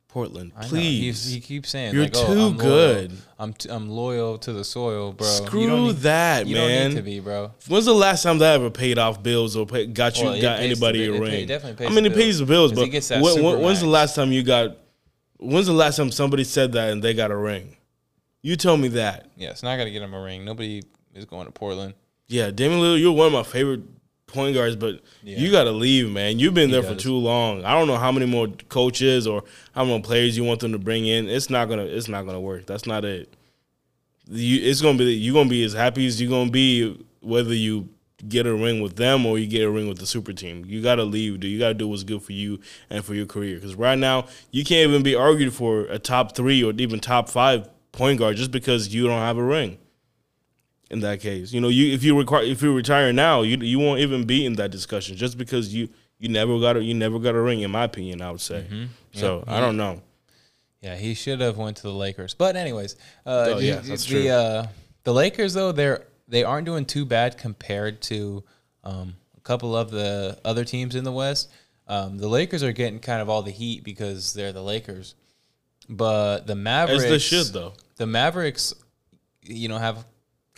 Portland, 0.09 0.51
please. 0.63 1.31
He 1.31 1.39
keeps 1.39 1.69
saying 1.69 1.93
You're 1.93 2.03
like, 2.05 2.13
oh, 2.15 2.25
too 2.25 2.31
I'm 2.31 2.37
loyal. 2.37 2.51
good. 2.57 3.11
I'm 3.37 3.53
t- 3.53 3.69
I'm 3.69 3.89
loyal 3.89 4.37
to 4.39 4.51
the 4.53 4.63
soil, 4.63 5.13
bro. 5.13 5.27
Screw 5.27 5.61
you 5.61 5.69
need, 5.69 5.95
that, 5.97 6.47
you 6.47 6.55
man. 6.55 6.67
don't 6.81 6.89
need 6.89 6.95
to 6.97 7.01
be, 7.03 7.19
bro. 7.19 7.51
When's 7.67 7.85
the 7.85 7.93
last 7.93 8.23
time 8.23 8.39
that 8.39 8.51
I 8.51 8.55
ever 8.55 8.71
paid 8.71 8.97
off 8.97 9.21
bills 9.21 9.55
or 9.55 9.67
pay, 9.67 9.85
got 9.85 10.17
you 10.17 10.25
Well, 10.25 10.41
got 10.41 10.59
anybody 10.61 11.05
the- 11.05 11.09
a 11.09 11.13
pay- 11.13 11.19
ring? 11.19 11.33
it 11.43 11.45
definitely 11.45 11.85
I 11.85 11.89
pays 11.89 11.95
mean, 11.95 12.03
the 12.05 12.11
it 12.11 12.15
pays 12.15 12.39
the 12.39 12.45
bills, 12.47 12.73
but 12.73 12.85
gets 12.85 13.07
that 13.09 13.21
when, 13.21 13.43
when- 13.43 13.61
when's 13.61 13.81
the 13.81 13.87
last 13.87 14.15
time 14.15 14.31
you 14.31 14.41
got? 14.43 14.77
When's 15.37 15.67
the 15.67 15.73
last 15.73 15.97
time 15.97 16.11
somebody 16.11 16.43
said 16.43 16.71
that 16.73 16.89
and 16.89 17.03
they 17.03 17.13
got 17.13 17.29
a 17.31 17.37
ring? 17.37 17.77
You 18.41 18.55
tell 18.55 18.77
me 18.77 18.87
that. 18.89 19.27
Yeah, 19.37 19.51
it's 19.51 19.61
not 19.63 19.77
gonna 19.77 19.91
get 19.91 20.01
him 20.01 20.13
a 20.15 20.21
ring. 20.21 20.43
Nobody 20.43 20.81
is 21.13 21.25
going 21.25 21.45
to 21.45 21.51
Portland. 21.51 21.93
Yeah, 22.27 22.49
Damian 22.51 22.79
Lillard, 22.81 22.99
you're 22.99 23.11
one 23.11 23.27
of 23.27 23.33
my 23.33 23.43
favorite 23.43 23.81
point 24.31 24.55
guards, 24.55 24.75
but 24.75 25.01
Yeah. 25.23 25.37
you 25.39 25.51
got 25.51 25.65
to 25.65 25.71
leave, 25.71 26.09
man. 26.09 26.39
You've 26.39 26.53
been 26.53 26.71
there 26.71 26.83
for 26.83 26.95
too 26.95 27.15
long. 27.15 27.63
I 27.65 27.73
don't 27.77 27.87
know 27.87 27.97
how 27.97 28.11
many 28.11 28.25
more 28.25 28.47
coaches 28.69 29.27
or 29.27 29.43
how 29.73 29.83
many 29.85 30.01
players 30.01 30.37
you 30.37 30.43
want 30.43 30.59
them 30.61 30.71
to 30.71 30.79
bring 30.79 31.05
in. 31.05 31.27
It's 31.29 31.49
not 31.49 31.69
gonna. 31.69 31.83
It's 31.83 32.07
not 32.07 32.25
gonna 32.25 32.39
work. 32.41 32.65
That's 32.65 32.85
not 32.85 33.05
it. 33.05 33.33
You, 34.29 34.61
it's 34.69 34.81
gonna 34.81 34.97
be. 34.97 35.05
You're 35.13 35.33
gonna 35.33 35.49
be 35.49 35.63
as 35.63 35.73
happy 35.73 36.05
as 36.05 36.21
you're 36.21 36.29
gonna 36.29 36.51
be 36.51 37.03
whether 37.21 37.53
you 37.53 37.89
get 38.27 38.45
a 38.45 38.53
ring 38.53 38.81
with 38.81 38.95
them 38.97 39.25
or 39.25 39.39
you 39.39 39.47
get 39.47 39.63
a 39.63 39.69
ring 39.71 39.87
with 39.87 39.97
the 39.97 40.05
super 40.05 40.33
team. 40.33 40.65
You 40.65 40.81
got 40.81 40.95
to 40.95 41.03
leave, 41.05 41.39
dude. 41.39 41.51
You 41.51 41.57
got 41.57 41.69
to 41.69 41.73
do 41.73 41.87
what's 41.87 42.03
good 42.03 42.21
for 42.21 42.33
you 42.33 42.59
and 42.89 43.03
for 43.03 43.13
your 43.15 43.25
career. 43.25 43.55
Because 43.55 43.75
right 43.75 43.97
now, 43.97 44.27
you 44.51 44.65
can't 44.65 44.89
even 44.89 45.03
be 45.03 45.15
argued 45.15 45.53
for 45.53 45.83
a 45.85 45.97
top 45.97 46.35
three 46.35 46.61
or 46.61 46.73
even 46.77 46.99
top 46.99 47.29
five 47.29 47.69
point 47.93 48.19
guard 48.19 48.35
just 48.35 48.51
because 48.51 48.93
you 48.93 49.07
don't 49.07 49.19
have 49.21 49.37
a 49.37 49.43
ring 49.43 49.77
in 50.89 50.99
that 51.01 51.19
case. 51.19 51.51
You 51.53 51.61
know, 51.61 51.67
you 51.69 51.93
if 51.93 52.03
you 52.03 52.17
require 52.17 52.43
if 52.43 52.61
you 52.61 52.73
retire 52.73 53.13
now, 53.13 53.41
you 53.41 53.57
you 53.57 53.79
won't 53.79 53.99
even 53.99 54.25
be 54.25 54.45
in 54.45 54.53
that 54.53 54.71
discussion 54.71 55.15
just 55.17 55.37
because 55.37 55.73
you 55.73 55.89
you 56.17 56.29
never 56.29 56.59
got 56.59 56.77
a 56.77 56.83
you 56.83 56.93
never 56.93 57.19
got 57.19 57.35
a 57.35 57.41
ring. 57.41 57.61
In 57.61 57.71
my 57.71 57.83
opinion, 57.83 58.21
I 58.21 58.31
would 58.31 58.41
say. 58.41 58.65
Mm-hmm. 58.69 58.85
So 59.13 59.43
I 59.47 59.59
don't 59.59 59.77
know. 59.77 60.01
Yeah, 60.81 60.95
he 60.95 61.13
should 61.13 61.41
have 61.41 61.57
went 61.57 61.77
to 61.77 61.83
the 61.83 61.93
Lakers. 61.93 62.33
But 62.33 62.55
anyways, 62.55 62.95
uh, 63.25 63.29
Oh, 63.29 63.55
the, 63.55 63.65
yeah, 63.65 63.75
that's 63.75 64.05
the, 64.05 64.21
true. 64.21 64.29
Uh, 64.29 64.67
the 65.03 65.13
Lakers 65.13 65.53
though 65.53 65.71
they're 65.71 66.05
they 66.27 66.43
aren't 66.43 66.65
doing 66.65 66.85
too 66.85 67.05
bad 67.05 67.37
compared 67.37 68.01
to 68.03 68.43
um, 68.83 69.15
a 69.37 69.41
couple 69.41 69.75
of 69.75 69.91
the 69.91 70.39
other 70.45 70.63
teams 70.63 70.95
in 70.95 71.03
the 71.03 71.11
West. 71.11 71.49
Um, 71.87 72.17
the 72.17 72.27
Lakers 72.27 72.61
are 72.61 72.71
getting 72.71 72.99
kind 72.99 73.21
of 73.21 73.29
all 73.29 73.41
the 73.41 73.51
heat 73.51 73.83
because 73.83 74.33
they're 74.33 74.53
the 74.53 74.61
Lakers, 74.61 75.15
but 75.89 76.45
the 76.45 76.55
Mavericks 76.55 77.03
As 77.03 77.09
they 77.09 77.17
should 77.17 77.47
though. 77.47 77.73
the 77.97 78.05
Mavericks, 78.05 78.75
you 79.41 79.67
know, 79.69 79.79
have 79.79 80.05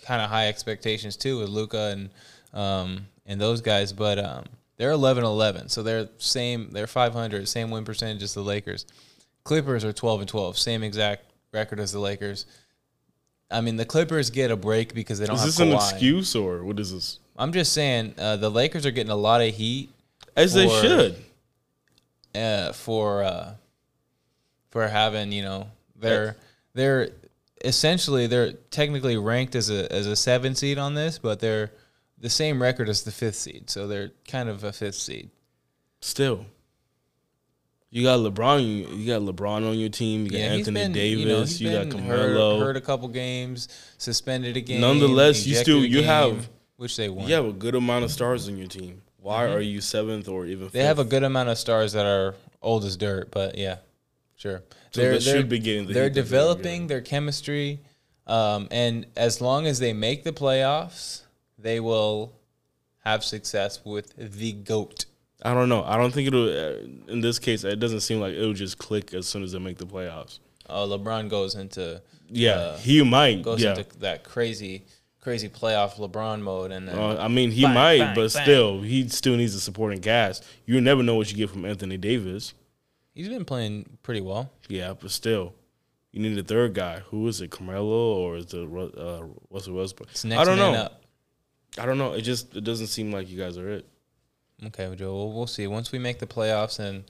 kind 0.06 0.22
of 0.22 0.30
high 0.30 0.48
expectations 0.48 1.16
too 1.18 1.40
with 1.40 1.50
Luka 1.50 1.92
and 1.94 2.10
um, 2.54 3.08
and 3.26 3.40
those 3.40 3.62
guys, 3.62 3.94
but 3.94 4.20
um, 4.20 4.46
they're 4.78 4.92
11-11, 4.92 5.70
so 5.70 5.84
they're 5.84 6.10
same. 6.18 6.70
They're 6.72 6.88
five 6.88 7.14
hundred, 7.14 7.48
same 7.48 7.70
win 7.72 7.86
percentage 7.86 8.24
as 8.24 8.34
the 8.34 8.42
Lakers. 8.42 8.86
Clippers 9.44 9.86
are 9.86 9.94
twelve 9.94 10.20
and 10.20 10.28
twelve, 10.30 10.58
same 10.58 10.84
exact 10.84 11.24
record 11.54 11.80
as 11.80 11.92
the 11.92 12.00
Lakers. 12.00 12.46
I 13.50 13.62
mean, 13.62 13.76
the 13.76 13.86
Clippers 13.86 14.30
get 14.30 14.50
a 14.52 14.56
break 14.56 14.94
because 14.94 15.20
they 15.20 15.26
don't 15.26 15.36
Is 15.36 15.42
have 15.42 15.48
this 15.50 15.60
an 15.60 15.74
excuse 15.74 16.36
or 16.36 16.64
what 16.64 16.80
is 16.80 16.94
this? 16.94 17.20
I'm 17.38 17.52
just 17.52 17.74
saying, 17.74 18.16
uh, 18.18 18.38
the 18.38 18.50
Lakers 18.50 18.86
are 18.86 18.92
getting 18.92 19.12
a 19.12 19.16
lot 19.16 19.42
of 19.42 19.54
heat 19.54 19.90
As 20.36 20.54
they 20.54 20.68
should. 20.70 21.16
uh, 22.36 22.72
for 22.72 23.24
uh, 23.24 23.54
for 24.70 24.88
having 24.88 25.32
you 25.32 25.42
know 25.44 25.68
they're 25.98 26.36
they're 26.74 27.10
essentially 27.64 28.28
they're 28.28 28.54
technically 28.54 29.18
ranked 29.18 29.56
as 29.56 29.70
a 29.70 29.92
as 29.92 30.08
a 30.08 30.16
seven 30.16 30.56
seed 30.56 30.78
on 30.78 30.94
this, 30.94 31.20
but 31.20 31.40
they're 31.40 31.72
the 32.18 32.30
same 32.30 32.62
record 32.62 32.90
as 32.90 33.04
the 33.04 33.12
fifth 33.12 33.36
seed, 33.36 33.70
so 33.70 33.88
they're 33.88 34.12
kind 34.28 34.50
of 34.50 34.64
a 34.64 34.72
fifth 34.72 34.96
seed. 34.96 35.30
Still. 36.02 36.46
You 37.94 38.04
got 38.04 38.20
LeBron. 38.20 38.62
You, 38.62 38.96
you 38.96 39.08
got 39.08 39.22
LeBron 39.22 39.70
on 39.70 39.78
your 39.78 39.90
team. 39.90 40.24
You 40.24 40.32
got 40.32 40.38
Yeah, 40.38 40.46
Anthony 40.54 40.80
been, 40.80 40.92
Davis. 40.94 41.60
You, 41.60 41.72
know, 41.72 41.82
You, 41.82 41.92
got 41.92 42.00
hurt, 42.02 42.18
Carmelo. 42.20 42.60
hurt 42.60 42.78
a 42.78 42.82
couple 42.82 43.10
games, 43.10 43.68
suspended 43.98 44.56
a 44.56 44.62
game. 44.62 44.80
Nonetheless, 44.80 45.46
you 45.46 45.56
still- 45.56 45.84
you 45.84 45.98
game, 46.00 46.06
have- 46.06 46.50
which 46.78 46.96
they 46.96 47.10
won. 47.10 47.28
You 47.28 47.36
have 47.36 47.46
a 47.46 47.52
good 47.52 47.76
amount 47.76 48.06
of 48.06 48.12
stars 48.12 48.48
on 48.48 48.58
your 48.58 48.68
team. 48.68 49.02
Why 49.18 49.46
are 49.48 49.62
you 49.62 49.82
seventh 49.82 50.28
or 50.30 50.46
even? 50.46 50.68
Mm-hmm. 50.68 50.78
They 50.78 50.84
have 50.86 51.00
a 51.00 51.04
good 51.04 51.24
amount 51.24 51.50
of 51.50 51.58
stars 51.58 51.94
that 51.94 52.06
are 52.06 52.34
old 52.62 52.86
as 52.86 52.98
dirt, 52.98 53.30
but 53.30 53.56
yeah, 53.58 53.78
sure. 54.36 54.64
So 54.92 55.02
they 55.02 55.20
should 55.20 55.48
be 55.50 55.60
getting 55.60 55.88
the 55.88 55.94
they're 55.94 56.04
heat 56.06 56.14
they're 56.14 56.24
developing 56.24 56.88
their 56.88 57.02
chemistry, 57.02 57.80
um, 58.28 58.68
and 58.72 59.06
as 59.16 59.40
long 59.42 59.66
as 59.68 59.80
they 59.80 59.94
make 59.94 60.24
the 60.24 60.34
playoffs, 60.34 61.22
they 61.58 61.80
will 61.80 62.34
have 63.06 63.24
success 63.24 63.84
with 63.86 64.14
the 64.18 64.52
goat. 64.54 65.06
I 65.44 65.54
don't 65.54 65.70
know. 65.70 65.84
I 65.84 65.98
don't 65.98 66.12
think 66.14 66.28
it'll. 66.28 66.50
Uh, 66.50 66.74
in 67.12 67.22
this 67.22 67.40
case, 67.40 67.64
it 67.64 67.80
doesn't 67.80 68.02
seem 68.02 68.20
like 68.20 68.34
it'll 68.34 68.54
just 68.54 68.78
click 68.78 69.14
as 69.14 69.28
soon 69.28 69.44
as 69.44 69.54
they 69.54 69.60
make 69.60 69.78
the 69.78 69.86
playoffs. 69.88 70.40
Uh, 70.70 70.86
LeBron 70.86 71.30
goes 71.30 71.56
into 71.56 72.02
Yeah, 72.30 72.52
uh, 72.52 72.78
he 72.78 73.04
might. 73.04 73.42
goes 73.42 73.62
yeah, 73.64 73.72
into 73.78 73.86
that 74.00 74.24
crazy, 74.24 74.84
crazy 75.20 75.50
playoff 75.50 75.96
LeBron 75.96 76.42
mode, 76.42 76.72
and 76.72 76.88
then 76.88 76.98
Uh, 76.98 77.16
I 77.20 77.28
mean, 77.28 77.50
he 77.52 77.64
Bang, 77.64 77.74
might, 77.74 77.98
bang, 78.00 78.16
but 78.16 78.32
bang. 78.34 78.44
still, 78.44 78.82
he 78.82 79.08
still 79.10 79.36
needs 79.36 79.56
a 79.56 79.60
supporting 79.60 80.00
cast. 80.02 80.46
You 80.66 80.80
never 80.80 81.02
know 81.02 81.16
what 81.16 81.32
you 81.32 81.38
get 81.38 81.50
from 81.50 81.66
Anthony 81.66 81.98
Davis. 81.98 82.54
He's 83.14 83.30
been 83.30 83.46
playing 83.46 83.98
pretty 84.04 84.22
well. 84.22 84.52
Yeah, 84.68 84.94
but 85.00 85.12
still, 85.12 85.54
you 86.12 86.22
need 86.22 86.38
a 86.38 86.44
third 86.44 86.74
guy. 86.74 87.00
Who 87.10 87.28
is 87.28 87.42
it, 87.42 87.52
Carmelo 87.52 88.16
or 88.18 88.38
is 88.38 88.54
it 88.54 88.64
uh, 88.64 89.24
Russell 89.50 89.76
Westbrook? 89.76 90.10
It's 90.12 90.24
next 90.26 90.42
I 90.42 90.46
don't 90.46 90.58
man 90.58 90.74
know. 90.74 90.80
up. 90.82 91.04
I 91.78 91.86
don't 91.86 91.98
know. 91.98 92.14
It 92.14 92.22
just 92.22 92.56
it 92.56 92.64
doesn't 92.64 92.88
seem 92.88 93.12
like 93.12 93.30
you 93.30 93.38
guys 93.38 93.58
are 93.58 93.70
it. 93.70 93.88
Okay, 94.66 94.94
Joe. 94.96 95.14
We'll, 95.16 95.32
we'll 95.32 95.48
see 95.48 95.66
once 95.68 95.92
we 95.92 96.00
make 96.00 96.20
the 96.20 96.28
playoffs 96.28 96.80
and 96.80 97.04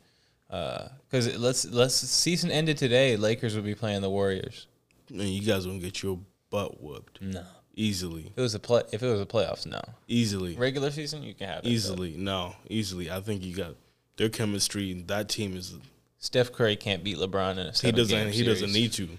because 1.10 1.38
let's 1.38 1.66
let's 1.66 1.95
season 1.95 2.52
ended 2.52 2.78
today. 2.78 3.16
Lakers 3.18 3.56
will 3.56 3.64
be 3.64 3.76
playing 3.76 4.02
the 4.02 4.10
Warriors. 4.10 4.68
And 5.10 5.22
you 5.22 5.41
guys 5.41 5.66
gonna 5.66 5.80
get 5.80 6.02
your 6.04 6.20
butt 6.49 6.82
whooped 6.82 7.22
No, 7.22 7.43
easily, 7.76 8.28
if 8.28 8.38
it 8.38 8.41
was 8.41 8.54
a 8.56 8.60
play. 8.60 8.84
If 8.91 9.02
it 9.04 9.08
was 9.08 9.20
a 9.22 9.26
playoffs, 9.26 9.66
no. 9.66 9.82
easily, 10.08 10.56
Regular 10.56 10.91
season, 10.91 11.24
you 11.24 11.34
can 11.34 11.47
have 11.47 11.60
it. 11.60 11.64
but 11.64 11.72
easily. 11.72 12.16
No, 12.18 12.56
easily. 12.70 13.10
I 13.12 13.20
think 13.22 13.43
you 13.43 13.56
got 13.56 13.76
their 14.22 14.30
chemistry. 14.30 14.93
That 15.07 15.30
team 15.30 15.57
is 15.57 15.74
Steph 16.19 16.51
Curry 16.51 16.76
can't 16.76 17.03
beat 17.03 17.17
LeBron 17.17 17.53
in 17.53 17.59
a 17.59 17.72
he 17.72 17.91
doesn't 17.91 18.34
he 18.34 18.43
doesn't 18.43 18.72
need 18.72 18.93
to. 18.93 19.09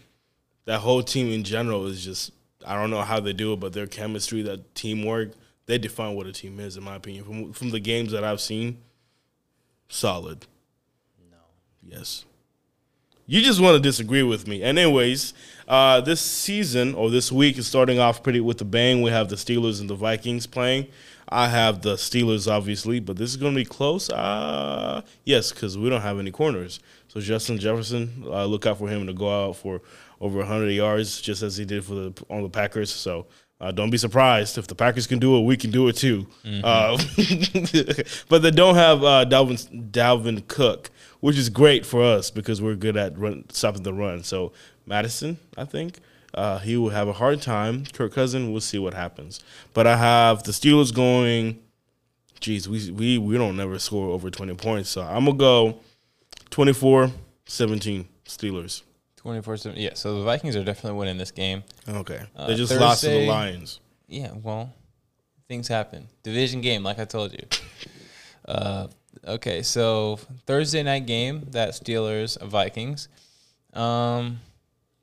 That 0.67 0.79
whole 0.79 1.03
team 1.03 1.33
in 1.33 1.43
general 1.43 1.87
is 1.87 2.05
just 2.05 2.31
I 2.65 2.77
don't 2.77 2.91
know 2.91 3.03
how 3.03 3.19
they 3.19 3.33
do 3.33 3.53
it, 3.53 3.59
but 3.59 3.73
their 3.73 3.89
chemistry, 3.89 4.43
that 4.43 4.77
teamwork, 4.77 5.33
they 5.67 5.77
define 5.77 6.15
what 6.15 6.29
a 6.29 6.33
team 6.33 6.61
is, 6.61 6.77
in 6.77 6.85
my 6.85 6.95
opinion. 6.95 7.25
From 7.25 7.53
from 7.53 7.71
the 7.71 7.81
games 7.81 8.13
that 8.13 8.23
I've 8.23 8.41
seen, 8.41 8.79
solid. 9.89 10.47
No. 11.29 11.39
Yes. 11.83 12.25
You 13.27 13.43
just 13.43 13.61
want 13.61 13.75
to 13.75 13.81
disagree 13.81 14.23
with 14.23 14.47
me. 14.47 14.63
Anyways, 14.63 15.35
uh, 15.67 16.01
this 16.01 16.21
season 16.21 16.95
or 16.95 17.11
this 17.11 17.33
week 17.33 17.59
is 17.59 17.67
starting 17.67 17.99
off 17.99 18.23
pretty 18.23 18.41
with 18.41 18.61
a 18.61 18.65
bang. 18.65 19.03
We 19.03 19.11
have 19.11 19.29
the 19.29 19.37
Steelers 19.37 19.81
and 19.81 19.91
the 19.91 19.97
Vikings 19.97 20.47
playing. 20.47 20.87
I 21.33 21.49
have 21.49 21.83
the 21.83 21.95
Steelers, 21.95 22.51
obviously, 22.51 23.01
but 23.01 23.17
this 23.17 23.31
is 23.31 23.37
going 23.37 23.55
to 23.55 23.61
be 23.61 23.65
close. 23.65 24.11
Uh, 24.11 25.03
yes, 25.25 25.53
because 25.53 25.77
we 25.79 25.89
don't 25.89 26.03
have 26.03 26.19
any 26.19 26.31
corners. 26.31 26.81
So 27.09 27.21
Justin 27.21 27.59
Jefferson, 27.59 28.25
uh, 28.27 28.45
look 28.45 28.67
out 28.67 28.79
for 28.79 28.89
him 28.89 29.07
to 29.07 29.13
go 29.13 29.49
out 29.49 29.57
for 29.57 29.81
over 30.21 30.39
100 30.39 30.71
yards, 30.71 31.21
just 31.21 31.43
as 31.43 31.57
he 31.57 31.65
did 31.65 31.85
for 31.85 31.95
the 31.95 32.25
on 32.31 32.43
the 32.43 32.49
Packers. 32.49 32.91
So 32.91 33.27
uh, 33.61 33.71
don't 33.71 33.91
be 33.91 33.99
surprised 33.99 34.59
if 34.59 34.67
the 34.67 34.75
Packers 34.75 35.07
can 35.07 35.19
do 35.19 35.37
it, 35.37 35.43
we 35.43 35.57
can 35.57 35.71
do 35.71 35.89
it 35.89 35.97
too. 35.97 36.27
Uh, 36.65 36.97
but 38.29 38.43
they 38.43 38.51
don't 38.51 38.75
have 38.75 39.05
uh, 39.05 39.25
Dalvin 39.29 39.91
Dalvin 39.91 40.47
Cook, 40.49 40.91
which 41.21 41.39
is 41.39 41.49
great 41.49 41.87
for 41.87 42.03
us 42.03 42.31
because 42.31 42.61
we're 42.61 42.75
good 42.75 42.97
at 42.97 43.17
run, 43.17 43.45
stopping 43.51 43.83
the 43.83 43.93
run. 43.95 44.23
So 44.25 44.53
Mattison, 44.87 45.39
I 45.57 45.65
think. 45.65 45.99
Uh, 46.35 46.59
he 46.61 46.77
will 46.77 46.91
have 46.91 47.09
a 47.09 47.13
hard 47.13 47.43
time. 47.43 47.85
Kirk 47.93 48.15
Cousin, 48.15 48.51
we'll 48.53 48.61
see 48.61 48.79
what 48.79 48.95
happens. 48.95 49.41
But 49.75 49.87
I 49.87 49.97
have 49.97 50.43
the 50.45 50.53
Steelers 50.53 50.95
going. 50.95 51.59
Geez, 52.41 52.69
we 52.69 52.91
we 52.91 53.19
we 53.19 53.37
don't 53.39 53.57
never 53.57 53.79
score 53.79 54.09
over 54.09 54.31
twenty 54.31 54.55
points, 54.55 54.89
so 54.89 55.03
I'm 55.03 55.25
gonna 55.27 55.37
go 55.37 55.79
24-17 56.51 58.07
Steelers. 58.27 58.83
24 59.17 59.57
7. 59.57 59.79
Yeah, 59.81 59.91
so 59.95 60.19
the 60.19 60.25
Vikings 60.25 60.57
are 60.57 60.65
definitely 60.65 60.99
winning 60.99 61.19
this 61.19 61.31
game. 61.31 61.63
Okay, 61.89 62.23
Uh, 62.35 62.47
they 62.49 62.57
just 62.57 62.75
lost 62.75 63.03
to 63.03 63.09
the 63.11 63.27
Lions. 63.29 63.81
Yeah, 64.09 64.33
well, 64.43 64.73
things 65.49 65.69
happen. 65.69 66.09
Division 66.23 66.61
game, 66.61 66.83
like 66.83 66.99
I 66.99 67.05
told 67.05 67.33
you. 67.33 67.47
Uh, 68.45 68.89
okay, 69.25 69.63
so 69.63 70.19
Thursday 70.47 70.83
night 70.83 71.07
game, 71.07 71.47
that 71.51 71.71
Steelers 71.71 72.41
Vikings. 72.43 73.09
Um, 73.73 74.41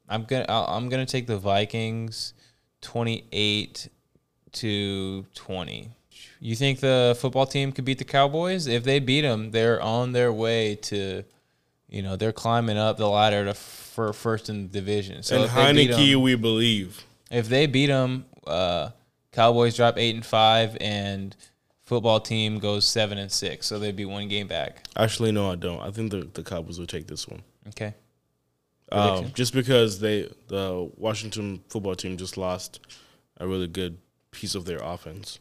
I'm 0.09 0.23
gonna 0.23 0.45
I'll, 0.49 0.65
I'm 0.65 0.89
gonna 0.89 1.05
take 1.05 1.27
the 1.27 1.37
Vikings, 1.37 2.33
twenty 2.81 3.25
eight 3.31 3.87
to 4.53 5.25
twenty. 5.35 5.89
You 6.41 6.55
think 6.55 6.79
the 6.79 7.17
football 7.19 7.45
team 7.45 7.71
could 7.71 7.85
beat 7.85 7.97
the 7.97 8.05
Cowboys? 8.05 8.65
If 8.67 8.83
they 8.83 8.99
beat 8.99 9.21
them, 9.21 9.51
they're 9.51 9.81
on 9.81 10.13
their 10.13 10.31
way 10.31 10.75
to, 10.75 11.23
you 11.89 12.01
know, 12.01 12.15
they're 12.15 12.31
climbing 12.31 12.77
up 12.77 12.97
the 12.97 13.07
ladder 13.09 13.45
to 13.45 13.53
for 13.53 14.13
first 14.13 14.49
in 14.49 14.63
the 14.63 14.67
division. 14.69 15.21
So 15.23 15.35
and 15.35 15.45
if 15.45 15.53
they 15.53 15.73
beat 15.73 15.91
'em- 15.91 15.99
Heinicke, 15.99 16.15
we 16.15 16.35
believe. 16.35 17.03
if 17.29 17.49
they 17.49 17.65
beat 17.67 17.87
them, 17.87 18.25
uh, 18.47 18.89
Cowboys 19.33 19.75
drop 19.75 19.97
eight 19.97 20.15
and 20.15 20.25
five, 20.25 20.77
and 20.79 21.35
football 21.83 22.19
team 22.21 22.57
goes 22.59 22.85
seven 22.87 23.17
and 23.17 23.31
six, 23.31 23.67
so 23.67 23.77
they'd 23.77 23.95
be 23.95 24.05
one 24.05 24.27
game 24.29 24.47
back. 24.47 24.85
Actually, 24.95 25.31
no, 25.33 25.51
I 25.51 25.55
don't. 25.55 25.81
I 25.81 25.91
think 25.91 26.11
the, 26.11 26.21
the 26.33 26.43
Cowboys 26.43 26.79
will 26.79 26.87
take 26.87 27.07
this 27.07 27.27
one. 27.27 27.41
Okay. 27.69 27.93
Um, 28.91 29.31
just 29.33 29.53
because 29.53 29.99
they 29.99 30.29
the 30.47 30.89
Washington 30.97 31.61
football 31.69 31.95
team 31.95 32.17
just 32.17 32.37
lost 32.37 32.79
a 33.37 33.47
really 33.47 33.67
good 33.67 33.97
piece 34.31 34.55
of 34.55 34.65
their 34.65 34.79
offense 34.79 35.39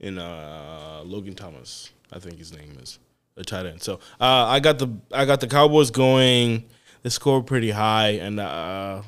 in 0.00 0.18
uh, 0.18 1.02
Logan 1.04 1.34
Thomas, 1.34 1.90
I 2.12 2.18
think 2.18 2.38
his 2.38 2.52
name 2.52 2.76
is 2.82 2.98
the 3.36 3.44
tight 3.44 3.66
end. 3.66 3.82
So 3.82 3.94
uh, 4.20 4.46
I 4.46 4.60
got 4.60 4.78
the 4.78 4.88
I 5.12 5.24
got 5.24 5.40
the 5.40 5.46
Cowboys 5.46 5.90
going. 5.90 6.64
They 7.02 7.10
scored 7.10 7.46
pretty 7.46 7.70
high, 7.70 8.10
and 8.12 8.40
uh, 8.40 9.02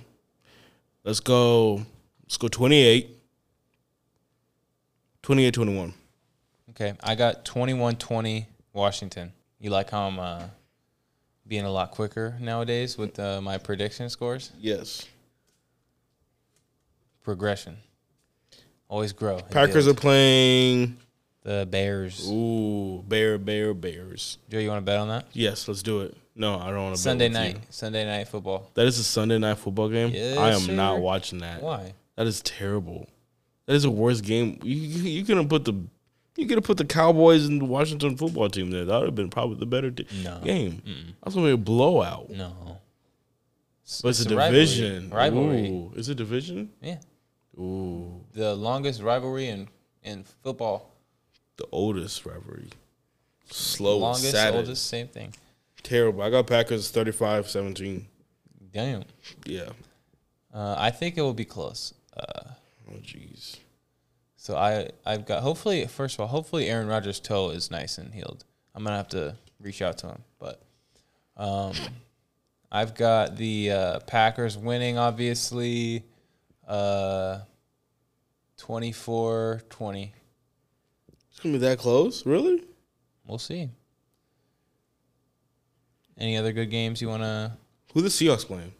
let's 1.04 1.20
go 1.20 1.82
let's 2.24 2.36
go 2.36 2.48
28. 2.48 3.16
28-21. 5.26 5.92
Okay. 6.70 6.94
I 7.02 7.16
got 7.16 7.44
21-20 7.44 8.46
Washington. 8.72 9.32
You 9.58 9.70
like 9.70 9.90
how 9.90 10.06
I'm 10.06 10.20
uh, 10.20 10.44
being 11.48 11.64
a 11.64 11.70
lot 11.70 11.90
quicker 11.92 12.36
nowadays 12.40 12.98
with 12.98 13.18
uh, 13.18 13.40
my 13.40 13.58
prediction 13.58 14.08
scores? 14.10 14.50
Yes. 14.60 15.06
Progression. 17.22 17.76
Always 18.88 19.12
grow. 19.12 19.38
and 19.38 19.50
Packers 19.50 19.86
are 19.86 19.90
build. 19.90 20.00
playing. 20.02 20.96
the 21.42 21.66
Bears. 21.68 22.28
Ooh, 22.30 23.02
Bear, 23.06 23.38
Bear, 23.38 23.74
Bears. 23.74 24.38
Joe, 24.48 24.58
you 24.58 24.68
want 24.68 24.78
to 24.84 24.86
bet 24.86 24.98
on 24.98 25.08
that? 25.08 25.26
Yes, 25.32 25.66
let's 25.66 25.82
do 25.82 26.02
it. 26.02 26.16
No, 26.36 26.58
I 26.58 26.66
don't 26.70 26.82
want 26.82 26.96
to. 26.96 27.02
Bet 27.02 27.10
on 27.12 27.18
Sunday 27.18 27.28
night. 27.28 27.58
Sunday 27.70 28.04
night 28.04 28.28
football. 28.28 28.70
That 28.74 28.86
is 28.86 28.98
a 28.98 29.04
Sunday 29.04 29.38
night 29.38 29.58
football 29.58 29.88
game. 29.88 30.10
Yes, 30.12 30.38
I 30.38 30.50
am 30.50 30.76
not 30.76 31.00
watching 31.00 31.38
that. 31.40 31.62
Why? 31.62 31.94
That 32.16 32.26
is 32.26 32.40
terrible. 32.42 33.08
That 33.66 33.74
is 33.74 33.82
the 33.82 33.90
worst 33.90 34.22
game. 34.24 34.60
You 34.62 34.76
you, 34.76 35.02
you 35.10 35.24
gonna 35.24 35.44
put 35.44 35.64
the 35.64 35.74
you 36.36 36.46
gonna 36.46 36.60
put 36.62 36.76
the 36.78 36.84
Cowboys 36.84 37.46
and 37.46 37.60
the 37.60 37.64
Washington 37.64 38.16
football 38.16 38.48
team 38.48 38.70
there. 38.70 38.84
That 38.84 38.98
would 38.98 39.06
have 39.06 39.14
been 39.14 39.30
probably 39.30 39.58
the 39.58 39.66
better 39.66 39.90
t- 39.90 40.06
No. 40.22 40.40
game. 40.44 40.82
That's 41.22 41.34
gonna 41.34 41.46
be 41.48 41.52
a 41.52 41.56
blowout. 41.56 42.30
No. 42.30 42.78
But 44.02 44.08
it's, 44.10 44.26
a, 44.26 44.34
rivalry. 44.36 44.50
division. 44.64 45.10
Rivalry. 45.10 45.68
Ooh, 45.68 45.92
is 45.94 46.08
it 46.08 46.16
division? 46.16 46.70
Yeah. 46.82 46.98
Ooh, 47.58 48.20
the 48.32 48.54
longest 48.54 49.00
rivalry 49.00 49.48
in, 49.48 49.68
in 50.02 50.24
football. 50.42 50.90
the 51.56 51.66
oldest 51.72 52.26
rivalry. 52.26 52.68
Slow, 53.50 53.98
longest, 53.98 54.32
sad, 54.32 54.54
oldest, 54.56 54.86
same 54.88 55.06
thing. 55.08 55.32
terrible. 55.84 56.20
I 56.22 56.30
got 56.30 56.46
Packers 56.48 56.90
35-17. 56.92 58.04
Damn. 58.72 59.04
Yeah. 59.44 59.68
Uh, 60.52 60.74
I 60.76 60.90
think 60.90 61.16
it 61.16 61.22
will 61.22 61.32
be 61.32 61.44
close. 61.44 61.94
Uh, 62.16 62.50
Oh 62.88 62.98
jeez. 63.02 63.56
So 64.46 64.56
I 64.56 64.90
I've 65.04 65.26
got 65.26 65.42
hopefully 65.42 65.84
first 65.88 66.14
of 66.14 66.20
all 66.20 66.28
hopefully 66.28 66.68
Aaron 66.68 66.86
Rodgers' 66.86 67.18
toe 67.18 67.50
is 67.50 67.68
nice 67.68 67.98
and 67.98 68.14
healed. 68.14 68.44
I'm 68.76 68.84
gonna 68.84 68.96
have 68.96 69.08
to 69.08 69.34
reach 69.58 69.82
out 69.82 69.98
to 69.98 70.06
him, 70.06 70.22
but 70.38 70.62
um, 71.36 71.72
I've 72.70 72.94
got 72.94 73.36
the 73.36 73.72
uh, 73.72 74.00
Packers 74.06 74.56
winning 74.56 74.98
obviously, 74.98 76.04
uh, 76.64 77.40
24-20. 78.60 80.12
It's 81.28 81.40
gonna 81.40 81.54
be 81.54 81.58
that 81.58 81.80
close, 81.80 82.24
really? 82.24 82.62
We'll 83.26 83.38
see. 83.38 83.68
Any 86.16 86.36
other 86.36 86.52
good 86.52 86.70
games 86.70 87.02
you 87.02 87.08
wanna? 87.08 87.58
Who 87.94 88.00
the 88.00 88.10
Seahawks 88.10 88.46
playing? 88.46 88.72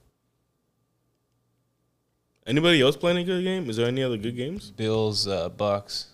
Anybody 2.47 2.81
else 2.81 2.97
playing 2.97 3.19
a 3.19 3.25
good 3.25 3.43
game? 3.43 3.69
Is 3.69 3.77
there 3.77 3.89
any 3.89 4.03
other 4.05 4.17
good 4.17 4.37
games? 4.37 4.71
Bills, 4.71 5.27
uh, 5.27 5.49
Bucks. 5.49 6.07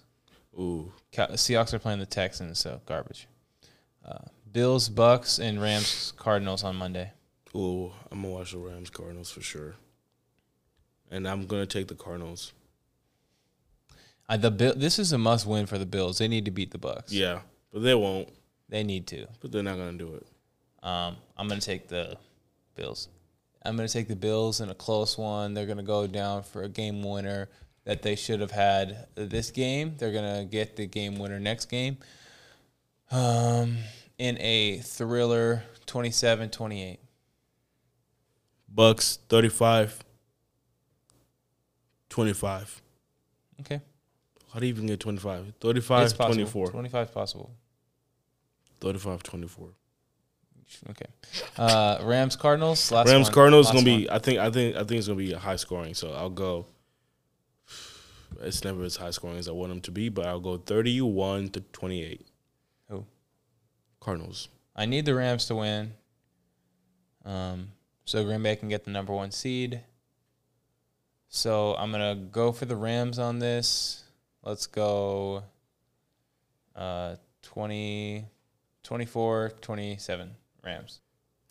Ooh, 0.58 0.90
Seahawks 1.12 1.74
are 1.74 1.78
playing 1.78 1.98
the 1.98 2.06
Texans, 2.06 2.58
so 2.58 2.80
garbage. 2.86 3.28
Uh, 4.04 4.18
Bills, 4.50 4.88
Bucks, 4.88 5.38
and 5.38 5.60
Rams, 5.60 6.12
Cardinals 6.16 6.64
on 6.64 6.76
Monday. 6.76 7.12
Oh, 7.54 7.92
I'm 8.10 8.22
gonna 8.22 8.34
watch 8.34 8.52
the 8.52 8.58
Rams 8.58 8.88
Cardinals 8.88 9.30
for 9.30 9.42
sure. 9.42 9.74
And 11.10 11.28
I'm 11.28 11.46
gonna 11.46 11.66
take 11.66 11.88
the 11.88 11.94
Cardinals. 11.94 12.52
Uh, 14.28 14.38
the 14.38 14.50
Bill. 14.50 14.74
This 14.74 14.98
is 14.98 15.12
a 15.12 15.18
must 15.18 15.46
win 15.46 15.66
for 15.66 15.76
the 15.76 15.86
Bills. 15.86 16.16
They 16.16 16.28
need 16.28 16.46
to 16.46 16.50
beat 16.50 16.70
the 16.70 16.78
Bucks. 16.78 17.12
Yeah, 17.12 17.40
but 17.72 17.82
they 17.82 17.94
won't. 17.94 18.30
They 18.70 18.82
need 18.82 19.06
to. 19.08 19.26
But 19.40 19.52
they're 19.52 19.62
not 19.62 19.76
gonna 19.76 19.98
do 19.98 20.14
it. 20.14 20.26
Um, 20.82 21.16
I'm 21.36 21.46
gonna 21.48 21.60
take 21.60 21.88
the 21.88 22.16
Bills. 22.74 23.08
I'm 23.64 23.76
gonna 23.76 23.88
take 23.88 24.08
the 24.08 24.16
Bills 24.16 24.60
in 24.60 24.68
a 24.70 24.74
close 24.74 25.16
one. 25.16 25.54
They're 25.54 25.66
gonna 25.66 25.82
go 25.82 26.06
down 26.06 26.42
for 26.42 26.62
a 26.62 26.68
game 26.68 27.02
winner 27.02 27.48
that 27.84 28.02
they 28.02 28.16
should 28.16 28.40
have 28.40 28.50
had 28.50 29.06
this 29.14 29.50
game. 29.50 29.94
They're 29.98 30.12
gonna 30.12 30.44
get 30.44 30.76
the 30.76 30.86
game 30.86 31.18
winner 31.18 31.38
next 31.38 31.66
game. 31.66 31.98
Um, 33.10 33.76
in 34.18 34.38
a 34.40 34.78
thriller, 34.78 35.64
27-28. 35.86 36.98
Bucks 38.68 39.18
35 39.28 40.02
25. 42.08 42.82
Okay, 43.60 43.80
How 44.52 44.60
do 44.60 44.66
you 44.66 44.72
even 44.72 44.86
get 44.86 45.00
25? 45.00 45.54
35 45.60 46.04
it's 46.04 46.12
24. 46.12 46.66
25 46.68 47.06
is 47.08 47.12
possible. 47.12 47.50
35 48.80 49.22
24. 49.22 49.68
Okay. 50.90 51.06
Uh, 51.56 51.98
Rams 52.02 52.36
Cardinals. 52.36 52.90
Last 52.90 53.08
Rams 53.08 53.26
one. 53.26 53.34
Cardinals 53.34 53.66
Last 53.66 53.84
to 53.84 53.90
one. 53.90 54.00
be 54.00 54.10
I 54.10 54.18
think 54.18 54.38
I 54.38 54.50
think 54.50 54.76
I 54.76 54.80
think 54.80 54.92
it's 54.98 55.06
going 55.06 55.18
to 55.18 55.24
be 55.24 55.32
high 55.32 55.56
scoring, 55.56 55.94
so 55.94 56.12
I'll 56.12 56.30
go 56.30 56.66
It's 58.40 58.64
never 58.64 58.82
as 58.82 58.96
high 58.96 59.10
scoring 59.10 59.38
as 59.38 59.48
I 59.48 59.52
want 59.52 59.70
them 59.70 59.80
to 59.82 59.90
be, 59.90 60.08
but 60.08 60.26
I'll 60.26 60.40
go 60.40 60.56
31 60.56 61.50
to 61.50 61.60
28. 61.60 62.26
Who? 62.88 63.04
Cardinals. 64.00 64.48
I 64.74 64.86
need 64.86 65.04
the 65.04 65.14
Rams 65.14 65.46
to 65.46 65.54
win. 65.56 65.92
Um, 67.24 67.68
so 68.04 68.24
Green 68.24 68.42
Bay 68.42 68.56
can 68.56 68.68
get 68.68 68.84
the 68.84 68.90
number 68.90 69.12
one 69.12 69.30
seed. 69.30 69.80
So 71.28 71.74
I'm 71.76 71.92
gonna 71.92 72.16
go 72.16 72.52
for 72.52 72.64
the 72.64 72.76
Rams 72.76 73.18
on 73.18 73.38
this. 73.38 74.02
Let's 74.42 74.66
go. 74.66 75.44
Uh, 76.74 77.16
20, 77.42 78.24
24, 78.82 79.52
27 79.60 80.30
Rams. 80.64 81.00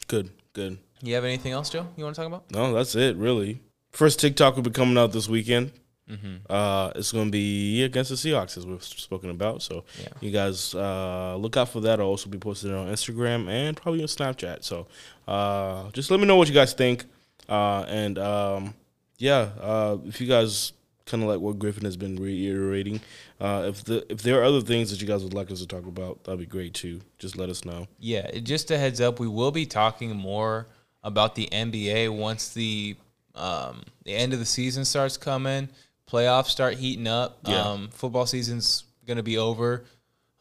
Good, 0.08 0.30
good. 0.54 0.78
You 1.02 1.16
have 1.16 1.24
anything 1.26 1.52
else, 1.52 1.70
Joe? 1.70 1.88
You 1.98 2.04
want 2.04 2.16
to 2.16 2.22
talk 2.22 2.28
about? 2.28 2.52
No, 2.52 2.74
that's 2.74 2.96
it, 2.96 3.16
really. 3.18 3.60
First 3.92 4.20
TikTok 4.20 4.56
will 4.56 4.64
be 4.64 4.70
coming 4.72 4.98
out 4.98 5.12
this 5.12 5.28
weekend. 5.28 5.72
Mm-hmm. 6.10 6.36
Uh, 6.50 6.92
it's 6.96 7.12
going 7.12 7.26
to 7.26 7.32
be 7.32 7.84
against 7.84 8.10
the 8.10 8.16
Seahawks, 8.18 8.58
as 8.58 8.66
we've 8.66 8.84
spoken 8.84 9.30
about. 9.30 9.62
So 9.62 9.86
Yeah. 10.02 10.08
you 10.20 10.32
guys 10.32 10.76
uh, 10.76 11.36
look 11.38 11.56
out 11.58 11.70
for 11.70 11.80
that. 11.82 12.00
I'll 12.00 12.08
also 12.08 12.30
be 12.30 12.38
posted 12.38 12.74
on 12.74 12.88
Instagram 12.88 13.50
and 13.50 13.78
probably 13.78 14.02
on 14.02 14.08
Snapchat. 14.08 14.64
So 14.64 14.88
uh, 15.28 15.90
just 15.92 16.12
let 16.12 16.20
me 16.20 16.26
know 16.26 16.36
what 16.36 16.48
you 16.50 16.54
guys 16.54 16.74
think. 16.74 17.06
Uh, 17.48 17.86
and 17.88 18.18
um, 18.20 18.74
yeah, 19.18 19.50
uh, 19.62 19.98
if 20.06 20.20
you 20.22 20.28
guys 20.28 20.74
kind 21.06 21.24
of 21.24 21.30
like 21.30 21.40
what 21.40 21.60
Griffin 21.60 21.86
has 21.86 21.98
been 21.98 22.16
reiterating, 22.16 23.02
uh, 23.40 23.66
if 23.68 23.84
the 23.84 24.06
if 24.12 24.22
there 24.22 24.40
are 24.40 24.44
other 24.44 24.62
things 24.62 24.92
that 24.92 25.02
you 25.02 25.08
guys 25.08 25.24
would 25.24 25.34
like 25.34 25.52
us 25.52 25.60
to 25.60 25.68
talk 25.68 25.86
about, 25.86 26.24
that'd 26.24 26.40
be 26.40 26.46
great 26.46 26.74
too. 26.74 27.02
Just 27.18 27.38
let 27.38 27.50
us 27.50 27.66
know. 27.66 27.88
Yeah, 28.00 28.40
just 28.40 28.72
a 28.72 28.78
heads 28.78 29.02
up, 29.02 29.20
we 29.20 29.28
will 29.28 29.52
be 29.52 29.66
talking 29.66 30.16
more 30.16 30.68
about 31.04 31.36
the 31.36 31.48
NBA 31.52 32.16
once 32.16 32.50
the 32.50 32.96
um, 33.36 33.84
the 34.04 34.14
end 34.14 34.34
of 34.34 34.40
the 34.40 34.46
season 34.46 34.86
starts 34.86 35.18
coming. 35.18 35.70
Playoffs 36.10 36.48
start 36.48 36.76
heating 36.76 37.08
up. 37.08 37.40
Yeah. 37.46 37.62
Um, 37.62 37.90
football 37.92 38.26
season's 38.26 38.84
going 39.06 39.18
to 39.18 39.24
be 39.24 39.38
over 39.38 39.86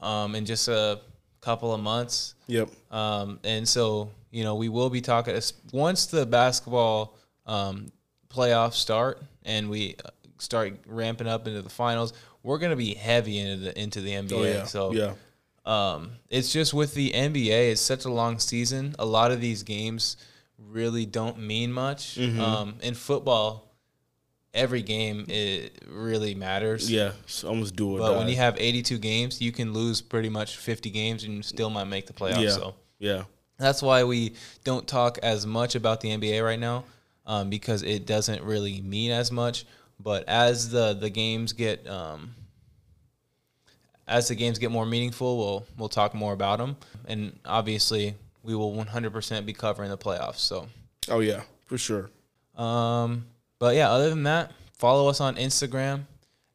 um, 0.00 0.34
in 0.34 0.44
just 0.44 0.68
a 0.68 1.00
couple 1.40 1.72
of 1.72 1.80
months. 1.80 2.34
Yep. 2.46 2.70
Um, 2.90 3.38
and 3.44 3.68
so, 3.68 4.10
you 4.30 4.42
know, 4.42 4.56
we 4.56 4.68
will 4.68 4.90
be 4.90 5.00
talking 5.00 5.38
once 5.72 6.06
the 6.06 6.26
basketball 6.26 7.16
um, 7.46 7.92
playoffs 8.28 8.74
start 8.74 9.22
and 9.44 9.70
we 9.70 9.96
uh, 10.04 10.10
start 10.40 10.74
ramping 10.86 11.26
up 11.26 11.46
into 11.46 11.62
the 11.62 11.70
finals. 11.70 12.12
We're 12.42 12.58
going 12.58 12.70
to 12.70 12.76
be 12.76 12.94
heavy 12.94 13.38
into 13.38 13.64
the 13.64 13.78
into 13.80 14.00
the 14.00 14.10
NBA. 14.12 14.32
Oh 14.32 14.42
yeah. 14.44 14.64
So 14.64 14.92
yeah. 14.92 15.12
um, 15.66 16.12
it's 16.28 16.52
just 16.52 16.72
with 16.74 16.94
the 16.94 17.10
NBA, 17.12 17.72
it's 17.72 17.80
such 17.80 18.04
a 18.04 18.10
long 18.10 18.38
season. 18.38 18.94
A 18.98 19.04
lot 19.04 19.30
of 19.30 19.40
these 19.40 19.62
games 19.62 20.16
really 20.58 21.06
don't 21.06 21.38
mean 21.38 21.72
much. 21.72 22.16
Mm-hmm. 22.16 22.40
Um, 22.40 22.74
in 22.82 22.94
football, 22.94 23.66
every 24.54 24.82
game 24.82 25.26
it 25.28 25.82
really 25.88 26.34
matters. 26.34 26.90
Yeah. 26.90 27.12
Almost 27.46 27.76
do 27.76 27.96
or 27.96 27.98
But 27.98 28.12
die. 28.12 28.18
when 28.18 28.28
you 28.28 28.36
have 28.36 28.56
82 28.58 28.98
games, 28.98 29.40
you 29.40 29.52
can 29.52 29.72
lose 29.72 30.00
pretty 30.00 30.28
much 30.28 30.56
50 30.56 30.90
games 30.90 31.24
and 31.24 31.44
still 31.44 31.70
might 31.70 31.84
make 31.84 32.06
the 32.06 32.12
playoffs. 32.12 32.42
yeah. 32.42 32.50
So 32.50 32.74
Yeah. 32.98 33.22
that's 33.58 33.82
why 33.82 34.04
we 34.04 34.34
don't 34.64 34.86
talk 34.88 35.18
as 35.22 35.46
much 35.46 35.74
about 35.74 36.00
the 36.00 36.08
NBA 36.10 36.42
right 36.44 36.58
now 36.58 36.84
um, 37.26 37.48
because 37.50 37.82
it 37.82 38.06
doesn't 38.06 38.42
really 38.42 38.80
mean 38.80 39.10
as 39.12 39.30
much. 39.30 39.66
But 40.02 40.28
as 40.28 40.70
the 40.70 40.94
the 40.94 41.10
games 41.10 41.52
get 41.52 41.86
um, 41.86 42.34
as 44.06 44.28
the 44.28 44.34
games 44.34 44.58
get 44.58 44.70
more 44.70 44.86
meaningful, 44.86 45.36
we'll 45.38 45.66
we'll 45.78 45.88
talk 45.88 46.14
more 46.14 46.32
about 46.32 46.58
them, 46.58 46.76
and 47.06 47.38
obviously 47.44 48.14
we 48.42 48.54
will 48.54 48.72
100% 48.74 49.44
be 49.44 49.52
covering 49.52 49.90
the 49.90 49.98
playoffs. 49.98 50.38
So, 50.38 50.66
Oh 51.10 51.20
yeah. 51.20 51.42
For 51.66 51.76
sure. 51.76 52.10
um, 52.56 53.26
but 53.58 53.76
yeah, 53.76 53.90
other 53.90 54.08
than 54.08 54.22
that, 54.22 54.52
follow 54.78 55.08
us 55.08 55.20
on 55.20 55.36
Instagram 55.36 56.04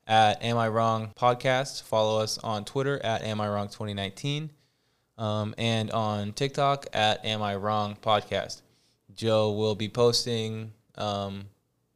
at 0.08 0.42
Am 0.44 0.58
I 0.58 0.68
Wrong 0.68 1.12
Podcast. 1.16 1.84
Follow 1.84 2.20
us 2.20 2.40
on 2.40 2.66
Twitter 2.66 3.00
at 3.06 3.22
Am 3.22 3.40
I 3.40 3.48
Wrong 3.48 3.68
2019, 3.68 4.50
um, 5.20 5.54
and 5.60 5.92
on 5.92 6.34
TikTok 6.34 6.88
at 6.94 7.24
Am 7.24 7.44
I 7.44 7.56
Wrong 7.56 7.96
Podcast. 8.02 8.62
Joe 9.16 9.52
will 9.52 9.76
be 9.76 9.88
posting 9.88 10.74
um, 10.98 11.46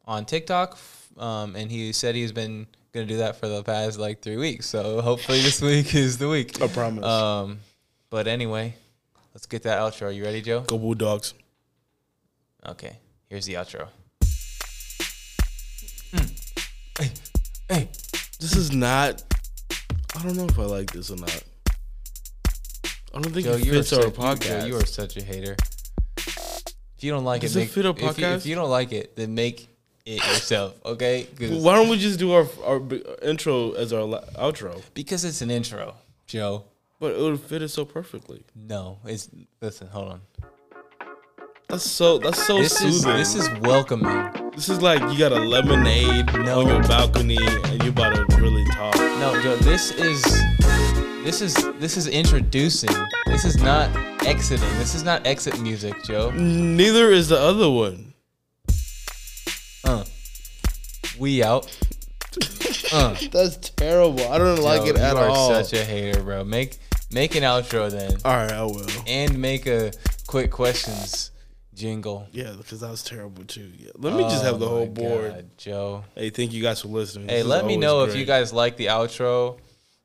on 0.06 0.24
TikTok, 0.24 0.78
um, 1.18 1.56
and 1.56 1.70
he 1.70 1.92
said 1.92 2.14
he's 2.14 2.32
been 2.32 2.66
gonna 2.92 3.06
do 3.06 3.18
that 3.18 3.36
for 3.36 3.48
the 3.48 3.62
past 3.62 3.98
like 3.98 4.20
three 4.22 4.36
weeks. 4.36 4.66
So 4.66 5.00
hopefully 5.00 5.40
this 5.42 5.60
week 5.70 5.94
is 5.94 6.18
the 6.18 6.28
week. 6.28 6.60
I 6.62 6.68
promise. 6.68 7.04
Um, 7.04 7.60
but 8.10 8.26
anyway, 8.26 8.74
let's 9.34 9.46
get 9.46 9.62
that 9.64 9.78
outro. 9.78 10.08
Are 10.08 10.10
You 10.10 10.24
ready, 10.24 10.42
Joe? 10.42 10.60
Go 10.62 10.78
Bulldogs. 10.78 11.34
Okay, 12.66 12.98
here's 13.28 13.46
the 13.46 13.54
outro. 13.54 13.88
Hey, 16.98 17.10
hey. 17.68 17.88
This 18.40 18.56
is 18.56 18.72
not. 18.72 19.22
I 20.16 20.22
don't 20.22 20.36
know 20.36 20.44
if 20.46 20.58
I 20.58 20.64
like 20.64 20.92
this 20.92 21.10
or 21.10 21.16
not. 21.16 21.42
I 23.14 23.20
don't 23.20 23.32
think 23.32 23.46
Joe, 23.46 23.52
it 23.54 23.64
you 23.64 23.72
fits 23.72 23.92
our 23.92 24.02
such, 24.02 24.14
podcast. 24.14 24.60
Joe, 24.62 24.66
you 24.66 24.76
are 24.76 24.84
such 24.86 25.16
a 25.16 25.22
hater. 25.22 25.56
If 26.16 27.04
you 27.04 27.12
don't 27.12 27.24
like 27.24 27.40
Does 27.40 27.56
it, 27.56 27.60
it 27.60 27.62
make, 27.62 27.70
fit 27.70 27.86
our 27.86 27.94
if 27.96 28.18
you- 28.18 28.26
If, 28.26 28.46
you 28.46 28.54
don't 28.54 28.68
like 28.68 28.92
it, 28.92 29.16
then 29.16 29.34
make 29.34 29.68
it 30.06 30.16
yourself, 30.26 30.74
okay? 30.84 31.26
Why 31.38 31.74
don't 31.74 31.88
we 31.88 31.98
just 31.98 32.18
do 32.18 32.32
our 32.32 32.46
our 32.64 32.80
intro 33.22 33.72
as 33.72 33.92
our 33.92 34.02
outro? 34.38 34.82
because 34.94 35.24
it's 35.24 35.42
an 35.42 35.50
intro, 35.50 35.94
Joe. 36.26 36.64
But 36.98 37.12
it 37.12 37.20
would 37.20 37.40
fit 37.40 37.62
it 37.62 37.68
so 37.70 37.84
perfectly. 37.86 38.42
No, 38.54 38.98
it's 39.06 39.28
listen. 39.62 39.86
Hold 39.88 40.08
on. 40.12 40.20
That's 41.68 41.84
so. 41.88 42.18
That's 42.18 42.44
so 42.46 42.58
This 42.58 42.80
is 42.82 43.02
soothing. 43.02 43.16
this 43.16 43.34
is 43.36 43.48
welcoming. 43.60 44.50
This 44.56 44.68
is 44.68 44.82
like 44.82 45.00
you 45.12 45.16
got 45.18 45.32
a 45.32 45.38
lemonade 45.38 46.26
No. 46.34 46.60
on 46.60 46.66
your 46.66 46.82
balcony 46.82 47.38
and 47.40 47.82
you 47.82 47.90
about 47.90 48.12
to 48.28 48.36
really 48.36 48.64
talk. 48.72 48.96
No, 48.96 49.40
Joe. 49.40 49.56
This 49.58 49.92
is 49.92 50.20
this 51.24 51.40
is 51.40 51.54
this 51.78 51.96
is 51.96 52.08
introducing. 52.08 52.90
This 53.26 53.44
is 53.44 53.62
not 53.62 53.88
exiting. 54.26 54.68
This 54.78 54.94
is 54.94 55.04
not 55.04 55.24
exit 55.26 55.60
music, 55.60 55.94
Joe. 56.04 56.30
Neither 56.32 57.12
is 57.12 57.28
the 57.28 57.38
other 57.38 57.70
one. 57.70 58.09
We 61.20 61.42
out. 61.42 61.66
Uh. 62.92 63.16
That's 63.32 63.56
terrible. 63.70 64.26
I 64.32 64.38
don't 64.38 64.60
like 64.62 64.86
it 64.88 64.96
at 64.96 65.12
you 65.12 65.18
are 65.18 65.28
all. 65.28 65.62
such 65.62 65.72
a 65.78 65.84
hater, 65.84 66.22
bro. 66.22 66.44
Make 66.44 66.78
make 67.12 67.34
an 67.34 67.42
outro 67.42 67.90
then, 67.90 68.16
all 68.24 68.36
right, 68.36 68.52
I 68.52 68.62
will. 68.62 68.86
and 69.06 69.38
make 69.38 69.66
a 69.66 69.92
quick 70.26 70.50
questions 70.50 71.30
jingle. 71.74 72.26
Yeah, 72.32 72.54
because 72.56 72.80
that 72.80 72.90
was 72.90 73.02
terrible 73.02 73.44
too. 73.44 73.70
Yeah. 73.76 73.90
Let 73.96 74.14
me 74.14 74.22
just 74.24 74.44
have 74.44 74.58
the 74.60 74.66
Oh 74.66 74.70
whole 74.70 74.86
my 74.86 74.92
board. 74.92 75.32
God, 75.32 75.50
Joe. 75.56 76.04
Hey, 76.14 76.30
thank 76.30 76.52
you 76.52 76.62
guys 76.62 76.80
for 76.82 76.88
listening. 76.88 77.28
Hey, 77.28 77.36
This 77.36 77.44
is 77.44 77.48
let 77.50 77.64
me 77.64 77.74
always 77.74 77.78
know 77.80 78.02
if 78.04 78.10
great. 78.10 78.20
you 78.20 78.26
guys 78.26 78.52
like 78.52 78.76
the 78.76 78.86
outro, 78.86 79.58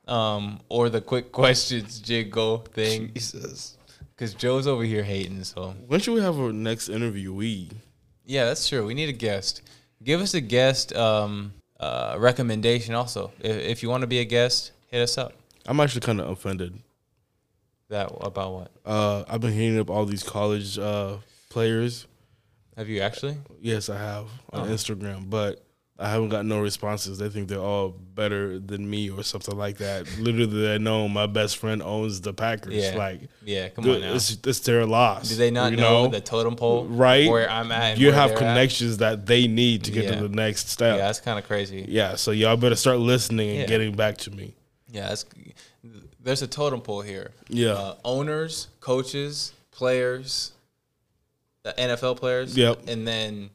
um, 0.07 0.59
or 0.69 0.89
the 0.89 1.01
quick 1.01 1.31
questions 1.31 1.99
jingle 1.99 2.59
thing, 2.59 3.11
Jesus. 3.13 3.77
because 4.15 4.33
Joe's 4.33 4.65
over 4.67 4.83
here 4.83 5.03
hating. 5.03 5.43
So 5.43 5.75
When 5.87 5.99
should 5.99 6.13
we 6.15 6.21
have 6.21 6.39
our 6.39 6.51
next 6.53 6.89
interviewee? 6.89 7.71
yeah, 8.25 8.45
that's 8.45 8.67
true. 8.67 8.85
We 8.85 8.93
need 8.95 9.09
a 9.09 9.13
guest. 9.13 9.61
Give 10.05 10.21
us 10.21 10.33
a 10.35 10.41
guest 10.41 10.95
um, 10.95 11.51
uh, 11.79 12.15
recommendation. 12.19 12.93
Also, 12.95 13.31
if, 13.41 13.57
if 13.57 13.83
you 13.83 13.89
want 13.89 14.01
to 14.01 14.07
be 14.07 14.19
a 14.19 14.23
guest, 14.25 14.71
hit 14.87 15.01
us 15.01 15.17
up. 15.17 15.33
I'm 15.65 15.79
actually 15.79 16.01
kind 16.01 16.21
of 16.21 16.29
offended. 16.29 16.77
That 17.89 18.11
about 18.21 18.53
what? 18.53 18.71
Uh, 18.85 19.23
I've 19.27 19.41
been 19.41 19.51
hitting 19.53 19.79
up 19.79 19.89
all 19.89 20.05
these 20.05 20.21
college 20.23 20.77
uh, 20.77 21.17
players. 21.49 22.05
Have 22.77 22.87
you 22.87 23.01
actually? 23.01 23.37
Yes, 23.59 23.89
I 23.89 23.97
have 23.97 24.27
on 24.53 24.67
Oh. 24.69 24.71
Instagram, 24.71 25.27
but 25.29 25.64
I 25.97 26.09
haven't 26.09 26.27
got 26.27 26.45
no 26.45 26.59
responses. 26.59 27.19
They 27.19 27.29
think 27.29 27.47
they're 27.47 27.57
all 27.57 27.89
better 27.89 28.59
than 28.59 28.89
me 28.89 29.09
or 29.09 29.23
something 29.23 29.57
like 29.57 29.77
that. 29.77 30.05
Literally, 30.19 30.61
they 30.67 30.77
know 30.77 31.07
my 31.07 31.25
best 31.25 31.55
friend 31.57 31.81
owns 31.81 32.19
the 32.19 32.33
Packers. 32.33 32.73
Yeah. 32.73 32.95
Like, 32.97 33.21
Yeah, 33.45 33.69
come 33.69 33.89
on 33.89 34.01
now. 34.01 34.13
it's, 34.13 34.37
it's 34.45 34.59
their 34.59 34.85
loss. 34.85 35.29
Do 35.29 35.35
they 35.35 35.51
not 35.51 35.71
you 35.71 35.77
know, 35.77 36.09
the 36.09 36.19
totem 36.19 36.57
pole? 36.57 36.85
right? 36.85 37.29
Where 37.29 37.49
I'm 37.49 37.71
at. 37.71 37.97
you 37.97 38.11
have 38.11 38.31
they're 38.31 38.37
at? 38.39 38.41
connections 38.41 38.97
that 38.97 39.25
they 39.25 39.47
need 39.47 39.85
to 39.85 39.91
get 39.91 40.03
Yeah. 40.03 40.15
to 40.15 40.27
the 40.27 40.35
next 40.35 40.67
step. 40.67 40.97
Yeah, 40.97 41.05
that's 41.05 41.21
kind 41.21 41.39
of 41.39 41.45
crazy. 41.47 41.85
Yeah, 41.87 42.15
so 42.15 42.31
y'all 42.31 42.57
better 42.57 42.75
start 42.75 42.99
listening 42.99 43.51
and 43.51 43.59
Yeah. 43.59 43.65
getting 43.67 43.95
back 43.95 44.17
to 44.17 44.31
me. 44.31 44.53
Yeah, 44.91 45.15
there's 46.21 46.41
a 46.41 46.47
totem 46.47 46.81
pole 46.81 47.01
here. 47.03 47.31
Yeah. 47.47 47.69
Uh, 47.71 47.95
owners, 48.03 48.67
coaches, 48.81 49.53
players, 49.71 50.51
the 51.63 51.73
NFL 51.79 52.17
players. 52.17 52.57
Yep. 52.57 52.81
And 52.89 53.07
then 53.07 53.49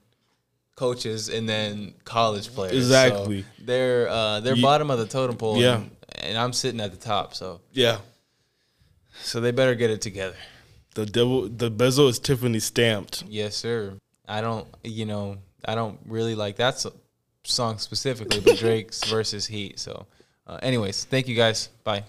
coaches, 0.85 1.29
and 1.29 1.45
then 1.49 1.95
college 2.05 2.47
players. 2.55 2.75
Exactly. 2.77 3.43
So 3.43 3.49
they're 3.71 4.09
uh, 4.09 4.41
they're 4.41 4.57
Ye- 4.57 4.63
bottom 4.71 4.91
of 4.91 4.99
the 4.99 5.07
totem 5.07 5.37
pole. 5.37 5.59
Yeah. 5.59 5.77
And, 5.77 5.91
and 6.29 6.39
I'm 6.39 6.53
sitting 6.53 6.81
at 6.81 6.91
the 6.91 6.97
top. 7.13 7.35
So 7.35 7.61
Yeah. 7.73 7.99
so 9.23 9.41
they 9.41 9.53
better 9.53 9.75
get 9.75 9.91
it 9.91 10.01
together. 10.01 10.37
The 10.95 11.07
devil, 11.07 11.49
the 11.49 11.71
bezel 11.71 12.09
is 12.09 12.19
Tiffany 12.19 12.59
stamped. 12.61 13.23
Yes, 13.29 13.55
sir. 13.57 13.95
I 14.27 14.41
don't, 14.41 14.67
you 14.83 15.07
know, 15.07 15.37
I 15.65 15.75
don't 15.75 15.99
really 16.07 16.35
like 16.35 16.57
that 16.57 16.85
song 17.45 17.79
specifically, 17.79 18.41
but 18.41 18.59
Drake's 18.65 19.05
versus 19.05 19.47
Heat. 19.47 19.79
So, 19.79 20.07
uh, 20.47 20.59
anyways, 20.63 21.05
thank 21.05 21.29
you 21.29 21.37
guys. 21.37 21.69
Bye. 21.85 22.03